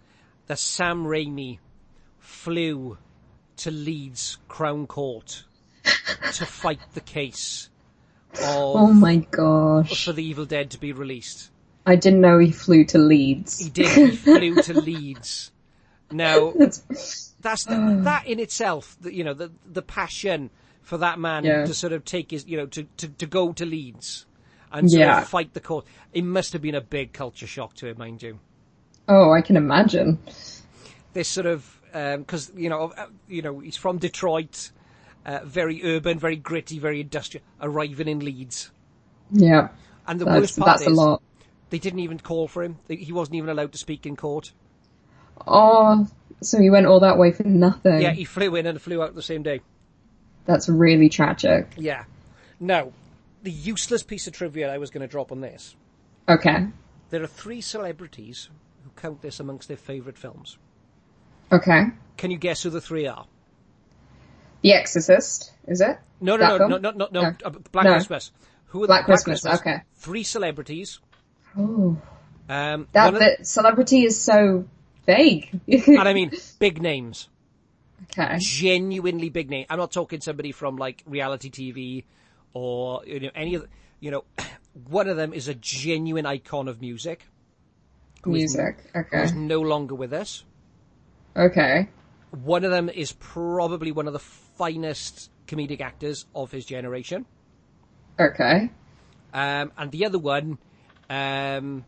that 0.47 0.59
Sam 0.59 1.05
Raimi 1.05 1.59
flew 2.19 2.99
to 3.59 3.71
Leeds 3.71 4.39
Crown 4.49 4.87
Court 4.87 5.45
to 5.85 6.47
fight 6.47 6.81
the 6.95 7.01
case 7.01 7.71
oh 8.41 8.75
of, 8.75 8.77
Oh 8.77 8.93
my 8.93 9.17
gosh. 9.17 10.05
for 10.05 10.13
the 10.13 10.25
Evil 10.25 10.45
Dead 10.45 10.71
to 10.71 10.81
be 10.81 10.93
released. 10.93 11.51
I 11.85 11.97
didn't 11.97 12.21
know 12.21 12.39
he 12.39 12.53
flew 12.53 12.85
to 12.87 12.99
Leeds. 12.99 13.59
He 13.59 13.69
did. 13.71 13.89
He 14.11 14.17
flew 14.17 14.55
to 14.63 14.75
Leeds. 14.81 15.51
Now, 16.11 16.53
That's- 16.53 17.29
the, 17.65 18.01
that 18.05 18.27
in 18.27 18.39
itself, 18.39 18.97
you 19.03 19.25
know, 19.25 19.35
the 19.35 19.51
the 19.67 19.83
passion 19.83 20.51
for 20.83 20.99
that 20.99 21.19
man 21.19 21.45
Yeah. 21.45 21.65
to 21.65 21.75
sort 21.75 21.93
of 21.93 22.05
take 22.05 22.31
his, 22.31 22.47
you 22.47 22.57
know, 22.57 22.67
to, 22.67 22.85
to, 22.99 23.09
to 23.09 23.27
go 23.27 23.53
to 23.53 23.65
Leeds 23.67 24.27
and 24.71 24.89
sort 24.91 25.01
Yeah. 25.01 25.23
of 25.23 25.29
fight 25.29 25.53
the 25.55 25.61
court. 25.61 25.85
It 26.13 26.23
must 26.25 26.53
have 26.53 26.63
been 26.63 26.75
a 26.77 26.81
big 26.81 27.13
culture 27.13 27.47
shock 27.49 27.75
to 27.77 27.89
him, 27.89 27.99
mind 27.99 28.23
you. 28.23 28.39
oh, 29.09 29.33
I 29.33 29.41
can 29.43 29.57
imagine. 29.57 30.19
This 31.15 31.29
sort 31.29 31.47
of 31.47 31.81
because 31.93 32.53
you 32.57 32.69
know, 32.71 32.93
uh, 32.97 33.07
you 33.29 33.43
know, 33.43 33.59
he's 33.59 33.77
from 33.77 33.99
Detroit, 33.99 34.71
uh, 35.27 35.41
very 35.45 35.83
urban, 35.85 36.19
very 36.19 36.37
gritty, 36.37 36.79
very 36.79 37.01
industrial, 37.01 37.45
arriving 37.61 38.07
in 38.09 38.21
Leeds, 38.21 38.71
Yeah. 39.33 39.69
and 40.07 40.21
the 40.21 40.25
That's, 40.27 40.41
worst 40.41 40.59
part 40.59 40.67
that's 40.79 40.83
is 40.83 40.87
a 40.87 40.91
lot. 40.91 41.23
They 41.73 41.79
didn't 41.79 42.01
even 42.01 42.19
call 42.19 42.49
for 42.49 42.63
him. 42.63 42.77
They, 42.87 42.97
he 42.97 43.13
wasn't 43.13 43.37
even 43.37 43.49
allowed 43.49 43.73
to 43.73 43.79
speak 43.79 44.05
in 44.05 44.15
court. 44.15 44.53
Oh, 45.47 46.07
so 46.43 46.61
he 46.61 46.69
went 46.69 46.85
all 46.87 47.01
that 47.01 47.17
way 47.17 47.33
for 47.33 47.45
nothing. 47.45 48.03
Yeah, 48.03 48.11
he 48.11 48.25
flew 48.25 48.55
in 48.57 48.67
and 48.67 48.81
flew 48.81 49.03
out 49.03 49.15
the 49.15 49.23
same 49.23 49.43
day. 49.43 49.63
That's 50.45 50.69
really 50.69 51.09
tragic. 51.09 51.73
Yeah. 51.79 52.05
Now, 52.61 52.93
the 53.43 53.51
useless 53.51 54.03
piece 54.03 54.27
of 54.27 54.35
trivia 54.35 54.71
I 54.71 54.77
was 54.77 54.91
going 54.91 55.01
to 55.01 55.07
drop 55.09 55.33
on 55.33 55.41
this. 55.41 55.75
Okay. 56.29 56.67
There 57.09 57.23
are 57.23 57.27
three 57.27 57.63
celebrities 57.63 58.51
who 58.85 58.91
count 58.95 59.23
this 59.23 59.41
amongst 59.41 59.69
their 59.69 59.79
favourite 59.79 60.19
films. 60.19 60.59
Okay. 61.51 61.85
Can 62.19 62.31
you 62.31 62.37
guess 62.37 62.63
who 62.63 62.69
the 62.69 62.83
three 62.83 63.07
are? 63.07 63.25
The 64.61 64.75
Exorcist, 64.75 65.53
is 65.67 65.81
it? 65.81 65.97
No, 66.21 66.37
no, 66.37 66.59
no, 66.59 66.67
no, 66.67 66.79
no, 66.79 66.91
no, 66.91 67.09
No. 67.11 67.35
uh, 67.45 67.51
Black 67.73 67.87
No. 67.87 67.93
Christmas. 67.93 68.31
Who 68.67 68.85
are 68.85 68.87
Black 68.87 69.07
the 69.07 69.13
Christmas, 69.13 69.47
okay. 69.47 69.83
Three 69.97 70.23
celebrities. 70.23 71.01
Oh, 71.59 71.97
Um, 72.49 72.89
that 72.93 73.13
one 73.13 73.23
of- 73.23 73.39
the 73.39 73.45
celebrity 73.45 74.05
is 74.05 74.21
so 74.21 74.67
vague. 75.07 75.61
and 75.69 75.99
I 76.09 76.13
mean 76.15 76.33
big 76.59 76.81
names, 76.83 77.29
okay. 78.05 78.37
genuinely 78.41 79.29
big 79.29 79.51
name. 79.51 79.67
I'm 79.71 79.79
not 79.79 79.93
talking 79.93 80.21
somebody 80.21 80.53
from 80.53 80.77
like 80.77 81.03
reality 81.07 81.51
TV 81.51 82.05
or 82.55 83.03
you 83.07 83.21
know 83.21 83.31
any 83.35 83.55
of 83.55 83.63
the, 83.63 83.69
you 84.01 84.11
know. 84.11 84.25
One 84.89 85.07
of 85.07 85.19
them 85.19 85.35
is 85.35 85.49
a 85.49 85.55
genuine 85.55 86.25
icon 86.25 86.67
of 86.67 86.81
music. 86.81 87.27
who 88.23 88.35
is- 88.37 88.55
Music. 88.57 88.79
Okay. 88.97 89.21
Who's 89.21 89.35
no 89.35 89.61
longer 89.61 89.95
with 89.95 90.15
us. 90.15 90.45
Okay. 91.37 91.89
One 92.31 92.65
of 92.65 92.71
them 92.71 92.89
is 92.89 93.13
probably 93.13 93.93
one 93.93 94.07
of 94.07 94.15
the 94.15 94.19
finest 94.19 95.31
comedic 95.47 95.83
actors 95.83 96.25
of 96.35 96.51
his 96.51 96.65
generation. 96.65 97.27
Okay. 98.19 98.71
Um, 99.35 99.73
and 99.77 99.91
the 99.93 100.07
other 100.07 100.19
one 100.19 100.57
um, 101.13 101.85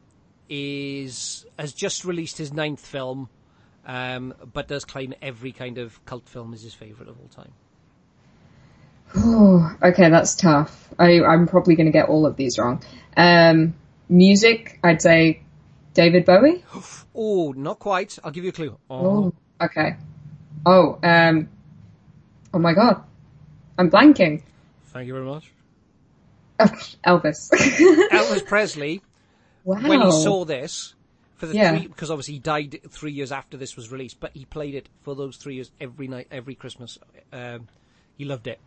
is 0.51 1.47
has 1.59 1.73
just 1.73 2.05
released 2.05 2.37
his 2.37 2.53
ninth 2.53 2.85
film, 2.85 3.31
um, 3.87 4.35
but 4.53 4.69
does 4.69 4.85
claim 4.85 5.15
every 5.23 5.53
kind 5.53 5.79
of 5.79 6.05
cult 6.05 6.29
film 6.29 6.53
is 6.53 6.63
his 6.63 6.75
favourite 6.75 7.09
of 7.09 7.19
all 7.19 7.29
time. 7.29 7.53
Oh, 9.17 9.75
okay, 9.83 10.11
that's 10.11 10.35
tough. 10.35 10.89
I, 10.99 11.23
I'm 11.23 11.47
probably 11.47 11.75
going 11.75 11.87
to 11.87 11.93
get 11.93 12.09
all 12.09 12.27
of 12.27 12.37
these 12.37 12.59
wrong. 12.59 12.83
Um, 13.17 13.75
music, 14.09 14.79
I'd 14.85 15.01
say 15.01 15.43
David 15.95 16.25
Bowie. 16.25 16.65
Oh, 17.17 17.53
not 17.57 17.79
quite. 17.79 18.19
I'll 18.25 18.33
give 18.33 18.43
you 18.43 18.51
a 18.51 18.53
clue. 18.53 18.77
Oh, 18.91 19.33
okay. 19.61 19.95
Oh, 20.67 20.99
um, 21.01 21.49
oh 22.53 22.59
my 22.59 22.73
god. 22.73 23.05
I'm 23.79 23.89
blanking. 23.89 24.43
Thank 24.87 25.07
you 25.07 25.13
very 25.13 25.25
much. 25.25 25.53
Elvis. 26.59 27.51
Elvis 28.11 28.45
Presley, 28.47 29.01
wow. 29.65 29.81
when 29.89 30.01
he 30.01 30.11
saw 30.13 30.45
this, 30.45 30.95
for 31.37 31.47
the 31.47 31.55
Yeah. 31.55 31.77
three, 31.77 31.87
because 31.89 32.11
obviously 32.11 32.35
he 32.35 32.41
died 32.41 32.81
three 32.91 33.13
years 33.13 33.33
after 33.33 33.57
this 33.57 33.77
was 33.77 33.91
released, 33.91 34.21
but 34.21 34.31
he 34.35 34.45
played 34.45 34.75
it 34.75 34.89
for 35.03 35.15
those 35.17 35.37
three 35.37 35.55
years 35.57 35.71
every 35.81 36.07
night, 36.09 36.29
every 36.31 36.55
Christmas. 36.55 36.99
Um, 37.33 37.69
he 38.17 38.25
loved 38.25 38.47
it. 38.47 38.61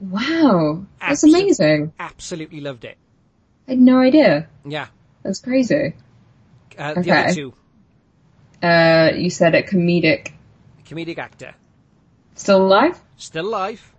Wow. 0.00 0.86
That's 1.00 1.24
Absolute- 1.24 1.42
amazing. 1.42 1.92
Absolutely 1.98 2.60
loved 2.60 2.84
it. 2.84 2.96
I 3.66 3.72
had 3.72 3.80
no 3.80 3.98
idea. 3.98 4.48
Yeah. 4.64 4.86
That's 5.22 5.40
crazy. 5.40 5.94
Uh, 6.78 6.94
The 7.02 7.10
other 7.10 7.34
two, 7.34 7.54
Uh, 8.62 9.10
you 9.16 9.30
said 9.30 9.54
a 9.54 9.62
comedic. 9.62 10.32
comedic 10.86 11.18
actor, 11.18 11.54
Still 12.34 12.62
alive? 12.66 12.98
still 13.16 13.48
alive. 13.48 13.92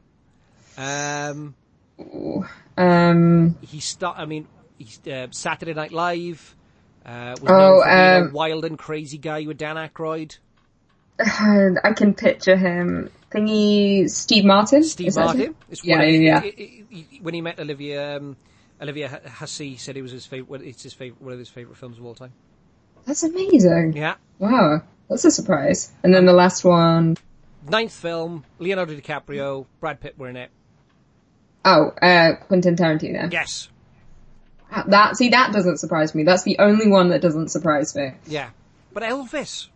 Um, 0.78 1.56
Um, 2.78 3.58
he 3.62 3.82
start. 3.82 4.18
I 4.18 4.26
mean, 4.26 4.48
uh, 5.12 5.28
Saturday 5.32 5.74
Night 5.74 5.92
Live. 5.92 6.56
Uh, 7.06 7.36
was 7.42 7.50
Oh, 7.52 7.84
known 7.86 8.28
um, 8.28 8.34
wild 8.34 8.66
and 8.66 8.78
crazy 8.78 9.18
guy 9.18 9.46
with 9.46 9.58
Dan 9.58 9.78
Aykroyd. 9.78 10.38
I 11.20 11.94
can 11.96 12.14
picture 12.14 12.56
him. 12.56 13.10
Thingy, 13.32 14.10
Steve 14.10 14.46
Martin? 14.46 14.84
Steve 14.84 15.16
Martin. 15.16 15.56
It's 15.70 15.84
Yeah, 15.84 16.02
yeah, 16.04 16.44
it- 16.44 16.56
it- 16.60 16.86
it- 16.92 17.24
when 17.24 17.34
he 17.34 17.42
met 17.42 17.60
Olivia, 17.60 18.18
um, 18.18 18.38
Olivia 18.82 19.22
Hussey 19.28 19.76
said 19.78 19.98
it 19.98 20.02
was 20.02 20.12
his 20.12 20.26
favorite. 20.26 20.62
It's 20.62 20.84
his 20.84 20.94
favorite, 20.94 21.22
one 21.22 21.34
of 21.34 21.40
his 21.40 21.50
favorite 21.50 21.78
films 21.78 21.98
of 21.98 22.06
all 22.06 22.16
time. 22.16 22.32
That's 23.06 23.24
amazing. 23.24 23.94
Yeah. 23.94 24.16
Wow. 24.40 24.82
That's 25.10 25.26
a 25.26 25.32
surprise. 25.32 25.92
And 26.04 26.14
then 26.14 26.26
the 26.26 26.34
last 26.34 26.64
one, 26.64 27.18
Ninth 27.68 27.92
film, 27.94 28.46
Leonardo 28.60 28.94
DiCaprio, 28.96 29.66
Brad 29.80 30.00
Pitt 30.00 30.18
were 30.18 30.30
in 30.30 30.38
it. 30.38 30.52
oh, 31.66 31.92
uh, 32.02 32.36
Quentin 32.48 32.76
Tarantino. 32.76 33.32
Yes. 33.32 33.68
That, 34.88 35.18
see, 35.18 35.30
that 35.30 35.52
doesn't 35.52 35.78
surprise 35.78 36.14
me. 36.14 36.24
That's 36.24 36.44
the 36.44 36.60
only 36.60 36.88
one 36.88 37.10
that 37.10 37.22
doesn't 37.22 37.50
surprise 37.50 37.96
me. 37.96 38.14
Yeah. 38.28 38.50
But 38.94 39.04
Elvis. 39.04 39.68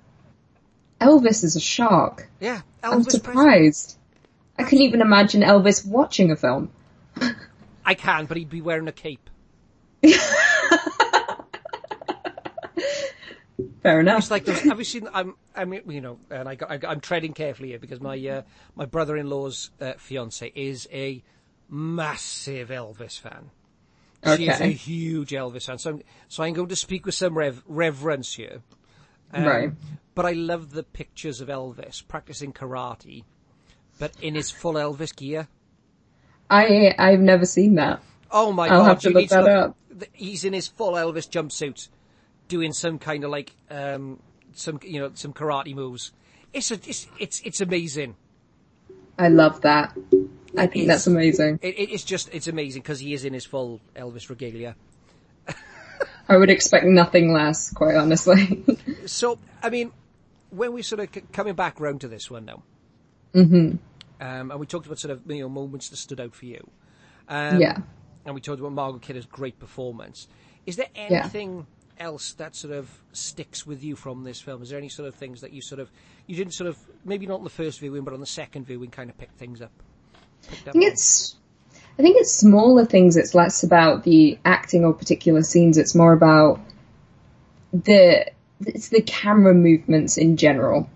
Elvis 1.02 1.44
is 1.44 1.56
a 1.56 1.60
shock. 1.60 2.28
Yeah. 2.40 2.62
I'm 2.84 3.00
Elvis 3.00 3.04
Presley. 3.04 3.20
surprised. 3.20 3.98
I 4.58 4.64
couldn't 4.64 4.82
even 4.82 5.02
imagine 5.02 5.42
Elvis 5.42 5.86
watching 5.86 6.32
a 6.32 6.36
film. 6.36 6.72
I 7.86 7.96
can, 7.96 8.26
but 8.26 8.38
he'd 8.38 8.50
be 8.50 8.62
wearing 8.62 8.88
a 8.88 8.92
cape. 8.92 9.30
Fair 13.82 14.00
enough. 14.00 14.20
It's 14.20 14.32
like 14.32 14.46
those, 14.46 14.62
have 14.62 14.80
you 14.80 14.86
seen? 14.86 15.10
I'm, 15.14 15.36
I 15.56 15.66
mean, 15.66 15.82
you 15.90 16.02
know, 16.02 16.20
and 16.30 16.48
I, 16.48 16.58
I 16.68 16.80
I'm 16.88 17.02
treading 17.02 17.34
carefully 17.34 17.70
here 17.70 17.80
because 17.80 18.00
my 18.00 18.18
uh, 18.28 18.42
my 18.76 18.86
brother-in-law's 18.86 19.72
uh, 19.82 19.94
fiance 19.98 20.52
is 20.56 20.88
a 20.92 21.22
massive 21.70 22.70
Elvis 22.70 23.20
fan. 23.20 23.52
She 24.38 24.48
is 24.48 24.62
a 24.62 24.68
huge 24.68 25.32
Elvis 25.32 25.66
fan, 25.66 25.78
so 25.78 25.90
I'm, 25.92 26.02
so 26.30 26.44
I'm 26.44 26.54
going 26.54 26.70
to 26.70 26.76
speak 26.76 27.06
with 27.06 27.16
some 27.16 27.38
rev- 27.38 27.64
reverence 27.68 28.34
here. 28.36 28.62
Um, 29.34 29.44
Right. 29.46 29.72
But 30.16 30.26
I 30.28 30.32
love 30.34 30.72
the 30.72 30.84
pictures 30.84 31.42
of 31.42 31.48
Elvis 31.48 32.08
practicing 32.08 32.54
karate, 32.54 33.24
but 34.00 34.12
in 34.22 34.36
his 34.36 34.52
full 34.52 34.76
Elvis 34.76 35.16
gear. 35.16 35.48
I, 36.50 36.94
I've 37.00 37.20
never 37.20 37.46
seen 37.46 37.76
that. 37.76 38.02
Oh 38.30 38.52
my 38.52 38.68
I'll 38.68 38.80
god! 38.82 38.86
have 38.86 39.00
to 39.02 39.10
look 39.10 39.22
need 39.22 39.30
to 39.30 39.36
that 39.36 39.44
look- 39.44 39.70
up. 39.70 40.04
He's 40.14 40.44
in 40.46 40.54
his 40.54 40.68
full 40.68 40.94
Elvis 40.94 41.28
jumpsuit, 41.30 41.88
doing 42.48 42.74
some 42.74 43.00
kind 43.00 43.24
of 43.24 43.32
like 43.32 43.54
um, 43.72 44.20
some 44.54 44.80
you 44.84 45.00
know 45.00 45.12
some 45.16 45.34
karate 45.34 45.74
moves. 45.76 46.12
It's 46.54 46.70
a, 46.72 46.76
it's 46.76 47.08
it's 47.20 47.42
it's 47.44 47.62
amazing. 47.62 48.16
I 49.18 49.30
love 49.30 49.62
that. 49.62 49.96
I 50.58 50.68
think 50.68 50.88
that's 50.88 51.08
amazing. 51.08 51.60
It, 51.62 51.76
it, 51.78 51.92
it's 51.92 52.04
just 52.04 52.30
it's 52.34 52.48
amazing 52.48 52.82
because 52.82 53.00
he 53.00 53.14
is 53.14 53.26
in 53.26 53.34
his 53.34 53.46
full 53.46 53.82
Elvis 53.96 54.30
regalia. 54.30 54.76
I 56.30 56.38
would 56.38 56.50
expect 56.50 56.86
nothing 56.86 57.32
less, 57.34 57.72
quite 57.72 57.96
honestly. 57.96 58.64
So 59.06 59.38
I 59.62 59.70
mean, 59.70 59.92
when 60.50 60.72
we 60.72 60.82
sort 60.82 61.02
of 61.02 61.10
c- 61.14 61.24
coming 61.34 61.56
back 61.56 61.80
round 61.80 62.02
to 62.02 62.08
this 62.08 62.32
one 62.32 62.46
now, 62.46 62.64
mm-hmm. 63.36 63.76
um, 64.26 64.52
and 64.52 64.60
we 64.60 64.66
talked 64.66 64.86
about 64.86 65.00
sort 65.00 65.12
of 65.12 65.22
you 65.30 65.42
know 65.42 65.50
moments 65.50 65.90
that 65.90 65.98
stood 65.98 66.22
out 66.22 66.34
for 66.34 66.46
you. 66.46 66.70
Um, 67.28 67.60
yeah. 67.60 67.78
and 68.26 68.36
we 68.36 68.42
talked 68.42 68.60
about 68.60 68.72
Margot 68.72 69.00
Kidder's 69.00 69.26
great 69.26 69.60
performance. 69.60 70.28
Is 70.66 70.76
there 70.78 70.88
Yeah. 70.96 71.02
anything 71.22 71.68
else 72.00 72.34
that 72.34 72.56
sort 72.56 72.74
of 72.74 72.90
sticks 73.12 73.66
with 73.66 73.84
you 73.84 73.96
from 73.96 74.24
this 74.24 74.40
film? 74.42 74.62
Is 74.62 74.70
there 74.70 74.80
any 74.80 74.90
sort 74.90 75.08
of 75.08 75.16
things 75.16 75.42
that 75.42 75.52
you 75.52 75.62
sort 75.62 75.80
of 75.80 75.92
you 76.28 76.36
didn't 76.36 76.54
sort 76.54 76.70
of 76.70 76.78
maybe 77.04 77.26
not 77.26 77.40
on 77.40 77.44
the 77.44 77.50
first 77.50 77.80
viewing, 77.80 78.04
but 78.04 78.14
on 78.14 78.20
the 78.22 78.26
second 78.26 78.66
viewing, 78.66 78.90
kind 78.90 79.10
of 79.10 79.18
pick 79.18 79.32
things 79.34 79.62
up? 79.62 79.72
I 80.52 80.72
think 80.72 80.86
it's 80.86 81.36
I 81.98 82.02
think 82.02 82.18
it's 82.18 82.32
smaller 82.32 82.86
things. 82.86 83.18
It's 83.18 83.36
less 83.36 83.64
about 83.64 84.04
the 84.04 84.40
acting 84.44 84.84
or 84.84 84.94
particular 84.94 85.44
scenes. 85.44 85.78
It's 85.78 85.94
more 85.94 86.14
about 86.14 86.60
the 87.72 88.32
it's 88.66 88.90
the 88.90 89.02
camera 89.02 89.54
movements 89.54 90.18
in 90.18 90.38
general, 90.38 90.90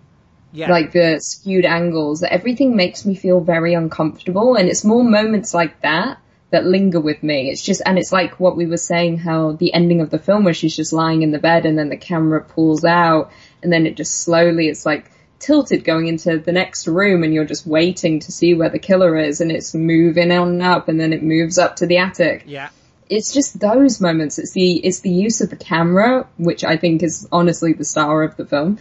yeah, 0.51 0.69
like 0.69 0.91
the 0.91 1.19
skewed 1.19 1.65
angles. 1.65 2.23
Everything 2.23 2.75
makes 2.75 3.05
me 3.05 3.15
feel 3.15 3.41
very 3.41 3.73
uncomfortable, 3.73 4.55
and 4.55 4.67
it's 4.69 4.83
more 4.83 5.03
moments 5.03 5.53
like 5.53 5.81
that 5.81 6.19
that 6.49 6.65
linger 6.65 6.99
with 6.99 7.21
me. 7.23 7.49
It's 7.49 7.61
just 7.61 7.81
and 7.85 7.97
it's 7.97 8.11
like 8.11 8.39
what 8.39 8.55
we 8.55 8.65
were 8.65 8.77
saying, 8.77 9.17
how 9.17 9.51
the 9.51 9.73
ending 9.73 10.01
of 10.01 10.09
the 10.09 10.19
film 10.19 10.45
where 10.45 10.53
she's 10.53 10.75
just 10.75 10.93
lying 10.93 11.21
in 11.21 11.31
the 11.31 11.39
bed 11.39 11.65
and 11.65 11.77
then 11.77 11.89
the 11.89 11.97
camera 11.97 12.41
pulls 12.43 12.85
out, 12.85 13.31
and 13.61 13.71
then 13.71 13.85
it 13.85 13.97
just 13.97 14.19
slowly 14.19 14.67
it's 14.67 14.85
like 14.85 15.11
tilted 15.39 15.83
going 15.83 16.07
into 16.07 16.39
the 16.39 16.51
next 16.51 16.87
room 16.87 17.23
and 17.23 17.33
you're 17.33 17.45
just 17.45 17.65
waiting 17.67 18.19
to 18.21 18.31
see 18.31 18.53
where 18.53 18.69
the 18.69 18.79
killer 18.79 19.17
is 19.17 19.39
and 19.41 19.51
it's 19.51 19.73
moving 19.73 20.31
on 20.31 20.47
and 20.49 20.61
up 20.63 20.87
and 20.87 20.99
then 20.99 21.13
it 21.13 21.21
moves 21.23 21.57
up 21.57 21.75
to 21.77 21.85
the 21.85 21.97
attic. 21.97 22.43
yeah, 22.47 22.69
It's 23.09 23.33
just 23.33 23.59
those 23.59 24.01
moments. 24.01 24.39
It's 24.39 24.51
the, 24.53 24.73
it's 24.85 25.01
the 25.01 25.11
use 25.11 25.41
of 25.41 25.49
the 25.49 25.55
camera, 25.55 26.27
which 26.37 26.63
I 26.63 26.77
think 26.77 27.03
is 27.03 27.27
honestly 27.31 27.73
the 27.73 27.85
star 27.85 28.23
of 28.23 28.35
the 28.35 28.45
film. 28.45 28.79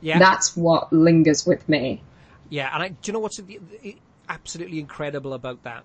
yeah, 0.00 0.18
That's 0.18 0.56
what 0.56 0.92
lingers 0.92 1.44
with 1.46 1.68
me. 1.68 2.02
yeah. 2.48 2.70
And 2.72 2.82
I, 2.82 2.88
do 2.90 2.96
you 3.04 3.12
know 3.12 3.18
what's 3.18 3.40
absolutely 4.28 4.78
incredible 4.78 5.32
about 5.32 5.62
that? 5.64 5.84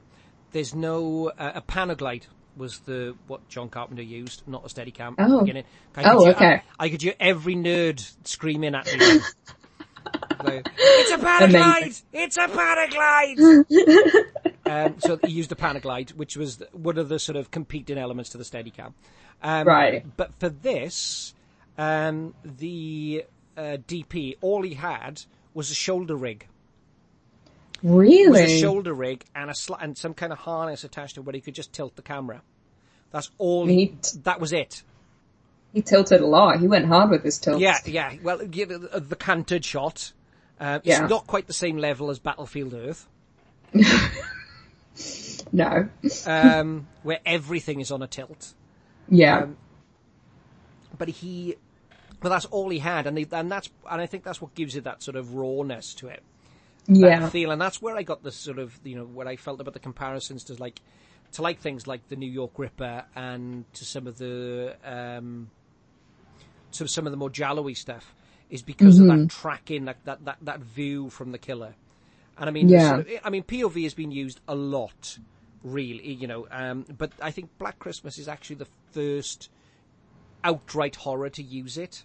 There's 0.51 0.75
no 0.75 1.31
uh, 1.37 1.53
a 1.55 1.61
Panaglide 1.61 2.27
was 2.55 2.77
the 2.81 3.15
what 3.25 3.49
John 3.49 3.67
Carpenter 3.69 4.03
used, 4.03 4.43
not 4.47 4.63
a 4.63 4.67
Steadicam. 4.67 5.15
at 5.17 5.27
the 5.27 5.35
Oh. 5.35 5.39
beginning. 5.39 5.63
I 5.97 6.03
Oh, 6.11 6.23
hear- 6.25 6.33
okay. 6.35 6.61
I, 6.77 6.85
I 6.85 6.89
could 6.89 7.01
hear 7.01 7.15
every 7.19 7.55
nerd 7.55 8.07
screaming 8.27 8.75
at 8.75 8.85
me. 8.85 9.19
Like, 10.43 10.67
it's 10.77 11.11
a 11.11 11.17
Panaglide! 11.25 12.03
It's 12.13 12.37
a 12.37 12.47
Panaglide! 12.47 14.25
um, 14.65 14.99
so 14.99 15.19
he 15.23 15.31
used 15.31 15.51
a 15.51 15.55
Panaglide, 15.55 16.11
which 16.11 16.35
was 16.37 16.61
one 16.71 16.97
of 16.97 17.09
the 17.09 17.19
sort 17.19 17.35
of 17.35 17.51
competing 17.51 17.97
elements 17.97 18.31
to 18.31 18.37
the 18.37 18.43
Steadicam. 18.43 18.93
Um, 19.41 19.67
Right. 19.67 20.05
But 20.17 20.33
for 20.39 20.49
this, 20.49 21.33
um, 21.77 22.33
the 22.43 23.25
uh, 23.57 23.77
DP, 23.87 24.37
all 24.41 24.61
he 24.63 24.73
had 24.73 25.21
was 25.53 25.71
a 25.71 25.75
shoulder 25.75 26.15
rig. 26.15 26.47
was 27.81 27.91
a 27.91 27.97
Really? 27.97 28.59
shoulder 28.59 28.93
rig 28.93 29.25
and 29.35 29.49
a 29.49 29.55
sl- 29.55 29.75
and 29.79 29.97
some 29.97 30.13
kind 30.13 30.31
of 30.31 30.39
harness 30.39 30.83
attached 30.83 31.15
to 31.15 31.21
it 31.21 31.25
where 31.25 31.33
he 31.33 31.41
could 31.41 31.55
just 31.55 31.73
tilt 31.73 31.95
the 31.95 32.01
camera. 32.01 32.41
That's 33.11 33.29
all. 33.37 33.65
Neat. 33.65 34.13
That 34.23 34.39
was 34.39 34.53
it. 34.53 34.81
He 35.73 35.81
tilted 35.81 36.21
a 36.21 36.25
lot. 36.27 36.59
He 36.59 36.67
went 36.67 36.85
hard 36.85 37.09
with 37.09 37.23
his 37.23 37.37
tilt. 37.39 37.59
Yeah, 37.59 37.77
yeah. 37.85 38.13
Well, 38.23 38.43
yeah, 38.43 38.65
the, 38.65 38.77
the 38.99 39.15
canted 39.15 39.65
shot. 39.65 40.13
Uh, 40.63 40.79
Yeah. 40.83 41.01
It's 41.03 41.09
not 41.09 41.27
quite 41.27 41.47
the 41.47 41.53
same 41.53 41.77
level 41.77 42.09
as 42.09 42.19
Battlefield 42.19 42.73
Earth, 42.73 43.07
No. 45.51 45.89
um, 46.25 46.87
where 47.03 47.19
everything 47.25 47.79
is 47.79 47.91
on 47.91 48.01
a 48.01 48.07
tilt. 48.07 48.53
Yeah. 49.09 49.39
Um, 49.43 49.57
But 50.97 51.09
he, 51.09 51.55
but 52.21 52.29
that's 52.29 52.45
all 52.45 52.69
he 52.69 52.79
had, 52.79 53.07
and 53.07 53.17
they, 53.17 53.25
and 53.31 53.51
that's 53.51 53.69
and 53.89 53.99
I 54.01 54.05
think 54.05 54.23
that's 54.23 54.41
what 54.41 54.53
gives 54.55 54.75
it 54.75 54.83
that 54.85 55.03
sort 55.03 55.15
of 55.17 55.33
rawness 55.35 55.93
to 55.95 56.07
it. 56.07 56.23
yeah. 56.87 57.19
that 57.19 57.31
feel, 57.31 57.51
and 57.51 57.59
that's 57.61 57.81
where 57.81 57.95
I 57.97 58.03
got 58.03 58.23
the 58.23 58.31
sort 58.31 58.59
of 58.59 58.79
you 58.83 58.95
know 58.95 59.03
what 59.05 59.27
I 59.27 59.35
felt 59.35 59.59
about 59.59 59.73
the 59.73 59.79
comparisons 59.79 60.43
to 60.45 60.53
like 60.55 60.81
to 61.33 61.41
like 61.41 61.59
things 61.59 61.87
like 61.87 62.07
the 62.09 62.15
New 62.15 62.29
York 62.29 62.57
Ripper 62.57 63.05
and 63.15 63.65
to 63.73 63.85
some 63.85 64.05
of 64.07 64.17
the 64.19 64.75
um, 64.85 65.49
to 66.73 66.87
some 66.87 67.05
of 67.07 67.11
the 67.11 67.17
more 67.17 67.29
giallo-y 67.31 67.73
stuff 67.73 68.13
is 68.53 68.61
because 68.61 68.99
of 68.99 69.07
Mm-hmm. 69.07 69.21
that 69.23 69.29
tracking, 69.29 69.85
that, 69.85 69.97
that 70.05 70.23
that 70.25 70.37
that 70.43 70.59
view 70.61 71.09
from 71.09 71.31
the 71.31 71.37
killer. 71.37 71.73
And 72.37 72.47
I 72.49 72.51
mean, 72.51 72.69
Yeah. 72.69 72.89
sort 72.89 72.99
of- 73.01 73.07
I 73.23 73.29
mean, 73.29 73.43
POV 73.43 73.83
has 73.83 73.93
been 73.93 74.11
used 74.11 74.39
a 74.47 74.55
lot, 74.55 75.17
really, 75.63 76.13
you 76.13 76.27
know. 76.27 76.47
Um, 76.51 76.85
but 76.97 77.11
I 77.21 77.31
think 77.31 77.49
Black 77.57 77.79
Christmas 77.79 78.17
is 78.17 78.27
actually 78.27 78.57
the 78.57 78.67
first 78.91 79.49
outright 80.43 80.95
horror 80.95 81.29
to 81.29 81.43
use 81.43 81.77
it. 81.77 82.03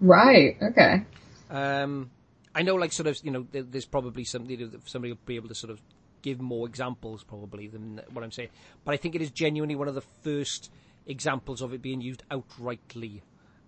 Right. 0.00 0.56
Okay. 0.62 1.04
Um, 1.50 2.10
I 2.54 2.62
know, 2.62 2.74
like, 2.76 2.92
sort 2.92 3.06
of, 3.06 3.18
you 3.24 3.30
know, 3.30 3.46
there, 3.52 3.62
there's 3.62 3.86
probably 3.86 4.24
somebody 4.24 4.56
somebody 4.86 5.12
will 5.12 5.18
be 5.26 5.36
able 5.36 5.48
to 5.48 5.54
sort 5.54 5.70
of 5.72 5.80
give 6.22 6.40
more 6.40 6.66
examples, 6.66 7.22
probably, 7.24 7.66
than 7.66 8.00
what 8.12 8.22
I'm 8.24 8.30
saying. 8.32 8.50
But 8.84 8.94
I 8.94 8.96
think 8.96 9.14
it 9.14 9.22
is 9.22 9.30
genuinely 9.30 9.74
one 9.76 9.88
of 9.88 9.94
the 9.94 10.06
first 10.22 10.70
examples 11.06 11.62
of 11.62 11.72
it 11.74 11.82
being 11.82 12.00
used 12.00 12.22
outrightly 12.30 13.20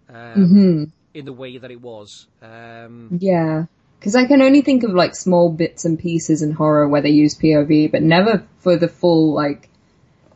um, 0.09 0.93
in 1.15 1.25
the 1.25 1.33
way 1.33 1.59
that 1.59 1.71
it 1.71 1.81
was. 1.81 2.27
Um, 2.43 3.19
Yeah. 3.21 3.67
Because 3.99 4.15
I 4.15 4.27
can 4.27 4.43
only 4.43 4.61
think 4.61 4.85
of 4.85 4.93
like 4.93 5.17
small 5.17 5.51
bits 5.51 5.85
and 5.85 5.99
pieces 5.99 6.43
in 6.43 6.53
horror 6.53 6.87
where 6.89 7.01
they 7.01 7.11
use 7.11 7.35
POV, 7.35 7.91
but 7.91 8.03
never 8.03 8.47
for 8.59 8.77
the 8.77 8.89
full 8.89 9.33
like 9.33 9.71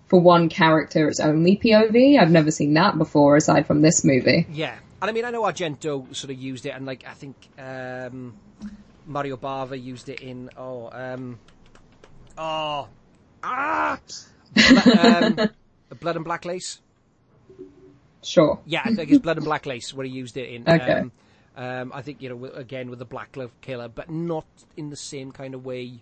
for 0.07 0.19
one 0.19 0.49
character 0.49 1.09
it's 1.09 1.21
only 1.21 1.57
POV. 1.57 2.19
I've 2.19 2.31
never 2.31 2.51
seen 2.51 2.75
that 2.75 2.97
before 2.97 3.37
aside 3.37 3.67
from 3.67 3.83
this 3.83 4.05
movie. 4.05 4.47
yeah, 4.51 4.77
and 5.01 5.11
I 5.11 5.13
mean, 5.13 5.25
I 5.25 5.31
know 5.31 5.43
Argento 5.43 6.15
sort 6.15 6.31
of 6.31 6.39
used 6.39 6.67
it, 6.67 6.71
and 6.71 6.87
like 6.87 7.05
I 7.07 7.13
think 7.13 7.37
um, 7.59 8.35
Mario 9.07 9.37
Bava 9.37 9.81
used 9.81 10.09
it 10.09 10.21
in 10.21 10.51
oh 10.57 10.89
um, 10.93 11.39
oh 12.37 12.89
ah. 13.43 13.99
um, 14.99 15.37
Blood 16.01 16.17
and 16.17 16.25
Black 16.25 16.45
Lace. 16.45 16.81
Sure. 18.23 18.61
Yeah, 18.67 18.83
I 18.85 18.95
think 18.95 19.11
it's 19.11 19.21
Blood 19.21 19.37
and 19.39 19.45
Black 19.47 19.67
Lace 19.67 19.95
where 19.95 20.05
he 20.07 20.13
used 20.13 20.37
it 20.37 20.49
in. 20.51 20.63
Okay. 20.69 20.93
Um, 20.93 21.13
um, 21.57 21.93
I 21.95 22.03
think 22.03 22.23
you 22.23 22.29
know 22.29 22.45
again 22.47 22.91
with 22.91 22.99
the 22.99 23.05
Black 23.05 23.33
Glove 23.33 23.53
Killer, 23.61 23.89
but 23.89 24.11
not 24.11 24.47
in 24.77 24.91
the 24.91 24.97
same 24.97 25.33
kind 25.33 25.55
of 25.55 25.65
way 25.65 26.01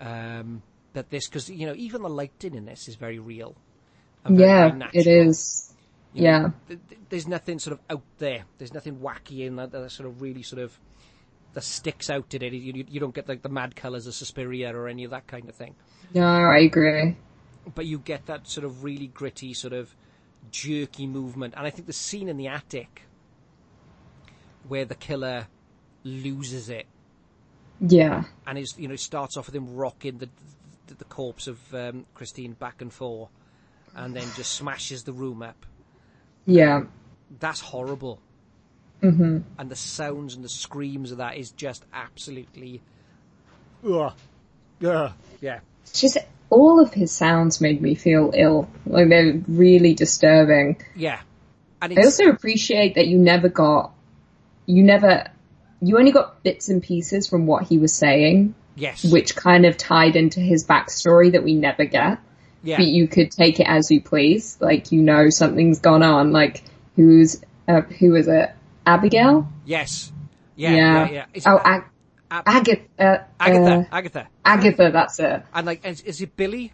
um, 0.00 0.62
that 0.94 1.10
this 1.10 1.28
because 1.28 1.48
you 1.50 1.66
know 1.66 1.74
even 1.76 2.02
the 2.02 2.08
lighting 2.08 2.54
in 2.54 2.64
this 2.64 2.88
is 2.88 2.96
very 2.96 3.18
real. 3.18 3.54
very, 4.26 4.40
Yeah, 4.40 4.68
very 4.70 4.90
it 4.94 5.06
is. 5.06 5.72
You 6.12 6.22
know, 6.22 6.30
Yeah. 6.30 6.50
th- 6.68 6.80
th- 6.88 7.00
there's 7.08 7.26
nothing 7.28 7.58
sort 7.58 7.72
of 7.72 7.80
out 7.90 8.02
there. 8.18 8.44
There's 8.58 8.72
nothing 8.72 8.98
wacky 8.98 9.46
in 9.46 9.56
that, 9.56 9.72
that 9.72 9.90
sort 9.90 10.08
of 10.08 10.22
really 10.22 10.42
sort 10.42 10.62
of 10.62 10.78
that 11.54 11.62
sticks 11.64 12.08
out 12.10 12.32
in 12.34 12.42
it. 12.42 12.52
You, 12.52 12.72
you, 12.72 12.84
you 12.88 13.00
don't 13.00 13.14
get 13.14 13.28
like 13.28 13.42
the 13.42 13.48
mad 13.48 13.74
colours 13.76 14.06
of 14.06 14.14
Suspiria 14.14 14.74
or 14.76 14.88
any 14.88 15.04
of 15.04 15.10
that 15.10 15.26
kind 15.26 15.48
of 15.48 15.54
thing, 15.54 15.74
No, 16.14 16.24
I 16.26 16.58
agree. 16.58 17.16
but 17.74 17.86
you 17.86 17.98
get 17.98 18.26
that 18.26 18.48
sort 18.48 18.64
of 18.64 18.82
really 18.84 19.06
gritty, 19.08 19.54
sort 19.54 19.72
of 19.72 19.94
jerky 20.54 21.06
movement. 21.06 21.54
And 21.56 21.66
I 21.66 21.70
think 21.70 21.86
the 21.86 21.92
scene 21.92 22.28
in 22.28 22.36
the 22.36 22.46
attic 22.48 23.02
where 24.68 24.84
the 24.84 24.94
killer 24.94 25.46
loses 26.04 26.68
it 26.68 26.86
Yeah. 27.80 28.24
and 28.46 28.58
is 28.58 28.74
you 28.78 28.88
know 28.88 28.94
it 28.94 29.00
starts 29.00 29.36
off 29.36 29.46
with 29.46 29.54
him 29.56 29.74
rocking 29.74 30.18
the 30.18 30.28
the, 30.86 30.94
the 30.94 31.04
corpse 31.04 31.46
of 31.46 31.58
um, 31.74 32.04
Christine 32.14 32.52
back 32.52 32.82
and 32.82 32.92
forth, 32.92 33.30
and 33.96 34.14
then 34.14 34.26
just 34.36 34.52
smashes 34.52 35.02
the 35.04 35.12
room 35.14 35.42
up. 35.42 35.64
Yeah. 36.46 36.84
That's 37.40 37.60
horrible. 37.60 38.20
hmm 39.00 39.38
and 39.58 39.70
the 39.70 39.76
sounds 39.76 40.34
and 40.34 40.44
the 40.44 40.48
screams 40.48 41.10
of 41.10 41.18
that 41.18 41.36
is 41.38 41.50
just 41.52 41.84
absolutely. 41.92 42.82
Ugh. 43.86 44.12
Ugh. 44.84 45.12
Yeah. 45.40 45.60
It's 45.82 46.00
just 46.02 46.18
all 46.50 46.80
of 46.80 46.92
his 46.92 47.10
sounds 47.10 47.60
made 47.60 47.80
me 47.80 47.94
feel 47.94 48.32
ill. 48.34 48.68
Like 48.86 49.08
they're 49.08 49.40
really 49.48 49.94
disturbing. 49.94 50.76
Yeah. 50.94 51.20
And 51.82 51.98
I 51.98 52.02
also 52.02 52.28
appreciate 52.28 52.94
that 52.94 53.06
you 53.08 53.18
never 53.18 53.48
got, 53.48 53.92
you 54.66 54.82
never, 54.82 55.30
you 55.82 55.98
only 55.98 56.12
got 56.12 56.42
bits 56.42 56.68
and 56.68 56.82
pieces 56.82 57.28
from 57.28 57.46
what 57.46 57.64
he 57.64 57.78
was 57.78 57.94
saying, 57.94 58.54
yes. 58.74 59.04
which 59.04 59.36
kind 59.36 59.66
of 59.66 59.76
tied 59.76 60.16
into 60.16 60.40
his 60.40 60.66
backstory 60.66 61.32
that 61.32 61.44
we 61.44 61.54
never 61.54 61.84
get. 61.84 62.18
yeah. 62.62 62.78
But 62.78 62.86
you 62.86 63.06
could 63.08 63.30
take 63.30 63.60
it 63.60 63.66
as 63.66 63.90
you 63.90 64.00
please. 64.00 64.56
Like 64.60 64.92
you 64.92 65.02
know 65.02 65.28
something's 65.28 65.80
gone 65.80 66.02
on. 66.02 66.32
Like 66.32 66.64
who's 66.96 67.42
uh, 67.68 67.82
who 67.82 68.14
is 68.14 68.28
it? 68.28 68.50
Abigail? 68.86 69.48
yes. 69.64 70.10
Yeah. 70.56 70.74
Yeah. 70.74 71.10
Yeah. 71.10 71.26
It's 71.34 71.46
oh, 71.46 71.60
Ab- 71.62 71.84
Agatha. 72.46 72.82
Uh, 72.98 73.18
Agatha. 73.38 73.74
uh, 73.74 73.84
Agatha. 73.92 74.28
Agatha. 74.44 74.90
That's 74.92 75.18
it. 75.20 75.42
And 75.54 75.66
like, 75.66 75.84
is, 75.84 76.00
is 76.02 76.20
it 76.20 76.36
Billy? 76.36 76.72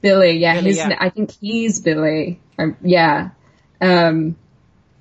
Billy, 0.00 0.38
yeah, 0.38 0.60
Billy, 0.60 0.76
yeah. 0.76 0.96
I 0.98 1.10
think 1.10 1.32
he's 1.40 1.80
Billy. 1.80 2.40
Um, 2.58 2.76
yeah. 2.82 3.30
Um, 3.80 4.36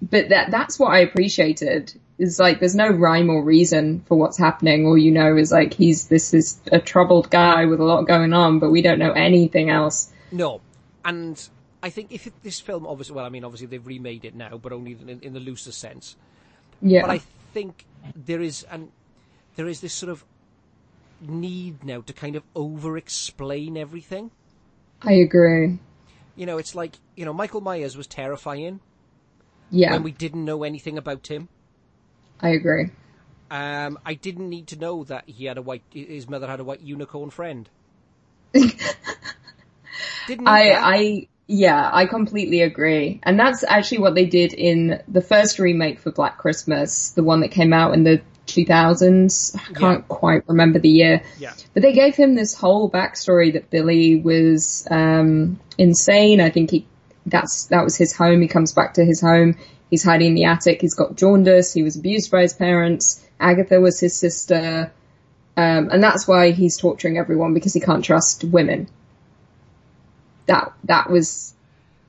but 0.02 0.30
that, 0.30 0.52
that's 0.52 0.80
what 0.80 0.90
I 0.90 1.00
appreciated 1.00 1.94
is 2.18 2.40
like, 2.40 2.60
there's 2.60 2.76
no 2.76 2.90
rhyme 2.90 3.30
or 3.30 3.44
reason 3.44 4.04
for 4.08 4.18
what's 4.18 4.38
happening. 4.38 4.88
All 4.88 4.98
you 4.98 5.12
know 5.12 5.38
is 5.38 5.52
like, 5.52 5.74
he's, 5.74 6.08
this 6.08 6.34
is 6.34 6.60
a 6.72 6.80
troubled 6.80 7.30
guy 7.30 7.66
with 7.66 7.80
a 7.80 7.84
lot 7.84 8.08
going 8.08 8.34
on, 8.34 8.60
but 8.60 8.72
we 8.72 8.82
don't 8.82 8.98
know 8.98 9.12
anything 9.12 9.70
else. 9.70 10.12
No. 10.32 10.62
And 11.06 11.48
I 11.84 11.92
think 11.92 12.12
if 12.12 12.26
it, 12.26 12.34
this 12.42 12.60
film, 12.60 12.88
obviously, 12.88 13.16
well, 13.16 13.26
I 13.26 13.30
mean, 13.30 13.44
obviously 13.44 13.68
they've 13.68 13.86
remade 13.86 14.26
it 14.26 14.34
now, 14.34 14.58
but 14.58 14.74
only 14.74 14.98
in, 15.08 15.20
in 15.22 15.34
the 15.34 15.40
looser 15.40 15.72
sense. 15.72 16.16
Yeah. 16.82 17.02
But 17.02 17.12
I 17.12 17.22
think 17.54 17.86
there 18.16 18.42
is 18.42 18.66
an 18.72 18.92
there 19.58 19.68
is 19.68 19.82
this 19.82 19.94
sort 19.94 20.10
of 20.12 20.24
need 21.20 21.84
now 21.84 22.00
to 22.02 22.14
kind 22.14 22.36
of 22.38 22.44
over-explain 22.56 23.76
everything. 23.76 24.32
I 25.02 25.14
agree. 25.14 25.80
You 26.36 26.46
know, 26.46 26.58
it's 26.60 26.76
like 26.76 26.96
you 27.16 27.26
know, 27.26 27.34
Michael 27.34 27.62
Myers 27.62 27.98
was 27.98 28.08
terrifying 28.08 28.80
Yeah. 29.72 29.92
when 29.94 30.04
we 30.04 30.12
didn't 30.12 30.46
know 30.46 30.64
anything 30.64 30.98
about 30.98 31.28
him. 31.28 31.50
I 32.40 32.50
agree. 32.50 32.92
Um, 33.50 33.98
I 34.06 34.14
didn't 34.14 34.50
need 34.50 34.68
to 34.68 34.76
know 34.78 35.04
that 35.06 35.24
he 35.28 35.46
had 35.46 35.58
a 35.58 35.62
white, 35.62 35.82
his 35.92 36.30
mother 36.30 36.48
had 36.48 36.60
a 36.60 36.64
white 36.64 36.82
unicorn 36.82 37.32
friend. 37.32 37.68
didn't 38.54 40.48
I, 40.48 40.70
that. 40.70 40.82
I, 40.84 41.28
yeah, 41.48 41.90
I 41.92 42.06
completely 42.06 42.62
agree. 42.62 43.20
And 43.24 43.40
that's 43.40 43.64
actually 43.64 44.00
what 44.00 44.16
they 44.16 44.26
did 44.26 44.54
in 44.54 45.02
the 45.08 45.22
first 45.22 45.60
remake 45.60 46.00
for 46.00 46.12
Black 46.12 46.38
Christmas, 46.38 47.12
the 47.12 47.24
one 47.24 47.40
that 47.40 47.52
came 47.52 47.74
out 47.74 47.94
in 47.94 48.04
the 48.04 48.22
2000s. 48.48 49.56
I 49.56 49.74
can't 49.74 50.08
quite 50.08 50.48
remember 50.48 50.80
the 50.80 50.90
year. 50.90 51.24
yeah, 51.40 51.54
But 51.74 51.84
they 51.84 51.94
gave 51.94 52.16
him 52.16 52.36
this 52.36 52.54
whole 52.54 52.90
backstory 52.90 53.54
that 53.54 53.70
Billy 53.70 54.16
was 54.16 54.88
um, 54.90 55.60
insane. 55.78 56.42
I 56.42 56.50
think 56.50 56.72
he 56.72 56.88
that's 57.26 57.66
that 57.66 57.84
was 57.84 57.96
his 57.96 58.16
home. 58.16 58.42
He 58.42 58.48
comes 58.48 58.74
back 58.74 58.96
to 58.96 59.06
his 59.06 59.22
home. 59.22 59.58
He's 59.90 60.04
hiding 60.04 60.30
in 60.30 60.36
the 60.36 60.46
attic. 60.46 60.82
He's 60.82 60.96
got 60.96 61.16
jaundice. 61.16 61.74
He 61.74 61.84
was 61.84 61.96
abused 61.96 62.32
by 62.32 62.42
his 62.42 62.54
parents. 62.54 63.24
Agatha 63.40 63.80
was 63.80 64.00
his 64.00 64.16
sister, 64.18 64.92
um, 65.56 65.90
and 65.90 66.02
that's 66.02 66.28
why 66.28 66.52
he's 66.52 66.78
torturing 66.78 67.18
everyone 67.18 67.54
because 67.54 67.74
he 67.74 67.80
can't 67.80 68.04
trust 68.04 68.44
women. 68.44 68.90
That 70.48 70.74
that 70.86 71.10
was 71.10 71.54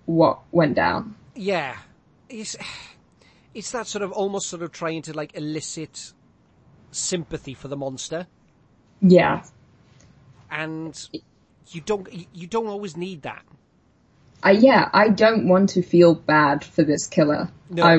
what 0.07 0.41
went 0.53 0.75
down. 0.75 1.17
yeah. 1.35 1.77
It's 2.29 2.57
it's 3.55 3.71
that 3.73 3.87
sort 3.87 4.03
of 4.03 4.13
almost 4.13 4.49
sort 4.49 4.63
of 4.63 4.73
trying 4.73 5.03
to 5.03 5.13
like 5.13 5.37
elicit 5.37 6.13
sympathy 6.91 7.55
for 7.55 7.69
the 7.69 7.77
monster. 7.77 8.27
Yeah, 9.01 9.45
and 10.51 11.09
you 11.69 11.81
don't 11.81 12.09
you 12.33 12.47
don't 12.47 12.67
always 12.67 12.97
need 12.97 13.23
that. 13.23 13.45
I 14.43 14.53
yeah. 14.53 14.89
I 14.93 15.09
don't 15.09 15.49
want 15.49 15.71
to 15.71 15.83
feel 15.83 16.15
bad 16.15 16.65
for 16.65 16.83
this 16.83 17.07
killer. 17.07 17.51
No. 17.71 17.83
I, 17.85 17.97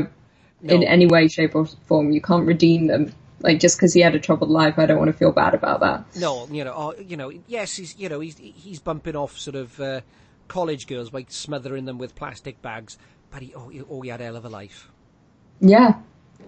No. 0.62 0.76
in 0.76 0.84
any 0.84 1.06
way, 1.06 1.30
shape, 1.30 1.56
or 1.56 1.66
form. 1.66 2.12
You 2.12 2.20
can't 2.22 2.46
redeem 2.46 2.88
them. 2.88 3.14
Like 3.42 3.62
just 3.62 3.78
because 3.78 3.94
he 3.94 4.02
had 4.02 4.14
a 4.16 4.20
troubled 4.20 4.50
life, 4.50 4.78
I 4.78 4.86
don't 4.86 4.98
want 4.98 5.10
to 5.10 5.18
feel 5.18 5.32
bad 5.32 5.54
about 5.54 5.80
that. 5.80 6.04
No, 6.18 6.46
you 6.52 6.66
know, 6.66 6.74
oh, 6.76 7.02
you 7.02 7.16
know, 7.16 7.32
yes, 7.48 7.78
he's 7.78 7.98
you 7.98 8.10
know 8.10 8.20
he's 8.20 8.38
he's 8.38 8.80
bumping 8.82 9.16
off 9.16 9.38
sort 9.38 9.56
of 9.56 9.80
uh, 9.80 10.02
college 10.50 10.88
girls 10.88 11.10
by 11.10 11.26
smothering 11.30 11.86
them 11.86 11.98
with 11.98 12.16
plastic 12.16 12.62
bags, 12.62 12.98
but 13.32 13.42
he 13.42 13.54
oh 13.56 13.70
he, 13.70 13.82
oh 13.90 14.02
he 14.02 14.10
had 14.10 14.20
a 14.20 14.26
hell 14.26 14.36
of 14.36 14.44
a 14.44 14.50
life, 14.50 14.90
Yeah, 15.62 15.94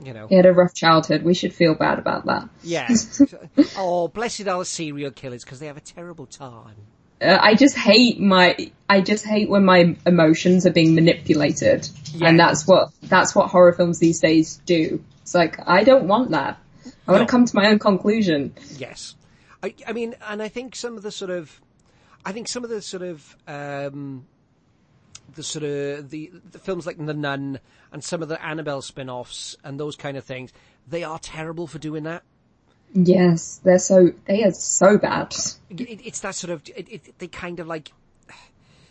you 0.04 0.14
know. 0.14 0.28
he 0.28 0.36
had 0.36 0.46
a 0.46 0.54
rough 0.54 0.74
childhood. 0.74 1.24
We 1.24 1.34
should 1.34 1.54
feel 1.54 1.76
bad 1.76 2.00
about 2.00 2.26
that. 2.26 2.50
Yeah. 2.64 2.90
oh, 3.78 4.08
blessed 4.08 4.42
are 4.48 4.60
the 4.60 4.66
serial 4.66 5.12
killers 5.12 5.44
because 5.44 5.60
they 5.60 5.68
have 5.68 5.78
a 5.78 5.82
terrible 5.82 6.26
time. 6.26 6.76
Uh, 7.22 7.38
I 7.40 7.54
just 7.56 7.78
hate 7.78 8.20
my. 8.20 8.72
I 8.90 9.02
just 9.02 9.26
hate 9.26 9.48
when 9.50 9.64
my 9.64 9.96
emotions 10.08 10.66
are 10.66 10.72
being 10.72 10.96
manipulated, 10.96 11.88
Yeah. 12.14 12.30
and 12.30 12.40
that's 12.40 12.66
what 12.68 12.90
that's 13.04 13.36
what 13.36 13.50
horror 13.50 13.74
films 13.74 14.00
these 14.00 14.20
days 14.20 14.60
do. 14.66 15.04
It's 15.22 15.36
like 15.36 15.60
I 15.68 15.84
don't 15.84 16.08
want 16.08 16.32
that. 16.32 16.60
I 17.08 17.12
want 17.12 17.28
to 17.28 17.32
come 17.32 17.46
to 17.46 17.56
my 17.56 17.68
own 17.68 17.78
conclusion. 17.80 18.54
Yes, 18.78 19.16
I, 19.62 19.76
I 19.88 19.94
mean, 19.94 20.16
and 20.28 20.42
I 20.42 20.48
think 20.48 20.76
some 20.76 20.98
of 20.98 21.04
the 21.04 21.12
sort 21.12 21.30
of, 21.30 21.62
I 22.26 22.32
think 22.32 22.48
some 22.48 22.64
of 22.64 22.70
the 22.70 22.82
sort 22.82 23.04
of, 23.04 23.36
um, 23.48 24.26
the 25.36 25.44
sort 25.44 25.64
of 25.64 26.10
the, 26.10 26.32
the 26.52 26.60
films 26.60 26.86
like 26.86 26.98
The 26.98 27.14
Nun 27.14 27.60
and 27.92 28.04
some 28.04 28.22
of 28.22 28.30
the 28.30 28.44
Annabelle 28.44 28.82
spin-offs 28.82 29.56
and 29.64 29.80
those 29.80 29.96
kind 29.96 30.18
of 30.18 30.24
things, 30.24 30.52
they 30.88 31.04
are 31.04 31.20
terrible 31.20 31.68
for 31.68 31.80
doing 31.80 32.04
that. 32.04 32.24
Yes, 32.94 33.62
they're 33.64 33.80
so 33.80 34.12
they 34.26 34.44
are 34.44 34.52
so 34.52 34.98
bad. 34.98 35.34
It, 35.70 36.06
it's 36.06 36.20
that 36.22 36.36
sort 36.36 36.52
of, 36.52 36.62
it, 36.76 36.92
it, 36.92 37.20
they 37.20 37.28
kind 37.28 37.60
of 37.60 37.68
like. 37.68 37.92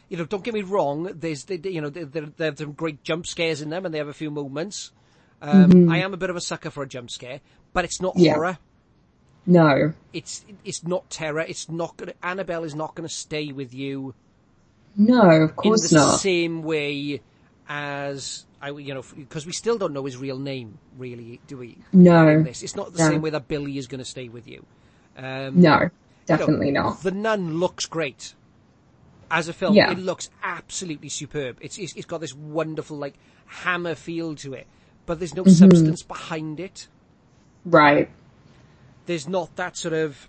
You 0.09 0.17
know, 0.17 0.25
don't 0.25 0.43
get 0.43 0.55
me 0.55 0.63
wrong. 0.63 1.05
There's, 1.15 1.45
they, 1.45 1.61
you 1.63 1.81
know, 1.81 1.89
they, 1.89 2.03
there 2.03 2.57
some 2.57 2.73
great 2.73 3.05
jump 3.05 3.29
scares 3.29 3.63
in 3.63 3.71
them, 3.71 3.85
and 3.85 3.95
they 3.95 3.99
have 3.99 4.09
a 4.09 4.13
few 4.13 4.29
moments. 4.29 4.91
Um, 5.41 5.89
I 5.89 5.99
am 5.99 6.13
a 6.13 6.17
bit 6.17 6.31
of 6.31 6.37
a 6.37 6.41
sucker 6.41 6.69
for 6.71 6.83
a 6.83 6.89
jump 6.89 7.11
scare, 7.13 7.41
but 7.73 7.85
it's 7.85 8.01
not 8.01 8.15
Yeah. 8.17 8.35
horror. 8.35 8.59
No, 9.47 9.95
It's 10.13 10.45
it's 10.65 10.85
not 10.85 11.09
terror. 11.11 11.41
It's 11.41 11.69
not 11.69 11.97
gonna. 11.97 12.15
Annabelle 12.23 12.65
is 12.65 12.75
not 12.75 12.95
going 12.95 13.09
to 13.09 13.15
stay 13.15 13.53
with 13.53 13.73
you 13.73 14.15
no, 14.97 15.31
of 15.43 15.57
course 15.57 15.91
in 15.93 15.99
the 15.99 16.05
not. 16.05 16.21
same 16.21 16.63
way 16.63 17.21
as 17.69 18.47
I, 18.61 18.71
you 18.71 18.93
know, 18.95 19.03
because 19.17 19.47
we 19.47 19.53
still 19.53 19.79
don't 19.79 19.93
know 19.93 20.05
his 20.05 20.17
real 20.17 20.39
name, 20.39 20.79
really, 20.99 21.41
do 21.47 21.57
we? 21.59 21.79
No. 21.93 22.43
This, 22.43 22.63
it's 22.63 22.77
not 22.77 22.93
the 22.93 22.99
No. 22.99 23.09
same 23.09 23.23
way 23.23 23.31
that 23.31 23.49
Billy 23.49 23.79
is 23.79 23.87
going 23.87 24.01
to 24.01 24.05
stay 24.05 24.29
with 24.29 24.47
you. 24.49 24.65
Um, 25.17 25.61
No, 25.61 25.73
you 25.75 25.79
know, 25.85 25.91
definitely 26.27 26.71
not. 26.71 27.03
The 27.03 27.11
Nun 27.13 27.59
looks 27.59 27.87
great 27.87 28.35
as 29.31 29.49
a 29.49 29.53
film. 29.53 29.75
Yeah. 29.75 29.93
It 29.93 29.99
looks 29.99 30.29
absolutely 30.43 31.09
superb. 31.09 31.59
It's, 31.61 31.79
it's 31.79 31.95
it's 31.95 32.07
got 32.07 32.21
this 32.21 32.35
wonderful 32.35 32.97
like 32.99 33.15
hammer 33.47 33.95
feel 33.95 34.35
to 34.37 34.55
it, 34.55 34.67
but 35.07 35.19
there's 35.19 35.33
Mm-hmm. 35.33 35.45
no 35.49 35.53
substance 35.53 36.03
behind 36.03 36.61
it. 36.61 36.89
Right. 37.65 38.09
there's 39.07 39.29
not 39.29 39.55
that 39.57 39.77
sort 39.77 39.93
of 39.95 40.29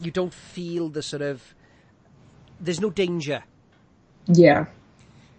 you 0.00 0.10
don't 0.10 0.32
feel 0.32 0.88
the 0.88 1.02
sort 1.02 1.22
of 1.22 1.42
there's 2.60 2.80
no 2.80 2.90
danger 2.90 3.42
Yeah. 4.28 4.66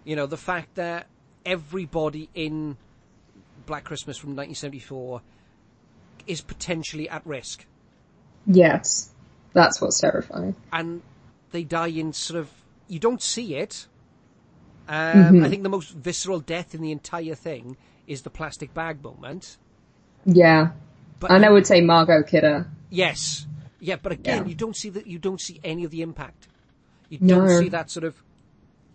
you 0.04 0.16
know 0.16 0.26
the 0.26 0.36
fact 0.36 0.74
that 0.74 1.06
everybody 1.46 2.28
in 2.34 2.76
black 3.66 3.84
christmas 3.84 4.16
from 4.18 4.30
1974 4.30 5.22
is 6.26 6.40
potentially 6.40 7.08
at 7.08 7.24
risk 7.26 7.64
Yes. 8.46 9.10
That's 9.52 9.80
what's 9.80 10.00
terrifying. 10.00 10.54
and 10.72 11.02
they 11.52 11.62
die 11.64 11.88
in 11.88 12.12
sort 12.12 12.40
of 12.40 12.48
you 12.88 12.98
don't 12.98 13.22
see 13.22 13.54
it 13.56 13.86
Um, 14.88 15.44
I 15.44 15.48
think 15.48 15.62
the 15.62 15.68
most 15.68 15.90
visceral 15.92 16.40
death 16.40 16.74
in 16.74 16.82
the 16.82 16.90
entire 16.90 17.34
thing 17.36 17.76
is 18.08 18.22
the 18.22 18.30
plastic 18.30 18.74
bag 18.74 19.04
moment. 19.04 19.56
Yeah. 20.26 20.70
But 21.20 21.30
And 21.30 21.44
I 21.44 21.50
would 21.50 21.64
say 21.64 21.80
Margot 21.80 22.24
Kidder. 22.24 22.66
Yes. 22.90 23.46
Yeah, 23.78 23.96
but 24.02 24.10
again, 24.10 24.42
Yeah. 24.44 24.48
you 24.48 24.54
don't 24.56 24.74
see 24.76 24.90
that. 24.90 25.06
You 25.06 25.20
don't 25.20 25.40
see 25.40 25.60
any 25.62 25.84
of 25.84 25.92
the 25.92 26.02
impact. 26.02 26.48
You 27.08 27.18
don't 27.18 27.48
see 27.60 27.68
that 27.68 27.88
sort 27.88 28.02
of 28.02 28.20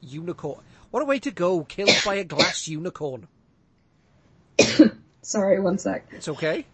unicorn. 0.06 0.62
What 0.91 1.03
a 1.03 1.06
way 1.06 1.20
to 1.20 1.32
go! 1.32 1.64
Killed 1.64 1.89
by 2.06 2.16
a 2.16 2.24
glass 2.24 2.68
unicorn. 2.68 3.28
Sorry, 5.22 5.60
one 5.60 5.78
sec. 5.78 6.06
It's 6.12 6.30
okay. 6.30 6.66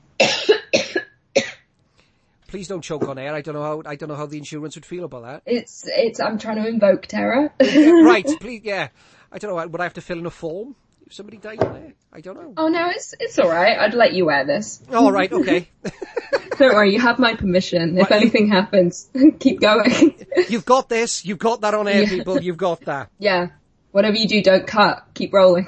Please 2.48 2.68
don't 2.68 2.82
choke 2.82 3.08
on 3.08 3.18
air. 3.18 3.34
I 3.34 3.40
don't 3.42 3.56
know 3.56 3.64
how. 3.64 3.82
I 3.86 3.96
don't 3.96 4.10
know 4.10 4.16
how 4.16 4.26
the 4.26 4.38
insurance 4.38 4.76
would 4.76 4.86
feel 4.86 5.06
about 5.06 5.24
that. 5.24 5.42
It's, 5.46 5.86
it's, 5.88 6.20
I'm 6.20 6.38
trying 6.38 6.62
to 6.62 6.68
invoke 6.68 7.08
terror. 7.08 7.54
Right. 7.60 8.28
Please. 8.42 8.62
Yeah. 8.66 8.90
I 9.32 9.38
don't 9.38 9.56
know. 9.56 9.66
Would 9.66 9.80
I 9.80 9.84
have 9.84 9.94
to 9.94 10.02
fill 10.02 10.20
in 10.20 10.26
a 10.26 10.32
form 10.32 10.76
somebody 11.12 11.38
died 11.38 11.64
air? 11.64 11.94
I 12.14 12.22
don't 12.22 12.36
know. 12.36 12.54
oh 12.58 12.68
no, 12.68 12.90
it's, 12.90 13.14
it's 13.20 13.38
alright. 13.40 13.78
I'd 13.78 13.94
let 13.94 14.14
you 14.14 14.26
wear 14.26 14.46
this. 14.46 14.82
All 14.94 15.12
right. 15.12 15.32
Okay. 15.32 15.68
Don't 16.58 16.76
worry, 16.76 16.94
you 16.94 17.00
have 17.00 17.18
my 17.18 17.36
permission. 17.36 17.98
If 17.98 18.12
Right. 18.12 18.22
anything 18.22 18.48
happens, 18.50 19.10
keep 19.40 19.62
going. 19.62 20.16
You've 20.50 20.66
got 20.66 20.90
this. 20.90 21.26
You've 21.26 21.40
got 21.40 21.62
that 21.62 21.74
on 21.74 21.88
air, 21.88 22.04
Yeah. 22.04 22.10
people. 22.10 22.42
You've 22.42 22.58
got 22.58 22.82
that. 22.82 23.10
yeah. 23.18 23.48
Whatever 23.92 24.16
you 24.16 24.28
do, 24.28 24.42
don't 24.42 24.66
cut. 24.68 25.06
Keep 25.16 25.34
rolling. 25.34 25.68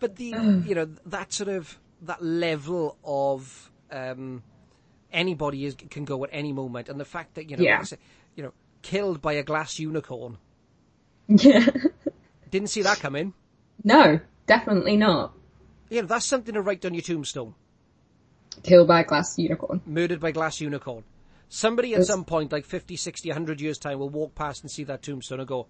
But 0.00 0.16
the 0.16 0.26
you 0.66 0.74
know 0.74 0.88
that 1.06 1.32
sort 1.32 1.48
of 1.48 1.78
that 2.02 2.22
level 2.22 2.96
of 3.04 3.70
um, 3.90 4.42
anybody 5.12 5.64
is 5.64 5.74
can 5.90 6.04
go 6.04 6.22
at 6.24 6.30
any 6.32 6.52
moment, 6.52 6.88
and 6.88 7.00
the 7.00 7.04
fact 7.04 7.34
that 7.36 7.48
you 7.50 7.56
know 7.56 7.62
Yeah. 7.64 7.72
like 7.74 7.80
I 7.80 7.84
say, 7.84 7.96
you 8.36 8.42
know 8.42 8.52
killed 8.82 9.22
by 9.22 9.32
a 9.34 9.42
glass 9.42 9.78
unicorn 9.78 10.36
yeah. 11.28 11.66
didn't 12.50 12.70
see 12.70 12.82
that 12.82 13.00
coming. 13.00 13.32
No, 13.82 14.20
definitely 14.46 14.96
not. 14.96 15.34
Know 15.90 16.02
that's 16.02 16.26
something 16.26 16.54
to 16.54 16.62
write 16.62 16.84
on 16.84 16.94
your 16.94 17.02
tombstone. 17.02 17.54
Killed 18.62 18.88
by 18.88 19.00
a 19.00 19.04
glass 19.04 19.38
unicorn. 19.38 19.80
Murdered 19.86 20.20
by 20.20 20.30
glass 20.32 20.60
unicorn. 20.60 21.04
Somebody 21.48 21.94
at 21.94 22.00
Yes. 22.00 22.08
some 22.08 22.24
point, 22.24 22.50
like 22.52 22.64
50, 22.64 22.96
60, 22.96 23.28
100 23.28 23.60
years 23.60 23.78
time, 23.78 23.98
will 23.98 24.08
walk 24.08 24.34
past 24.34 24.62
and 24.62 24.70
see 24.70 24.84
that 24.84 25.02
tombstone 25.02 25.38
and 25.40 25.48
go, 25.48 25.66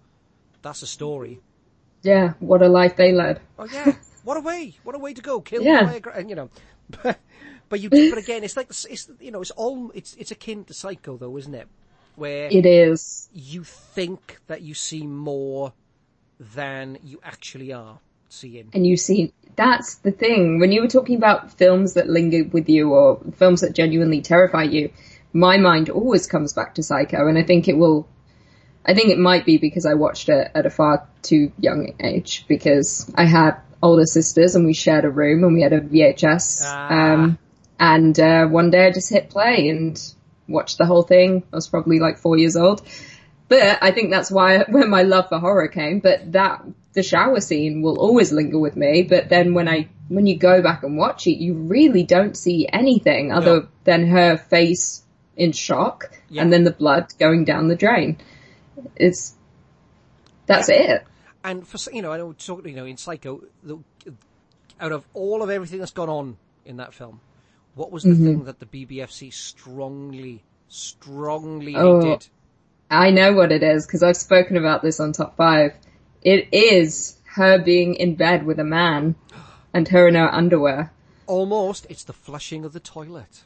"That's 0.61 0.81
a 0.81 0.87
story." 0.87 1.41
Yeah, 2.01 2.33
what 2.39 2.61
a 2.61 2.67
life 2.67 2.95
they 2.95 3.11
led. 3.11 3.41
Oh 3.59 3.65
yeah, 3.71 3.95
what 4.23 4.37
a 4.37 4.39
way! 4.41 4.73
What 4.83 4.95
a 4.95 4.99
way 4.99 5.13
to 5.13 5.21
go! 5.21 5.41
Killed 5.41 5.65
Yeah. 5.65 5.83
by 5.83 5.95
a 5.95 5.99
gra- 5.99 6.15
and 6.15 6.29
you 6.29 6.35
know, 6.35 6.49
but, 7.03 7.19
but 7.69 7.79
you 7.81 7.89
but 7.89 8.17
again, 8.17 8.43
it's 8.43 8.57
like 8.57 8.69
it's 8.69 9.09
you 9.19 9.31
know 9.31 9.41
it's 9.41 9.51
all 9.51 9.91
it's 9.93 10.15
it's 10.15 10.31
akin 10.31 10.63
to 10.65 10.73
Psycho 10.73 11.17
though, 11.17 11.37
isn't 11.37 11.53
it? 11.53 11.67
Where 12.15 12.47
It 12.51 12.65
is. 12.65 13.29
you 13.33 13.63
think 13.63 14.39
that 14.47 14.61
you 14.61 14.73
see 14.73 15.05
more 15.05 15.73
than 16.39 16.97
you 17.03 17.19
actually 17.23 17.73
are 17.73 17.99
seeing. 18.29 18.69
And 18.73 18.85
you 18.85 18.97
see, 18.97 19.33
that's 19.55 19.95
the 19.95 20.11
thing. 20.11 20.59
When 20.59 20.71
you 20.71 20.81
were 20.81 20.87
talking 20.87 21.15
about 21.15 21.51
films 21.53 21.93
that 21.93 22.07
linger 22.09 22.43
with 22.43 22.69
you 22.69 22.91
or 22.93 23.19
films 23.37 23.61
that 23.61 23.73
genuinely 23.73 24.21
terrify 24.21 24.63
you, 24.63 24.91
my 25.33 25.57
mind 25.57 25.89
always 25.89 26.27
comes 26.27 26.53
back 26.53 26.75
to 26.75 26.83
Psycho. 26.83 27.27
And 27.27 27.37
I 27.37 27.43
think 27.43 27.67
it 27.67 27.77
will, 27.77 28.07
I 28.85 28.93
think 28.93 29.09
it 29.09 29.17
might 29.17 29.45
be 29.45 29.57
because 29.57 29.85
I 29.85 29.93
watched 29.93 30.29
it 30.29 30.51
at 30.53 30.65
a 30.65 30.69
far 30.69 31.07
too 31.21 31.51
young 31.59 31.93
age 31.99 32.45
because 32.47 33.11
I 33.15 33.25
had 33.25 33.57
older 33.81 34.05
sisters 34.05 34.55
and 34.55 34.65
we 34.65 34.73
shared 34.73 35.05
a 35.05 35.09
room 35.09 35.43
and 35.43 35.53
we 35.53 35.61
had 35.61 35.73
a 35.73 35.81
VHS. 35.81 36.61
Ah. 36.65 37.13
Um, 37.13 37.37
and, 37.79 38.17
uh, 38.19 38.47
one 38.47 38.71
day 38.71 38.87
I 38.87 38.91
just 38.91 39.09
hit 39.09 39.29
play 39.29 39.69
and 39.69 40.01
watched 40.47 40.77
the 40.77 40.85
whole 40.85 41.03
thing. 41.03 41.43
I 41.51 41.55
was 41.55 41.67
probably 41.67 41.99
like 41.99 42.17
four 42.17 42.37
years 42.37 42.55
old. 42.55 42.81
But 43.47 43.77
I 43.81 43.91
think 43.91 44.09
that's 44.11 44.31
why 44.31 44.59
where 44.69 44.87
my 44.87 45.03
love 45.03 45.29
for 45.29 45.39
horror 45.39 45.67
came. 45.67 45.99
But 45.99 46.31
that 46.33 46.63
the 46.93 47.03
shower 47.03 47.39
scene 47.41 47.81
will 47.81 47.99
always 47.99 48.31
linger 48.31 48.57
with 48.59 48.75
me. 48.75 49.03
But 49.03 49.29
then 49.29 49.53
when 49.53 49.67
I 49.67 49.89
when 50.07 50.25
you 50.27 50.37
go 50.37 50.61
back 50.61 50.83
and 50.83 50.97
watch 50.97 51.27
it, 51.27 51.37
you 51.37 51.53
really 51.53 52.03
don't 52.03 52.37
see 52.37 52.67
anything 52.71 53.31
other 53.31 53.61
No. 53.61 53.67
than 53.85 54.07
her 54.07 54.37
face 54.37 55.03
in 55.35 55.51
shock 55.51 56.11
Yeah. 56.29 56.41
and 56.43 56.53
then 56.53 56.63
the 56.63 56.71
blood 56.71 57.13
going 57.19 57.43
down 57.43 57.67
the 57.67 57.75
drain. 57.75 58.17
It's 58.95 59.33
that's 60.45 60.69
it. 60.69 61.03
And 61.43 61.67
for 61.67 61.77
you 61.91 62.01
know, 62.01 62.11
I 62.11 62.17
know 62.17 62.33
talk, 62.33 62.65
you 62.65 62.75
know 62.75 62.85
in 62.85 62.97
Psycho, 62.97 63.41
the, 63.63 63.77
out 64.79 64.91
of 64.91 65.05
all 65.13 65.41
of 65.43 65.49
everything 65.49 65.79
that's 65.79 65.91
gone 65.91 66.09
on 66.09 66.37
in 66.65 66.77
that 66.77 66.93
film, 66.93 67.19
what 67.75 67.91
was 67.91 68.03
the 68.03 68.09
Mm-hmm. 68.11 68.25
thing 68.25 68.43
that 68.45 68.59
the 68.59 68.65
BBFC 68.65 69.31
strongly, 69.31 70.43
strongly 70.67 71.75
Oh. 71.75 72.01
hated? 72.01 72.27
I 72.89 73.09
know 73.11 73.33
what 73.33 73.51
it 73.51 73.63
is 73.63 73.85
because 73.85 74.03
I've 74.03 74.17
spoken 74.17 74.57
about 74.57 74.81
this 74.81 74.99
on 74.99 75.11
top 75.11 75.35
five. 75.37 75.73
It 76.21 76.47
is 76.53 77.17
her 77.35 77.57
being 77.57 77.95
in 77.95 78.15
bed 78.15 78.45
with 78.45 78.59
a 78.59 78.63
man 78.63 79.15
and 79.73 79.87
her 79.89 80.07
in 80.07 80.15
her 80.15 80.33
underwear. 80.33 80.91
Almost, 81.27 81.87
it's 81.89 82.03
the 82.03 82.13
flushing 82.13 82.63
of 82.65 82.73
the 82.73 82.79
toilet. 82.79 83.43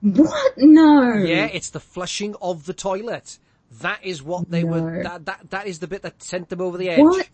What? 0.00 0.54
No. 0.58 1.12
Yeah, 1.14 1.44
it's 1.46 1.70
the 1.70 1.80
flushing 1.80 2.34
of 2.42 2.66
the 2.66 2.72
toilet. 2.74 3.38
That 3.80 4.00
is 4.04 4.22
what 4.22 4.50
they 4.50 4.64
were. 4.64 5.02
No. 5.02 5.02
That, 5.04 5.24
that 5.26 5.50
that 5.50 5.66
is 5.66 5.78
the 5.78 5.86
bit 5.86 6.02
that 6.02 6.22
sent 6.22 6.48
them 6.48 6.60
over 6.60 6.76
the 6.76 6.88
edge. 6.90 6.98
What? 7.00 7.28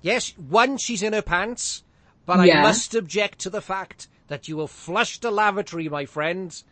Yes, 0.00 0.32
one, 0.38 0.78
she's 0.78 1.02
in 1.02 1.12
her 1.12 1.22
pants, 1.22 1.82
but 2.28 2.40
I 2.40 2.62
must 2.62 2.94
object 2.94 3.40
to 3.40 3.50
the 3.50 3.60
fact 3.62 4.06
that 4.28 4.48
you 4.48 4.56
will 4.56 4.68
flush 4.68 5.18
the 5.18 5.30
lavatory, 5.30 5.88
my 5.88 6.04
friend. 6.04 6.62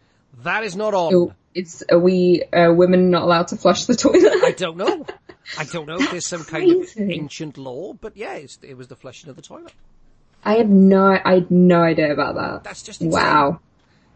That 0.45 0.63
is 0.65 0.77
not 0.77 0.93
on. 0.95 1.15
Oh, 1.15 1.33
It's 1.55 1.83
are 1.91 1.99
we 1.99 2.43
uh, 2.53 2.73
women 2.73 3.11
not 3.11 3.23
allowed 3.23 3.49
to 3.49 3.57
flush 3.57 3.87
the 3.87 3.95
toilet? 3.97 4.33
I 4.45 4.53
don't 4.53 4.77
know. 4.77 5.07
I 5.59 5.65
don't 5.65 5.87
know 5.87 5.97
if 5.99 6.11
there's 6.11 6.27
some 6.27 6.45
kind 6.45 6.71
of 6.83 6.89
ancient 6.99 7.57
law, 7.57 7.95
but 7.95 8.17
yeah, 8.17 8.35
it's, 8.35 8.59
it 8.63 8.77
was 8.77 8.89
the 8.89 8.97
flushing 8.97 9.31
of 9.31 9.37
the 9.37 9.43
toilet. 9.43 9.73
I 10.45 10.55
had 10.57 10.69
no, 10.71 11.19
I 11.25 11.35
had 11.35 11.51
no 11.51 11.83
idea 11.83 12.13
about 12.13 12.35
that. 12.35 12.65
That's 12.65 12.83
just 12.83 13.01
insane. 13.01 13.19
wow. 13.21 13.61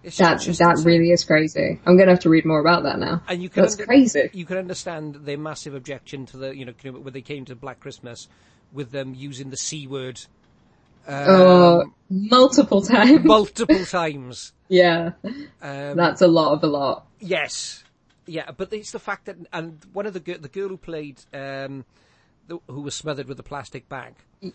It's 0.03 0.17
That 0.19 0.41
just 0.41 0.59
that 0.61 0.71
insane. 0.73 0.87
really 0.87 1.11
is 1.11 1.25
crazy. 1.25 1.81
I'm 1.87 1.97
gonna 1.97 2.11
have 2.11 2.21
to 2.21 2.29
read 2.31 2.45
more 2.45 2.61
about 2.61 2.83
that 2.83 2.99
now. 2.99 3.23
And 3.29 3.43
you 3.43 3.49
can 3.49 3.63
That's 3.63 3.75
under- 3.75 3.87
crazy. 3.87 4.29
You 4.33 4.45
can 4.45 4.57
understand 4.59 5.15
their 5.27 5.39
massive 5.39 5.75
objection 5.75 6.27
to 6.27 6.37
the, 6.37 6.57
you 6.57 6.65
know, 6.67 6.73
when 6.93 7.13
they 7.13 7.21
came 7.23 7.45
to 7.47 7.55
Black 7.57 7.81
Christmas, 7.81 8.29
with 8.73 8.91
them 8.93 9.15
using 9.15 9.51
the 9.51 9.57
c 9.57 9.87
word 9.87 10.21
oh, 11.09 11.85
multiple 12.09 12.83
times. 12.83 13.25
multiple 13.25 13.85
times. 13.87 14.53
yeah, 14.69 15.13
Um, 15.63 15.97
that's 15.97 16.23
a 16.23 16.27
lot 16.29 16.53
of 16.53 16.63
a 16.65 16.67
lot. 16.67 17.07
Yes, 17.21 17.85
yeah, 18.27 18.51
but 18.57 18.73
it's 18.73 18.93
the 18.93 18.99
fact 18.99 19.27
that 19.27 19.37
and 19.53 19.79
one 19.93 20.07
of 20.07 20.13
the 20.13 20.21
the 20.21 20.49
girl 20.49 20.69
who 20.69 20.77
played 20.77 21.21
um, 21.35 21.85
the, 22.49 22.59
who 22.69 22.81
was 22.83 22.95
smothered 22.95 23.29
with 23.29 23.39
a 23.41 23.45
plastic 23.45 23.89
bag. 23.89 24.15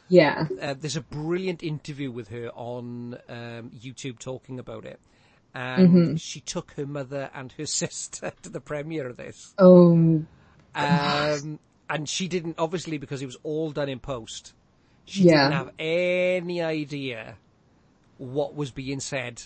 Yeah. 0.09 0.47
Uh, 0.61 0.73
there's 0.79 0.95
a 0.97 1.01
brilliant 1.01 1.61
interview 1.61 2.09
with 2.11 2.29
her 2.29 2.49
on 2.55 3.17
um, 3.29 3.69
YouTube 3.69 4.17
talking 4.19 4.59
about 4.59 4.85
it, 4.85 4.99
and 5.53 5.89
Mm-hmm. 5.89 6.15
she 6.15 6.39
took 6.41 6.71
her 6.73 6.85
mother 6.85 7.29
and 7.35 7.51
her 7.53 7.65
sister 7.81 8.31
to 8.41 8.49
the 8.49 8.59
premiere 8.61 9.07
of 9.07 9.17
this, 9.17 9.53
Oh, 9.57 10.25
um, 10.73 11.59
and 11.89 12.09
she 12.09 12.27
didn't 12.27 12.55
obviously 12.57 12.97
because 12.97 13.21
it 13.21 13.25
was 13.27 13.37
all 13.43 13.71
done 13.71 13.89
in 13.89 13.99
post. 13.99 14.53
She 15.05 15.23
Yeah. 15.23 15.43
didn't 15.49 15.53
have 15.53 15.71
any 15.79 16.61
idea 16.61 17.35
what 18.17 18.55
was 18.55 18.71
being 18.71 18.99
said, 18.99 19.41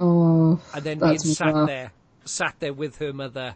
oh. 0.00 0.60
and 0.74 0.84
then 0.84 0.98
being 0.98 1.18
sat 1.18 1.54
rough. 1.54 1.66
there, 1.68 1.92
sat 2.24 2.54
there 2.60 2.72
with 2.72 2.98
her 2.98 3.12
mother. 3.12 3.54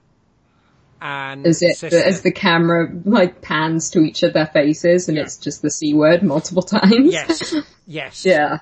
And 1.02 1.46
As 1.46 1.62
it 1.62 1.76
sister. 1.78 1.96
as 1.98 2.20
the 2.20 2.30
camera 2.30 2.92
like 3.06 3.40
pans 3.40 3.88
to 3.90 4.00
each 4.00 4.22
of 4.22 4.34
their 4.34 4.46
faces 4.46 5.08
and 5.08 5.16
Yeah. 5.16 5.22
it's 5.24 5.38
just 5.38 5.62
the 5.62 5.70
c 5.70 5.94
word 5.94 6.22
multiple 6.22 6.62
times. 6.78 7.10
Yes, 7.12 7.54
yes. 7.86 8.24
Yeah, 8.26 8.58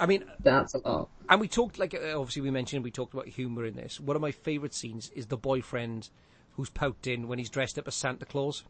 I 0.00 0.06
mean, 0.06 0.24
that's 0.40 0.72
a 0.74 0.78
lot. 0.78 1.10
and 1.28 1.38
we 1.38 1.48
talked 1.48 1.78
like 1.78 1.92
uh, 1.94 2.18
obviously 2.18 2.40
we 2.42 2.50
mentioned 2.50 2.82
we 2.82 2.90
talked 2.90 3.12
about 3.12 3.28
humour 3.28 3.66
in 3.66 3.74
this. 3.74 4.00
One 4.00 4.16
of 4.16 4.22
my 4.22 4.30
favourite 4.32 4.72
scenes 4.72 5.10
is 5.14 5.26
the 5.26 5.36
boyfriend 5.36 6.08
who's 6.52 6.70
pouting 6.70 7.28
when 7.28 7.38
he's 7.38 7.50
dressed 7.50 7.78
up 7.78 7.86
as 7.88 7.94
Santa 7.94 8.24
Claus. 8.24 8.64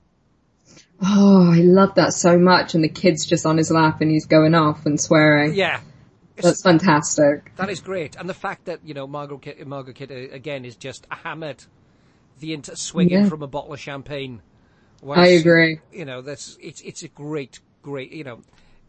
Oh, 1.02 1.52
I 1.52 1.58
love 1.58 1.94
that 1.96 2.12
so 2.14 2.38
much. 2.38 2.74
And 2.74 2.82
the 2.82 2.88
kid's 2.88 3.26
just 3.26 3.44
on 3.46 3.56
his 3.58 3.70
lap 3.70 4.00
and 4.00 4.10
he's 4.10 4.26
going 4.26 4.54
off 4.54 4.86
and 4.86 4.98
swearing. 5.00 5.54
Yeah, 5.54 5.80
That's 6.36 6.62
fantastic. 6.62 7.52
that 7.56 7.68
is 7.68 7.80
great. 7.80 8.16
And 8.16 8.28
the 8.28 8.34
fact 8.34 8.64
that 8.66 8.80
you 8.84 8.94
know 8.94 9.06
Margot 9.06 9.40
Margot 9.66 9.92
Kid 9.92 10.10
uh, 10.10 10.34
again 10.34 10.64
is 10.64 10.74
just 10.76 11.06
hammered, 11.10 11.64
the 12.40 12.54
inter- 12.54 12.74
swinging 12.76 13.24
Yeah. 13.24 13.28
from 13.28 13.42
a 13.42 13.46
bottle 13.46 13.72
of 13.74 13.80
champagne. 13.80 14.40
I 15.08 15.26
agree. 15.28 15.80
You 15.92 16.04
know 16.06 16.22
that's 16.22 16.56
it's 16.60 16.80
it's 16.80 17.02
a 17.02 17.08
great 17.08 17.60
great 17.82 18.10
you 18.12 18.24
know 18.24 18.40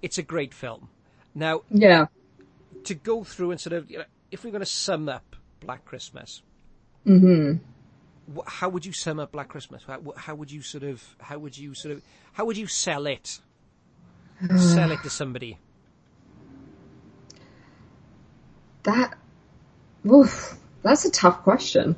it's 0.02 0.18
a 0.18 0.24
great 0.24 0.54
film. 0.54 0.90
Now 1.36 1.62
Yeah. 1.70 2.06
to 2.86 2.96
go 2.96 3.24
through 3.24 3.52
and 3.52 3.60
sort 3.60 3.74
of, 3.74 3.92
you 3.92 3.98
know, 4.00 4.06
if 4.32 4.44
we're 4.44 4.52
going 4.52 4.62
to 4.62 4.66
sum 4.66 5.10
up 5.10 5.36
Black 5.60 5.84
Christmas, 5.86 6.42
hmm 7.06 7.56
wh- 8.36 8.48
how 8.48 8.70
would 8.70 8.86
you 8.86 8.94
sum 8.94 9.20
up 9.20 9.32
Black 9.32 9.50
Christmas? 9.50 9.84
How, 9.86 10.02
how 10.16 10.36
would 10.36 10.52
you 10.52 10.62
sort 10.62 10.84
of, 10.84 11.04
how 11.20 11.38
would 11.40 11.58
you 11.58 11.74
sort 11.74 11.96
of, 11.96 12.02
how 12.34 12.46
would 12.46 12.58
you 12.58 12.68
sell 12.68 13.06
it? 13.08 13.40
sell 14.58 14.92
it 14.92 15.02
to 15.04 15.10
somebody. 15.10 15.58
That, 18.84 19.18
oof, 20.10 20.56
that's 20.84 21.06
a 21.06 21.12
tough 21.12 21.44
question. 21.44 21.96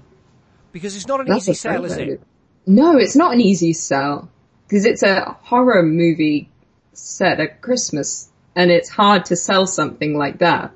Because 0.71 0.95
it's 0.95 1.07
not 1.07 1.19
an 1.19 1.27
That's 1.27 1.47
easy 1.49 1.53
sell, 1.55 1.85
is 1.85 1.97
it? 1.97 2.21
No, 2.65 2.97
it's 2.97 3.15
not 3.15 3.33
an 3.33 3.41
easy 3.41 3.73
sell 3.73 4.29
because 4.67 4.85
it's 4.85 5.01
a 5.03 5.37
horror 5.41 5.81
movie 5.81 6.49
set 6.93 7.39
at 7.39 7.61
Christmas, 7.61 8.29
and 8.55 8.69
it's 8.69 8.89
hard 8.89 9.25
to 9.25 9.35
sell 9.35 9.65
something 9.65 10.15
like 10.17 10.39
that, 10.39 10.71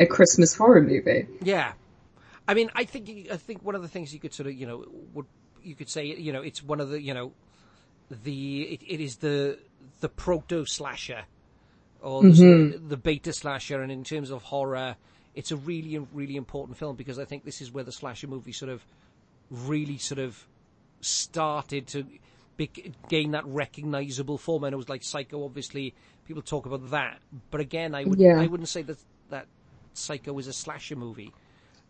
a 0.00 0.06
Christmas 0.06 0.54
horror 0.54 0.80
movie. 0.80 1.26
Yeah, 1.42 1.72
I 2.46 2.54
mean, 2.54 2.70
I 2.74 2.84
think 2.84 3.28
I 3.30 3.36
think 3.36 3.62
one 3.62 3.74
of 3.74 3.82
the 3.82 3.88
things 3.88 4.12
you 4.12 4.20
could 4.20 4.34
sort 4.34 4.48
of 4.48 4.54
you 4.54 4.66
know 4.66 4.84
would 5.14 5.26
you 5.62 5.74
could 5.74 5.88
say 5.88 6.04
you 6.04 6.32
know 6.32 6.42
it's 6.42 6.62
one 6.62 6.80
of 6.80 6.90
the 6.90 7.00
you 7.00 7.14
know 7.14 7.32
the 8.10 8.62
it, 8.62 8.82
it 8.86 9.00
is 9.00 9.16
the 9.16 9.58
the 10.00 10.08
proto 10.08 10.66
slasher 10.66 11.24
or 12.00 12.22
the, 12.22 12.28
of 12.28 12.34
mm-hmm. 12.34 12.88
the 12.88 12.96
beta 12.96 13.32
slasher, 13.32 13.80
and 13.80 13.90
in 13.90 14.04
terms 14.04 14.30
of 14.30 14.42
horror, 14.42 14.96
it's 15.34 15.50
a 15.50 15.56
really 15.56 15.98
really 16.12 16.36
important 16.36 16.76
film 16.78 16.96
because 16.96 17.18
I 17.18 17.24
think 17.24 17.44
this 17.44 17.60
is 17.60 17.72
where 17.72 17.84
the 17.84 17.92
slasher 17.92 18.26
movie 18.26 18.52
sort 18.52 18.70
of 18.70 18.84
really 19.50 19.98
sort 19.98 20.18
of 20.18 20.46
started 21.00 21.86
to 21.88 22.04
gain 23.08 23.32
that 23.32 23.44
recognizable 23.46 24.38
form. 24.38 24.64
And 24.64 24.72
it 24.72 24.76
was 24.76 24.88
like 24.88 25.02
Psycho, 25.02 25.44
obviously 25.44 25.94
people 26.26 26.42
talk 26.42 26.66
about 26.66 26.90
that, 26.90 27.18
but 27.50 27.60
again, 27.60 27.94
I 27.94 28.04
would 28.04 28.18
Yeah. 28.18 28.40
I 28.40 28.46
wouldn't 28.46 28.68
say 28.68 28.82
that 28.82 28.98
that 29.30 29.46
Psycho 29.92 30.38
is 30.38 30.46
a 30.46 30.52
slasher 30.52 30.96
movie. 30.96 31.32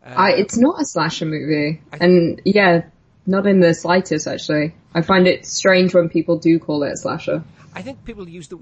I, 0.05 0.33
it's 0.33 0.57
not 0.57 0.79
a 0.79 0.85
slasher 0.85 1.25
movie, 1.25 1.81
and 1.91 2.41
yeah, 2.45 2.85
not 3.25 3.47
in 3.47 3.59
the 3.59 3.73
slightest 3.73 4.27
actually. 4.27 4.75
I 4.93 5.01
find 5.01 5.27
it 5.27 5.45
strange 5.45 5.93
when 5.93 6.09
people 6.09 6.37
do 6.37 6.59
call 6.59 6.83
it 6.83 6.91
a 6.93 6.97
slasher. 6.97 7.43
I 7.73 7.81
think 7.81 8.05
people 8.05 8.29
use 8.29 8.47
the 8.47 8.59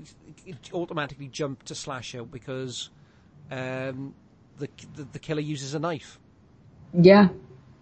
automatically 0.73 1.27
jump 1.27 1.63
to 1.63 1.75
slasher 1.75 2.23
because 2.23 2.89
um, 3.51 4.15
the, 4.57 4.69
the 4.95 5.03
the 5.13 5.19
killer 5.19 5.41
uses 5.41 5.73
a 5.73 5.79
knife. 5.79 6.19
Yeah, 6.93 7.29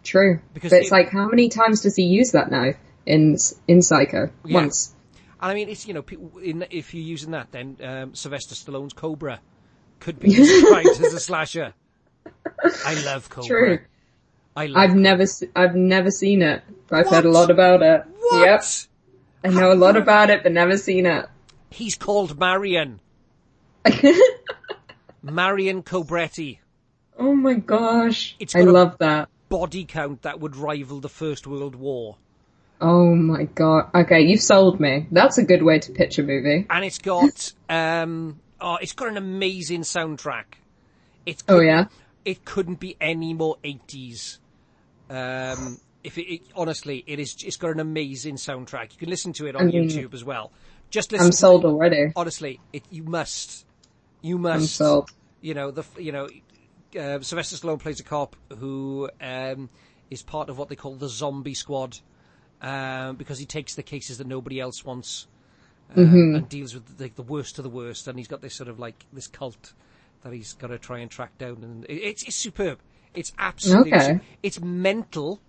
true. 0.04 0.40
Because 0.54 0.72
but 0.72 0.78
it's 0.82 0.88
it- 0.88 0.92
like, 0.92 1.10
how 1.10 1.28
many 1.28 1.50
times 1.50 1.82
does 1.82 1.96
he 1.96 2.04
use 2.04 2.32
that 2.32 2.50
knife 2.52 2.78
in 3.06 3.38
in 3.68 3.82
Psycho? 3.82 4.32
Yeah. 4.44 4.62
Once. 4.62 4.96
And 5.40 5.52
I 5.52 5.54
mean, 5.56 5.70
it's 5.70 5.88
you 5.88 5.94
know, 5.94 6.04
in, 6.44 6.66
if 6.70 6.94
you're 6.94 7.04
using 7.04 7.32
that, 7.32 7.52
then 7.52 7.78
um, 7.84 8.16
Sylvester 8.16 8.56
Stallone's 8.56 8.94
Cobra 8.94 9.40
could 10.00 10.20
be 10.20 10.30
described 10.34 10.90
as 10.90 11.14
a 11.14 11.20
slasher. 11.20 11.74
I 12.86 12.94
love 13.06 13.30
Cobra. 13.30 13.48
True. 13.48 13.80
I 14.56 14.66
love. 14.68 14.78
I've 14.90 14.96
never, 14.96 15.26
se- 15.26 15.50
I've 15.56 15.76
never 15.76 16.12
seen 16.12 16.42
it. 16.42 16.62
but 16.88 17.00
I've 17.00 17.10
heard 17.10 17.26
a 17.26 17.32
lot 17.32 17.50
about 17.50 17.82
it. 17.82 18.04
What? 18.20 18.46
Yep, 18.46 18.64
I 19.44 19.48
know 19.60 19.72
a 19.72 19.76
lot 19.76 19.98
about 19.98 20.30
it, 20.30 20.44
but 20.44 20.52
never 20.52 20.78
seen 20.78 21.06
it. 21.06 21.26
He's 21.70 21.96
called 21.96 22.38
Marion. 22.40 23.00
Marion 25.24 25.84
Cobretti. 25.84 26.60
oh 27.18 27.36
my 27.36 27.54
gosh, 27.54 28.36
It's 28.40 28.56
I 28.56 28.60
got 28.60 28.68
a- 28.68 28.72
love 28.72 28.98
that. 29.00 29.30
Body 29.50 29.84
count 29.84 30.22
that 30.22 30.40
would 30.40 30.56
rival 30.56 31.00
the 31.02 31.10
First 31.10 31.46
World 31.46 31.76
War. 31.76 32.16
Oh 32.80 33.14
my 33.14 33.44
god. 33.44 33.90
Okay, 33.94 34.22
you've 34.22 34.42
sold 34.42 34.80
me. 34.80 35.08
That's 35.12 35.38
a 35.38 35.44
good 35.44 35.62
way 35.62 35.78
to 35.80 35.92
pitch 35.92 36.18
a 36.20 36.24
movie. 36.24 36.66
and 36.70 36.86
it's 36.86 36.98
got 37.00 37.52
um 37.70 38.40
oh 38.62 38.78
it's 38.82 38.94
got 38.94 39.10
an 39.10 39.18
amazing 39.18 39.82
soundtrack. 39.82 40.46
It's 41.26 41.44
Oh 41.50 41.60
yeah. 41.60 41.86
It 42.26 42.46
couldn't 42.46 42.80
be 42.80 42.98
any 43.02 43.34
more 43.34 43.58
80s. 43.64 44.40
Um 45.10 45.80
if 46.04 46.18
it, 46.18 46.34
it 46.34 46.42
honestly 46.56 47.04
it 47.08 47.20
is 47.20 47.36
it's 47.44 47.58
got 47.58 47.72
an 47.72 47.80
amazing 47.80 48.36
soundtrack. 48.36 48.94
You 48.94 48.98
can 48.98 49.10
listen 49.10 49.34
to 49.34 49.48
it 49.48 49.56
on 49.56 49.64
I 49.64 49.66
mean, 49.66 49.90
YouTube 49.90 50.14
as 50.14 50.24
well. 50.24 50.52
Just 50.90 51.12
listen 51.12 51.28
I'm 51.28 51.32
sold 51.32 51.66
already. 51.66 52.12
Honestly, 52.16 52.60
it 52.74 52.84
you 52.90 53.04
must 53.04 53.66
you 54.22 54.38
must. 54.38 54.62
I'm 54.62 54.68
sold. 54.68 55.12
you 55.42 55.54
know 55.54 55.72
the 55.72 55.84
you 55.98 56.12
know 56.12 56.28
uh, 57.00 57.22
Sylvester 57.22 57.56
Stallone 57.56 57.80
plays 57.80 58.00
a 58.00 58.04
cop 58.04 58.36
who 58.58 59.10
um, 59.22 59.70
is 60.10 60.22
part 60.22 60.50
of 60.50 60.58
what 60.58 60.70
they 60.70 60.76
call 60.76 60.96
the 60.96 61.08
zombie 61.08 61.54
squad 61.54 61.98
um, 62.62 63.16
because 63.16 63.40
he 63.40 63.46
takes 63.46 63.76
the 63.76 63.84
cases 63.84 64.18
that 64.18 64.28
nobody 64.28 64.60
else 64.60 64.84
wants 64.84 65.28
uh, 65.96 66.02
and 66.02 66.50
deals 66.50 66.74
with 66.74 66.98
the, 66.98 67.10
the 67.16 67.22
worst 67.22 67.58
of 67.58 67.64
the 67.64 67.70
worst 67.70 68.08
and 68.08 68.18
he's 68.18 68.28
got 68.28 68.42
this 68.42 68.56
sort 68.56 68.70
of 68.70 68.80
like 68.80 69.06
this 69.14 69.28
cult 69.28 69.74
that 70.22 70.34
he's 70.34 70.54
got 70.54 70.68
to 70.68 70.78
try 70.80 71.00
and 71.00 71.10
track 71.12 71.38
down 71.38 71.58
and 71.64 71.86
it, 71.86 71.94
it's, 71.96 72.24
it's 72.24 72.36
superb 72.36 72.80
it's 73.14 73.32
absolutely 73.38 73.94
Okay. 73.94 74.20
it's 74.44 74.60
mental 74.62 75.40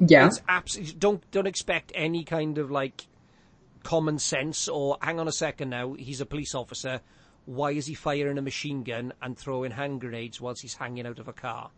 Yeah. 0.00 0.26
it's 0.26 0.40
absolutely 0.48 0.94
don't 0.94 1.30
don't 1.30 1.46
expect 1.46 1.92
any 1.94 2.24
kind 2.24 2.58
of 2.58 2.70
like 2.70 3.06
common 3.82 4.18
sense 4.18 4.68
or 4.68 4.96
hang 5.00 5.18
on 5.20 5.28
a 5.28 5.32
second 5.32 5.70
now 5.70 5.94
he's 5.94 6.20
a 6.20 6.26
police 6.26 6.54
officer 6.54 7.00
why 7.46 7.70
is 7.70 7.86
he 7.86 7.94
firing 7.94 8.36
a 8.38 8.42
machine 8.42 8.82
gun 8.82 9.12
and 9.22 9.38
throwing 9.38 9.70
hand 9.72 10.00
grenades 10.00 10.40
whilst 10.40 10.62
he's 10.62 10.74
hanging 10.74 11.06
out 11.06 11.18
of 11.18 11.28
a 11.28 11.32
car 11.32 11.70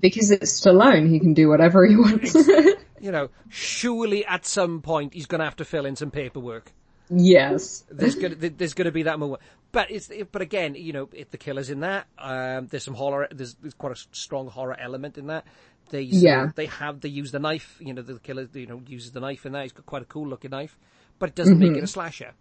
Because 0.00 0.30
it's 0.30 0.60
Stallone, 0.60 1.08
he 1.08 1.20
can 1.20 1.34
do 1.34 1.48
whatever 1.48 1.86
he 1.86 1.96
wants. 1.96 2.34
you 3.00 3.10
know 3.12 3.28
surely 3.48 4.24
at 4.26 4.44
some 4.46 4.80
point 4.80 5.14
he's 5.14 5.26
going 5.26 5.38
to 5.40 5.44
have 5.44 5.56
to 5.56 5.64
fill 5.64 5.86
in 5.86 5.96
some 5.96 6.10
paperwork 6.10 6.72
yes. 7.10 7.84
there's 7.90 8.14
going 8.16 8.38
to 8.38 8.50
there's 8.50 8.74
going 8.74 8.86
to 8.86 8.92
be 8.92 9.02
that 9.04 9.18
moment 9.18 9.42
but 9.72 9.90
it's 9.90 10.10
but 10.30 10.42
again 10.42 10.74
you 10.74 10.92
know 10.92 11.08
if 11.12 11.30
the 11.30 11.38
killer's 11.38 11.70
in 11.70 11.80
that 11.80 12.06
um, 12.18 12.66
there's 12.68 12.84
some 12.84 12.94
horror 12.94 13.28
there's, 13.30 13.54
there's 13.54 13.74
quite 13.74 13.92
a 13.92 14.00
strong 14.12 14.48
horror 14.48 14.76
element 14.78 15.18
in 15.18 15.26
that 15.28 15.44
they 15.90 16.02
Yeah. 16.02 16.50
they 16.54 16.66
have 16.66 17.00
they 17.00 17.08
use 17.08 17.32
the 17.32 17.38
knife 17.38 17.76
you 17.80 17.92
know 17.92 18.02
the 18.02 18.18
killer 18.18 18.48
you 18.52 18.66
know 18.66 18.82
uses 18.86 19.12
the 19.12 19.20
knife 19.20 19.44
in 19.46 19.52
that 19.52 19.62
he's 19.62 19.72
got 19.72 19.86
quite 19.86 20.02
a 20.02 20.06
cool 20.06 20.28
looking 20.28 20.50
knife 20.50 20.78
but 21.18 21.30
it 21.30 21.34
doesn't 21.34 21.58
make 21.58 21.76
it 21.76 21.82
a 21.84 21.86
slasher 21.86 22.32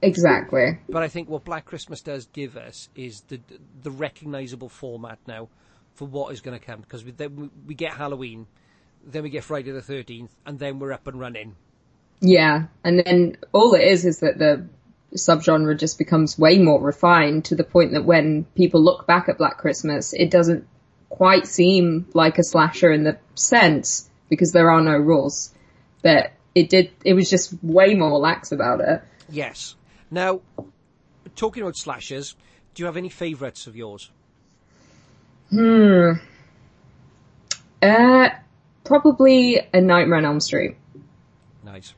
Exactly. 0.00 0.78
But 0.88 1.02
I 1.02 1.08
think 1.08 1.28
what 1.28 1.44
Black 1.44 1.64
Christmas 1.64 2.00
does 2.00 2.26
give 2.32 2.56
us 2.56 2.88
is 2.94 3.20
the 3.28 3.40
the 3.82 3.90
recognizable 3.90 4.68
format 4.68 5.18
now 5.26 5.48
for 5.94 6.06
what 6.06 6.32
is 6.32 6.40
going 6.40 6.58
to 6.58 6.64
come 6.64 6.80
because 6.80 7.04
we, 7.04 7.10
then 7.12 7.50
we 7.66 7.74
get 7.74 7.92
Halloween, 7.92 8.46
then 9.04 9.22
we 9.22 9.30
get 9.30 9.44
Friday 9.44 9.70
the 9.70 9.82
Thirteenth, 9.82 10.34
and 10.46 10.58
then 10.58 10.78
we're 10.78 10.92
up 10.92 11.06
and 11.06 11.20
running. 11.20 11.56
Yeah. 12.20 12.64
And 12.84 13.02
then 13.04 13.36
all 13.52 13.74
it 13.74 13.82
is 13.82 14.04
is 14.04 14.20
that 14.20 14.38
the 14.38 14.66
subgenre 15.14 15.78
just 15.78 15.98
becomes 15.98 16.38
way 16.38 16.58
more 16.58 16.80
refined 16.80 17.46
to 17.46 17.54
the 17.54 17.64
point 17.64 17.92
that 17.92 18.04
when 18.04 18.44
people 18.54 18.82
look 18.82 19.06
back 19.06 19.28
at 19.28 19.38
Black 19.38 19.58
Christmas, 19.58 20.12
it 20.12 20.30
doesn't 20.30 20.66
quite 21.08 21.46
seem 21.46 22.06
like 22.14 22.38
a 22.38 22.44
slasher 22.44 22.90
in 22.90 23.04
the 23.04 23.18
sense 23.34 24.08
because 24.28 24.52
there 24.52 24.70
are 24.70 24.80
no 24.80 24.96
rules. 24.96 25.52
But 26.02 26.32
it 26.54 26.68
did, 26.70 26.90
it 27.04 27.14
was 27.14 27.28
just 27.28 27.52
way 27.62 27.94
more 27.94 28.18
lax 28.18 28.52
about 28.52 28.80
it. 28.80 29.02
Yes. 29.28 29.74
Now, 30.10 30.40
talking 31.36 31.62
about 31.62 31.76
slashers, 31.76 32.34
do 32.74 32.82
you 32.82 32.86
have 32.86 32.96
any 32.96 33.08
favourites 33.08 33.66
of 33.66 33.76
yours? 33.76 34.10
Hmm. 35.50 36.12
Uh, 37.82 38.28
probably 38.84 39.60
a 39.74 39.80
Nightmare 39.80 40.18
on 40.18 40.24
Elm 40.24 40.40
Street. 40.40 40.76
Nice, 41.64 41.94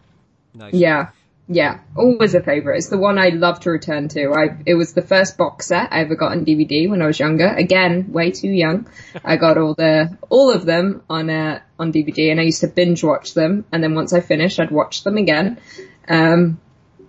nice. 0.54 0.74
Yeah. 0.74 1.10
Yeah. 1.46 1.80
Always 1.94 2.34
a 2.34 2.42
favorite. 2.42 2.78
It's 2.78 2.88
the 2.88 2.96
one 2.98 3.18
I 3.18 3.28
love 3.28 3.60
to 3.60 3.70
return 3.70 4.08
to. 4.08 4.32
I, 4.32 4.56
it 4.64 4.74
was 4.74 4.94
the 4.94 5.02
first 5.02 5.36
box 5.36 5.66
set 5.66 5.92
I 5.92 6.00
ever 6.00 6.14
got 6.14 6.32
on 6.32 6.44
DVD 6.46 6.88
when 6.88 7.02
I 7.02 7.06
was 7.06 7.18
younger. 7.20 7.46
Again, 7.46 8.12
way 8.12 8.30
too 8.30 8.48
young. 8.48 8.86
I 9.22 9.36
got 9.36 9.58
all 9.58 9.74
the, 9.74 10.16
all 10.30 10.50
of 10.50 10.64
them 10.64 11.02
on, 11.10 11.28
uh, 11.28 11.60
on 11.78 11.92
DVD 11.92 12.30
and 12.30 12.40
I 12.40 12.44
used 12.44 12.62
to 12.62 12.68
binge 12.68 13.04
watch 13.04 13.34
them. 13.34 13.66
And 13.72 13.82
then 13.82 13.94
once 13.94 14.14
I 14.14 14.20
finished, 14.20 14.58
I'd 14.58 14.70
watch 14.70 15.04
them 15.04 15.18
again. 15.18 15.58
Um, 16.08 16.60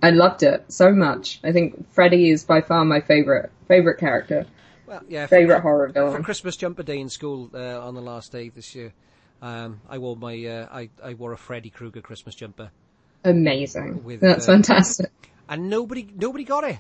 I 0.03 0.10
loved 0.10 0.44
it 0.44 0.66
so 0.68 0.91
much. 0.91 1.40
I 1.44 1.53
think 1.53 1.90
Freddy 1.94 2.30
is 2.30 2.44
by 2.44 2.60
far 2.60 2.84
my 2.84 2.99
favorite, 2.99 3.52
favorite 3.70 3.99
character. 3.99 4.45
Well, 4.86 5.02
yeah. 5.07 5.28
for- 5.28 5.36
Favorite 5.38 5.62
horror 5.62 5.88
For 5.88 5.94
villain. 5.94 6.24
Christmas 6.24 6.57
jumper 6.57 6.84
day 6.84 6.99
in 6.99 7.07
school 7.10 7.49
uh, 7.53 7.80
on 7.80 7.95
the 7.95 8.02
last 8.02 8.34
day 8.34 8.49
this 8.49 8.76
year, 8.76 8.91
um, 9.41 9.80
I 9.90 9.98
wore 9.98 10.16
my 10.16 10.36
uh, 10.45 10.68
I 10.72 10.90
I 11.03 11.14
wore 11.14 11.32
a 11.34 11.38
Freddy 11.38 11.70
Krueger 11.70 12.02
Christmas 12.02 12.36
jumper, 12.36 12.70
Amazing. 13.26 14.03
With, 14.03 14.22
That's 14.22 14.47
uh, 14.47 14.53
fantastic. 14.53 15.11
and 15.49 15.69
nobody 15.69 16.07
nobody 16.15 16.43
got 16.43 16.64
it. 16.64 16.80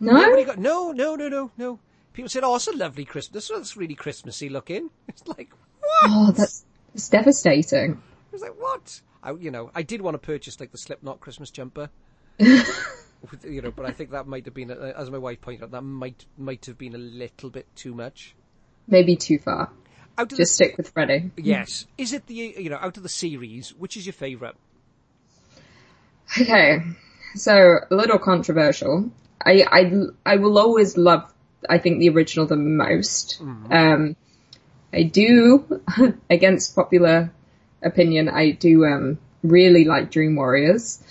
No? 0.00 0.12
Nobody 0.12 0.44
got 0.44 0.58
no, 0.58 0.90
no, 0.92 1.14
no, 1.14 1.28
no, 1.28 1.50
no. 1.56 1.78
People 2.12 2.28
said, 2.28 2.42
"Oh, 2.44 2.56
it's 2.56 2.66
a 2.66 2.76
lovely 2.76 3.04
Christmas. 3.04 3.48
It's 3.50 3.76
really 3.76 3.94
Christmassy 3.94 4.48
looking." 4.48 4.90
It's 5.08 5.26
like 5.26 5.52
what? 5.78 6.10
Oh, 6.10 6.32
that's, 6.32 6.64
that's 6.92 7.08
devastating. 7.08 7.92
I 7.94 8.32
was 8.32 8.42
like, 8.42 8.60
"What?" 8.60 9.00
I, 9.22 9.32
you 9.32 9.50
know, 9.52 9.70
I 9.74 9.82
did 9.82 10.02
want 10.02 10.14
to 10.14 10.18
purchase 10.18 10.58
like 10.58 10.72
the 10.72 10.78
Slipknot 10.78 11.20
Christmas 11.20 11.50
jumper, 11.50 11.90
you 12.38 13.62
know, 13.62 13.70
but 13.70 13.86
I 13.86 13.92
think 13.92 14.10
that 14.10 14.26
might 14.26 14.44
have 14.46 14.54
been, 14.54 14.70
uh, 14.70 14.92
as 14.96 15.10
my 15.10 15.18
wife 15.18 15.40
pointed 15.40 15.62
out, 15.62 15.70
that 15.70 15.82
might 15.82 16.26
might 16.36 16.66
have 16.66 16.76
been 16.76 16.94
a 16.94 16.98
little 16.98 17.50
bit 17.50 17.66
too 17.76 17.94
much. 17.94 18.34
Maybe 18.88 19.14
too 19.14 19.38
far. 19.38 19.70
Out 20.18 20.32
of 20.32 20.36
Just 20.38 20.58
the, 20.58 20.64
stick 20.64 20.76
with 20.76 20.90
Freddy. 20.90 21.30
yes, 21.36 21.86
is 21.96 22.12
it 22.12 22.26
the 22.26 22.34
you 22.34 22.68
know 22.68 22.78
out 22.80 22.96
of 22.96 23.02
the 23.04 23.08
series, 23.08 23.70
which 23.78 23.96
is 23.96 24.06
your 24.06 24.12
favourite? 24.12 24.56
Okay, 26.40 26.82
so 27.34 27.78
a 27.90 27.94
little 27.94 28.18
controversial. 28.18 29.10
I, 29.44 29.64
I, 29.70 29.92
I 30.24 30.36
will 30.36 30.58
always 30.58 30.96
love, 30.96 31.32
I 31.68 31.78
think, 31.78 31.98
the 31.98 32.08
original 32.10 32.46
the 32.46 32.56
most. 32.56 33.38
Um, 33.70 34.16
I 34.92 35.02
do, 35.02 35.80
against 36.30 36.74
popular 36.74 37.32
opinion, 37.82 38.28
I 38.28 38.52
do 38.52 38.84
um, 38.84 39.18
really 39.42 39.84
like 39.84 40.10
Dream 40.10 40.36
Warriors. 40.36 41.02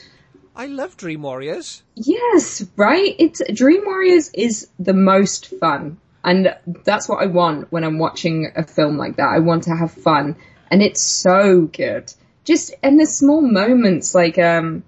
I 0.56 0.68
love 0.68 0.98
Dream 0.98 1.22
Warriors. 1.22 1.84
Yes, 1.96 2.66
right? 2.76 3.16
It's 3.20 3.42
Dream 3.54 3.84
Warriors 3.86 4.30
is 4.34 4.68
the 4.80 4.94
most 4.94 5.48
fun. 5.48 6.00
And 6.24 6.56
that's 6.86 7.10
what 7.10 7.22
I 7.22 7.26
want 7.26 7.72
when 7.72 7.84
I'm 7.84 7.98
watching 8.00 8.52
a 8.56 8.64
film 8.64 8.98
like 8.98 9.16
that. 9.18 9.30
I 9.30 9.40
want 9.40 9.64
to 9.64 9.76
have 9.76 9.92
fun. 9.92 10.36
And 10.70 10.82
it's 10.82 11.02
so 11.02 11.62
good. 11.62 12.14
just 12.44 12.74
and 12.82 13.00
the 13.00 13.06
small 13.06 13.42
moments 13.42 14.16
like 14.16 14.38
um 14.40 14.84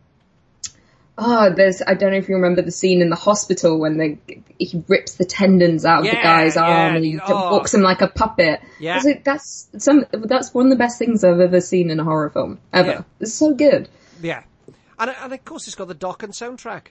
oh 1.18 1.54
there's 1.54 1.82
I 1.86 1.94
don't 1.94 2.12
know 2.12 2.18
if 2.18 2.28
you 2.30 2.36
remember 2.36 2.62
the 2.62 2.72
scene 2.72 3.02
in 3.02 3.10
the 3.10 3.16
hospital 3.16 3.80
when 3.80 3.98
they 3.98 4.18
he 4.60 4.84
rips 4.88 5.16
the 5.16 5.26
tendons 5.26 5.86
out 5.86 6.00
of 6.00 6.06
the 6.06 6.16
guy's 6.16 6.56
yeah, 6.56 6.64
arm 6.64 6.96
and 6.96 7.06
he 7.06 7.20
oh. 7.20 7.52
walks 7.52 7.74
him 7.74 7.82
like 7.82 8.02
a 8.02 8.08
puppet. 8.08 8.62
Yeah. 8.80 9.00
Like, 9.04 9.24
that's 9.24 9.68
some 9.78 10.06
that's 10.12 10.54
one 10.54 10.68
of 10.68 10.70
the 10.72 10.78
best 10.78 11.00
things 11.00 11.24
I've 11.24 11.40
ever 11.40 11.62
seen 11.62 11.90
in 11.90 12.00
a 12.00 12.04
horror 12.04 12.30
film 12.30 12.60
ever. 12.72 12.90
Yeah. 12.90 13.02
It's 13.20 13.34
so 13.34 13.54
good. 13.54 13.90
Yeah. 14.22 14.44
And, 15.00 15.12
and 15.22 15.34
of 15.34 15.46
course 15.46 15.68
it's 15.68 15.76
got 15.76 15.88
the 15.88 15.96
Dokken 15.96 16.30
soundtrack. 16.30 16.88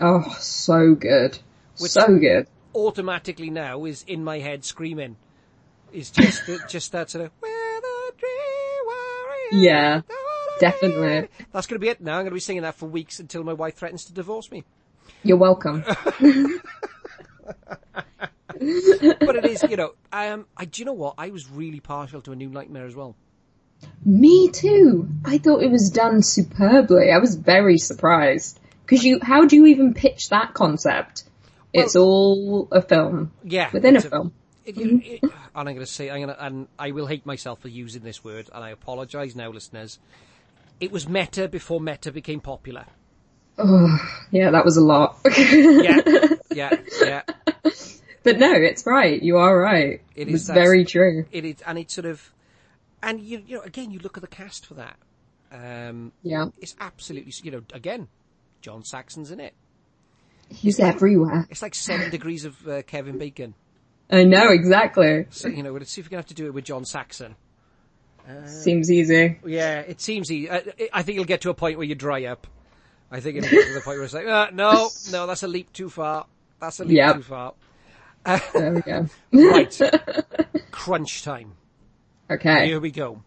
Oh, 0.00 0.36
so 0.38 0.94
good. 0.94 1.38
Which- 1.78 1.92
so 1.92 2.18
good. 2.18 2.46
Automatically 2.74 3.50
now 3.50 3.84
is 3.84 4.02
in 4.06 4.24
my 4.24 4.38
head 4.38 4.64
screaming. 4.64 5.16
Is 5.92 6.10
just 6.10 6.42
just 6.70 6.92
that 6.92 7.10
sort 7.10 7.26
of 7.26 7.32
"We're 7.42 7.80
the 7.80 8.12
dream 8.16 8.86
warriors." 8.86 9.62
Yeah, 9.62 10.00
definitely. 10.60 11.28
That's 11.52 11.66
going 11.66 11.76
to 11.76 11.78
be 11.78 11.88
it 11.88 12.00
now. 12.00 12.14
I'm 12.14 12.22
going 12.22 12.30
to 12.30 12.34
be 12.34 12.40
singing 12.40 12.62
that 12.62 12.74
for 12.74 12.86
weeks 12.86 13.20
until 13.20 13.44
my 13.44 13.52
wife 13.52 13.76
threatens 13.76 14.04
to 14.06 14.12
divorce 14.12 14.50
me. 14.50 14.64
You're 15.22 15.36
welcome. 15.36 15.84
But 18.62 19.36
it 19.36 19.44
is, 19.46 19.64
you 19.68 19.76
know, 19.76 19.94
um, 20.12 20.46
I, 20.56 20.66
do 20.66 20.80
you 20.80 20.86
know 20.86 20.92
what? 20.92 21.14
I 21.18 21.30
was 21.30 21.50
really 21.50 21.80
partial 21.80 22.20
to 22.22 22.32
A 22.32 22.36
New 22.36 22.48
Nightmare 22.48 22.86
as 22.86 22.94
well. 22.94 23.16
Me 24.04 24.50
too. 24.50 25.08
I 25.24 25.38
thought 25.38 25.62
it 25.62 25.70
was 25.70 25.90
done 25.90 26.22
superbly. 26.22 27.10
I 27.10 27.18
was 27.18 27.34
very 27.34 27.78
surprised. 27.78 28.60
Cause 28.86 29.02
you, 29.02 29.18
how 29.20 29.46
do 29.46 29.56
you 29.56 29.66
even 29.66 29.94
pitch 29.94 30.28
that 30.28 30.54
concept? 30.54 31.24
it's 31.72 31.96
all 31.96 32.68
a 32.70 32.82
film. 32.82 33.32
Yeah. 33.42 33.70
Within 33.72 33.96
a 33.96 33.98
it's 33.98 34.08
film. 34.08 34.32
It, 34.64 34.76
it, 34.78 35.22
and 35.22 35.32
I'm 35.54 35.64
going 35.64 35.78
to 35.78 35.86
say, 35.86 36.10
I'm 36.10 36.18
going 36.22 36.28
to, 36.28 36.44
and 36.44 36.68
I 36.78 36.92
will 36.92 37.06
hate 37.06 37.26
myself 37.26 37.60
for 37.60 37.68
using 37.68 38.02
this 38.02 38.22
word, 38.22 38.48
and 38.54 38.62
I 38.62 38.70
apologise 38.70 39.34
now, 39.34 39.50
listeners. 39.50 39.98
It 40.82 40.90
was 40.90 41.08
meta 41.08 41.46
before 41.46 41.80
meta 41.80 42.10
became 42.10 42.40
popular. 42.40 42.86
Oh, 43.56 43.98
yeah, 44.32 44.50
that 44.50 44.64
was 44.64 44.76
a 44.76 44.80
lot. 44.80 45.16
Yeah, 45.38 46.00
yeah, 46.52 46.76
yeah. 47.00 47.22
but 48.24 48.40
no, 48.40 48.52
it's 48.52 48.84
right. 48.84 49.22
You 49.22 49.36
are 49.38 49.56
right. 49.56 50.02
It 50.16 50.26
is 50.26 50.48
very 50.48 50.84
true. 50.84 51.24
It 51.30 51.44
is, 51.44 51.62
and 51.64 51.78
it's 51.78 51.94
sort 51.94 52.06
of, 52.06 52.34
and 53.00 53.20
you, 53.20 53.44
you 53.46 53.56
know, 53.58 53.62
again, 53.62 53.92
you 53.92 54.00
look 54.00 54.16
at 54.16 54.22
the 54.22 54.26
cast 54.26 54.66
for 54.66 54.74
that. 54.74 54.96
Um, 55.52 56.10
Yeah. 56.24 56.46
it's 56.60 56.74
absolutely, 56.80 57.32
you 57.44 57.52
know, 57.52 57.62
again, 57.72 58.08
John 58.60 58.82
Saxon's 58.82 59.30
in 59.30 59.38
it. 59.38 59.54
He's 60.48 60.80
everywhere. 60.80 61.46
It's 61.48 61.62
like 61.62 61.76
seven 61.76 62.10
degrees 62.10 62.44
of 62.44 62.66
uh, 62.66 62.82
Kevin 62.82 63.18
Bacon. 63.18 63.54
I 64.10 64.24
know, 64.24 64.50
exactly. 64.50 65.26
So, 65.30 65.46
you 65.46 65.62
know, 65.62 65.74
let's 65.74 65.92
see 65.92 66.00
if 66.00 66.06
we 66.06 66.10
can 66.10 66.18
have 66.18 66.26
to 66.26 66.34
do 66.34 66.46
it 66.46 66.54
with 66.54 66.64
John 66.64 66.84
Saxon. 66.84 67.36
Seems 68.46 68.90
easy. 68.90 69.38
Yeah, 69.44 69.80
it 69.80 70.00
seems 70.00 70.30
easy. 70.30 70.50
I, 70.50 70.62
I 70.92 71.02
think 71.02 71.16
you'll 71.16 71.24
get 71.24 71.40
to 71.42 71.50
a 71.50 71.54
point 71.54 71.76
where 71.78 71.86
you 71.86 71.94
dry 71.94 72.24
up. 72.26 72.46
I 73.10 73.20
think 73.20 73.36
it'll 73.36 73.50
get 73.50 73.66
to 73.66 73.74
the 73.74 73.80
point 73.80 73.96
where 73.98 74.04
it's 74.04 74.14
like, 74.14 74.26
uh, 74.26 74.48
no, 74.52 74.88
no, 75.10 75.26
that's 75.26 75.42
a 75.42 75.48
leap 75.48 75.72
too 75.72 75.90
far. 75.90 76.26
That's 76.60 76.80
a 76.80 76.84
leap 76.84 76.96
Yep. 76.96 77.16
too 77.16 77.22
far. 77.22 77.54
There 78.54 78.72
we 78.74 78.80
go. 78.82 79.06
Right, 79.32 79.80
crunch 80.70 81.22
time. 81.24 81.52
Okay. 82.30 82.66
Here 82.68 82.80
we 82.80 82.90
go. 82.90 83.22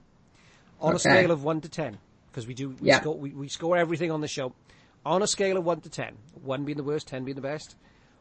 On 0.81 0.95
a 0.95 0.99
scale 0.99 1.31
of 1.31 1.43
one 1.43 1.61
to 1.61 1.69
ten, 1.69 1.97
because 2.31 2.47
we 2.47 2.53
do 2.53 2.69
we, 2.69 2.87
Yeah. 2.87 3.01
score, 3.01 3.15
we, 3.17 3.29
we 3.31 3.47
score 3.49 3.77
everything 3.77 4.09
on 4.11 4.21
the 4.21 4.27
show. 4.27 4.53
On 5.05 5.21
a 5.21 5.27
scale 5.27 5.57
of 5.57 5.65
one 5.65 5.81
to 5.81 5.89
ten, 5.89 6.15
one 6.43 6.63
being 6.65 6.77
the 6.77 6.83
worst, 6.83 7.07
ten 7.07 7.23
being 7.25 7.35
the 7.35 7.41
best. 7.41 7.75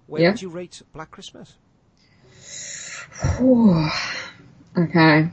Where 0.07 0.21
Yeah. 0.23 0.31
would 0.31 0.43
you 0.43 0.49
rate 0.51 0.83
Black 0.93 1.11
Christmas? 1.11 1.55
Okay. 4.77 5.31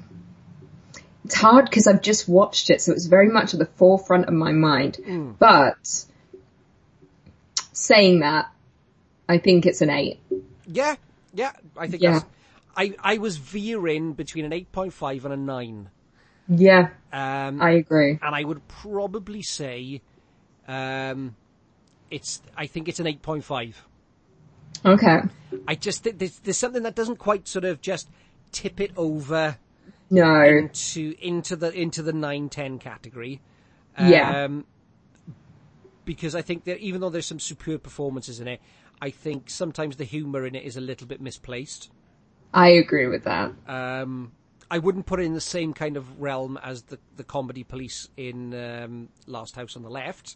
It's 1.32 1.40
hard 1.40 1.64
because 1.64 1.88
I've 1.88 2.02
just 2.02 2.28
watched 2.28 2.70
it, 2.70 2.82
so 2.82 2.92
it's 2.92 3.06
very 3.06 3.30
much 3.30 3.54
at 3.54 3.60
the 3.62 3.66
forefront 3.66 4.26
of 4.26 4.34
my 4.34 4.52
mind. 4.52 4.98
Hmm. 4.98 5.32
But 5.40 5.78
saying 7.72 8.20
that, 8.20 8.52
I 9.30 9.38
think 9.38 9.66
it's 9.66 9.80
an 9.80 9.90
eight. 9.90 10.20
Yeah, 10.68 10.96
yeah, 11.34 11.54
I 11.78 11.88
think 11.88 12.04
Yeah. 12.04 12.20
I 12.76 12.96
I 13.02 13.18
was 13.20 13.38
veering 13.38 14.12
between 14.12 14.44
an 14.44 14.52
eight 14.52 14.74
point 14.74 14.92
five 14.92 15.24
and 15.24 15.34
a 15.34 15.38
nine. 15.38 15.90
Yeah, 16.50 16.90
Um, 17.14 17.62
I 17.62 17.72
agree. 17.72 18.20
and 18.22 18.36
I 18.36 18.44
would 18.44 18.68
probably 18.68 19.42
say, 19.42 20.02
um, 20.68 21.34
it's. 22.10 22.42
I 22.58 22.68
think 22.68 22.90
it's 22.90 23.00
an 23.00 23.08
eight 23.08 23.22
point 23.22 23.46
five. 23.46 23.82
Okay. 24.84 25.20
I 25.66 25.76
just 25.76 26.04
there's, 26.04 26.40
there's 26.40 26.58
something 26.58 26.84
that 26.84 26.96
doesn't 26.96 27.20
quite 27.20 27.48
sort 27.48 27.64
of 27.64 27.80
just 27.80 28.10
tip 28.52 28.82
it 28.82 28.92
over 28.98 29.56
No. 30.12 30.44
into 30.44 31.16
into 31.20 31.56
the 31.56 31.72
into 31.74 32.04
the 32.04 32.14
nine 32.14 32.50
ten 32.50 32.78
category. 32.78 33.42
Yeah. 34.00 34.44
Um, 34.46 34.66
because 36.06 36.36
I 36.36 36.42
think 36.42 36.66
that 36.66 36.80
even 36.80 37.02
though 37.02 37.10
there's 37.10 37.26
some 37.26 37.40
superb 37.40 37.84
performances 37.84 38.40
in 38.40 38.48
it, 38.48 38.60
I 39.02 39.10
think 39.10 39.50
sometimes 39.50 39.96
the 39.96 40.04
humour 40.04 40.46
in 40.46 40.56
it 40.56 40.64
is 40.64 40.78
a 40.78 40.82
little 40.82 41.08
bit 41.08 41.22
misplaced. 41.22 41.90
I 42.54 42.70
agree 42.70 43.08
with 43.08 43.24
that. 43.24 43.54
Um, 43.68 44.34
I 44.70 44.80
wouldn't 44.80 45.06
put 45.06 45.20
it 45.20 45.24
in 45.24 45.34
the 45.34 45.42
same 45.42 45.74
kind 45.74 45.98
of 45.98 46.20
realm 46.22 46.58
as 46.64 46.84
the 46.84 47.00
the 47.16 47.24
comedy 47.24 47.64
police 47.64 48.10
in 48.18 48.54
um, 48.54 49.10
Last 49.28 49.56
House 49.56 49.76
on 49.76 49.84
the 49.84 49.90
Left, 49.90 50.36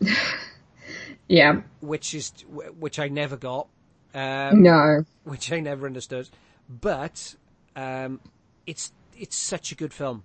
Yeah. 1.28 1.62
which 1.80 2.14
is 2.14 2.32
which 2.78 2.98
I 2.98 3.08
never 3.08 3.36
got. 3.36 3.68
Um, 4.14 4.62
No. 4.62 5.04
which 5.24 5.52
I 5.52 5.60
never 5.60 5.86
understood. 5.86 6.28
But 6.68 7.34
um, 7.76 8.20
it's 8.66 8.92
it's 9.18 9.36
such 9.36 9.72
a 9.72 9.74
good 9.74 9.92
film. 9.92 10.24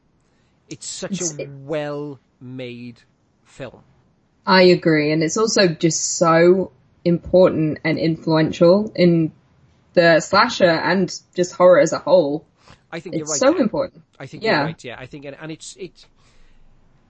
It's 0.69 0.87
such 0.87 1.21
a 1.21 1.47
well 1.47 2.19
made 2.39 3.01
film. 3.43 3.83
I 4.45 4.63
agree. 4.63 5.11
And 5.11 5.23
it's 5.23 5.37
also 5.37 5.67
just 5.67 6.17
so 6.17 6.71
important 7.05 7.79
and 7.83 7.97
influential 7.97 8.91
in 8.95 9.31
the 9.93 10.19
slasher 10.19 10.65
and 10.69 11.13
just 11.35 11.53
horror 11.53 11.79
as 11.79 11.93
a 11.93 11.99
whole. 11.99 12.45
I 12.91 12.99
think 12.99 13.15
you're 13.15 13.23
It's 13.23 13.31
right. 13.41 13.53
so 13.53 13.59
important. 13.59 14.03
I 14.19 14.25
think 14.27 14.43
Yeah. 14.43 14.57
you're 14.57 14.65
right. 14.65 14.83
Yeah, 14.83 14.95
I 14.99 15.05
think, 15.05 15.25
and, 15.25 15.35
and 15.39 15.51
it's 15.51 15.75
it's 15.79 16.05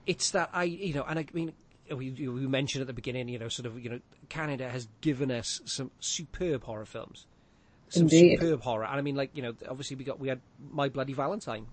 it's 0.06 0.30
that 0.32 0.50
I 0.52 0.64
you 0.64 0.94
know, 0.94 1.04
and 1.08 1.18
I 1.18 1.26
mean. 1.32 1.52
We, 1.94 2.10
we 2.12 2.46
mentioned 2.46 2.80
at 2.80 2.86
the 2.86 2.94
beginning, 2.94 3.28
you 3.28 3.38
know, 3.38 3.48
sort 3.48 3.66
of, 3.66 3.78
you 3.78 3.90
know, 3.90 4.00
Canada 4.30 4.70
has 4.70 4.88
given 5.02 5.30
us 5.30 5.60
some 5.66 5.90
superb 6.00 6.64
horror 6.64 6.86
films, 6.86 7.26
some 7.94 8.02
Indeed. 8.04 8.38
superb 8.40 8.60
horror, 8.62 8.84
and 8.84 8.96
I 8.96 9.00
mean, 9.00 9.16
like, 9.16 9.30
you 9.34 9.42
know, 9.42 9.54
obviously 9.68 9.96
we 9.96 10.04
got 10.04 10.18
we 10.20 10.28
had 10.28 10.40
My 10.72 10.88
Bloody 10.88 11.12
Valentine, 11.14 11.66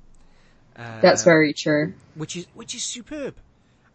That's 0.75 1.23
very 1.23 1.53
true. 1.53 1.93
which 2.15 2.35
is 2.35 2.47
which 2.53 2.75
is 2.75 2.83
superb, 2.83 3.35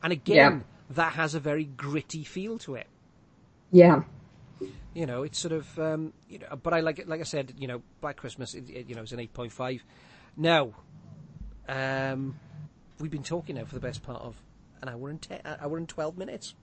and 0.03 0.13
again, 0.13 0.37
Yeah. 0.37 0.95
that 0.97 1.13
has 1.15 1.35
a 1.35 1.41
very 1.41 1.65
gritty 1.65 2.25
feel 2.25 2.59
to 2.61 2.75
it. 2.77 2.87
Yeah. 3.73 4.03
you 4.95 5.05
know, 5.05 5.23
it's 5.25 5.39
sort 5.39 5.53
of, 5.53 5.79
um, 5.79 6.13
you 6.31 6.39
know, 6.39 6.57
but 6.63 6.73
I 6.73 6.81
like 6.81 6.99
it, 6.99 7.07
like 7.09 7.21
I 7.21 7.25
said, 7.25 7.53
you 7.59 7.67
know, 7.69 7.83
Black 8.01 8.17
Christmas, 8.17 8.55
it, 8.55 8.71
it, 8.71 8.89
you 8.89 8.95
know, 8.95 9.03
is 9.03 9.13
an 9.13 9.19
8.5. 9.19 9.81
Now, 10.39 10.73
um, 11.69 12.39
we've 12.99 13.11
been 13.11 13.23
talking 13.23 13.57
now 13.57 13.65
for 13.67 13.75
the 13.75 13.81
best 13.81 14.03
part 14.03 14.23
of 14.23 14.35
an 14.83 14.89
hour 14.89 15.11
and 15.11 15.21
ten, 15.21 15.41
uh, 15.45 15.57
hour 15.61 15.77
and 15.77 15.89
12 15.89 16.17
minutes. 16.17 16.55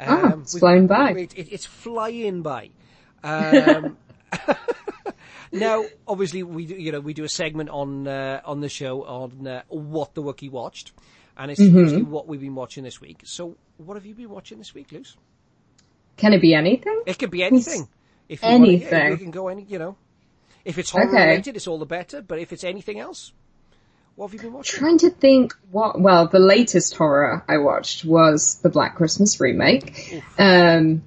Ah, 0.00 0.34
it's 0.40 0.54
we've- 0.54 0.60
flown 0.60 0.86
by. 0.86 1.12
It, 1.12 1.34
it, 1.34 1.48
it's 1.52 1.64
flying 1.66 2.42
by. 2.42 2.70
Um, 3.24 3.96
now, 5.52 5.84
obviously, 6.06 6.42
we 6.42 6.66
do, 6.66 6.74
you 6.74 6.92
know, 6.92 7.00
we 7.00 7.14
do 7.14 7.24
a 7.24 7.28
segment 7.28 7.68
on, 7.70 8.06
uh, 8.08 8.40
on 8.44 8.60
the 8.60 8.68
show 8.68 9.04
on, 9.04 9.46
uh, 9.46 9.62
what 9.68 10.14
the 10.14 10.22
Wookiee 10.22 10.50
watched. 10.50 10.92
And 11.36 11.50
it's 11.50 11.60
Mm-hmm. 11.60 11.78
usually 11.78 12.02
what 12.02 12.26
we've 12.28 12.40
been 12.40 12.54
watching 12.54 12.84
this 12.84 13.00
week. 13.00 13.20
So, 13.24 13.56
what 13.78 13.94
have 13.94 14.04
you 14.04 14.14
been 14.14 14.28
watching 14.30 14.58
this 14.58 14.74
week, 14.74 14.92
Luce? 14.92 15.16
Can 16.16 16.32
it 16.34 16.40
be 16.42 16.54
anything? 16.54 17.02
It 17.06 17.18
could 17.18 17.30
be 17.30 17.42
anything. 17.42 17.88
If 18.28 18.42
you 18.42 18.48
Anything. 18.50 19.10
we 19.10 19.16
can 19.18 19.30
go 19.30 19.48
any, 19.48 19.62
you 19.62 19.78
know. 19.78 19.96
If 20.64 20.78
it's 20.78 20.90
horror 20.90 21.06
Okay. 21.08 21.26
related, 21.30 21.56
it's 21.56 21.66
all 21.66 21.78
the 21.78 21.86
better. 21.86 22.22
But 22.22 22.38
if 22.38 22.52
it's 22.52 22.64
anything 22.64 23.00
else, 23.00 23.32
what 24.14 24.26
have 24.28 24.34
you 24.34 24.40
been 24.40 24.52
watching? 24.52 24.78
Trying 24.78 24.98
to 24.98 25.10
think 25.10 25.54
what, 25.70 26.00
well, 26.00 26.28
the 26.28 26.38
latest 26.38 26.94
horror 26.94 27.44
I 27.48 27.58
watched 27.58 28.04
was 28.04 28.56
the 28.62 28.68
Black 28.68 28.94
Christmas 28.96 29.40
remake. 29.40 30.22
Um, 30.38 31.02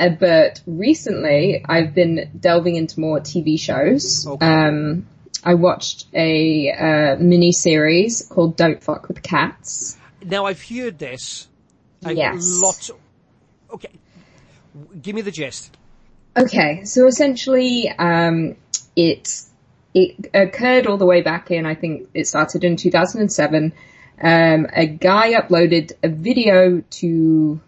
uh, 0.00 0.08
but 0.08 0.60
recently 0.66 1.64
I've 1.68 1.94
been 1.94 2.30
delving 2.38 2.76
into 2.76 2.98
more 2.98 3.20
TV 3.20 3.58
shows. 3.58 4.26
Okay. 4.26 4.46
Um, 4.46 5.06
I 5.44 5.54
watched 5.54 6.06
a, 6.14 6.70
uh, 6.72 7.16
mini 7.22 7.52
series 7.52 8.22
called 8.22 8.56
Don't 8.56 8.82
Fuck 8.82 9.08
with 9.08 9.22
Cats. 9.22 9.96
Now 10.24 10.46
I've 10.46 10.62
heard 10.62 10.98
this. 10.98 11.48
I've 12.04 12.16
Yes. 12.16 12.60
Lots. 12.62 12.90
Okay. 13.72 13.90
Give 15.00 15.14
me 15.14 15.22
the 15.22 15.30
gist. 15.30 15.76
Okay, 16.36 16.84
so 16.84 17.06
essentially, 17.06 17.88
um, 17.88 18.56
it 18.94 19.42
it 19.94 20.30
occurred 20.32 20.86
all 20.86 20.96
the 20.96 21.06
way 21.06 21.22
back 21.22 21.50
in. 21.50 21.66
I 21.66 21.74
think 21.74 22.08
it 22.14 22.26
started 22.26 22.62
in 22.62 22.76
2007. 22.76 23.72
Um, 24.22 24.66
a 24.72 24.86
guy 24.86 25.32
uploaded 25.32 25.92
a 26.02 26.08
video 26.08 26.82
to, 26.90 27.60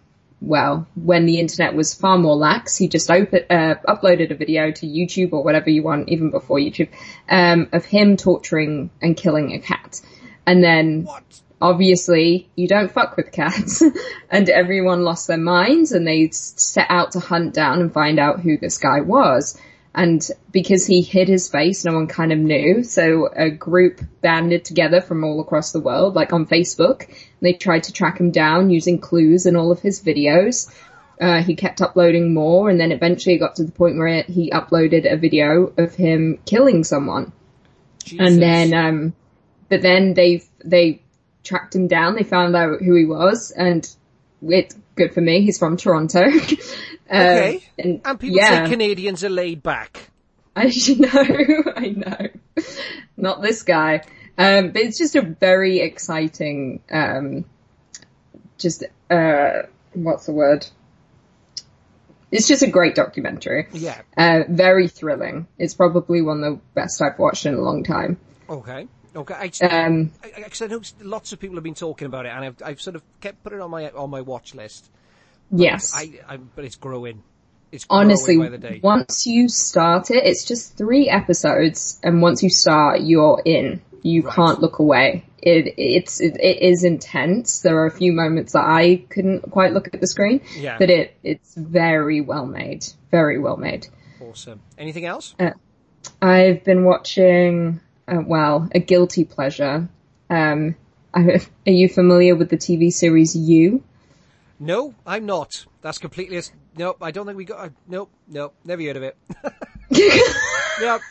well, 0.43 0.85
when 0.95 1.25
the 1.25 1.39
internet 1.39 1.73
was 1.73 1.93
far 1.93 2.17
more 2.17 2.35
lax, 2.35 2.75
he 2.75 2.89
just 2.89 3.09
op- 3.09 3.33
uh, 3.49 3.75
uploaded 3.87 4.29
a 4.31 4.35
video 4.35 4.71
to 4.71 4.85
YouTube 4.85 5.31
or 5.31 5.41
whatever 5.41 5.69
you 5.69 5.83
want, 5.83 6.09
even 6.09 6.31
before 6.31 6.57
YouTube, 6.57 6.89
um, 7.29 7.69
of 7.71 7.85
him 7.85 8.17
torturing 8.17 8.89
and 9.01 9.15
killing 9.15 9.53
a 9.53 9.59
cat. 9.59 10.01
And 10.45 10.61
then 10.61 11.05
What? 11.05 11.23
obviously 11.61 12.49
you 12.55 12.67
don't 12.67 12.91
fuck 12.91 13.15
with 13.15 13.31
cats 13.31 13.81
and 14.29 14.49
everyone 14.49 15.03
lost 15.03 15.27
their 15.29 15.37
minds 15.37 15.93
and 15.93 16.05
they 16.05 16.29
set 16.31 16.87
out 16.89 17.13
to 17.13 17.21
hunt 17.21 17.53
down 17.53 17.79
and 17.79 17.93
find 17.93 18.19
out 18.19 18.41
who 18.41 18.57
this 18.57 18.77
guy 18.77 18.99
was. 18.99 19.57
And 19.95 20.27
because 20.51 20.87
he 20.87 21.01
hid 21.03 21.27
his 21.27 21.49
face, 21.49 21.85
no 21.85 21.93
one 21.93 22.07
kind 22.07 22.31
of 22.33 22.39
knew. 22.39 22.83
So 22.83 23.29
a 23.33 23.51
group 23.51 24.01
banded 24.21 24.65
together 24.65 25.01
from 25.01 25.23
all 25.23 25.39
across 25.39 25.71
the 25.71 25.79
world, 25.79 26.15
like 26.15 26.33
on 26.33 26.47
Facebook. 26.47 27.07
They 27.43 27.53
tried 27.53 27.83
to 27.83 27.93
track 27.93 28.19
him 28.19 28.31
down 28.31 28.69
using 28.71 28.99
clues 28.99 29.45
in 29.45 29.55
all 29.55 29.71
of 29.71 29.81
his 29.81 30.01
videos. 30.01 30.73
Uh, 31.21 31.43
he 31.43 31.55
kept 31.55 31.81
uploading 31.81 32.33
more 32.33 32.69
and 32.69 32.79
then 32.79 32.91
eventually 32.91 33.35
it 33.35 33.39
got 33.39 33.55
to 33.57 33.63
the 33.63 33.71
point 33.71 33.97
where 33.97 34.23
he 34.23 34.49
uploaded 34.49 35.11
a 35.11 35.17
video 35.17 35.71
of 35.77 35.93
him 35.93 36.39
killing 36.45 36.83
someone. 36.83 37.31
Jesus. 38.03 38.25
And 38.27 38.41
then, 38.41 38.73
um, 38.73 39.13
but 39.69 39.81
then 39.81 40.13
they, 40.15 40.43
they 40.63 41.01
tracked 41.43 41.75
him 41.75 41.87
down. 41.87 42.15
They 42.15 42.23
found 42.23 42.55
out 42.55 42.81
who 42.81 42.95
he 42.95 43.05
was 43.05 43.51
and 43.51 43.87
it's 44.41 44.75
good 44.95 45.13
for 45.13 45.21
me. 45.21 45.41
He's 45.41 45.59
from 45.59 45.77
Toronto. 45.77 46.23
Um, 47.09 47.19
Okay. 47.19 47.63
and, 47.77 48.01
And 48.05 48.19
people 48.19 48.37
yeah. 48.37 48.63
say 48.63 48.71
Canadians 48.71 49.23
are 49.25 49.29
laid 49.29 49.61
back. 49.61 50.09
I 50.55 50.65
know, 50.97 51.73
I 51.75 51.87
know. 51.95 52.63
Not 53.17 53.41
this 53.41 53.61
guy. 53.63 54.03
Um, 54.37 54.71
but 54.71 54.81
it's 54.81 54.97
just 54.97 55.15
a 55.15 55.21
very 55.21 55.79
exciting, 55.79 56.81
um, 56.91 57.45
just, 58.57 58.83
uh, 59.09 59.63
what's 59.93 60.25
the 60.25 60.31
word? 60.31 60.65
It's 62.31 62.47
just 62.47 62.63
a 62.63 62.67
great 62.67 62.95
documentary. 62.95 63.67
Yeah. 63.73 64.01
Uh, 64.17 64.41
very 64.49 64.87
thrilling. 64.87 65.47
It's 65.59 65.75
probably 65.75 66.23
one 66.23 66.43
of 66.43 66.55
the 66.55 66.61
best 66.73 66.99
I've 66.99 67.19
watched 67.19 67.45
in 67.45 67.53
a 67.53 67.61
long 67.61 67.83
time. 67.83 68.17
Okay. 68.49 68.87
Okay. 69.15 69.33
I, 69.61 69.65
Um, 69.65 70.11
I, 70.23 70.45
I, 70.59 70.67
know 70.67 70.81
lots 71.01 71.31
of 71.33 71.39
people 71.39 71.55
have 71.57 71.63
been 71.63 71.75
talking 71.75 72.07
about 72.07 72.25
it, 72.25 72.29
and 72.29 72.45
I've, 72.45 72.55
I've 72.65 72.81
sort 72.81 72.95
of 72.95 73.03
kept 73.21 73.43
putting 73.43 73.59
it 73.59 73.61
on 73.61 73.69
my 73.69 73.91
on 73.91 74.09
my 74.09 74.21
watch 74.21 74.55
list. 74.55 74.89
yes. 75.51 75.93
I, 75.95 76.19
I, 76.27 76.37
but 76.37 76.65
it's 76.65 76.75
growing. 76.75 77.21
It's 77.71 77.85
growing 77.85 78.05
Honestly, 78.07 78.37
by 78.37 78.49
the 78.49 78.57
day. 78.57 78.79
once 78.83 79.27
you 79.27 79.47
start 79.49 80.09
it, 80.09 80.23
it's 80.25 80.45
just 80.45 80.75
three 80.75 81.09
episodes, 81.09 81.99
and 82.01 82.21
once 82.21 82.41
you 82.41 82.49
start, 82.49 83.01
you're 83.01 83.41
in. 83.45 83.81
You 84.03 84.21
Right. 84.23 84.35
can't 84.35 84.59
look 84.61 84.79
away. 84.79 85.25
It 85.41 85.73
it's 85.77 86.19
it, 86.21 86.35
it 86.39 86.61
is 86.61 86.83
intense. 86.83 87.61
There 87.61 87.77
are 87.79 87.85
a 87.85 87.91
few 87.91 88.11
moments 88.13 88.53
that 88.53 88.65
I 88.65 88.97
couldn't 89.09 89.49
quite 89.49 89.73
look 89.73 89.93
at 89.93 89.99
the 90.01 90.07
screen, 90.07 90.41
Yeah. 90.57 90.77
but 90.77 90.89
it 90.89 91.15
it's 91.23 91.55
very 91.55 92.21
well 92.21 92.45
made, 92.45 92.85
very 93.11 93.39
well 93.39 93.57
made. 93.57 93.87
Awesome. 94.21 94.59
Anything 94.77 95.05
else? 95.05 95.35
I've 96.21 96.63
been 96.65 96.83
watching, 96.83 97.79
uh, 98.07 98.21
well, 98.25 98.67
a 98.75 98.79
guilty 98.79 99.23
pleasure. 99.23 99.87
Um, 100.29 100.75
I, 101.13 101.39
are 101.67 101.71
you 101.71 101.87
familiar 101.87 102.35
with 102.35 102.49
the 102.49 102.57
TV 102.57 102.91
series 102.91 103.35
You? 103.35 103.83
No, 104.59 104.93
I'm 105.05 105.25
not. 105.25 105.65
That's 105.81 105.97
completely. 105.97 106.41
Nope. 106.77 106.97
I 107.01 107.11
don't 107.11 107.25
think 107.25 107.37
we 107.37 107.45
got. 107.45 107.59
Uh, 107.59 107.69
nope. 107.87 108.09
Nope. 108.27 108.53
Never 108.65 108.81
heard 108.81 108.97
of 108.97 109.03
it. 109.03 109.17
yep. 110.81 111.01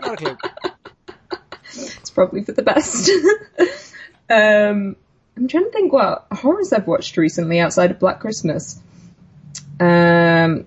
Not 0.00 0.12
a 0.12 0.16
clue. 0.16 0.36
It's 1.76 2.10
probably 2.10 2.42
for 2.44 2.52
the 2.52 2.62
best. 2.62 3.10
um, 4.30 4.96
I'm 5.36 5.48
trying 5.48 5.64
to 5.64 5.70
think 5.70 5.92
what 5.92 6.26
horrors 6.32 6.72
I've 6.72 6.86
watched 6.86 7.16
recently 7.16 7.58
outside 7.60 7.90
of 7.90 7.98
Black 7.98 8.20
Christmas. 8.20 8.80
Um, 9.80 10.66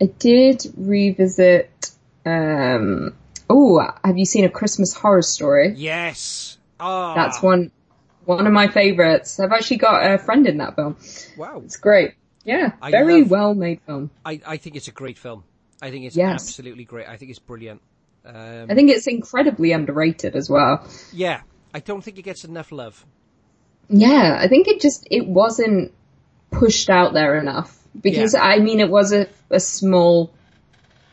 I 0.00 0.06
did 0.18 0.66
revisit. 0.76 1.90
Um, 2.24 3.14
oh, 3.48 3.80
have 4.04 4.18
you 4.18 4.24
seen 4.24 4.44
a 4.44 4.50
Christmas 4.50 4.92
horror 4.94 5.22
story? 5.22 5.74
Yes. 5.76 6.58
Ah. 6.78 7.14
That's 7.14 7.40
one 7.42 7.70
one 8.24 8.46
of 8.46 8.52
my 8.52 8.66
favorites. 8.68 9.38
I've 9.38 9.52
actually 9.52 9.76
got 9.78 10.10
a 10.12 10.18
friend 10.18 10.46
in 10.48 10.58
that 10.58 10.74
film. 10.74 10.96
Wow. 11.38 11.62
It's 11.64 11.76
great. 11.76 12.14
Yeah, 12.44 12.72
I 12.82 12.90
very 12.90 13.20
love- 13.22 13.30
well 13.30 13.54
made 13.54 13.80
film. 13.86 14.10
I, 14.24 14.40
I 14.46 14.56
think 14.56 14.76
it's 14.76 14.88
a 14.88 14.92
great 14.92 15.16
film. 15.18 15.44
I 15.80 15.90
think 15.90 16.04
it's 16.06 16.16
Yes. 16.16 16.32
absolutely 16.34 16.84
great. 16.84 17.08
I 17.08 17.16
think 17.16 17.30
it's 17.30 17.38
brilliant. 17.38 17.82
Um, 18.26 18.66
I 18.70 18.74
think 18.74 18.90
it's 18.90 19.06
incredibly 19.06 19.72
underrated 19.72 20.34
as 20.36 20.50
well. 20.50 20.86
yeah. 21.12 21.42
I 21.74 21.80
don't 21.80 22.02
think 22.02 22.18
it 22.18 22.22
gets 22.22 22.42
enough 22.44 22.72
love. 22.72 23.04
Yeah, 23.88 24.36
I 24.40 24.48
think 24.48 24.66
it 24.66 24.80
just 24.80 25.06
it 25.10 25.26
wasn't 25.26 25.92
pushed 26.50 26.88
out 26.88 27.12
there 27.12 27.38
enough 27.38 27.76
because 28.00 28.32
Yeah. 28.34 28.42
I 28.42 28.58
mean 28.60 28.80
it 28.80 28.88
was 28.88 29.12
a 29.12 29.28
a 29.50 29.60
small 29.60 30.32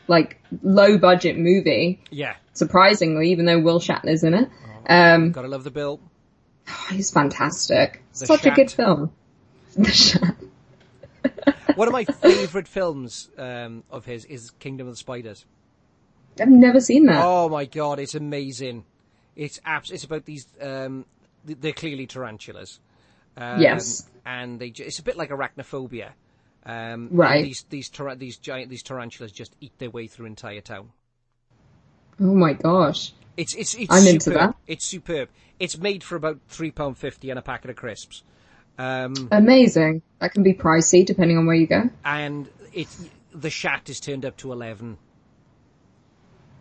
like 0.08 0.40
low 0.62 0.96
budget 0.98 1.36
movie 1.38 2.00
Yeah. 2.10 2.34
surprisingly 2.54 3.30
even 3.30 3.44
though 3.44 3.60
Will 3.60 3.78
Shatner's 3.78 4.24
in 4.24 4.32
it. 4.34 4.48
Um 4.88 5.32
Gotta 5.32 5.48
love 5.48 5.64
the 5.64 5.70
bill. 5.70 6.00
he's 6.90 7.10
fantastic. 7.10 8.02
The 8.18 8.26
Such 8.26 8.46
a 8.46 8.50
good 8.52 8.70
film. 8.70 9.12
The 9.76 9.90
Shat. 9.90 10.36
One 11.76 11.88
of 11.88 11.92
my 11.92 12.04
favourite 12.04 12.68
films 12.68 13.28
um, 13.36 13.82
of 13.90 14.04
his 14.04 14.24
is 14.24 14.50
Kingdom 14.60 14.86
of 14.86 14.92
the 14.94 14.96
Spiders. 14.98 15.44
I've 16.40 16.48
never 16.48 16.80
seen 16.80 17.06
that. 17.06 17.22
Oh 17.24 17.48
my 17.48 17.64
god, 17.64 17.98
it's 17.98 18.14
amazing. 18.14 18.84
It's 19.36 19.60
abs- 19.64 19.90
It's 19.90 20.04
about 20.04 20.24
these. 20.24 20.46
Um, 20.60 21.04
th- 21.46 21.58
they're 21.60 21.72
clearly 21.72 22.06
tarantulas. 22.06 22.80
Um, 23.36 23.60
Yes. 23.60 24.08
and 24.24 24.58
they. 24.60 24.68
It's 24.68 24.98
a 24.98 25.02
bit 25.02 25.16
like 25.16 25.30
arachnophobia. 25.30 26.10
Um, 26.66 27.08
Right. 27.12 27.44
These 27.44 27.64
these 27.68 27.88
tar- 27.88 28.14
these 28.16 28.36
giant 28.38 28.70
these 28.70 28.82
tarantulas 28.82 29.32
just 29.32 29.54
eat 29.60 29.72
their 29.78 29.90
way 29.90 30.06
through 30.06 30.26
entire 30.26 30.60
town. 30.60 30.90
Oh 32.20 32.34
my 32.34 32.52
gosh. 32.54 33.12
It's 33.36 33.54
it's 33.54 33.74
it's 33.74 33.90
I'm 33.90 34.02
superb. 34.02 34.14
into 34.14 34.30
that. 34.30 34.54
It's 34.66 34.84
superb. 34.84 35.28
It's 35.58 35.76
made 35.78 36.02
for 36.04 36.16
about 36.16 36.38
three 36.48 36.70
pound 36.70 36.96
fifty 36.96 37.30
and 37.30 37.38
a 37.38 37.42
packet 37.42 37.70
of 37.70 37.76
crisps. 37.76 38.22
Um, 38.78 39.14
Amazing. 39.30 40.02
That 40.20 40.32
can 40.32 40.42
be 40.42 40.54
pricey 40.54 41.04
depending 41.04 41.38
on 41.38 41.46
where 41.46 41.56
you 41.56 41.66
go. 41.66 41.90
and 42.04 42.48
it 42.72 42.88
the 43.32 43.50
shat 43.50 43.88
is 43.88 43.98
turned 44.00 44.24
up 44.24 44.36
to 44.38 44.52
eleven. 44.52 44.96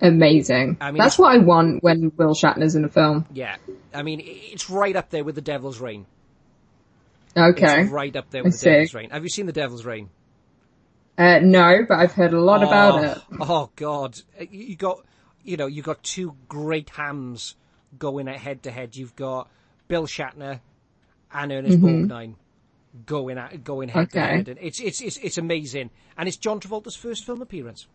Amazing. 0.04 0.78
I 0.82 0.92
mean, 0.92 1.00
That's 1.02 1.18
what 1.18 1.34
I 1.34 1.38
want 1.40 1.82
when 1.82 2.12
Will 2.18 2.36
Shatner's 2.36 2.76
in 2.76 2.84
a 2.84 2.90
film. 2.90 3.26
Yeah, 3.34 3.56
I 3.94 4.04
mean 4.04 4.22
it's 4.24 4.70
right 4.70 4.96
up 4.96 5.10
there 5.10 5.24
with 5.24 5.36
the 5.36 5.42
Devil's 5.42 5.80
Rain. 5.80 6.06
Okay. 7.36 7.84
It's 7.84 7.92
right 7.92 8.16
up 8.16 8.30
there 8.30 8.42
I 8.42 8.44
with 8.44 8.54
the 8.54 8.60
see. 8.60 8.70
Devil's 8.70 8.94
Rain. 8.94 9.10
Have 9.12 9.24
you 9.24 9.30
seen 9.30 9.46
the 9.46 9.54
Devil's 9.54 9.86
Rain? 9.86 10.10
Uh, 11.18 11.40
no, 11.40 11.86
but 11.88 12.00
I've 12.00 12.12
heard 12.12 12.34
a 12.34 12.42
lot 12.42 12.64
about 12.64 13.04
it. 13.04 13.18
Oh 13.40 13.70
God, 13.76 14.20
you 14.40 14.48
you 14.66 14.76
got 14.76 15.06
you 15.44 15.58
know 15.58 15.68
you 15.68 15.82
got 15.82 16.04
two 16.04 16.36
great 16.50 16.90
hams 16.90 17.56
going 17.98 18.28
at 18.28 18.38
head 18.38 18.64
to 18.64 18.72
head. 18.72 18.96
You've 18.96 19.16
got 19.16 19.50
Bill 19.88 20.06
Shatner 20.06 20.60
and 21.32 21.52
Ernest 21.52 21.80
Borgnine 21.80 22.36
going 23.06 23.38
at, 23.38 23.64
going 23.64 23.90
head 23.90 24.12
to 24.12 24.18
Mm-hmm. 24.18 24.36
Head, 24.36 24.48
and 24.50 24.60
it's 24.62 24.80
it's 24.80 25.02
it's 25.02 25.18
it's 25.18 25.38
amazing. 25.38 25.92
And 26.18 26.28
it's 26.28 26.38
John 26.38 26.60
Travolta's 26.60 26.96
first 26.96 27.26
film 27.26 27.42
appearance. 27.42 27.88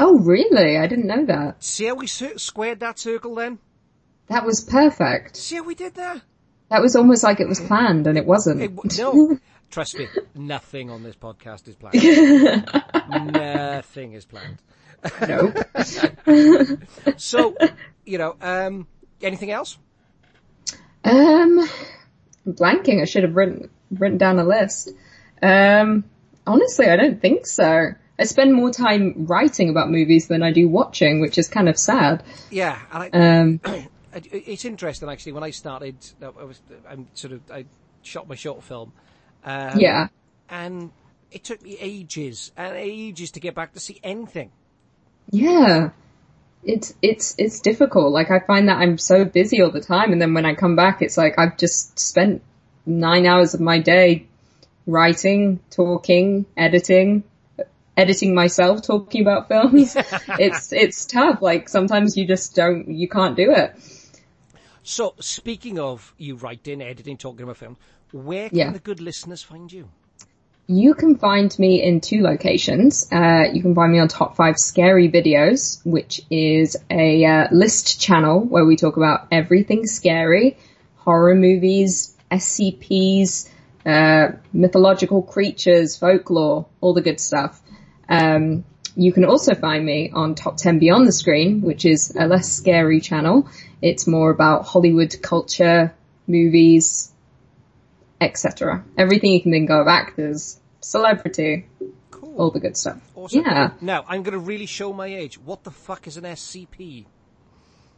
Oh, 0.00 0.18
really? 0.18 0.78
I 0.78 0.86
didn't 0.86 1.06
know 1.06 1.24
that. 1.26 1.62
See 1.62 1.86
how 1.86 1.94
we 1.94 2.06
squared 2.06 2.80
that 2.80 2.98
circle 2.98 3.34
then? 3.34 3.58
That 4.28 4.44
was 4.44 4.60
perfect. 4.60 5.36
See 5.36 5.56
how 5.56 5.64
we 5.64 5.74
did 5.74 5.94
that? 5.94 6.22
That 6.70 6.82
was 6.82 6.96
almost 6.96 7.22
like 7.22 7.40
it 7.40 7.48
was 7.48 7.60
planned, 7.60 8.06
and 8.06 8.18
it 8.18 8.26
wasn't. 8.26 8.60
It, 8.60 8.98
no, 8.98 9.38
trust 9.70 9.98
me, 9.98 10.06
nothing 10.34 10.90
on 10.90 11.02
this 11.02 11.16
podcast 11.16 11.66
is 11.66 11.76
planned. 11.76 13.32
nothing 13.32 14.12
is 14.12 14.26
planned. 14.26 14.58
nope. 15.26 15.56
So, 17.16 17.56
you 18.04 18.18
know, 18.18 18.36
um, 18.40 18.86
anything 19.22 19.50
else? 19.50 19.78
Um, 21.04 21.60
I'm 22.46 22.52
blanking. 22.52 23.00
I 23.00 23.06
should 23.06 23.22
have 23.22 23.34
written 23.34 23.70
written 23.90 24.18
down 24.18 24.38
a 24.38 24.44
list. 24.44 24.90
Um, 25.40 26.04
honestly, 26.46 26.86
I 26.86 26.96
don't 26.96 27.20
think 27.20 27.46
so. 27.46 27.92
I 28.18 28.24
spend 28.24 28.52
more 28.52 28.70
time 28.70 29.26
writing 29.26 29.70
about 29.70 29.90
movies 29.90 30.26
than 30.26 30.42
I 30.42 30.52
do 30.52 30.68
watching, 30.68 31.20
which 31.20 31.38
is 31.38 31.48
kind 31.48 31.68
of 31.68 31.78
sad. 31.78 32.24
Yeah, 32.50 32.78
I, 32.90 33.08
Um, 33.10 33.60
It's 34.14 34.64
interesting 34.64 35.08
actually. 35.08 35.32
When 35.32 35.44
I 35.44 35.50
started, 35.50 35.94
I 36.20 36.42
was 36.42 36.60
I'm 36.88 37.06
sort 37.14 37.34
of 37.34 37.42
I 37.50 37.66
shot 38.02 38.26
my 38.26 38.34
short 38.34 38.64
film. 38.64 38.92
Um, 39.44 39.78
yeah. 39.78 40.08
and 40.48 40.90
it 41.30 41.44
took 41.44 41.62
me 41.62 41.76
ages 41.78 42.50
and 42.56 42.74
ages 42.74 43.32
to 43.32 43.40
get 43.40 43.54
back 43.54 43.74
to 43.74 43.80
see 43.80 44.00
anything. 44.02 44.50
Yeah. 45.30 45.90
It's, 46.64 46.94
it's, 47.02 47.34
it's 47.38 47.60
difficult. 47.60 48.12
Like 48.12 48.30
I 48.30 48.40
find 48.40 48.68
that 48.68 48.78
I'm 48.78 48.98
so 48.98 49.24
busy 49.24 49.62
all 49.62 49.70
the 49.70 49.80
time 49.80 50.12
and 50.12 50.20
then 50.20 50.34
when 50.34 50.44
I 50.44 50.54
come 50.54 50.74
back, 50.74 51.02
it's 51.02 51.16
like 51.16 51.38
I've 51.38 51.56
just 51.56 51.98
spent 51.98 52.42
nine 52.84 53.26
hours 53.26 53.54
of 53.54 53.60
my 53.60 53.78
day 53.78 54.26
writing, 54.86 55.60
talking, 55.70 56.46
editing, 56.56 57.22
editing 57.98 58.34
myself, 58.34 58.82
talking 58.82 59.20
about 59.22 59.48
films. 59.48 59.94
it's, 60.38 60.72
it's 60.72 61.04
tough. 61.04 61.42
Like 61.42 61.68
sometimes 61.68 62.16
you 62.16 62.26
just 62.26 62.54
don't, 62.54 62.88
you 62.88 63.08
can't 63.08 63.36
do 63.36 63.50
it. 63.50 63.74
So, 64.82 65.14
speaking 65.20 65.78
of 65.78 66.14
you 66.16 66.36
writing, 66.36 66.80
editing, 66.80 67.18
talking 67.18 67.42
about 67.42 67.58
film, 67.58 67.76
where 68.12 68.48
can 68.48 68.58
Yeah. 68.58 68.70
the 68.72 68.78
good 68.78 69.00
listeners 69.00 69.42
find 69.42 69.70
you? 69.70 69.90
You 70.70 70.94
can 70.94 71.16
find 71.16 71.58
me 71.58 71.82
in 71.82 72.00
two 72.00 72.20
locations. 72.22 73.06
Uh, 73.10 73.44
you 73.52 73.62
can 73.62 73.74
find 73.74 73.90
me 73.92 73.98
on 73.98 74.08
Top 74.08 74.36
5 74.36 74.54
Scary 74.58 75.10
Videos, 75.10 75.84
which 75.84 76.20
is 76.30 76.76
a 76.90 77.24
uh, 77.24 77.48
list 77.52 78.00
channel 78.00 78.40
where 78.40 78.64
we 78.66 78.76
talk 78.76 78.96
about 78.98 79.28
everything 79.32 79.86
scary, 79.86 80.58
horror 80.96 81.34
movies, 81.34 82.14
SCPs, 82.30 83.48
uh, 83.86 84.32
mythological 84.52 85.22
creatures, 85.22 85.96
folklore, 85.96 86.66
all 86.82 86.92
the 86.92 87.00
good 87.02 87.18
stuff. 87.20 87.62
Um, 88.08 88.64
you 88.96 89.12
can 89.12 89.24
also 89.24 89.54
find 89.54 89.84
me 89.84 90.10
on 90.12 90.34
Top 90.34 90.56
10 90.56 90.78
Beyond 90.78 91.06
the 91.06 91.12
Screen, 91.12 91.62
which 91.62 91.84
is 91.84 92.14
a 92.18 92.26
less 92.26 92.50
scary 92.50 93.00
channel. 93.00 93.48
It's 93.80 94.06
more 94.06 94.30
about 94.30 94.64
Hollywood 94.64 95.14
culture, 95.22 95.94
movies, 96.26 97.12
etc. 98.20 98.84
Everything 98.96 99.32
you 99.32 99.40
can 99.40 99.52
think 99.52 99.70
of, 99.70 99.86
actors, 99.86 100.58
celebrity, 100.80 101.66
all 102.36 102.50
the 102.50 102.60
good 102.60 102.76
stuff. 102.76 102.98
Awesome. 103.14 103.44
Yeah. 103.44 103.70
Now, 103.80 104.04
I'm 104.08 104.22
going 104.22 104.32
to 104.32 104.38
really 104.38 104.66
show 104.66 104.92
my 104.92 105.06
age. 105.06 105.38
What 105.38 105.64
the 105.64 105.70
fuck 105.70 106.06
is 106.06 106.16
an 106.16 106.24
SCP? 106.24 107.04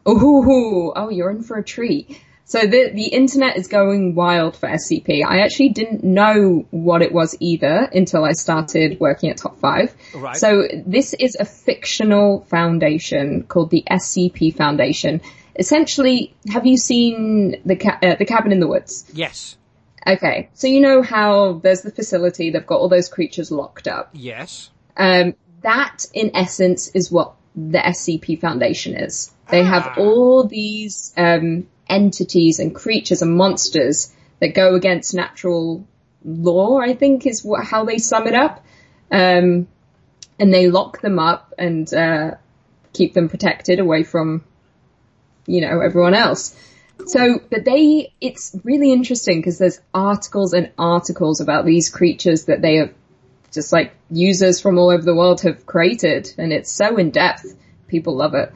Ooh, 0.09 0.93
oh, 0.97 1.09
you're 1.11 1.31
in 1.31 1.43
for 1.43 1.57
a 1.59 1.65
treat. 1.65 2.21
So 2.51 2.59
the 2.67 2.91
the 2.93 3.07
internet 3.23 3.57
is 3.57 3.69
going 3.69 4.17
wild 4.17 4.57
for 4.57 4.69
SCP. 4.69 5.25
I 5.25 5.43
actually 5.45 5.69
didn't 5.69 6.03
know 6.03 6.67
what 6.73 7.01
it 7.01 7.13
was 7.13 7.37
either 7.39 7.89
until 7.95 8.25
I 8.25 8.33
started 8.33 8.99
working 8.99 9.31
at 9.31 9.37
Top 9.37 9.61
Five. 9.61 9.95
Right. 10.15 10.37
So 10.37 10.67
this 10.85 11.15
is 11.15 11.37
a 11.39 11.45
fictional 11.45 12.41
foundation 12.51 13.45
called 13.45 13.71
the 13.71 13.85
SCP 13.89 14.57
Foundation. 14.57 15.21
Essentially, 15.57 16.35
have 16.53 16.67
you 16.67 16.77
seen 16.77 17.61
the 17.65 17.77
ca- 17.77 17.99
uh, 18.03 18.17
the 18.17 18.25
Cabin 18.25 18.51
in 18.51 18.59
the 18.59 18.67
Woods? 18.67 19.05
Yes. 19.13 19.57
Okay, 20.05 20.49
so 20.55 20.67
you 20.67 20.81
know 20.81 21.03
how 21.03 21.61
there's 21.63 21.83
the 21.83 21.93
facility, 21.93 22.51
they've 22.51 22.67
got 22.67 22.81
all 22.81 22.89
those 22.89 23.09
creatures 23.09 23.51
locked 23.53 23.87
up. 23.87 24.09
Yes. 24.13 24.71
Um, 24.97 25.35
that, 25.63 26.07
in 26.15 26.33
essence, 26.35 26.89
is 26.95 27.13
what 27.13 27.35
the 27.55 27.79
SCP 27.79 28.41
Foundation 28.41 28.97
is. 28.97 29.31
They 29.51 29.63
have 29.63 29.87
Ah. 29.89 29.95
all 29.99 30.45
these 30.49 31.13
um, 31.17 31.69
entities 31.91 32.59
and 32.59 32.75
creatures 32.75 33.23
and 33.23 33.37
monsters 33.37 34.15
that 34.39 34.55
go 34.55 34.75
against 34.75 35.15
natural 35.15 35.87
law. 36.25 36.79
I 36.79 36.95
think 36.95 37.27
is 37.27 37.45
what, 37.45 37.65
how 37.65 37.85
they 37.85 37.99
sum 37.99 38.27
it 38.27 38.35
up. 38.35 38.65
Um, 39.11 39.67
and 40.39 40.55
they 40.55 40.71
lock 40.71 41.03
them 41.03 41.19
up 41.19 41.53
and 41.59 41.93
uh, 41.93 42.33
keep 42.95 43.13
them 43.13 43.29
protected 43.29 43.79
away 43.79 44.03
from, 44.03 44.43
you 45.47 45.61
know, 45.61 45.81
everyone 45.81 46.15
else. 46.15 46.57
So, 47.07 47.41
but 47.51 47.65
they, 47.65 48.13
it's 48.21 48.57
really 48.65 48.93
interesting 48.93 49.39
because 49.39 49.59
there's 49.59 49.81
articles 49.93 50.55
and 50.55 50.73
articles 50.79 51.41
about 51.41 51.67
these 51.67 51.91
creatures 51.91 52.47
that 52.47 52.63
they 52.63 52.77
have 52.77 52.95
just 53.53 53.73
like 53.73 53.95
users 54.11 54.61
from 54.61 54.79
all 54.79 54.91
over 54.91 55.03
the 55.03 55.15
world 55.15 55.41
have 55.43 55.67
created 55.67 56.33
and 56.39 56.53
it's 56.53 56.71
so 56.71 56.97
in 56.97 57.11
depth. 57.11 57.55
People 57.89 58.17
love 58.17 58.35
it. 58.35 58.53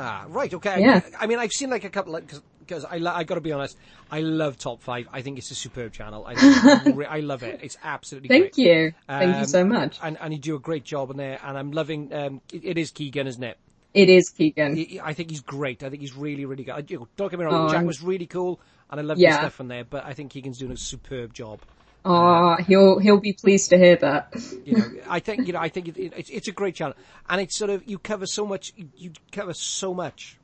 Ah, 0.00 0.26
right. 0.28 0.52
Okay. 0.54 0.80
Yeah. 0.80 1.00
I 1.18 1.26
mean, 1.26 1.38
I've 1.38 1.52
seen 1.52 1.70
like 1.70 1.84
a 1.84 1.90
couple 1.90 2.20
because 2.60 2.84
I 2.84 2.96
I 2.96 3.24
got 3.24 3.34
to 3.34 3.40
be 3.40 3.52
honest. 3.52 3.76
I 4.10 4.20
love 4.20 4.56
Top 4.56 4.80
Five. 4.80 5.08
I 5.12 5.22
think 5.22 5.38
it's 5.38 5.50
a 5.50 5.54
superb 5.54 5.92
channel. 5.92 6.24
I 6.26 6.82
re- 6.94 7.06
I 7.06 7.20
love 7.20 7.42
it. 7.42 7.60
It's 7.62 7.76
absolutely 7.82 8.28
Thank 8.28 8.54
great. 8.54 8.58
you. 8.58 8.92
Thank 9.08 9.34
you 9.34 9.40
Um, 9.40 9.46
so 9.46 9.64
much. 9.64 9.98
And 10.02 10.16
and 10.20 10.32
you 10.32 10.38
do 10.38 10.54
a 10.54 10.60
great 10.60 10.84
job 10.84 11.10
in 11.10 11.16
there. 11.16 11.40
And 11.42 11.58
I'm 11.58 11.72
loving. 11.72 12.12
Um, 12.14 12.40
it, 12.52 12.64
it 12.64 12.78
is 12.78 12.90
Keegan, 12.92 13.26
isn't 13.26 13.42
it? 13.42 13.58
It 13.94 14.08
is 14.08 14.30
Keegan. 14.30 14.76
He- 14.76 15.00
I 15.02 15.14
think 15.14 15.30
he's 15.30 15.40
great. 15.40 15.82
I 15.82 15.90
think 15.90 16.02
he's 16.02 16.14
really, 16.14 16.44
really 16.44 16.62
good. 16.64 16.74
I- 16.74 16.84
you 16.86 16.98
know, 17.00 17.08
Don't 17.16 17.30
get 17.30 17.38
me 17.40 17.44
wrong. 17.46 17.68
Oh, 17.68 17.72
Jack 17.72 17.84
was 17.84 18.02
really 18.02 18.26
cool, 18.26 18.60
and 18.90 19.00
I 19.00 19.02
love 19.02 19.16
the 19.16 19.24
Yeah. 19.24 19.38
stuff 19.38 19.58
in 19.60 19.68
there. 19.68 19.84
But 19.84 20.04
I 20.04 20.12
think 20.12 20.30
Keegan's 20.30 20.58
doing 20.58 20.72
a 20.72 20.76
superb 20.76 21.32
job. 21.34 21.60
Oh, 22.04 22.56
he'll 22.66 22.98
he'll 23.00 23.20
be 23.20 23.32
pleased 23.32 23.70
to 23.70 23.76
hear 23.78 23.96
that. 23.96 24.34
You 24.64 24.76
know, 24.78 24.84
I 25.08 25.18
think 25.20 25.46
you 25.46 25.52
know. 25.52 25.58
I 25.58 25.68
think 25.68 25.88
it, 25.88 25.96
it, 25.98 26.12
it's 26.16 26.30
it's 26.30 26.48
a 26.48 26.52
great 26.52 26.74
channel, 26.74 26.94
and 27.28 27.40
it's 27.40 27.56
sort 27.56 27.70
of 27.70 27.86
you 27.86 27.98
cover 27.98 28.24
so 28.26 28.46
much. 28.46 28.72
You, 28.96 29.12
cover 29.32 29.52
so 29.52 29.92
much. 29.92 30.38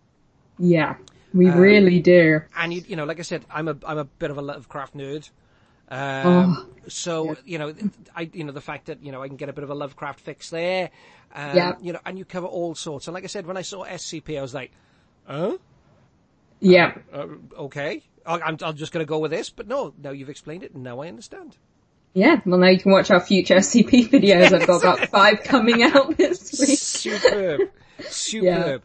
Yeah, 0.59 0.97
we 1.33 1.49
Um, 1.49 1.59
really 1.59 2.01
do. 2.01 2.43
and 2.57 2.73
you, 2.75 2.83
you 2.87 2.97
know, 2.97 3.05
like 3.05 3.19
I 3.19 3.23
said, 3.23 3.45
I'm 3.51 3.69
a 3.69 3.77
I'm 3.87 3.99
a 3.99 4.05
bit 4.05 4.31
of 4.31 4.37
a 4.39 4.43
Lovecraft 4.43 4.95
nerd. 4.97 5.31
Um, 5.91 6.69
so 6.89 7.37
you 7.45 7.59
know, 7.59 7.73
I 8.17 8.29
you 8.33 8.45
know 8.45 8.53
the 8.53 8.61
fact 8.61 8.87
that 8.87 9.03
you 9.03 9.13
know 9.13 9.23
I 9.23 9.29
can 9.29 9.37
get 9.37 9.49
a 9.49 9.53
bit 9.53 9.65
of 9.65 9.71
a 9.71 9.75
Lovecraft 9.75 10.21
fix 10.21 10.51
there. 10.51 10.91
Um, 11.35 11.57
Yeah. 11.57 11.75
You 11.81 11.93
know, 11.95 12.01
and 12.05 12.19
you 12.19 12.25
cover 12.25 12.47
all 12.47 12.75
sorts. 12.75 13.07
And 13.07 13.15
like 13.15 13.25
I 13.25 13.29
said, 13.29 13.47
when 13.47 13.57
I 13.57 13.63
saw 13.63 13.85
SCP, 13.85 14.39
I 14.39 14.43
was 14.43 14.55
like, 14.55 14.71
huh? 15.27 15.57
Yeah. 16.61 16.97
Uh, 17.13 17.27
okay, 17.59 18.03
I- 18.03 18.14
I'm 18.27 18.57
I'm 18.63 18.77
just 18.77 18.93
going 18.93 19.05
to 19.05 19.09
go 19.09 19.19
with 19.19 19.31
this. 19.31 19.51
But 19.51 19.67
no, 19.69 19.93
now 20.03 20.11
you've 20.11 20.31
explained 20.31 20.63
it, 20.63 20.73
and 20.75 20.83
now 20.83 21.01
I 21.01 21.09
understand. 21.09 21.57
Yeah, 22.13 22.41
well 22.47 22.59
now 22.61 22.69
you 22.69 22.79
can 22.79 22.93
watch 22.93 23.11
our 23.11 23.21
future 23.21 23.57
SCP 23.57 24.09
videos. 24.09 24.53
I've 24.53 24.67
got 24.67 24.83
about 24.83 25.09
five 25.09 25.43
coming 25.43 25.83
out 25.83 26.17
this 26.17 26.53
week. 26.61 26.79
Superb, 26.79 27.61
superb. 28.09 28.83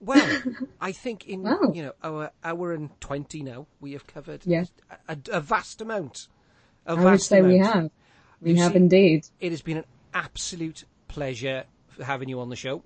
Well, 0.00 0.42
I 0.80 0.92
think 0.92 1.26
in 1.26 1.42
Wow. 1.42 1.72
you 1.74 1.82
know 1.82 1.92
our 2.02 2.30
hour 2.44 2.72
and 2.72 2.98
twenty 3.00 3.42
now 3.42 3.66
we 3.80 3.92
have 3.92 4.06
covered 4.06 4.42
Yeah. 4.44 4.64
a, 5.08 5.16
a, 5.32 5.40
vast 5.40 5.80
amount. 5.80 6.28
A 6.86 6.90
I 6.92 6.94
would 6.94 7.02
vast 7.02 7.26
say 7.28 7.42
we 7.42 7.56
amount. 7.58 7.74
have. 7.74 7.90
We 8.40 8.50
You 8.52 8.56
have 8.62 8.72
see- 8.72 8.76
indeed. 8.78 9.26
It 9.40 9.50
has 9.52 9.62
been 9.62 9.78
an 9.78 9.84
absolute 10.14 10.84
pleasure 11.08 11.64
having 12.02 12.28
you 12.28 12.40
on 12.40 12.48
the 12.50 12.56
show. 12.56 12.82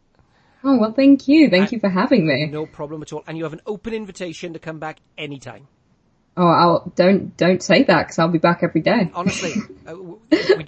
Oh 0.63 0.79
well, 0.79 0.93
thank 0.93 1.29
you. 1.29 1.49
Thank 1.49 1.69
I- 1.69 1.71
you 1.73 1.81
for 1.81 1.89
having 1.89 2.27
me. 2.27 2.47
No 2.47 2.67
problem 2.67 3.03
at 3.03 3.13
all. 3.13 3.25
And 3.27 3.37
you 3.39 3.45
have 3.45 3.53
an 3.53 3.63
open 3.67 3.95
invitation 3.95 4.53
to 4.53 4.59
come 4.59 4.79
back 4.79 4.99
anytime. 5.17 5.69
Oh, 6.37 6.47
I'll 6.47 6.93
don't 6.95 7.37
don't 7.37 7.63
say 7.63 7.83
that 7.83 8.05
because 8.05 8.19
I'll 8.19 8.29
be 8.29 8.39
back 8.39 8.61
every 8.63 8.81
day. 8.81 9.11
Honestly, 9.15 9.53
uh, 9.87 9.95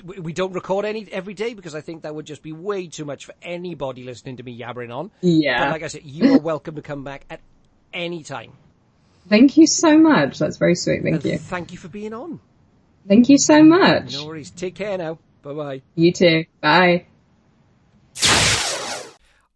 we, 0.04 0.18
we 0.18 0.32
don't 0.32 0.52
record 0.52 0.84
any 0.84 1.06
every 1.12 1.34
day 1.34 1.54
because 1.54 1.74
I 1.74 1.80
think 1.80 2.02
that 2.02 2.14
would 2.14 2.26
just 2.26 2.42
be 2.42 2.52
way 2.52 2.88
too 2.88 3.04
much 3.04 3.26
for 3.26 3.34
anybody 3.42 4.02
listening 4.02 4.36
to 4.38 4.42
me 4.42 4.58
yabbering 4.58 4.94
on. 4.94 5.10
Yeah. 5.20 5.64
But 5.64 5.70
like 5.70 5.82
I 5.82 5.86
said, 5.86 6.02
you 6.04 6.34
are 6.34 6.38
welcome 6.38 6.74
to 6.74 6.82
come 6.82 7.04
back 7.04 7.24
at 7.30 7.40
any 7.92 8.22
time. 8.22 8.52
Thank 9.28 9.56
you 9.56 9.66
so 9.66 9.96
much. 9.96 10.38
That's 10.38 10.56
very 10.56 10.74
sweet. 10.74 11.02
Thank 11.02 11.16
And 11.16 11.24
you. 11.24 11.38
Thank 11.38 11.72
you 11.72 11.78
for 11.78 11.88
being 11.88 12.12
on. 12.12 12.40
Thank 13.06 13.28
you 13.28 13.38
so 13.38 13.62
much. 13.62 14.12
No 14.12 14.26
worries. 14.26 14.50
Take 14.50 14.74
care 14.74 14.98
now. 14.98 15.18
Bye 15.42 15.52
bye. 15.54 15.82
You 15.94 16.12
too. 16.12 16.44
Bye. 16.60 17.06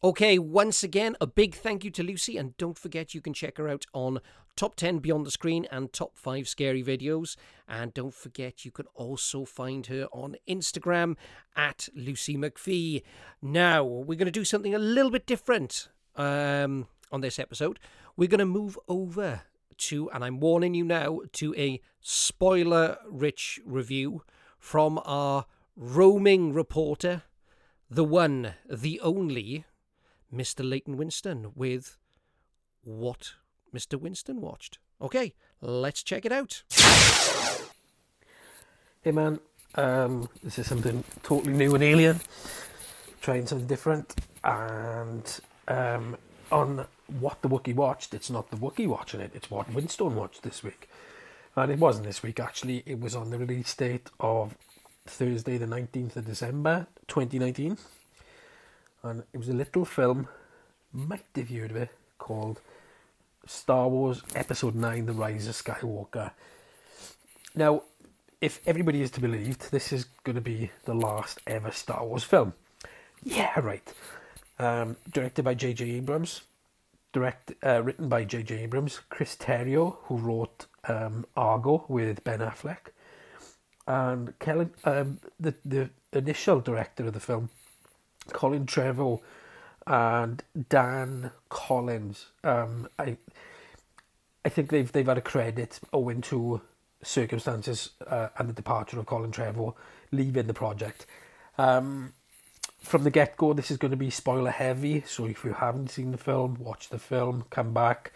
Okay, 0.07 0.39
once 0.39 0.85
again, 0.85 1.17
a 1.21 1.27
big 1.27 1.57
thank 1.57 1.83
you 1.83 1.91
to 1.91 2.05
Lucy, 2.05 2.37
and 2.37 2.57
don't 2.59 2.79
forget 2.79 3.13
you 3.13 3.21
can 3.21 3.35
check 3.35 3.59
her 3.59 3.69
out 3.69 3.87
on 3.93 4.21
Top 4.55 4.77
10 4.77 5.01
Beyond 5.01 5.27
the 5.27 5.33
Screen 5.33 5.67
and 5.69 5.93
Top 5.93 6.17
5 6.17 6.47
Scary 6.47 6.81
Videos. 6.81 7.35
And 7.67 7.93
don't 7.93 8.15
forget 8.15 8.65
you 8.65 8.71
can 8.71 8.87
also 8.95 9.45
find 9.45 9.85
her 9.89 10.07
on 10.13 10.37
Instagram 10.49 11.17
at 11.57 11.89
Lucy 11.93 12.37
McPhee. 12.37 13.03
Now, 13.43 13.83
we're 13.83 14.15
going 14.15 14.27
to 14.27 14.31
do 14.31 14.45
something 14.45 14.77
a 14.77 14.79
little 14.79 15.11
bit 15.11 15.27
different 15.27 15.89
um, 16.15 16.87
on 17.11 17.21
this 17.21 17.41
episode. 17.41 17.81
We're 18.17 18.29
going 18.29 18.39
to 18.39 18.47
move 18.47 18.79
over 18.87 19.43
to, 19.79 20.09
and 20.11 20.25
I'm 20.25 20.39
warning 20.39 20.75
you 20.75 20.85
now, 20.85 21.23
to 21.33 21.53
a 21.57 21.81
spoiler 22.01 22.99
rich 23.11 23.59
review 23.67 24.23
from 24.57 25.01
our 25.05 25.47
roaming 25.75 26.53
reporter, 26.53 27.25
the 27.91 28.05
one, 28.05 28.55
the 28.71 29.01
only, 29.01 29.65
Mr. 30.33 30.69
Leighton 30.69 30.97
Winston 30.97 31.53
with 31.55 31.97
what 32.83 33.35
Mr. 33.75 34.01
Winston 34.01 34.41
watched. 34.41 34.79
Okay, 35.01 35.35
let's 35.61 36.03
check 36.03 36.25
it 36.25 36.33
out. 36.33 36.63
Hey 39.03 39.13
man, 39.13 39.39
um, 39.75 40.29
this 40.43 40.59
is 40.59 40.67
something 40.67 41.05
totally 41.23 41.53
new 41.53 41.75
and 41.75 41.85
alien. 41.85 42.21
Trying 43.21 43.47
something 43.47 43.67
different, 43.67 44.15
and 44.45 45.41
um, 45.69 46.17
on 46.51 46.87
what 47.21 47.43
the 47.43 47.49
Wookiee 47.49 47.75
watched, 47.75 48.15
it's 48.15 48.31
not 48.31 48.51
the 48.51 48.57
Wookiee 48.57 48.87
watching 48.87 49.21
it; 49.21 49.33
it's 49.35 49.51
what 49.51 49.71
Winstone 49.73 50.15
watched 50.15 50.43
this 50.43 50.63
week. 50.63 50.89
And 51.57 51.73
it 51.73 51.79
wasn't 51.79 52.07
this 52.07 52.23
week 52.23 52.41
actually; 52.41 52.83
it 52.87 53.01
was 53.01 53.15
on 53.15 53.31
the 53.31 53.39
release 53.39 53.75
date 53.75 54.09
of 54.21 54.57
Thursday, 55.07 55.59
the 55.59 55.67
nineteenth 55.67 56.17
of 56.17 56.27
December, 56.27 56.87
twenty 57.07 57.39
nineteen, 57.39 57.79
and 59.07 59.23
it 59.33 59.39
was 59.39 59.49
a 59.49 59.55
little 59.55 59.85
film. 59.85 60.29
Might 60.93 61.25
have 61.35 61.49
heard 61.49 61.71
of 61.71 61.77
it? 61.77 61.91
Called 62.19 62.61
Star 63.47 63.89
Wars 63.89 64.23
Episode 64.35 64.75
Nine: 64.75 65.07
The 65.07 65.13
Rise 65.13 65.47
of 65.47 65.55
Skywalker. 65.55 66.33
Now, 67.55 67.83
if 68.41 68.61
everybody 68.67 69.03
is 69.03 69.11
to 69.13 69.21
be 69.21 69.29
believed, 69.29 69.71
this 69.71 69.93
is 69.93 70.05
going 70.25 70.35
to 70.35 70.43
be 70.43 70.71
the 70.85 70.95
last 70.95 71.41
ever 71.47 71.71
Star 71.71 72.05
Wars 72.05 72.25
film. 72.25 72.53
Yeah, 73.23 73.59
right. 73.61 73.93
Um, 74.59 74.97
directed 75.13 75.45
by 75.45 75.55
J.J. 75.55 75.91
Abrams, 75.91 76.43
direct 77.13 77.53
uh, 77.65 77.83
written 77.83 78.09
by 78.09 78.25
J.J. 78.25 78.59
Abrams, 78.61 79.01
Chris 79.09 79.37
Terrio, 79.37 79.97
who 80.05 80.17
wrote 80.17 80.67
um, 80.89 81.27
Argo 81.37 81.85
with 81.89 82.25
Ben 82.25 82.41
Affleck, 82.41 82.93
and 83.87 84.39
Kellen, 84.39 84.71
um, 84.85 85.19
the 85.39 85.55
the 85.65 85.91
initial 86.13 86.61
director 86.61 87.07
of 87.07 87.13
the 87.13 87.21
film, 87.21 87.51
Colin 88.33 88.67
Trevorrow, 88.67 89.21
and 89.87 90.43
Dan 90.69 91.31
Collins. 91.49 92.27
Um, 92.45 92.89
I 92.99 93.17
I 94.45 94.49
think 94.49 94.71
they've 94.71 94.91
they've 94.91 95.07
had 95.07 95.19
a 95.19 95.23
credit 95.23 95.81
owing 95.93 96.21
to 96.23 96.61
circumstances 97.03 97.91
uh, 98.07 98.29
and 98.39 98.49
the 98.49 98.53
departure 98.53 98.99
of 98.99 99.07
Colin 99.07 99.31
Trevorrow 99.31 99.75
leaving 100.13 100.47
the 100.47 100.55
project. 100.55 101.07
Um, 101.59 102.13
from 102.81 103.03
the 103.05 103.11
get 103.11 103.37
go, 103.37 103.53
this 103.53 103.71
is 103.71 103.77
going 103.79 103.91
to 103.91 103.97
be 103.97 104.11
spoiler 104.11 104.51
heavy. 104.51 105.03
So 105.07 105.27
if 105.27 105.45
you 105.45 105.53
haven't 105.53 105.91
seen 105.91 106.13
the 106.13 106.19
film, 106.19 106.57
watch 106.61 106.89
the 106.89 106.99
film, 106.99 107.45
come 107.51 107.75
back. 107.75 108.13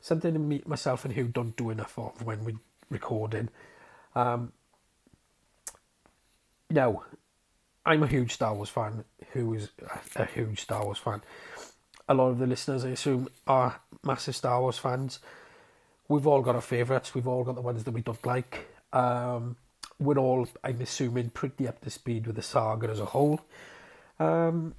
something 0.00 0.32
to 0.32 0.38
me, 0.38 0.62
myself 0.66 1.04
and 1.04 1.14
Hugh 1.14 1.28
don't 1.28 1.56
do 1.56 1.70
enough 1.70 1.98
of 1.98 2.22
when 2.22 2.44
we're 2.44 2.58
recording. 2.90 3.48
Um, 4.14 4.52
now, 6.68 7.04
I'm 7.84 8.02
a 8.02 8.06
huge 8.06 8.32
Star 8.32 8.54
Wars 8.54 8.68
fan. 8.68 9.04
Who 9.32 9.54
is 9.54 9.70
a, 10.16 10.24
huge 10.24 10.60
Star 10.60 10.84
Wars 10.84 10.98
fan? 10.98 11.22
A 12.08 12.14
lot 12.14 12.28
of 12.28 12.38
the 12.38 12.46
listeners, 12.46 12.84
I 12.84 12.90
assume, 12.90 13.28
are 13.46 13.80
massive 14.04 14.36
Star 14.36 14.60
Wars 14.60 14.78
fans. 14.78 15.18
We've 16.08 16.26
all 16.26 16.42
got 16.42 16.54
our 16.54 16.60
favourites. 16.60 17.14
We've 17.14 17.26
all 17.26 17.44
got 17.44 17.54
the 17.54 17.60
ones 17.60 17.84
that 17.84 17.90
we 17.90 18.02
don't 18.02 18.24
like. 18.24 18.68
Um, 18.92 19.56
we're 19.98 20.18
all, 20.18 20.46
I'm 20.62 20.80
assuming, 20.80 21.30
pretty 21.30 21.66
up 21.66 21.80
to 21.82 21.90
speed 21.90 22.26
with 22.26 22.36
the 22.36 22.42
saga 22.42 22.88
as 22.88 23.00
a 23.00 23.04
whole. 23.04 23.40
Um, 24.20 24.74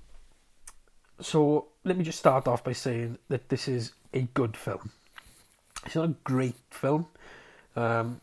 so 1.20 1.68
let 1.84 1.98
me 1.98 2.04
just 2.04 2.20
start 2.20 2.48
off 2.48 2.64
by 2.64 2.74
saying 2.74 3.18
that 3.30 3.50
this 3.50 3.68
is 3.68 3.94
a 4.14 4.22
good 4.34 4.56
film. 4.56 4.92
It's 5.86 5.96
not 5.96 6.06
a 6.06 6.16
great 6.24 6.56
film. 6.70 7.08
Um, 7.76 8.22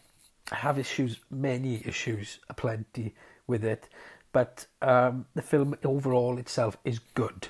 I 0.52 0.56
have 0.56 0.78
issues, 0.78 1.18
many 1.30 1.82
issues, 1.84 2.38
aplenty 2.48 3.14
with 3.46 3.64
it, 3.64 3.88
but 4.32 4.66
um, 4.82 5.26
the 5.34 5.42
film 5.42 5.74
overall 5.84 6.38
itself 6.38 6.76
is 6.84 6.98
good. 6.98 7.48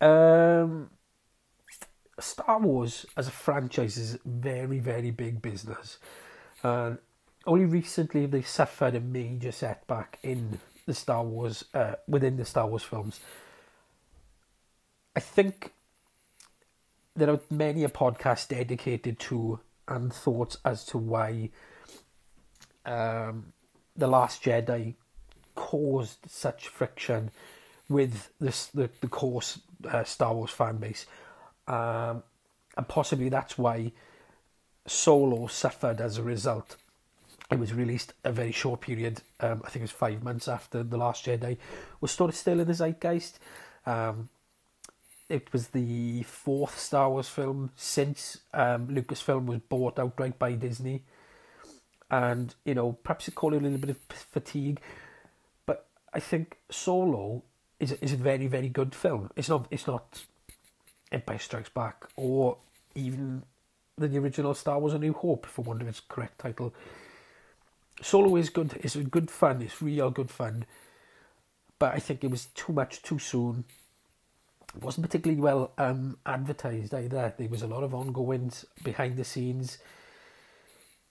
Um, 0.00 0.90
Star 2.18 2.60
Wars 2.60 3.06
as 3.16 3.28
a 3.28 3.30
franchise 3.30 3.96
is 3.96 4.18
very, 4.24 4.78
very 4.78 5.10
big 5.10 5.42
business, 5.42 5.98
and 6.62 6.98
only 7.46 7.64
recently 7.64 8.22
have 8.22 8.30
they 8.30 8.42
suffered 8.42 8.94
a 8.94 9.00
major 9.00 9.52
setback 9.52 10.18
in 10.22 10.58
the 10.86 10.94
Star 10.94 11.24
Wars 11.24 11.64
uh, 11.74 11.94
within 12.06 12.36
the 12.36 12.44
Star 12.44 12.66
Wars 12.66 12.82
films. 12.82 13.20
I 15.16 15.20
think 15.20 15.72
there 17.16 17.30
are 17.30 17.40
many 17.50 17.84
a 17.84 17.88
podcast 17.88 18.48
dedicated 18.48 19.18
to 19.18 19.60
and 19.88 20.12
thoughts 20.12 20.56
as 20.64 20.84
to 20.86 20.98
why 20.98 21.50
um, 22.86 23.52
the 23.96 24.06
Last 24.06 24.42
Jedi 24.42 24.94
caused 25.60 26.20
such 26.26 26.68
friction 26.68 27.30
with 27.90 28.30
this 28.40 28.66
the 28.68 28.88
the 29.02 29.08
core 29.08 29.42
uh, 29.86 30.04
Star 30.04 30.34
Wars 30.34 30.50
fan 30.50 30.78
base, 30.78 31.04
um, 31.68 32.22
and 32.78 32.88
possibly 32.88 33.28
that's 33.28 33.58
why 33.58 33.92
Solo 34.86 35.48
suffered 35.48 36.00
as 36.00 36.16
a 36.16 36.22
result. 36.22 36.76
It 37.50 37.58
was 37.58 37.74
released 37.74 38.14
a 38.24 38.32
very 38.32 38.52
short 38.52 38.80
period. 38.80 39.20
Um, 39.40 39.60
I 39.64 39.68
think 39.68 39.82
it 39.82 39.90
was 39.90 39.90
five 39.90 40.22
months 40.22 40.48
after 40.48 40.82
the 40.82 40.96
Last 40.96 41.26
Jedi 41.26 41.58
was 42.00 42.10
sort 42.10 42.30
of 42.30 42.36
still 42.36 42.60
in 42.60 42.66
the 42.66 42.72
zeitgeist. 42.72 43.38
Um, 43.84 44.30
it 45.28 45.52
was 45.52 45.68
the 45.68 46.22
fourth 46.22 46.78
Star 46.78 47.10
Wars 47.10 47.28
film 47.28 47.70
since 47.76 48.38
um, 48.54 48.88
Lucasfilm 48.88 49.44
was 49.44 49.58
bought 49.68 49.98
outright 49.98 50.38
by 50.38 50.52
Disney, 50.52 51.04
and 52.10 52.54
you 52.64 52.74
know 52.74 52.92
perhaps 52.92 53.28
it 53.28 53.34
caused 53.34 53.56
a 53.56 53.60
little 53.60 53.78
bit 53.78 53.90
of 53.90 53.98
fatigue, 54.08 54.80
I 56.12 56.20
think 56.20 56.58
Solo 56.70 57.42
is 57.78 57.92
is 57.92 58.12
a 58.12 58.16
very 58.16 58.46
very 58.46 58.68
good 58.68 58.94
film. 58.94 59.30
It's 59.36 59.48
not 59.48 59.66
it's 59.70 59.86
not 59.86 60.24
Empire 61.12 61.38
Strikes 61.38 61.68
Back 61.68 62.06
or 62.16 62.58
even 62.94 63.42
the 63.96 64.18
original 64.18 64.54
Star 64.54 64.78
Wars: 64.78 64.94
A 64.94 64.98
New 64.98 65.12
Hope, 65.12 65.46
for 65.46 65.62
want 65.62 65.82
of 65.82 65.88
its 65.88 66.00
correct 66.00 66.38
title. 66.38 66.74
Solo 68.02 68.36
is 68.36 68.50
good. 68.50 68.78
It's 68.80 68.96
a 68.96 69.04
good 69.04 69.30
fun. 69.30 69.62
It's 69.62 69.82
real 69.82 70.10
good 70.10 70.30
fun. 70.30 70.64
But 71.78 71.94
I 71.94 71.98
think 71.98 72.24
it 72.24 72.30
was 72.30 72.46
too 72.54 72.72
much 72.72 73.02
too 73.02 73.18
soon. 73.18 73.64
It 74.74 74.82
wasn't 74.82 75.06
particularly 75.06 75.40
well 75.40 75.72
um, 75.78 76.18
advertised 76.24 76.94
either. 76.94 77.34
There 77.36 77.48
was 77.48 77.62
a 77.62 77.66
lot 77.66 77.82
of 77.82 77.94
ongoings 77.94 78.64
behind 78.82 79.16
the 79.16 79.24
scenes. 79.24 79.78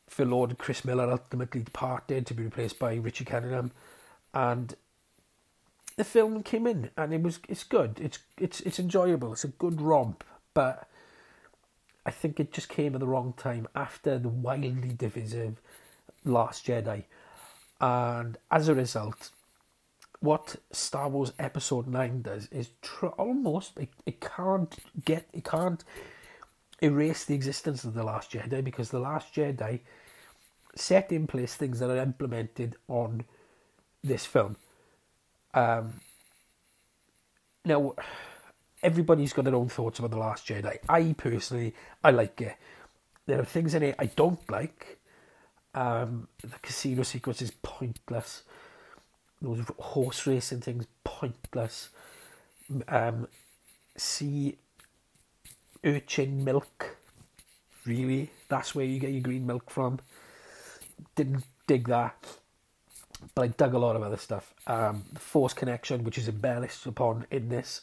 Phil 0.08 0.28
Lord 0.28 0.50
and 0.50 0.60
Chris 0.60 0.84
Miller 0.84 1.12
ultimately 1.12 1.62
departed 1.62 2.26
to 2.26 2.34
be 2.34 2.44
replaced 2.44 2.80
by 2.80 2.96
Richie 2.96 3.26
Cunningham, 3.26 3.72
and 4.34 4.76
the 6.00 6.06
film 6.06 6.44
came 6.44 6.66
in 6.66 6.90
and 6.96 7.14
it 7.14 7.22
was 7.22 7.42
it's 7.50 7.66
good. 7.66 8.00
It's 8.02 8.20
it's 8.38 8.62
it's 8.62 8.80
enjoyable. 8.80 9.34
It's 9.34 9.44
a 9.44 9.50
good 9.50 9.82
romp, 9.82 10.24
but 10.54 10.88
I 12.06 12.12
think 12.12 12.40
it 12.40 12.54
just 12.54 12.70
came 12.70 12.94
at 12.94 13.02
the 13.02 13.06
wrong 13.06 13.34
time 13.36 13.68
after 13.76 14.18
the 14.18 14.30
wildly 14.30 14.94
divisive 14.98 15.60
Last 16.24 16.66
Jedi, 16.66 17.04
and 17.82 18.38
as 18.50 18.70
a 18.70 18.76
result, 18.76 19.32
what 20.22 20.56
Star 20.72 21.10
Wars 21.10 21.34
Episode 21.38 21.86
Nine 21.86 22.22
does 22.22 22.48
is 22.48 22.70
tr- 22.82 23.08
almost 23.18 23.78
it, 23.78 23.90
it 24.06 24.22
can't 24.22 24.74
get 25.04 25.28
it 25.34 25.44
can't 25.44 25.84
erase 26.82 27.26
the 27.26 27.36
existence 27.36 27.84
of 27.84 27.94
the 27.94 28.04
Last 28.04 28.32
Jedi 28.32 28.64
because 28.64 28.90
the 28.90 29.00
Last 29.00 29.36
Jedi 29.36 29.82
set 30.76 31.12
in 31.12 31.28
place 31.28 31.56
things 31.56 31.80
that 31.80 31.90
are 31.90 31.98
implemented 31.98 32.78
on 32.88 33.26
this 34.02 34.26
film. 34.26 34.56
Um, 35.54 35.94
now, 37.66 37.96
everybody's 38.82 39.34
got 39.34 39.46
their 39.46 39.56
own 39.56 39.70
thoughts 39.70 40.00
about 40.00 40.12
the 40.12 40.18
Last 40.18 40.48
Jedi. 40.48 40.78
I 40.88 41.14
personally, 41.18 41.74
I 42.04 42.12
like 42.12 42.42
it. 42.42 42.56
There 43.26 43.40
are 43.40 43.46
things 43.46 43.76
in 43.76 43.84
it 43.84 43.96
I 44.00 44.06
don't 44.06 44.50
like. 44.50 45.00
Um, 45.74 46.28
the 46.42 46.58
casino 46.62 47.04
sequence 47.04 47.42
is 47.42 47.52
pointless. 47.62 48.44
Those 49.42 49.64
horse 49.78 50.26
racing 50.26 50.62
things 50.62 50.86
pointless. 51.04 51.90
Um, 52.88 53.28
sea 53.96 54.58
urchin 55.84 56.44
milk, 56.44 56.98
really? 57.86 58.30
That's 58.48 58.74
where 58.74 58.86
you 58.86 59.00
get 59.00 59.12
your 59.12 59.22
green 59.22 59.46
milk 59.46 59.70
from. 59.70 60.00
Didn't 61.16 61.44
dig 61.68 61.88
that, 61.88 62.18
but 63.36 63.42
I 63.44 63.48
dug 63.48 63.74
a 63.74 63.80
lot 63.80 63.96
of 63.96 64.04
other 64.04 64.18
stuff. 64.18 64.54
Um, 64.68 65.04
the 65.12 65.20
Force 65.20 65.54
connection, 65.54 66.04
which 66.04 66.18
is 66.18 66.28
embellished 66.28 66.86
upon 66.86 67.26
in 67.32 67.50
this, 67.50 67.82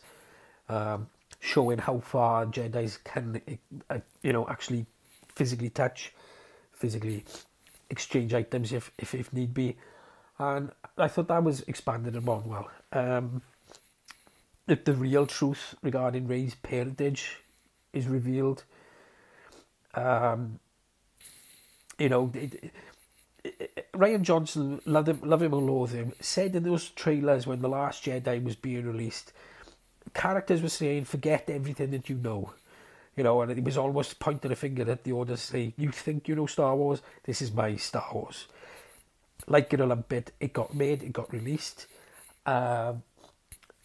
um, 0.68 1.08
showing 1.40 1.78
how 1.78 1.98
far 1.98 2.46
Jedi's 2.46 2.98
can, 2.98 3.40
uh, 3.90 3.98
you 4.22 4.32
know, 4.32 4.46
actually 4.48 4.86
physically 5.34 5.70
touch, 5.70 6.12
physically 6.72 7.24
exchange 7.90 8.34
items 8.34 8.72
if, 8.72 8.90
if, 8.98 9.14
if 9.14 9.32
need 9.32 9.54
be. 9.54 9.76
And 10.38 10.70
I 10.98 11.08
thought 11.08 11.28
that 11.28 11.42
was 11.44 11.60
expanded 11.62 12.16
upon 12.16 12.48
well. 12.48 12.70
Um, 12.92 13.42
the, 14.66 14.76
the 14.76 14.94
real 14.94 15.26
truth 15.26 15.74
regarding 15.82 16.26
Rey's 16.26 16.54
parentage 16.56 17.38
is 17.92 18.06
revealed. 18.06 18.64
Um, 19.94 20.58
you 21.98 22.08
know, 22.08 22.30
it, 22.34 22.72
it, 23.96 24.00
Rian 24.00 24.22
Johnson, 24.22 24.80
love 24.84 25.08
him, 25.08 25.20
love 25.22 25.42
him 25.42 25.54
or 25.54 25.62
loathe 25.62 25.92
him, 25.92 26.12
said 26.20 26.54
in 26.54 26.62
those 26.62 26.90
trailers 26.90 27.46
when 27.46 27.60
The 27.60 27.68
Last 27.68 28.04
Jedi 28.04 28.42
was 28.42 28.56
being 28.56 28.86
released, 28.86 29.32
characters 30.14 30.62
were 30.62 30.68
saying, 30.68 31.04
forget 31.04 31.48
everything 31.50 31.90
that 31.90 32.08
you 32.08 32.16
know. 32.16 32.52
You 33.16 33.24
know, 33.24 33.40
and 33.40 33.50
it 33.50 33.64
was 33.64 33.78
almost 33.78 34.18
pointing 34.18 34.52
a 34.52 34.56
finger 34.56 34.90
at 34.90 35.04
the 35.04 35.12
audience 35.12 35.42
saying, 35.42 35.72
you 35.78 35.90
think 35.90 36.28
you 36.28 36.34
know 36.34 36.46
Star 36.46 36.76
Wars? 36.76 37.00
This 37.24 37.40
is 37.40 37.52
my 37.52 37.76
Star 37.76 38.08
Wars. 38.12 38.46
Like 39.46 39.72
lump 39.72 40.12
it, 40.12 40.32
it 40.38 40.52
got 40.52 40.74
made, 40.74 41.02
it 41.02 41.12
got 41.12 41.32
released. 41.32 41.86
Um, 42.44 43.02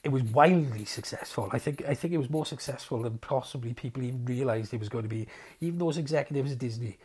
it 0.04 0.12
was 0.12 0.24
wildly 0.24 0.86
successful. 0.86 1.50
I 1.54 1.60
think 1.60 1.84
I 1.88 1.94
think 1.94 2.14
it 2.14 2.18
was 2.18 2.30
more 2.30 2.46
successful 2.46 3.04
than 3.04 3.20
possibly 3.20 3.74
people 3.74 4.04
even 4.04 4.26
realised 4.26 4.74
it 4.74 4.80
was 4.80 4.90
going 4.90 5.04
to 5.04 5.10
be, 5.10 5.28
even 5.62 5.80
those 5.80 5.98
executives 5.98 6.52
at 6.52 6.58
Disney. 6.58 6.98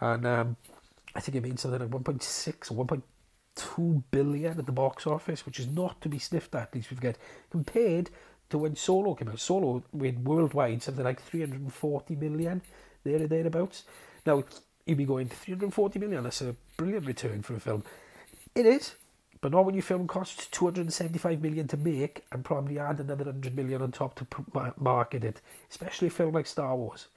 And 0.00 0.26
um, 0.26 0.56
I 1.18 1.20
think 1.20 1.34
it 1.34 1.42
made 1.42 1.58
something 1.58 1.80
like 1.80 1.90
1.6 1.90 2.70
or 2.70 2.86
1.2 2.86 4.02
billion 4.12 4.56
at 4.56 4.66
the 4.66 4.70
box 4.70 5.04
office, 5.04 5.44
which 5.44 5.58
is 5.58 5.66
not 5.66 6.00
to 6.00 6.08
be 6.08 6.20
sniffed 6.20 6.54
at, 6.54 6.68
at 6.68 6.74
least 6.76 6.92
we 6.92 6.94
forget, 6.94 7.18
compared 7.50 8.10
to 8.50 8.58
when 8.58 8.76
Solo 8.76 9.16
came 9.16 9.28
out. 9.28 9.40
Solo 9.40 9.82
made 9.92 10.24
worldwide 10.24 10.80
something 10.80 11.02
like 11.02 11.20
340 11.20 12.14
million, 12.14 12.62
there 13.02 13.20
or 13.20 13.26
thereabouts. 13.26 13.82
Now, 14.26 14.44
you'd 14.86 14.98
be 14.98 15.04
going 15.04 15.26
340 15.26 15.98
million, 15.98 16.22
that's 16.22 16.40
a 16.40 16.54
brilliant 16.76 17.04
return 17.04 17.42
for 17.42 17.56
a 17.56 17.60
film. 17.60 17.82
It 18.54 18.64
is, 18.64 18.94
but 19.40 19.50
not 19.50 19.64
when 19.64 19.74
your 19.74 19.82
film 19.82 20.06
costs 20.06 20.46
275 20.52 21.42
million 21.42 21.66
to 21.66 21.76
make 21.76 22.26
and 22.30 22.44
probably 22.44 22.78
add 22.78 23.00
another 23.00 23.24
100 23.24 23.56
million 23.56 23.82
on 23.82 23.90
top 23.90 24.14
to 24.20 24.72
market 24.76 25.24
it, 25.24 25.40
especially 25.68 26.06
a 26.06 26.12
film 26.12 26.34
like 26.34 26.46
Star 26.46 26.76
Wars, 26.76 27.08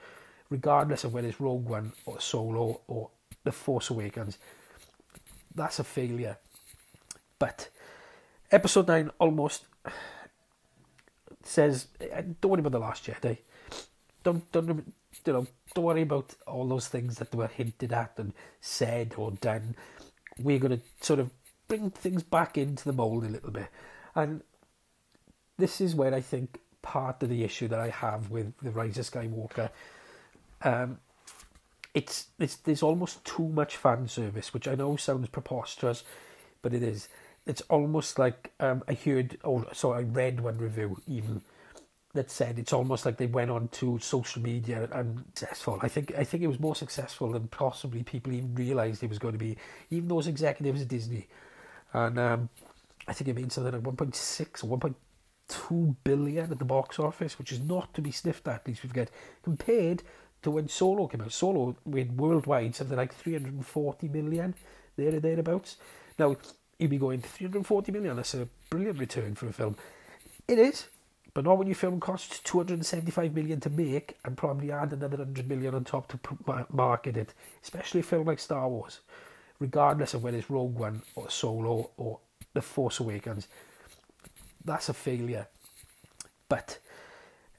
regardless 0.50 1.04
of 1.04 1.14
whether 1.14 1.28
it's 1.28 1.40
Rogue 1.40 1.70
One 1.70 1.92
or 2.08 2.20
Solo 2.20 2.82
or 2.88 3.12
The 3.44 3.52
Force 3.52 3.90
Awakens. 3.90 4.38
That's 5.54 5.80
a 5.80 5.84
failure. 5.84 6.38
But 7.40 7.70
episode 8.52 8.88
9 8.88 9.12
almost 9.20 9.66
says, 11.44 11.88
don't 12.40 12.52
worry 12.52 12.60
about 12.60 12.72
The 12.72 12.80
Last 12.80 13.06
Jedi. 13.06 13.38
Don't, 14.24 14.52
don't, 14.52 14.68
you 15.26 15.34
know, 15.34 15.48
don't 15.74 15.86
worry 15.86 16.04
about 16.04 16.36
all 16.46 16.68
those 16.68 16.88
things 16.88 17.18
that 17.18 17.34
were 17.34 17.48
hinted 17.48 17.92
at 17.92 18.14
and 18.18 18.34
said 18.60 19.14
or 19.18 19.32
done. 19.32 19.76
We're 20.40 20.60
going 20.60 20.78
to 20.78 21.06
sort 21.06 21.20
of 21.20 21.32
bring 21.68 21.90
things 21.90 22.24
back 22.24 22.58
into 22.58 22.86
the 22.86 22.94
mold 22.94 23.24
a 23.24 23.30
little 23.30 23.52
bit. 23.52 23.68
And 24.16 24.42
this 25.58 25.82
is 25.82 25.96
where 25.96 26.14
I 26.14 26.22
think 26.22 26.60
part 26.82 27.24
of 27.24 27.30
the 27.30 27.44
issue 27.44 27.68
that 27.68 27.80
I 27.80 27.90
have 27.90 28.30
with 28.32 28.54
the 28.62 28.72
Rise 28.72 28.98
of 28.98 29.10
Skywalker 29.10 29.70
Um, 30.64 31.00
it's, 31.94 32.28
it's 32.40 32.56
there's 32.58 32.84
almost 32.84 33.24
too 33.26 33.48
much 33.50 33.78
fan 33.78 34.08
service, 34.08 34.54
which 34.54 34.68
I 34.68 34.76
know 34.76 34.96
sounds 34.96 35.30
preposterous, 35.30 36.04
but 36.62 36.74
it 36.74 36.84
is. 36.84 37.10
It's 37.46 37.62
almost 37.62 38.20
like 38.20 38.52
um, 38.60 38.84
I 38.88 38.94
heard, 38.94 39.38
or 39.44 39.66
so 39.74 39.94
I 39.94 40.02
read 40.02 40.40
one 40.40 40.58
review 40.58 41.02
even 41.08 41.42
that 42.14 42.30
said 42.30 42.60
it's 42.60 42.74
almost 42.74 43.06
like 43.06 43.18
they 43.18 43.26
went 43.26 43.50
on 43.50 43.70
to 43.70 43.98
social 44.00 44.42
media 44.42 44.88
and 44.92 45.24
successful. 45.34 45.80
I 45.82 45.88
think 45.88 46.14
I 46.18 46.24
think 46.24 46.44
it 46.44 46.48
was 46.48 46.60
more 46.60 46.76
successful 46.76 47.32
than 47.32 47.48
possibly 47.48 48.04
people 48.04 48.34
even 48.34 48.54
realised 48.56 49.02
it 49.04 49.10
was 49.10 49.20
going 49.20 49.34
to 49.34 49.40
be. 49.40 49.58
Even 49.90 50.10
those 50.10 50.28
executives 50.28 50.82
at 50.82 50.88
Disney, 50.88 51.28
and 51.94 52.20
um, 52.20 52.50
I 53.08 53.14
think 53.14 53.30
it 53.30 53.36
made 53.36 53.52
something 53.52 53.74
like 53.74 53.84
1.6 53.84 54.64
or 54.64 54.78
1.2 54.78 55.96
billion 56.04 56.52
at 56.52 56.60
the 56.60 56.66
box 56.66 57.00
office, 57.00 57.40
which 57.40 57.52
is 57.52 57.62
not 57.62 57.94
to 57.94 58.02
be 58.02 58.12
sniffed 58.12 58.48
at. 58.48 58.56
At 58.56 58.68
least 58.68 58.84
we 58.84 58.90
forget 58.90 59.10
compared 59.44 60.04
to 60.44 60.52
when 60.52 60.68
Solo 60.68 61.08
came 61.08 61.22
out. 61.22 61.32
Solo 61.32 61.76
made 61.86 62.18
worldwide 62.18 62.76
something 62.76 62.98
like 62.98 63.14
340 63.14 64.08
million 64.08 64.56
there 64.98 65.16
or 65.16 65.20
thereabouts. 65.20 65.78
Now 66.18 66.36
you'd 66.80 66.90
be 66.90 66.98
going 66.98 67.22
340 67.22 67.92
million. 67.92 68.16
That's 68.16 68.34
a 68.34 68.48
brilliant 68.70 69.00
return 69.00 69.36
for 69.36 69.48
a 69.48 69.54
film. 69.54 69.76
It 70.48 70.60
is. 70.60 70.88
But 71.34 71.46
not 71.46 71.58
when 71.58 71.68
your 71.68 71.76
film 71.76 72.02
costs 72.02 72.40
275 72.40 73.34
million 73.34 73.62
to 73.62 73.70
make 73.70 74.18
and 74.26 74.36
probably 74.36 74.72
add 74.72 74.92
another 74.92 75.18
100 75.18 75.48
million 75.48 75.74
on 75.74 75.86
top 75.86 76.12
to 76.12 76.66
market 76.70 77.16
it, 77.16 77.34
especially 77.64 78.02
a 78.02 78.04
film 78.04 78.28
like 78.28 78.40
Star 78.40 78.68
Wars, 78.68 79.00
regardless 79.60 80.14
of 80.14 80.24
whether 80.24 80.38
it's 80.38 80.50
Rogue 80.50 80.78
One 80.78 81.04
or 81.16 81.30
Solo 81.30 81.92
or 81.96 82.20
The 82.54 82.62
Force 82.62 83.00
Awakens. 83.00 83.48
That's 84.66 84.90
a 84.90 84.94
failure. 84.94 85.48
But 86.50 86.80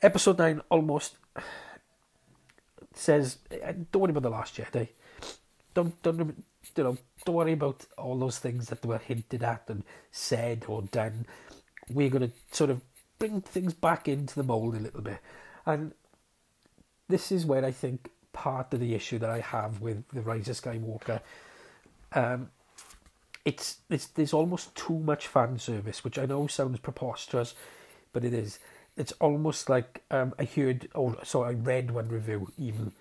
episode 0.03 0.37
9 0.37 0.61
almost 0.69 1.17
says, 2.97 3.39
don't 3.91 4.03
worry 4.03 4.11
about 4.11 4.23
The 4.23 4.31
Last 4.31 4.57
Jedi. 4.57 4.89
Don't, 5.75 6.03
don't, 6.03 6.19
you 6.77 6.85
know, 6.85 6.97
don't 7.25 7.35
worry 7.35 7.53
about 7.53 7.87
all 7.97 8.19
those 8.19 8.39
things 8.39 8.69
that 8.69 8.85
were 8.85 8.99
hinted 8.99 9.43
at 9.43 9.65
and 9.69 9.85
said 10.11 10.65
or 10.69 10.83
done. 10.83 11.27
We're 11.91 12.11
going 12.11 12.29
to 12.29 12.57
sort 12.57 12.71
of 12.71 12.81
bring 13.19 13.41
things 13.41 13.75
back 13.75 14.09
into 14.09 14.35
the 14.35 14.43
mold 14.43 14.75
a 14.75 14.81
little 14.81 15.01
bit. 15.01 15.19
And 15.65 15.93
this 17.09 17.33
is 17.33 17.47
where 17.47 17.65
I 17.65 17.71
think 17.71 18.11
part 18.33 18.73
of 18.75 18.81
the 18.81 18.95
issue 18.95 19.19
that 19.19 19.31
I 19.31 19.41
have 19.41 19.81
with 19.81 20.09
the 20.09 20.23
Rise 20.23 20.49
of 20.49 20.61
Skywalker. 20.61 21.21
Um, 22.13 22.51
it's, 23.45 23.79
it's 23.91 24.07
there's 24.07 24.33
almost 24.33 24.75
too 24.75 24.99
much 24.99 25.27
fan 25.27 25.59
service, 25.59 26.05
which 26.05 26.19
I 26.19 26.27
know 26.27 26.47
sounds 26.47 26.79
preposterous, 26.79 27.55
but 28.13 28.25
it 28.25 28.35
is. 28.35 28.59
It's 28.97 29.13
almost 29.13 29.69
like 29.69 30.03
um, 30.11 30.35
I 30.39 30.45
heard, 30.45 30.89
or 30.95 31.17
so 31.25 31.45
I 31.45 31.53
read 31.53 31.91
one 31.91 32.09
review 32.09 32.53
even 32.59 32.93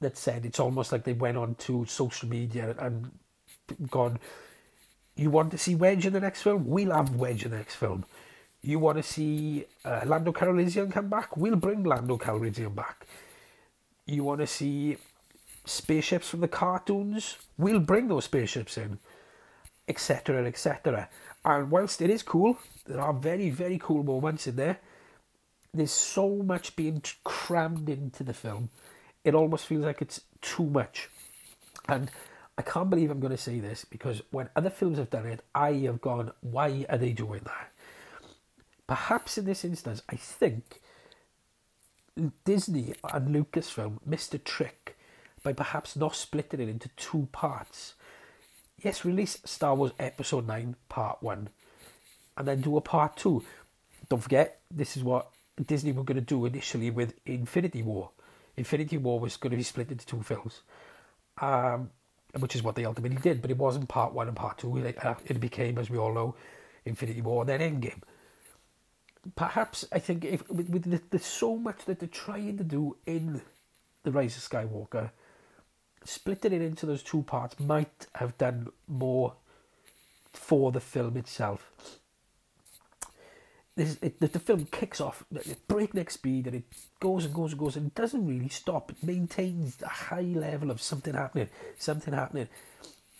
that 0.00 0.16
said 0.16 0.46
it's 0.46 0.60
almost 0.60 0.92
like 0.92 1.04
they 1.04 1.12
went 1.12 1.36
on 1.36 1.54
to 1.56 1.84
social 1.86 2.28
media 2.28 2.74
and 2.78 3.10
gone. 3.90 4.18
You 5.16 5.30
want 5.30 5.50
to 5.50 5.58
see 5.58 5.74
Wedge 5.74 6.06
in 6.06 6.12
the 6.12 6.20
next 6.20 6.42
film? 6.42 6.66
We'll 6.66 6.92
have 6.92 7.16
Wedge 7.16 7.44
in 7.44 7.50
the 7.50 7.56
next 7.56 7.74
film. 7.74 8.04
You 8.62 8.78
want 8.78 8.98
to 8.98 9.02
see 9.02 9.64
uh, 9.84 10.02
Lando 10.04 10.32
Calrissian 10.32 10.92
come 10.92 11.08
back? 11.08 11.36
We'll 11.36 11.56
bring 11.56 11.84
Lando 11.84 12.16
Calrissian 12.16 12.74
back. 12.74 13.06
You 14.06 14.24
want 14.24 14.40
to 14.40 14.46
see 14.46 14.96
spaceships 15.64 16.28
from 16.28 16.40
the 16.40 16.48
cartoons? 16.48 17.36
We'll 17.56 17.80
bring 17.80 18.08
those 18.08 18.24
spaceships 18.24 18.78
in, 18.78 18.98
etc., 19.86 20.46
etc. 20.46 21.08
And 21.44 21.70
whilst 21.70 22.00
it 22.00 22.10
is 22.10 22.22
cool, 22.22 22.58
there 22.86 23.00
are 23.00 23.12
very, 23.12 23.50
very 23.50 23.78
cool 23.78 24.02
moments 24.02 24.46
in 24.46 24.56
there. 24.56 24.78
There's 25.72 25.90
so 25.90 26.36
much 26.36 26.76
being 26.76 27.02
crammed 27.24 27.88
into 27.88 28.24
the 28.24 28.34
film. 28.34 28.70
It 29.24 29.34
almost 29.34 29.66
feels 29.66 29.84
like 29.84 30.00
it's 30.00 30.22
too 30.40 30.64
much. 30.64 31.08
And 31.88 32.10
I 32.56 32.62
can't 32.62 32.90
believe 32.90 33.10
I'm 33.10 33.20
going 33.20 33.36
to 33.36 33.42
say 33.42 33.60
this 33.60 33.84
because 33.84 34.22
when 34.30 34.48
other 34.56 34.70
films 34.70 34.98
have 34.98 35.10
done 35.10 35.26
it, 35.26 35.42
I 35.54 35.72
have 35.84 36.00
gone, 36.00 36.32
why 36.40 36.86
are 36.88 36.98
they 36.98 37.12
doing 37.12 37.42
that? 37.44 37.70
Perhaps 38.86 39.38
in 39.38 39.44
this 39.44 39.64
instance, 39.64 40.02
I 40.08 40.16
think 40.16 40.80
Disney 42.44 42.94
and 43.12 43.34
Lucasfilm 43.34 43.98
missed 44.04 44.34
a 44.34 44.38
trick 44.38 44.96
by 45.42 45.52
perhaps 45.52 45.94
not 45.94 46.16
splitting 46.16 46.60
it 46.60 46.68
into 46.68 46.88
two 46.96 47.28
parts. 47.30 47.94
Yes, 48.82 49.04
release 49.04 49.38
Star 49.44 49.74
Wars 49.74 49.92
Episode 49.98 50.46
9 50.46 50.74
Part 50.88 51.22
1 51.22 51.48
and 52.36 52.48
then 52.48 52.60
do 52.60 52.76
a 52.76 52.80
Part 52.80 53.16
2. 53.16 53.44
Don't 54.08 54.22
forget, 54.22 54.60
this 54.70 54.96
is 54.96 55.04
what 55.04 55.30
Disney 55.66 55.92
were 55.92 56.04
going 56.04 56.16
to 56.16 56.20
do 56.20 56.46
initially 56.46 56.90
with 56.90 57.14
Infinity 57.26 57.82
War. 57.82 58.10
Infinity 58.56 58.98
War 58.98 59.20
was 59.20 59.36
going 59.36 59.50
to 59.50 59.56
be 59.56 59.62
split 59.62 59.90
into 59.90 60.06
two 60.06 60.22
films, 60.22 60.62
um, 61.40 61.90
which 62.38 62.56
is 62.56 62.62
what 62.62 62.74
they 62.74 62.84
ultimately 62.84 63.18
did, 63.18 63.40
but 63.40 63.50
it 63.50 63.56
wasn't 63.56 63.88
Part 63.88 64.12
1 64.12 64.28
and 64.28 64.36
Part 64.36 64.58
2. 64.58 64.78
It, 64.78 65.04
uh, 65.04 65.14
it 65.26 65.40
became, 65.40 65.78
as 65.78 65.90
we 65.90 65.98
all 65.98 66.12
know, 66.12 66.34
Infinity 66.84 67.20
War 67.20 67.42
and 67.42 67.48
then 67.48 67.60
Endgame 67.60 68.02
perhaps 69.36 69.84
I 69.92 69.98
think 69.98 70.24
if 70.24 70.48
with, 70.48 70.68
with 70.68 70.90
the, 70.90 71.00
there's 71.10 71.24
so 71.24 71.56
much 71.56 71.84
that 71.86 71.98
they're 71.98 72.08
trying 72.08 72.58
to 72.58 72.64
do 72.64 72.96
in 73.06 73.40
the 74.04 74.12
Rise 74.12 74.36
of 74.36 74.42
Skywalker, 74.42 75.10
splitting 76.04 76.52
it 76.52 76.62
into 76.62 76.86
those 76.86 77.02
two 77.02 77.22
parts 77.22 77.58
might 77.60 78.06
have 78.14 78.38
done 78.38 78.68
more 78.86 79.34
for 80.32 80.72
the 80.72 80.80
film 80.80 81.16
itself. 81.16 81.72
This, 83.78 83.96
it, 84.02 84.18
the, 84.18 84.26
the 84.26 84.40
film 84.40 84.66
kicks 84.72 85.00
off 85.00 85.24
at 85.32 85.68
breakneck 85.68 86.10
speed 86.10 86.48
and 86.48 86.56
it 86.56 86.64
goes 86.98 87.24
and 87.24 87.32
goes 87.32 87.52
and 87.52 87.60
goes 87.60 87.76
and 87.76 87.86
it 87.86 87.94
doesn't 87.94 88.26
really 88.26 88.48
stop. 88.48 88.90
It 88.90 89.04
maintains 89.04 89.80
a 89.82 89.88
high 89.88 90.32
level 90.34 90.72
of 90.72 90.82
something 90.82 91.14
happening, 91.14 91.48
something 91.78 92.12
happening. 92.12 92.48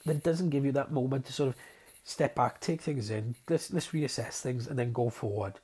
That 0.05 0.25
doesn't 0.25 0.51
give 0.51 0.65
you 0.65 0.73
that 0.73 0.91
moment 0.91 1.27
to 1.27 1.33
sort 1.33 1.51
of 1.51 1.55
step 2.03 2.35
back, 2.35 2.61
take 2.61 2.81
things 2.81 3.09
in, 3.09 3.37
let's 3.49 3.73
let's 3.73 3.89
reassess 3.89 4.41
things, 4.41 4.67
and 4.67 4.77
then 4.77 4.93
go 4.93 5.11
forward. 5.11 5.55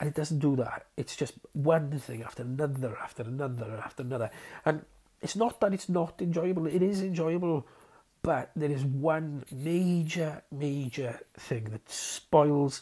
And 0.00 0.08
it 0.08 0.14
doesn't 0.14 0.38
do 0.38 0.56
that. 0.56 0.86
It's 0.96 1.16
just 1.16 1.34
one 1.52 1.98
thing 1.98 2.22
after 2.22 2.44
another, 2.44 2.96
after 2.96 3.24
another, 3.24 3.82
after 3.84 4.02
another. 4.04 4.30
And 4.64 4.86
it's 5.20 5.36
not 5.36 5.60
that 5.60 5.74
it's 5.74 5.90
not 5.90 6.22
enjoyable, 6.22 6.66
it 6.66 6.80
is 6.80 7.02
enjoyable, 7.02 7.66
but 8.22 8.52
there 8.56 8.70
is 8.70 8.84
one 8.86 9.44
major, 9.52 10.42
major 10.50 11.20
thing 11.36 11.64
that 11.64 11.90
spoils 11.90 12.80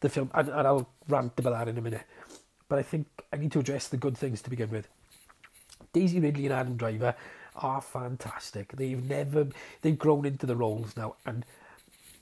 the 0.00 0.08
film. 0.08 0.30
And, 0.34 0.48
and 0.48 0.66
I'll 0.66 0.88
rant 1.08 1.38
about 1.38 1.52
that 1.52 1.68
in 1.68 1.78
a 1.78 1.80
minute. 1.80 2.02
But 2.68 2.78
I 2.78 2.82
think 2.82 3.06
I 3.32 3.36
need 3.36 3.52
to 3.52 3.60
address 3.60 3.88
the 3.88 3.96
good 3.96 4.16
things 4.16 4.42
to 4.42 4.50
begin 4.50 4.70
with. 4.70 4.88
Daisy 5.92 6.20
Ridley 6.20 6.46
and 6.46 6.54
Adam 6.54 6.76
Driver 6.76 7.14
are 7.56 7.80
fantastic. 7.80 8.72
They've 8.76 9.02
never, 9.02 9.48
they've 9.82 9.98
grown 9.98 10.24
into 10.24 10.46
the 10.46 10.56
roles 10.56 10.96
now, 10.96 11.16
and 11.26 11.44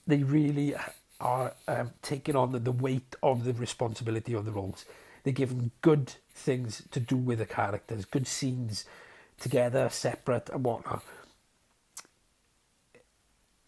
they 0.07 0.23
really 0.23 0.75
are 1.21 1.55
um, 1.67 1.91
taking 2.03 2.37
on 2.37 2.53
the, 2.53 2.59
the 2.59 2.73
weight 2.73 3.15
of 3.23 3.45
the 3.45 3.53
responsibility 3.53 4.33
of 4.33 4.45
the 4.45 4.53
roles. 4.53 4.85
They're 5.25 5.33
given 5.33 5.73
good 5.83 6.15
things 6.35 6.83
to 6.93 7.01
do 7.01 7.17
with 7.17 7.39
the 7.39 7.47
characters, 7.47 8.05
good 8.05 8.27
scenes 8.27 8.85
together, 9.39 9.89
separate 9.91 10.49
and 10.49 10.65
whatnot. 10.65 11.05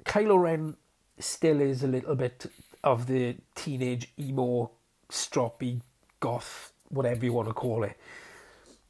Kylo 0.05 0.41
Ren 0.41 0.77
still 1.19 1.61
is 1.61 1.83
a 1.83 1.87
little 1.87 2.15
bit 2.15 2.47
of 2.83 3.07
the 3.07 3.37
teenage 3.55 4.13
emo, 4.19 4.71
stroppy, 5.11 5.81
goth, 6.21 6.73
whatever 6.89 7.25
you 7.25 7.33
want 7.33 7.49
to 7.49 7.55
call 7.55 7.85
it. 7.85 7.97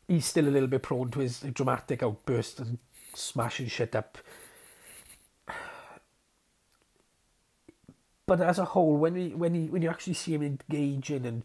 He's 0.09 0.27
still 0.27 0.49
a 0.49 0.51
little 0.51 0.69
bit 0.69 0.83
prone 0.83 1.11
to 1.12 1.21
his 1.21 1.41
dramatic 1.41 2.03
outbursts 2.03 2.59
and 2.59 2.79
smashing 3.15 3.69
shit 3.69 3.95
up 3.95 4.19
But 8.31 8.41
as 8.43 8.61
a 8.61 8.65
whole, 8.65 8.97
when 8.97 9.17
he, 9.17 9.31
when 9.31 9.55
he, 9.55 9.65
when 9.65 9.83
you 9.83 9.91
actually 9.91 10.15
see 10.15 10.33
him 10.35 10.43
engaging 10.45 11.27
and 11.27 11.43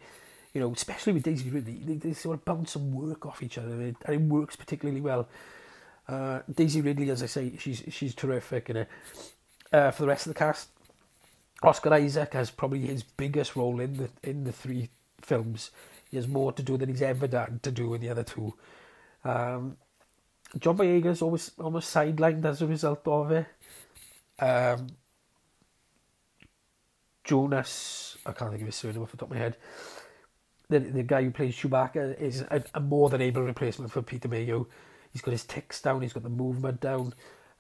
you 0.54 0.62
know, 0.62 0.72
especially 0.72 1.14
with 1.14 1.24
Daisy 1.24 1.50
Ridley, 1.50 1.82
they, 1.84 1.96
they 1.96 2.14
sort 2.14 2.38
of 2.38 2.46
bounce 2.46 2.74
some 2.74 2.94
work 2.94 3.26
off 3.26 3.42
each 3.42 3.58
other, 3.58 3.72
and 3.72 3.96
it, 4.08 4.22
works 4.22 4.56
particularly 4.56 5.02
well. 5.02 5.28
Uh, 6.08 6.42
Daisy 6.54 6.82
Ridley, 6.82 7.10
as 7.10 7.24
I 7.24 7.26
say, 7.26 7.54
she's 7.58 7.82
she's 7.90 8.14
terrific, 8.14 8.70
and 8.70 8.86
uh, 9.74 9.90
for 9.90 10.04
the 10.04 10.08
rest 10.08 10.28
of 10.28 10.36
the 10.36 10.38
cast, 10.38 10.70
Oscar 11.66 11.94
Isaac 11.94 12.34
has 12.34 12.52
probably 12.52 12.82
his 12.82 13.04
biggest 13.04 13.56
role 13.56 13.80
in 13.80 13.98
the 13.98 14.10
in 14.24 14.44
the 14.44 14.52
three 14.52 14.90
films. 15.22 15.72
He 16.10 16.18
has 16.18 16.28
more 16.28 16.52
to 16.52 16.64
do 16.64 16.78
than 16.78 16.90
he's 16.90 17.02
ever 17.02 17.28
done 17.28 17.60
to 17.64 17.72
do 17.72 17.94
in 17.94 18.02
the 18.02 18.10
other 18.10 18.24
two. 18.24 18.54
Um, 19.24 19.78
John 20.60 20.78
Boyega 20.78 21.08
is 21.08 21.22
always 21.22 21.52
almost 21.60 21.94
sidelined 21.94 22.46
as 22.46 22.62
a 22.62 22.68
result 22.68 23.08
of 23.08 23.32
it. 23.32 23.48
Um, 24.40 24.88
Jonas, 27.24 28.18
I 28.26 28.32
can't 28.32 28.52
think 28.52 28.62
of 28.62 28.68
his 28.68 28.76
surname 28.76 29.02
off 29.02 29.12
the 29.12 29.18
top 29.18 29.32
of 29.32 29.36
my 29.36 29.42
head. 29.42 29.58
The, 30.70 30.80
the 30.80 31.04
guy 31.04 31.24
who 31.24 31.32
plays 31.32 31.56
Chewbacca 31.56 32.20
is 32.20 32.42
a, 32.42 32.64
a 32.76 32.80
more 32.80 33.10
than 33.10 33.22
able 33.22 33.42
replacement 33.42 33.92
for 33.92 34.02
Peter 34.02 34.28
Mayhew. 34.28 34.66
He's 35.12 35.22
got 35.22 35.32
his 35.32 35.44
ticks 35.44 35.82
down, 35.82 36.02
he's 36.02 36.14
got 36.14 36.24
the 36.24 36.30
movement 36.30 36.82
down. 36.82 37.14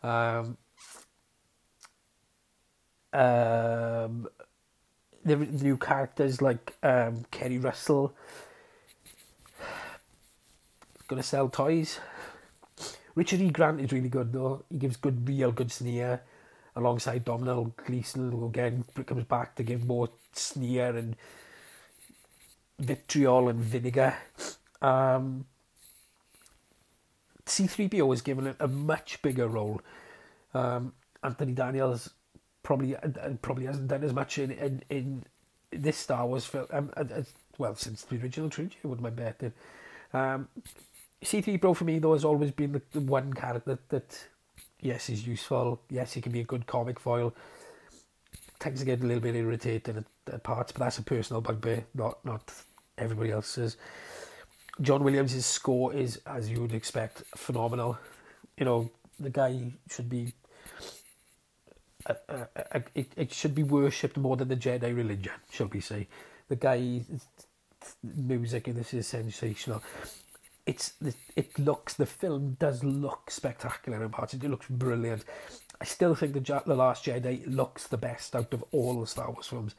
Um, 0.04 0.58
um, 3.16 4.28
the, 5.24 5.38
new 5.38 5.78
characters 5.78 6.42
like 6.42 6.76
um, 6.84 7.26
Keri 7.32 7.58
Russell 7.58 8.14
to 11.08 11.24
sell 11.24 11.50
toys. 11.50 12.00
Richard 13.16 13.40
E. 13.40 13.50
Grant 13.50 13.80
is 13.80 13.92
really 13.92 14.10
good 14.10 14.34
though. 14.34 14.64
He 14.70 14.78
gives 14.78 14.98
good, 14.98 15.28
real 15.28 15.52
good 15.52 15.72
sneer 15.72 16.22
alongside 16.76 17.24
Domhnall 17.24 17.74
Gleeson, 17.86 18.32
who 18.32 18.48
again 18.48 18.84
comes 19.06 19.24
back 19.24 19.56
to 19.56 19.64
give 19.64 19.86
more 19.86 20.10
sneer 20.34 20.96
and 20.96 21.16
vitriol 22.80 23.48
and 23.48 23.60
vinegar. 23.60 24.16
Um, 24.82 25.46
C3PO 27.46 28.14
is 28.14 28.22
given 28.22 28.56
a 28.60 28.68
much 28.68 29.22
bigger 29.22 29.48
role. 29.48 29.82
Um, 30.54 30.94
Anthony 31.24 31.54
Daniels 31.54 32.10
probably 32.66 32.96
probably 33.42 33.66
hasn't 33.66 33.88
done 33.88 34.04
as 34.04 34.14
much 34.14 34.38
in 34.40 34.52
in, 34.52 34.84
in 34.90 35.24
this 35.72 35.96
Star 35.96 36.26
Wars 36.26 36.46
film. 36.46 36.68
Um, 36.72 36.92
uh, 36.98 37.04
uh, 37.14 37.24
well, 37.58 37.76
since 37.76 38.02
the 38.04 38.18
original 38.22 38.50
trilogy, 38.50 38.78
would 38.84 39.00
my 39.00 39.10
bet. 39.10 39.42
In. 39.42 39.54
Um, 40.14 40.50
C3PO 41.24 41.76
for 41.76 41.86
me 41.86 42.00
though 42.00 42.14
has 42.14 42.26
always 42.26 42.52
been 42.52 42.74
the, 42.74 42.82
the 42.92 43.00
one 43.00 43.34
character 43.34 43.72
that, 43.72 43.90
that 43.90 44.28
yes 44.82 45.10
is 45.10 45.26
useful. 45.26 45.82
Yes, 45.90 46.14
he 46.14 46.22
can 46.22 46.32
be 46.32 46.42
a 46.42 46.44
good 46.44 46.66
comic 46.66 47.00
foil. 47.00 47.34
Tends 48.60 48.82
to 48.82 48.86
get 48.86 49.02
a 49.02 49.06
little 49.06 49.22
bit 49.22 49.36
irritating 49.36 49.98
at, 49.98 50.34
at 50.34 50.44
parts, 50.44 50.72
but 50.72 50.80
that's 50.80 50.98
a 50.98 51.04
personal 51.04 51.42
bugbear, 51.42 51.86
not 51.94 52.24
not 52.26 52.52
everybody 52.98 53.32
else's. 53.32 53.78
John 54.82 55.04
Williams' 55.04 55.46
score 55.46 55.94
is, 55.94 56.20
as 56.26 56.50
you 56.50 56.60
would 56.62 56.74
expect, 56.74 57.24
phenomenal. 57.36 57.98
You 58.58 58.66
know, 58.66 58.92
the 59.20 59.30
guy 59.30 59.72
should 59.90 60.10
be. 60.10 60.34
Uh, 62.06 62.14
uh, 62.30 62.46
uh, 62.74 62.80
it, 62.94 63.12
it 63.16 63.34
should 63.34 63.56
be 63.56 63.64
worshipped 63.64 64.18
more 64.18 64.38
than 64.38 64.48
the 64.48 64.56
Jedi 64.56 64.96
religion, 64.96 65.34
shall 65.52 65.68
we 65.68 65.80
say? 65.80 66.08
The 66.48 66.56
guy, 66.56 67.02
music 68.04 68.68
in 68.68 68.76
this 68.76 68.94
is 68.94 69.08
sensational. 69.08 69.82
It's 70.66 70.94
it 71.36 71.58
looks 71.60 71.94
the 71.94 72.08
film 72.08 72.58
does 72.60 72.84
look 72.84 73.30
spectacular 73.30 74.04
in 74.04 74.10
parts. 74.10 74.34
It 74.34 74.44
looks 74.44 74.68
brilliant. 74.68 75.24
I 75.80 75.86
still 75.86 76.16
think 76.16 76.34
the 76.34 76.64
the 76.66 76.76
Last 76.76 77.06
Jedi 77.06 77.44
looks 77.46 77.88
the 77.88 77.98
best 77.98 78.36
out 78.36 78.54
of 78.54 78.64
all 78.72 79.00
the 79.00 79.08
Star 79.08 79.30
Wars 79.30 79.48
films 79.48 79.76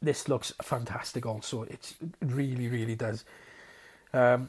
this 0.00 0.28
looks 0.28 0.52
fantastic 0.62 1.26
also. 1.26 1.62
It's, 1.64 1.94
it 2.00 2.10
really, 2.22 2.68
really 2.68 2.94
does. 2.94 3.24
Um, 4.12 4.48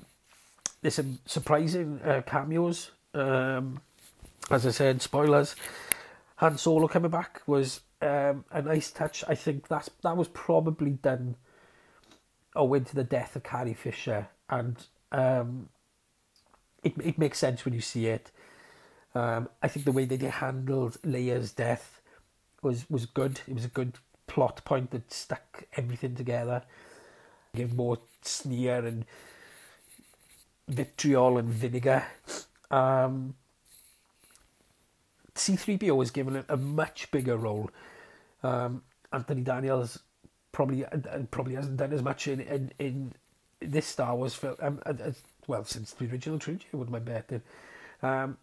there's 0.81 0.95
some 0.95 1.19
surprising 1.25 1.99
cameos. 2.25 2.91
Um, 3.13 3.81
as 4.51 4.65
I 4.65 4.71
said, 4.71 5.01
spoilers. 5.01 5.55
Han 6.39 6.57
Solo 6.57 6.87
coming 6.87 7.11
back 7.11 7.41
was 7.47 7.81
um, 8.01 8.45
a 8.49 8.61
nice 8.61 8.91
touch. 8.91 9.25
I 9.27 9.35
think 9.35 9.67
that's 9.67 9.89
that 10.03 10.15
was 10.15 10.29
probably 10.29 10.91
done 10.91 11.35
owing 12.55 12.85
to 12.85 12.95
the 12.95 13.03
death 13.03 13.35
of 13.35 13.43
Carrie 13.43 13.73
Fisher, 13.73 14.29
and 14.49 14.77
um, 15.11 15.67
it 16.81 16.93
it 17.03 17.17
makes 17.17 17.39
sense 17.39 17.65
when 17.65 17.73
you 17.73 17.81
see 17.81 18.07
it. 18.07 18.31
Um, 19.13 19.49
I 19.61 19.67
think 19.67 19.85
the 19.85 19.91
way 19.91 20.05
that 20.05 20.21
they 20.21 20.29
handled 20.29 20.97
Leia's 21.01 21.51
death 21.51 22.01
was 22.61 22.89
was 22.89 23.05
good. 23.05 23.41
It 23.45 23.55
was 23.55 23.65
a 23.65 23.69
good 23.69 23.97
plot 24.25 24.63
point 24.63 24.91
that 24.91 25.11
stuck 25.11 25.65
everything 25.75 26.15
together. 26.15 26.63
Give 27.53 27.75
more 27.75 27.97
sneer 28.21 28.85
and 28.85 29.05
vitriol 30.69 31.37
and 31.37 31.49
vinegar. 31.49 32.05
Um, 32.71 33.35
C3PO 35.39 35.95
was 35.95 36.11
given 36.11 36.35
a, 36.35 36.45
a 36.49 36.57
much 36.57 37.09
bigger 37.11 37.37
role. 37.37 37.69
Um, 38.43 38.83
Anthony 39.11 39.41
Daniels 39.41 39.99
probably 40.51 40.85
uh, 40.85 40.97
probably 41.31 41.55
hasn't 41.55 41.77
done 41.77 41.93
as 41.93 42.03
much 42.03 42.27
in 42.27 42.41
in, 42.41 42.71
in 42.79 43.13
this 43.59 43.87
Star 43.87 44.15
Wars 44.15 44.35
film. 44.35 44.55
Um, 44.59 44.81
uh, 44.85 44.93
uh, 45.03 45.11
well, 45.47 45.63
since 45.63 45.91
the 45.91 46.05
original 46.05 46.39
trilogy, 46.39 46.67
would 46.73 46.89
my 46.89 46.99
bet. 46.99 47.31
Um, 48.01 48.37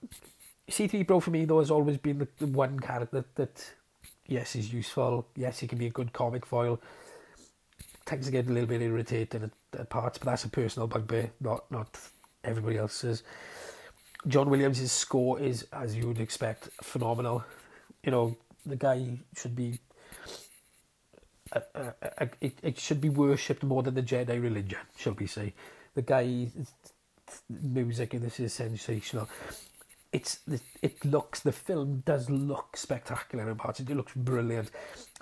C3PO 0.68 1.22
for 1.22 1.30
me 1.30 1.44
though 1.44 1.60
has 1.60 1.70
always 1.70 1.96
been 1.96 2.18
the, 2.18 2.28
the 2.38 2.46
one 2.46 2.80
character 2.80 3.18
that, 3.18 3.34
that 3.36 3.70
yes, 4.26 4.56
is 4.56 4.72
useful. 4.72 5.26
Yes, 5.36 5.60
he 5.60 5.68
can 5.68 5.78
be 5.78 5.86
a 5.86 5.90
good 5.90 6.12
comic 6.12 6.44
foil. 6.44 6.80
Tends 8.04 8.26
to 8.26 8.32
get 8.32 8.48
a 8.48 8.52
little 8.52 8.68
bit 8.68 8.82
irritating 8.82 9.44
at, 9.44 9.80
at 9.80 9.90
parts, 9.90 10.18
but 10.18 10.26
that's 10.26 10.44
a 10.44 10.48
personal 10.48 10.88
bugbear, 10.88 11.30
not 11.40 11.70
not 11.70 11.98
everybody 12.44 12.76
else's. 12.78 13.22
John 14.26 14.50
Williams' 14.50 14.90
score 14.90 15.40
is, 15.40 15.66
as 15.72 15.94
you 15.94 16.08
would 16.08 16.20
expect, 16.20 16.68
phenomenal. 16.82 17.44
You 18.02 18.10
know, 18.10 18.36
the 18.64 18.76
guy 18.76 19.18
should 19.36 19.54
be. 19.54 19.80
It, 22.40 22.58
it 22.62 22.78
should 22.78 23.00
be 23.00 23.08
worshipped 23.08 23.62
more 23.62 23.82
than 23.82 23.94
the 23.94 24.02
Jedi 24.02 24.42
religion, 24.42 24.80
shall 24.96 25.14
we 25.14 25.26
say. 25.26 25.54
The 25.94 26.02
guy's 26.02 26.50
music 27.48 28.14
in 28.14 28.22
this 28.22 28.40
is 28.40 28.52
sensational 28.52 29.28
it's 30.16 30.40
it 30.82 31.04
looks 31.04 31.40
the 31.40 31.52
film 31.52 32.02
does 32.06 32.30
look 32.30 32.76
spectacular 32.76 33.50
in 33.50 33.56
parts. 33.56 33.80
It 33.80 33.90
looks 33.90 34.12
brilliant. 34.14 34.70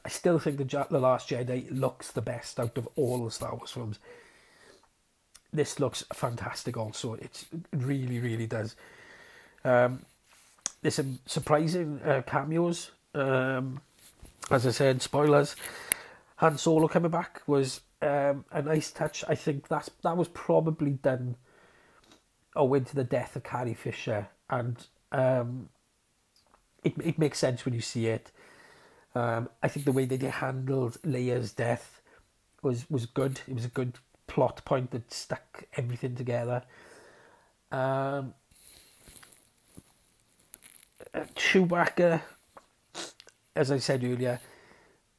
I 0.05 0.09
still 0.09 0.39
think 0.39 0.59
the 0.59 0.87
the 0.91 1.01
Last 1.01 1.29
Jedi 1.31 1.67
looks 1.71 2.13
the 2.13 2.23
best 2.23 2.61
out 2.61 2.79
of 2.79 2.89
all 2.95 3.25
the 3.25 3.31
Star 3.31 3.55
Wars 3.55 3.73
films. 3.73 3.99
This 5.53 5.81
looks 5.81 6.05
fantastic. 6.13 6.77
Also, 6.77 7.15
it's, 7.15 7.47
it 7.53 7.65
really 7.73 8.21
really 8.21 8.47
does. 8.47 8.77
Um, 9.65 10.05
there's 10.83 10.97
some 10.97 11.19
surprising 11.27 12.01
uh, 12.03 12.23
cameos. 12.27 12.91
Um, 13.15 13.81
as 14.51 14.67
I 14.67 14.71
said, 14.71 15.01
spoilers. 15.03 15.57
Han 16.37 16.59
Solo 16.59 16.89
coming 16.89 17.11
back 17.11 17.43
was 17.47 17.81
um, 18.03 18.45
a 18.51 18.61
nice 18.61 18.91
touch. 18.91 19.25
I 19.29 19.35
think 19.35 19.69
that's 19.69 19.91
that 20.03 20.17
was 20.17 20.29
probably 20.29 20.93
done 20.93 21.37
owing 22.57 22.85
to 22.85 22.95
the 22.95 23.05
death 23.05 23.37
of 23.37 23.43
Carrie 23.45 23.75
Fisher 23.75 24.29
and 24.51 24.77
um, 25.13 25.69
it 26.83 26.95
it 27.03 27.19
makes 27.19 27.39
sense 27.39 27.65
when 27.65 27.75
you 27.75 27.81
see 27.81 28.07
it. 28.07 28.31
Um, 29.15 29.49
I 29.63 29.69
think 29.69 29.87
the 29.87 29.93
way 29.93 30.05
they 30.05 30.17
handled 30.29 31.01
Leia's 31.03 31.53
death 31.53 32.01
was 32.63 32.91
was 32.91 33.07
good. 33.07 33.41
It 33.49 33.55
was 33.55 33.65
a 33.65 33.69
good 33.69 33.99
plot 34.27 34.65
point 34.65 34.91
that 34.91 35.13
stuck 35.13 35.65
everything 35.77 36.15
together. 36.15 36.63
Um, 37.71 38.35
Chewbacca, 41.15 42.23
as 43.55 43.71
I 43.71 43.79
said 43.79 44.03
earlier, 44.05 44.41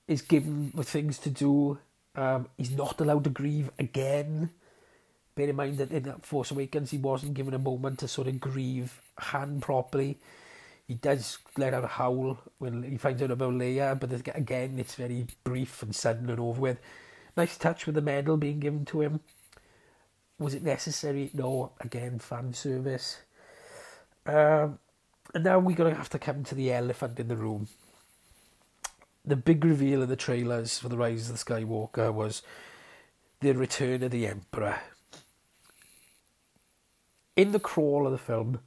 is 0.08 0.22
given 0.22 0.72
with 0.76 0.90
things 0.90 1.18
to 1.20 1.30
do. 1.30 1.80
Um, 2.16 2.48
he's 2.58 2.72
not 2.72 3.00
allowed 3.02 3.24
to 3.26 3.30
grieve 3.30 3.72
again. 3.80 4.52
Bear 5.36 5.50
in 5.50 5.56
mind 5.56 5.78
that 5.80 5.92
in 5.92 6.04
that 6.04 6.26
Force 6.26 6.52
Awakens 6.52 6.92
he 6.92 6.98
wasn't 6.98 7.34
given 7.34 7.54
a 7.54 7.60
moment 7.60 8.00
to 8.00 8.08
sort 8.08 8.28
of 8.28 8.40
grieve 8.40 9.02
Han 9.20 9.60
properly. 9.60 10.18
He 10.88 10.94
does 10.94 11.40
let 11.58 11.74
out 11.74 11.84
a 11.84 11.88
howl 11.88 12.38
when 12.60 12.84
he 12.84 12.98
finds 12.98 13.22
out 13.22 13.32
about 13.32 13.54
Leia, 13.54 14.00
but 14.00 14.12
again 14.36 14.78
it's 14.78 14.96
very 14.96 15.28
brief 15.44 15.82
and 15.82 15.96
sudden 15.96 16.30
and 16.30 16.40
over 16.40 16.62
with. 16.62 16.80
Nice 17.36 17.58
touch 17.58 17.86
with 17.86 17.96
the 17.96 18.02
medal 18.02 18.38
being 18.38 18.60
given 18.60 18.86
to 18.86 19.02
him. 19.02 19.20
Was 20.40 20.54
it 20.54 20.64
necessary? 20.64 21.32
No. 21.34 21.72
Again, 21.82 22.20
fan 22.20 22.54
service. 22.54 23.20
Um, 24.26 24.80
and 25.34 25.44
now 25.44 25.60
we're 25.60 25.76
going 25.76 25.92
to 25.92 25.98
have 25.98 26.10
to 26.10 26.20
come 26.20 26.44
to 26.44 26.56
the 26.56 26.72
elephant 26.72 27.20
in 27.20 27.28
the 27.28 27.36
room. 27.36 27.68
The 29.26 29.36
big 29.36 29.66
reveal 29.66 30.04
of 30.04 30.10
the 30.10 30.16
trailers 30.16 30.78
for 30.80 30.90
The 30.90 30.98
Rise 30.98 31.30
of 31.30 31.38
the 31.38 31.44
Skywalker 31.44 32.14
was 32.14 32.44
the 33.40 33.52
return 33.54 34.04
of 34.04 34.12
the 34.12 34.28
Emperor 34.28 34.80
in 37.36 37.52
the 37.52 37.60
crawl 37.60 38.06
of 38.06 38.12
the 38.12 38.18
film, 38.18 38.60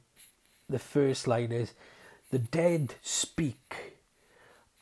the 0.67 0.79
first 0.79 1.27
line 1.27 1.51
is, 1.51 1.73
"The 2.29 2.39
dead 2.39 2.95
speak," 3.01 3.97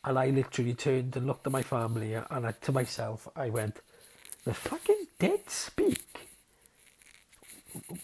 and 0.04 0.20
I 0.20 0.30
literally 0.30 0.74
turned 0.74 1.16
and 1.16 1.26
looked 1.26 1.48
at 1.48 1.54
my 1.54 1.64
family 1.64 2.14
and 2.14 2.46
I, 2.46 2.52
to 2.52 2.72
myself, 2.72 3.28
I 3.36 3.50
went, 3.50 3.80
"The 4.44 4.54
fucking 4.54 5.08
dead 5.20 5.50
speak." 5.50 6.30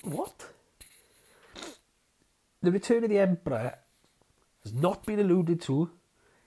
What? 0.02 0.53
The 2.64 2.72
return 2.72 3.04
of 3.04 3.10
the 3.10 3.20
Emperor 3.20 3.76
has 4.64 4.74
not 4.74 5.06
been 5.06 5.20
alluded 5.20 5.62
to 5.64 5.92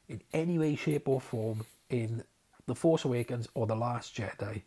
in 0.09 0.23
any 0.33 0.59
way, 0.59 0.75
shape, 0.75 1.09
or 1.09 1.21
form 1.21 1.65
in 1.91 2.25
The 2.67 2.75
Force 2.75 3.05
Awakens 3.05 3.49
or 3.55 3.67
The 3.67 3.77
Last 3.77 4.17
Jedi. 4.17 4.63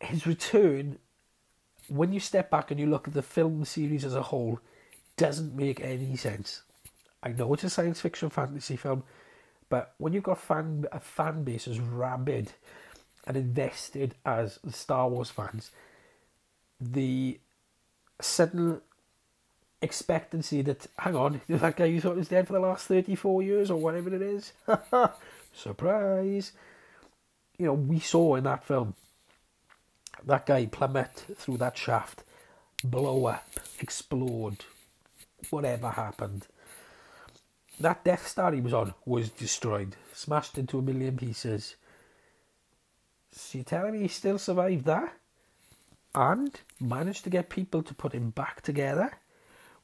His 0.00 0.26
return 0.26 0.98
when 1.88 2.12
you 2.12 2.20
step 2.20 2.50
back 2.50 2.70
and 2.70 2.80
you 2.80 2.86
look 2.86 3.06
at 3.06 3.14
the 3.14 3.22
film 3.22 3.64
series 3.64 4.04
as 4.04 4.14
a 4.14 4.22
whole, 4.22 4.60
doesn't 5.16 5.54
make 5.54 5.80
any 5.80 6.16
sense. 6.16 6.62
I 7.22 7.30
know 7.30 7.52
it's 7.54 7.64
a 7.64 7.70
science 7.70 8.00
fiction 8.00 8.30
fantasy 8.30 8.76
film, 8.76 9.04
but 9.68 9.94
when 9.98 10.12
you've 10.12 10.24
got 10.24 10.40
fan 10.40 10.86
a 10.92 11.00
fan 11.00 11.44
base 11.44 11.66
as 11.66 11.80
rabid 11.80 12.52
and 13.26 13.36
invested 13.36 14.14
as 14.24 14.58
the 14.62 14.72
Star 14.72 15.08
Wars 15.08 15.30
fans, 15.30 15.70
the 16.80 17.40
sudden 18.20 18.80
expectancy 19.82 20.62
that 20.62 20.86
hang 20.98 21.16
on, 21.16 21.40
that 21.48 21.76
guy 21.76 21.84
you 21.86 22.00
thought 22.00 22.16
was 22.16 22.28
dead 22.28 22.46
for 22.46 22.54
the 22.54 22.60
last 22.60 22.86
thirty 22.86 23.14
four 23.14 23.42
years 23.42 23.70
or 23.70 23.76
whatever 23.76 24.14
it 24.14 24.22
is, 24.22 24.52
surprise. 25.52 26.52
You 27.58 27.66
know, 27.66 27.74
we 27.74 28.00
saw 28.00 28.36
in 28.36 28.44
that 28.44 28.64
film 28.64 28.94
that 30.24 30.46
guy 30.46 30.66
plummet 30.66 31.24
through 31.36 31.56
that 31.58 31.78
shaft 31.78 32.22
blow 32.84 33.26
up, 33.26 33.60
explode, 33.80 34.64
whatever 35.50 35.90
happened. 35.90 36.46
That 37.80 38.04
Death 38.04 38.26
Star 38.26 38.52
he 38.52 38.60
was 38.60 38.72
on 38.72 38.94
was 39.04 39.28
destroyed, 39.30 39.96
smashed 40.12 40.56
into 40.58 40.78
a 40.78 40.82
million 40.82 41.16
pieces. 41.16 41.76
So 43.32 43.58
you're 43.58 43.64
telling 43.64 43.92
me 43.92 44.00
he 44.00 44.08
still 44.08 44.38
survived 44.38 44.86
that? 44.86 45.12
And 46.16 46.58
managed 46.80 47.24
to 47.24 47.30
get 47.30 47.50
people 47.50 47.82
to 47.82 47.94
put 47.94 48.14
him 48.14 48.30
back 48.30 48.62
together 48.62 49.12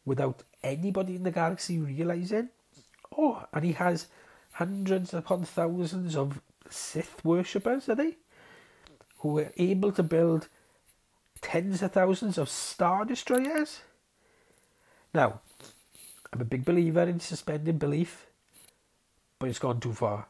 without 0.07 0.43
anybody 0.63 1.15
in 1.15 1.25
the 1.25 1.31
galaxy 1.31 1.79
realizing? 1.79 2.49
Oh, 3.17 3.45
and 3.53 3.65
he 3.65 3.73
has 3.73 4.07
hundreds 4.53 5.13
upon 5.13 5.45
thousands 5.45 6.17
of 6.17 6.41
Sith 6.71 7.23
worshippers, 7.23 7.87
are 7.91 7.95
they? 7.95 8.17
Who 9.19 9.35
were 9.35 9.53
able 9.59 9.93
to 9.93 10.03
build 10.03 10.49
tens 11.43 11.83
of 11.83 11.93
thousands 11.93 12.39
of 12.39 12.49
Star 12.49 13.05
Destroyers? 13.05 13.83
Now, 15.13 15.41
I'm 16.33 16.41
a 16.41 16.47
big 16.47 16.65
believer 16.65 17.03
in 17.03 17.21
suspending 17.21 17.77
belief, 17.77 18.27
but 19.39 19.51
it's 19.51 19.59
gone 19.59 19.81
too 19.81 19.93
far. 19.93 20.29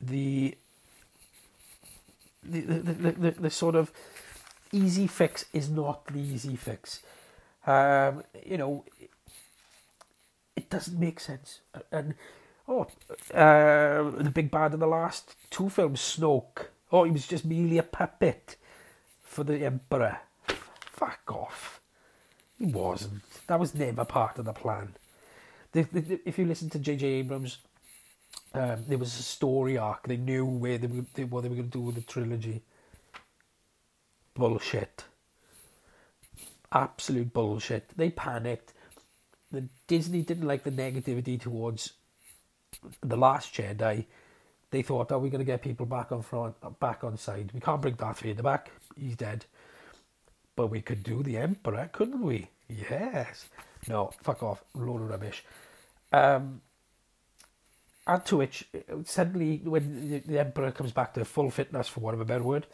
The 0.00 0.56
the, 2.42 2.60
the, 2.60 2.92
the, 2.92 3.12
the, 3.12 3.30
the 3.30 3.50
sort 3.50 3.76
of 3.76 3.92
easy 4.72 5.06
fix 5.06 5.44
is 5.52 5.68
not 5.68 6.06
the 6.06 6.18
easy 6.18 6.56
fix. 6.56 7.02
Um, 7.66 8.24
you 8.44 8.56
know, 8.58 8.84
it 10.56 10.68
doesn't 10.68 10.98
make 10.98 11.20
sense. 11.20 11.60
And 11.90 12.14
oh, 12.68 12.86
uh, 13.34 14.10
the 14.10 14.32
big 14.34 14.50
bad 14.50 14.74
in 14.74 14.80
the 14.80 14.86
last 14.86 15.34
two 15.50 15.68
films, 15.68 16.00
Snoke. 16.00 16.66
Oh, 16.90 17.04
he 17.04 17.10
was 17.10 17.26
just 17.26 17.44
merely 17.44 17.78
a 17.78 17.82
puppet 17.82 18.56
for 19.22 19.44
the 19.44 19.64
Emperor. 19.64 20.18
Fuck 20.46 21.22
off. 21.28 21.80
He 22.58 22.66
wasn't. 22.66 23.22
That 23.46 23.58
was 23.58 23.74
never 23.74 24.04
part 24.04 24.38
of 24.38 24.44
the 24.44 24.52
plan. 24.52 24.94
The, 25.72 25.82
the, 25.82 26.00
the, 26.00 26.20
if 26.26 26.38
you 26.38 26.44
listen 26.44 26.68
to 26.70 26.78
J.J. 26.78 27.06
Abrams, 27.06 27.58
um, 28.54 28.84
there 28.86 28.98
was 28.98 29.18
a 29.18 29.22
story 29.22 29.78
arc. 29.78 30.06
They 30.06 30.18
knew 30.18 30.44
where 30.44 30.78
they 30.78 30.86
were, 30.86 31.04
they, 31.14 31.24
what 31.24 31.42
they 31.42 31.48
were 31.48 31.56
going 31.56 31.70
to 31.70 31.78
do 31.78 31.80
with 31.80 31.94
the 31.94 32.02
trilogy. 32.02 32.62
Bullshit. 34.34 35.04
Absolute 36.72 37.32
bullshit. 37.32 37.90
They 37.96 38.10
panicked. 38.10 38.72
The 39.50 39.68
Disney 39.86 40.22
didn't 40.22 40.46
like 40.46 40.64
the 40.64 40.70
negativity 40.70 41.40
towards 41.40 41.92
the 43.02 43.16
Last 43.16 43.54
Jedi. 43.54 44.06
They 44.70 44.82
thought, 44.82 45.12
"Are 45.12 45.18
we 45.18 45.28
going 45.28 45.40
to 45.40 45.44
get 45.44 45.60
people 45.62 45.84
back 45.84 46.12
on 46.12 46.22
front, 46.22 46.54
back 46.80 47.04
on 47.04 47.18
side? 47.18 47.50
We 47.52 47.60
can't 47.60 47.82
bring 47.82 47.94
Darth 47.94 48.20
Vader 48.20 48.42
back. 48.42 48.70
He's 48.96 49.16
dead." 49.16 49.44
But 50.56 50.68
we 50.68 50.80
could 50.80 51.02
do 51.02 51.22
the 51.22 51.36
Emperor, 51.36 51.90
couldn't 51.92 52.22
we? 52.22 52.48
Yes. 52.68 53.46
No, 53.88 54.10
fuck 54.22 54.42
off. 54.42 54.62
Load 54.74 55.02
of 55.02 55.10
rubbish. 55.10 55.44
Um, 56.12 56.60
add 58.06 58.26
to 58.26 58.36
which, 58.36 58.66
suddenly, 59.04 59.60
when 59.64 60.22
the, 60.26 60.38
Emperor 60.38 60.70
comes 60.70 60.92
back 60.92 61.14
to 61.14 61.24
full 61.24 61.50
fitness, 61.50 61.88
for 61.88 62.00
want 62.00 62.14
of 62.14 62.20
a 62.20 62.24
better 62.24 62.44
word, 62.44 62.66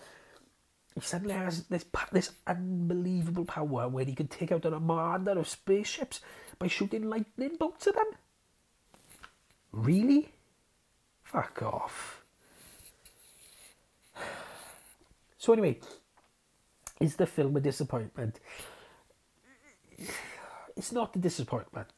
suddenly 1.01 1.35
has 1.35 1.65
this 1.65 1.85
this 2.12 2.33
unbelievable 2.47 3.45
power 3.45 3.89
where 3.89 4.05
he 4.05 4.15
can 4.15 4.29
take 4.29 4.53
out 4.53 4.65
an 4.65 4.75
armada 4.75 5.39
of 5.39 5.49
spaceships 5.49 6.20
by 6.59 6.66
shooting 6.66 7.09
lightning 7.09 7.57
bolts 7.59 7.87
at 7.87 7.95
them. 7.95 8.07
Really? 9.73 10.31
Fuck 11.23 11.62
off. 11.62 12.25
So 15.37 15.53
anyway, 15.53 15.79
is 17.01 17.16
the 17.16 17.27
film 17.27 17.57
a 17.57 17.61
disappointment? 17.61 18.41
It's 20.77 20.93
not 20.93 21.15
a 21.16 21.19
disappointment 21.19 21.93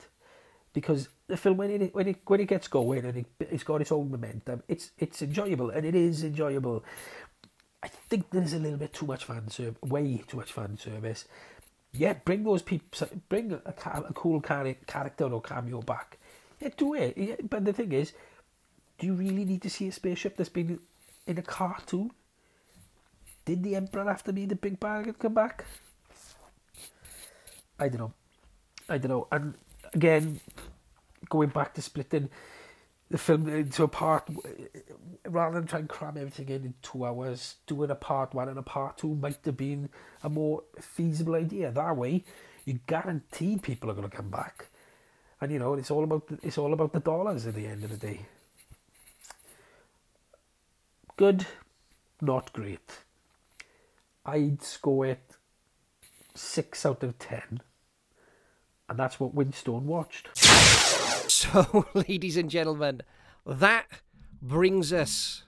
because 0.73 1.09
the 1.27 1.37
film 1.37 1.57
when 1.57 1.71
it 1.71 1.95
when 1.95 2.09
it 2.09 2.17
when 2.27 2.41
it 2.41 2.49
gets 2.49 2.69
going 2.69 3.05
and 3.05 3.17
it, 3.19 3.27
it's 3.41 3.65
got 3.65 3.81
its 3.81 3.93
own 3.93 4.11
momentum, 4.11 4.63
it's 4.69 4.91
it's 4.99 5.23
enjoyable 5.23 5.71
and 5.71 5.87
it 5.87 5.95
is 5.95 6.25
enjoyable. 6.25 6.85
I 7.83 7.89
think 7.89 8.31
there's 8.31 8.53
a 8.53 8.59
little 8.59 8.79
bit 8.79 8.93
too 8.93 9.07
much 9.07 9.25
fan 9.25 9.49
service, 9.49 9.81
way 9.83 10.23
too 10.27 10.37
much 10.37 10.53
fan 10.53 10.77
service. 10.77 11.25
Yeah, 11.93 12.15
bring 12.25 12.45
those 12.45 12.63
people, 12.63 13.09
bring 13.29 13.53
a, 13.53 13.61
a 13.67 14.13
cool 14.15 14.41
character 14.41 15.25
or 15.25 15.41
cameo 15.41 15.81
back. 15.81 16.19
Yeah, 16.61 16.69
do 16.77 16.95
it. 16.95 17.17
Yeah, 17.17 17.37
but 17.49 17.65
the 17.65 17.73
thing 17.73 17.93
is, 17.93 18.13
do 18.99 19.07
you 19.07 19.15
really 19.15 19.45
need 19.45 19.63
to 19.63 19.71
see 19.71 19.89
a 19.89 19.93
spaceship 19.93 20.37
that's 20.37 20.51
been 20.51 20.79
in 21.27 21.39
a 21.39 21.43
cartoon? 21.43 22.13
Did 23.47 23.63
the 23.63 23.75
Emperor 23.77 24.05
have 24.05 24.23
to 24.25 24.33
be 24.33 24.45
the 24.45 24.55
big 24.55 24.79
bag 24.79 25.19
come 25.19 25.35
back? 25.35 25.65
I 27.79 27.89
don't 27.89 27.99
know. 27.99 28.13
I 28.89 28.99
don't 28.99 29.11
know. 29.11 29.27
And 29.33 29.55
again, 29.95 30.41
going 31.31 31.49
back 31.49 31.73
to 31.75 31.83
splitting 31.83 32.29
the 33.11 33.19
film 33.19 33.49
uh, 33.49 33.53
into 33.53 33.83
a 33.83 33.89
part, 33.89 34.29
uh, 34.31 34.79
rather 35.29 35.59
than 35.59 35.67
trying 35.67 35.89
to 35.89 35.95
cram 35.95 36.17
everything 36.17 36.49
in 36.49 36.65
in 36.65 36.75
two 36.83 37.05
hours, 37.05 37.57
doing 37.67 37.91
a 37.91 37.95
part 37.95 38.33
one 38.35 38.49
and 38.49 38.59
a 38.59 38.63
part 38.63 38.99
two 38.99 39.15
might 39.17 39.45
have 39.45 39.57
been 39.57 39.89
a 40.23 40.29
more 40.29 40.63
feasible 40.81 41.35
idea. 41.35 41.73
That 41.73 41.97
way, 41.97 42.25
you 42.65 42.79
guarantee 42.87 43.59
people 43.59 43.91
are 43.91 43.95
going 43.95 44.09
to 44.09 44.17
come 44.17 44.31
back. 44.31 44.69
And 45.41 45.51
you 45.51 45.59
know, 45.59 45.75
it's 45.75 45.91
all 45.91 46.05
about 46.05 46.29
the, 46.29 46.39
it's 46.43 46.59
all 46.59 46.73
about 46.73 46.93
the 46.93 47.01
dollars 47.01 47.47
at 47.47 47.55
the 47.55 47.67
end 47.67 47.83
of 47.83 47.91
the 47.91 47.97
day. 47.97 48.21
Good, 51.17 51.47
not 52.21 52.53
great. 52.53 52.99
I'd 54.25 54.63
score 54.63 55.07
it 55.07 55.37
six 56.35 56.87
out 56.87 57.03
of 57.03 57.19
ten. 57.19 57.63
And 58.89 58.99
that's 58.99 59.19
what 59.19 59.35
Winstone 59.35 59.83
watched. 59.83 60.29
So, 61.41 61.87
ladies 61.95 62.37
and 62.37 62.51
gentlemen, 62.51 63.03
that 63.47 63.87
brings 64.43 64.93
us 64.93 65.45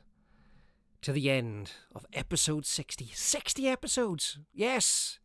to 1.01 1.13
the 1.13 1.29
end 1.29 1.73
of 1.93 2.07
episode 2.13 2.67
60. 2.67 3.11
60 3.13 3.69
episodes! 3.69 4.39
Yes! 4.55 5.19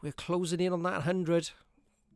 We're 0.00 0.12
closing 0.12 0.60
in 0.60 0.72
on 0.72 0.84
that 0.84 0.92
100. 0.92 1.50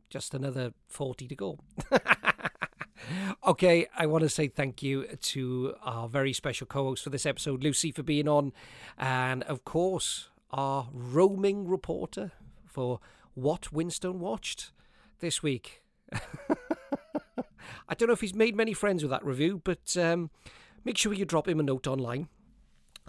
Just 0.09 0.33
another 0.33 0.71
40 0.87 1.27
to 1.27 1.35
go. 1.35 1.59
okay, 3.45 3.87
I 3.97 4.05
want 4.05 4.21
to 4.21 4.29
say 4.29 4.47
thank 4.47 4.81
you 4.81 5.05
to 5.05 5.75
our 5.83 6.07
very 6.07 6.31
special 6.31 6.67
co 6.67 6.85
host 6.85 7.03
for 7.03 7.09
this 7.09 7.25
episode, 7.25 7.63
Lucy, 7.63 7.91
for 7.91 8.01
being 8.01 8.29
on. 8.29 8.53
And 8.97 9.43
of 9.43 9.65
course, 9.65 10.29
our 10.51 10.87
roaming 10.93 11.67
reporter 11.67 12.31
for 12.65 13.01
What 13.33 13.73
Winstone 13.73 14.19
Watched 14.19 14.71
this 15.19 15.43
week. 15.43 15.83
I 17.89 17.95
don't 17.95 18.07
know 18.07 18.13
if 18.13 18.21
he's 18.21 18.35
made 18.35 18.55
many 18.55 18.73
friends 18.73 19.03
with 19.03 19.11
that 19.11 19.25
review, 19.25 19.61
but 19.63 19.95
um, 19.97 20.29
make 20.83 20.97
sure 20.97 21.13
you 21.13 21.25
drop 21.25 21.47
him 21.47 21.59
a 21.59 21.63
note 21.63 21.87
online. 21.87 22.27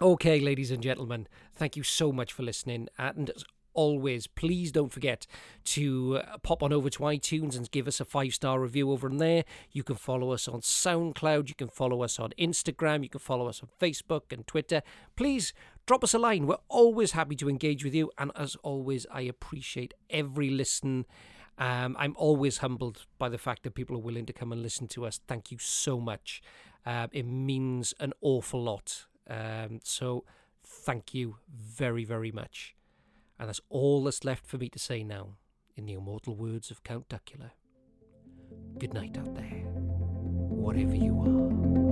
Okay, 0.01 0.39
ladies 0.39 0.71
and 0.71 0.81
gentlemen, 0.81 1.27
thank 1.55 1.75
you 1.75 1.83
so 1.83 2.11
much 2.11 2.31
for 2.31 2.43
listening. 2.43 2.87
And 2.97 3.29
as 3.31 3.43
always, 3.73 4.27
please 4.27 4.71
don't 4.71 4.91
forget 4.91 5.27
to 5.63 6.21
uh, 6.23 6.37
pop 6.39 6.63
on 6.63 6.73
over 6.73 6.89
to 6.89 6.99
iTunes 6.99 7.55
and 7.55 7.69
give 7.71 7.87
us 7.87 7.99
a 7.99 8.05
five 8.05 8.33
star 8.33 8.59
review 8.59 8.91
over 8.91 9.09
there. 9.09 9.43
You 9.71 9.83
can 9.83 9.95
follow 9.95 10.31
us 10.31 10.47
on 10.47 10.61
SoundCloud, 10.61 11.49
you 11.49 11.55
can 11.55 11.67
follow 11.67 12.03
us 12.03 12.19
on 12.19 12.31
Instagram, 12.39 13.03
you 13.03 13.09
can 13.09 13.19
follow 13.19 13.47
us 13.47 13.61
on 13.61 13.69
Facebook 13.79 14.31
and 14.31 14.45
Twitter. 14.47 14.81
Please 15.15 15.53
drop 15.85 16.03
us 16.03 16.13
a 16.13 16.19
line. 16.19 16.47
We're 16.47 16.57
always 16.67 17.11
happy 17.11 17.35
to 17.35 17.49
engage 17.49 17.83
with 17.83 17.93
you. 17.93 18.11
And 18.17 18.31
as 18.35 18.55
always, 18.63 19.05
I 19.11 19.21
appreciate 19.21 19.93
every 20.09 20.49
listen. 20.49 21.05
Um, 21.59 21.97
I'm 21.99 22.15
always 22.17 22.59
humbled 22.59 23.05
by 23.17 23.27
the 23.27 23.37
fact 23.37 23.63
that 23.63 23.75
people 23.75 23.95
are 23.97 24.01
willing 24.01 24.25
to 24.25 24.33
come 24.33 24.53
and 24.53 24.61
listen 24.61 24.87
to 24.89 25.05
us. 25.05 25.19
Thank 25.27 25.51
you 25.51 25.57
so 25.57 25.99
much. 25.99 26.41
Uh, 26.85 27.07
it 27.11 27.27
means 27.27 27.93
an 27.99 28.13
awful 28.21 28.63
lot. 28.63 29.05
Um, 29.29 29.81
so 29.83 30.23
thank 30.63 31.13
you 31.13 31.35
very, 31.53 32.05
very 32.05 32.31
much. 32.31 32.75
And 33.37 33.49
that's 33.49 33.61
all 33.69 34.03
that's 34.05 34.23
left 34.23 34.45
for 34.45 34.57
me 34.57 34.69
to 34.69 34.79
say 34.79 35.03
now, 35.03 35.35
in 35.75 35.85
the 35.85 35.93
immortal 35.93 36.35
words 36.35 36.71
of 36.71 36.83
Count 36.83 37.09
Duckula. 37.09 37.51
Good 38.79 38.93
night 38.93 39.17
out 39.17 39.35
there, 39.35 39.43
whatever 39.43 40.95
you 40.95 41.19
are. 41.19 41.88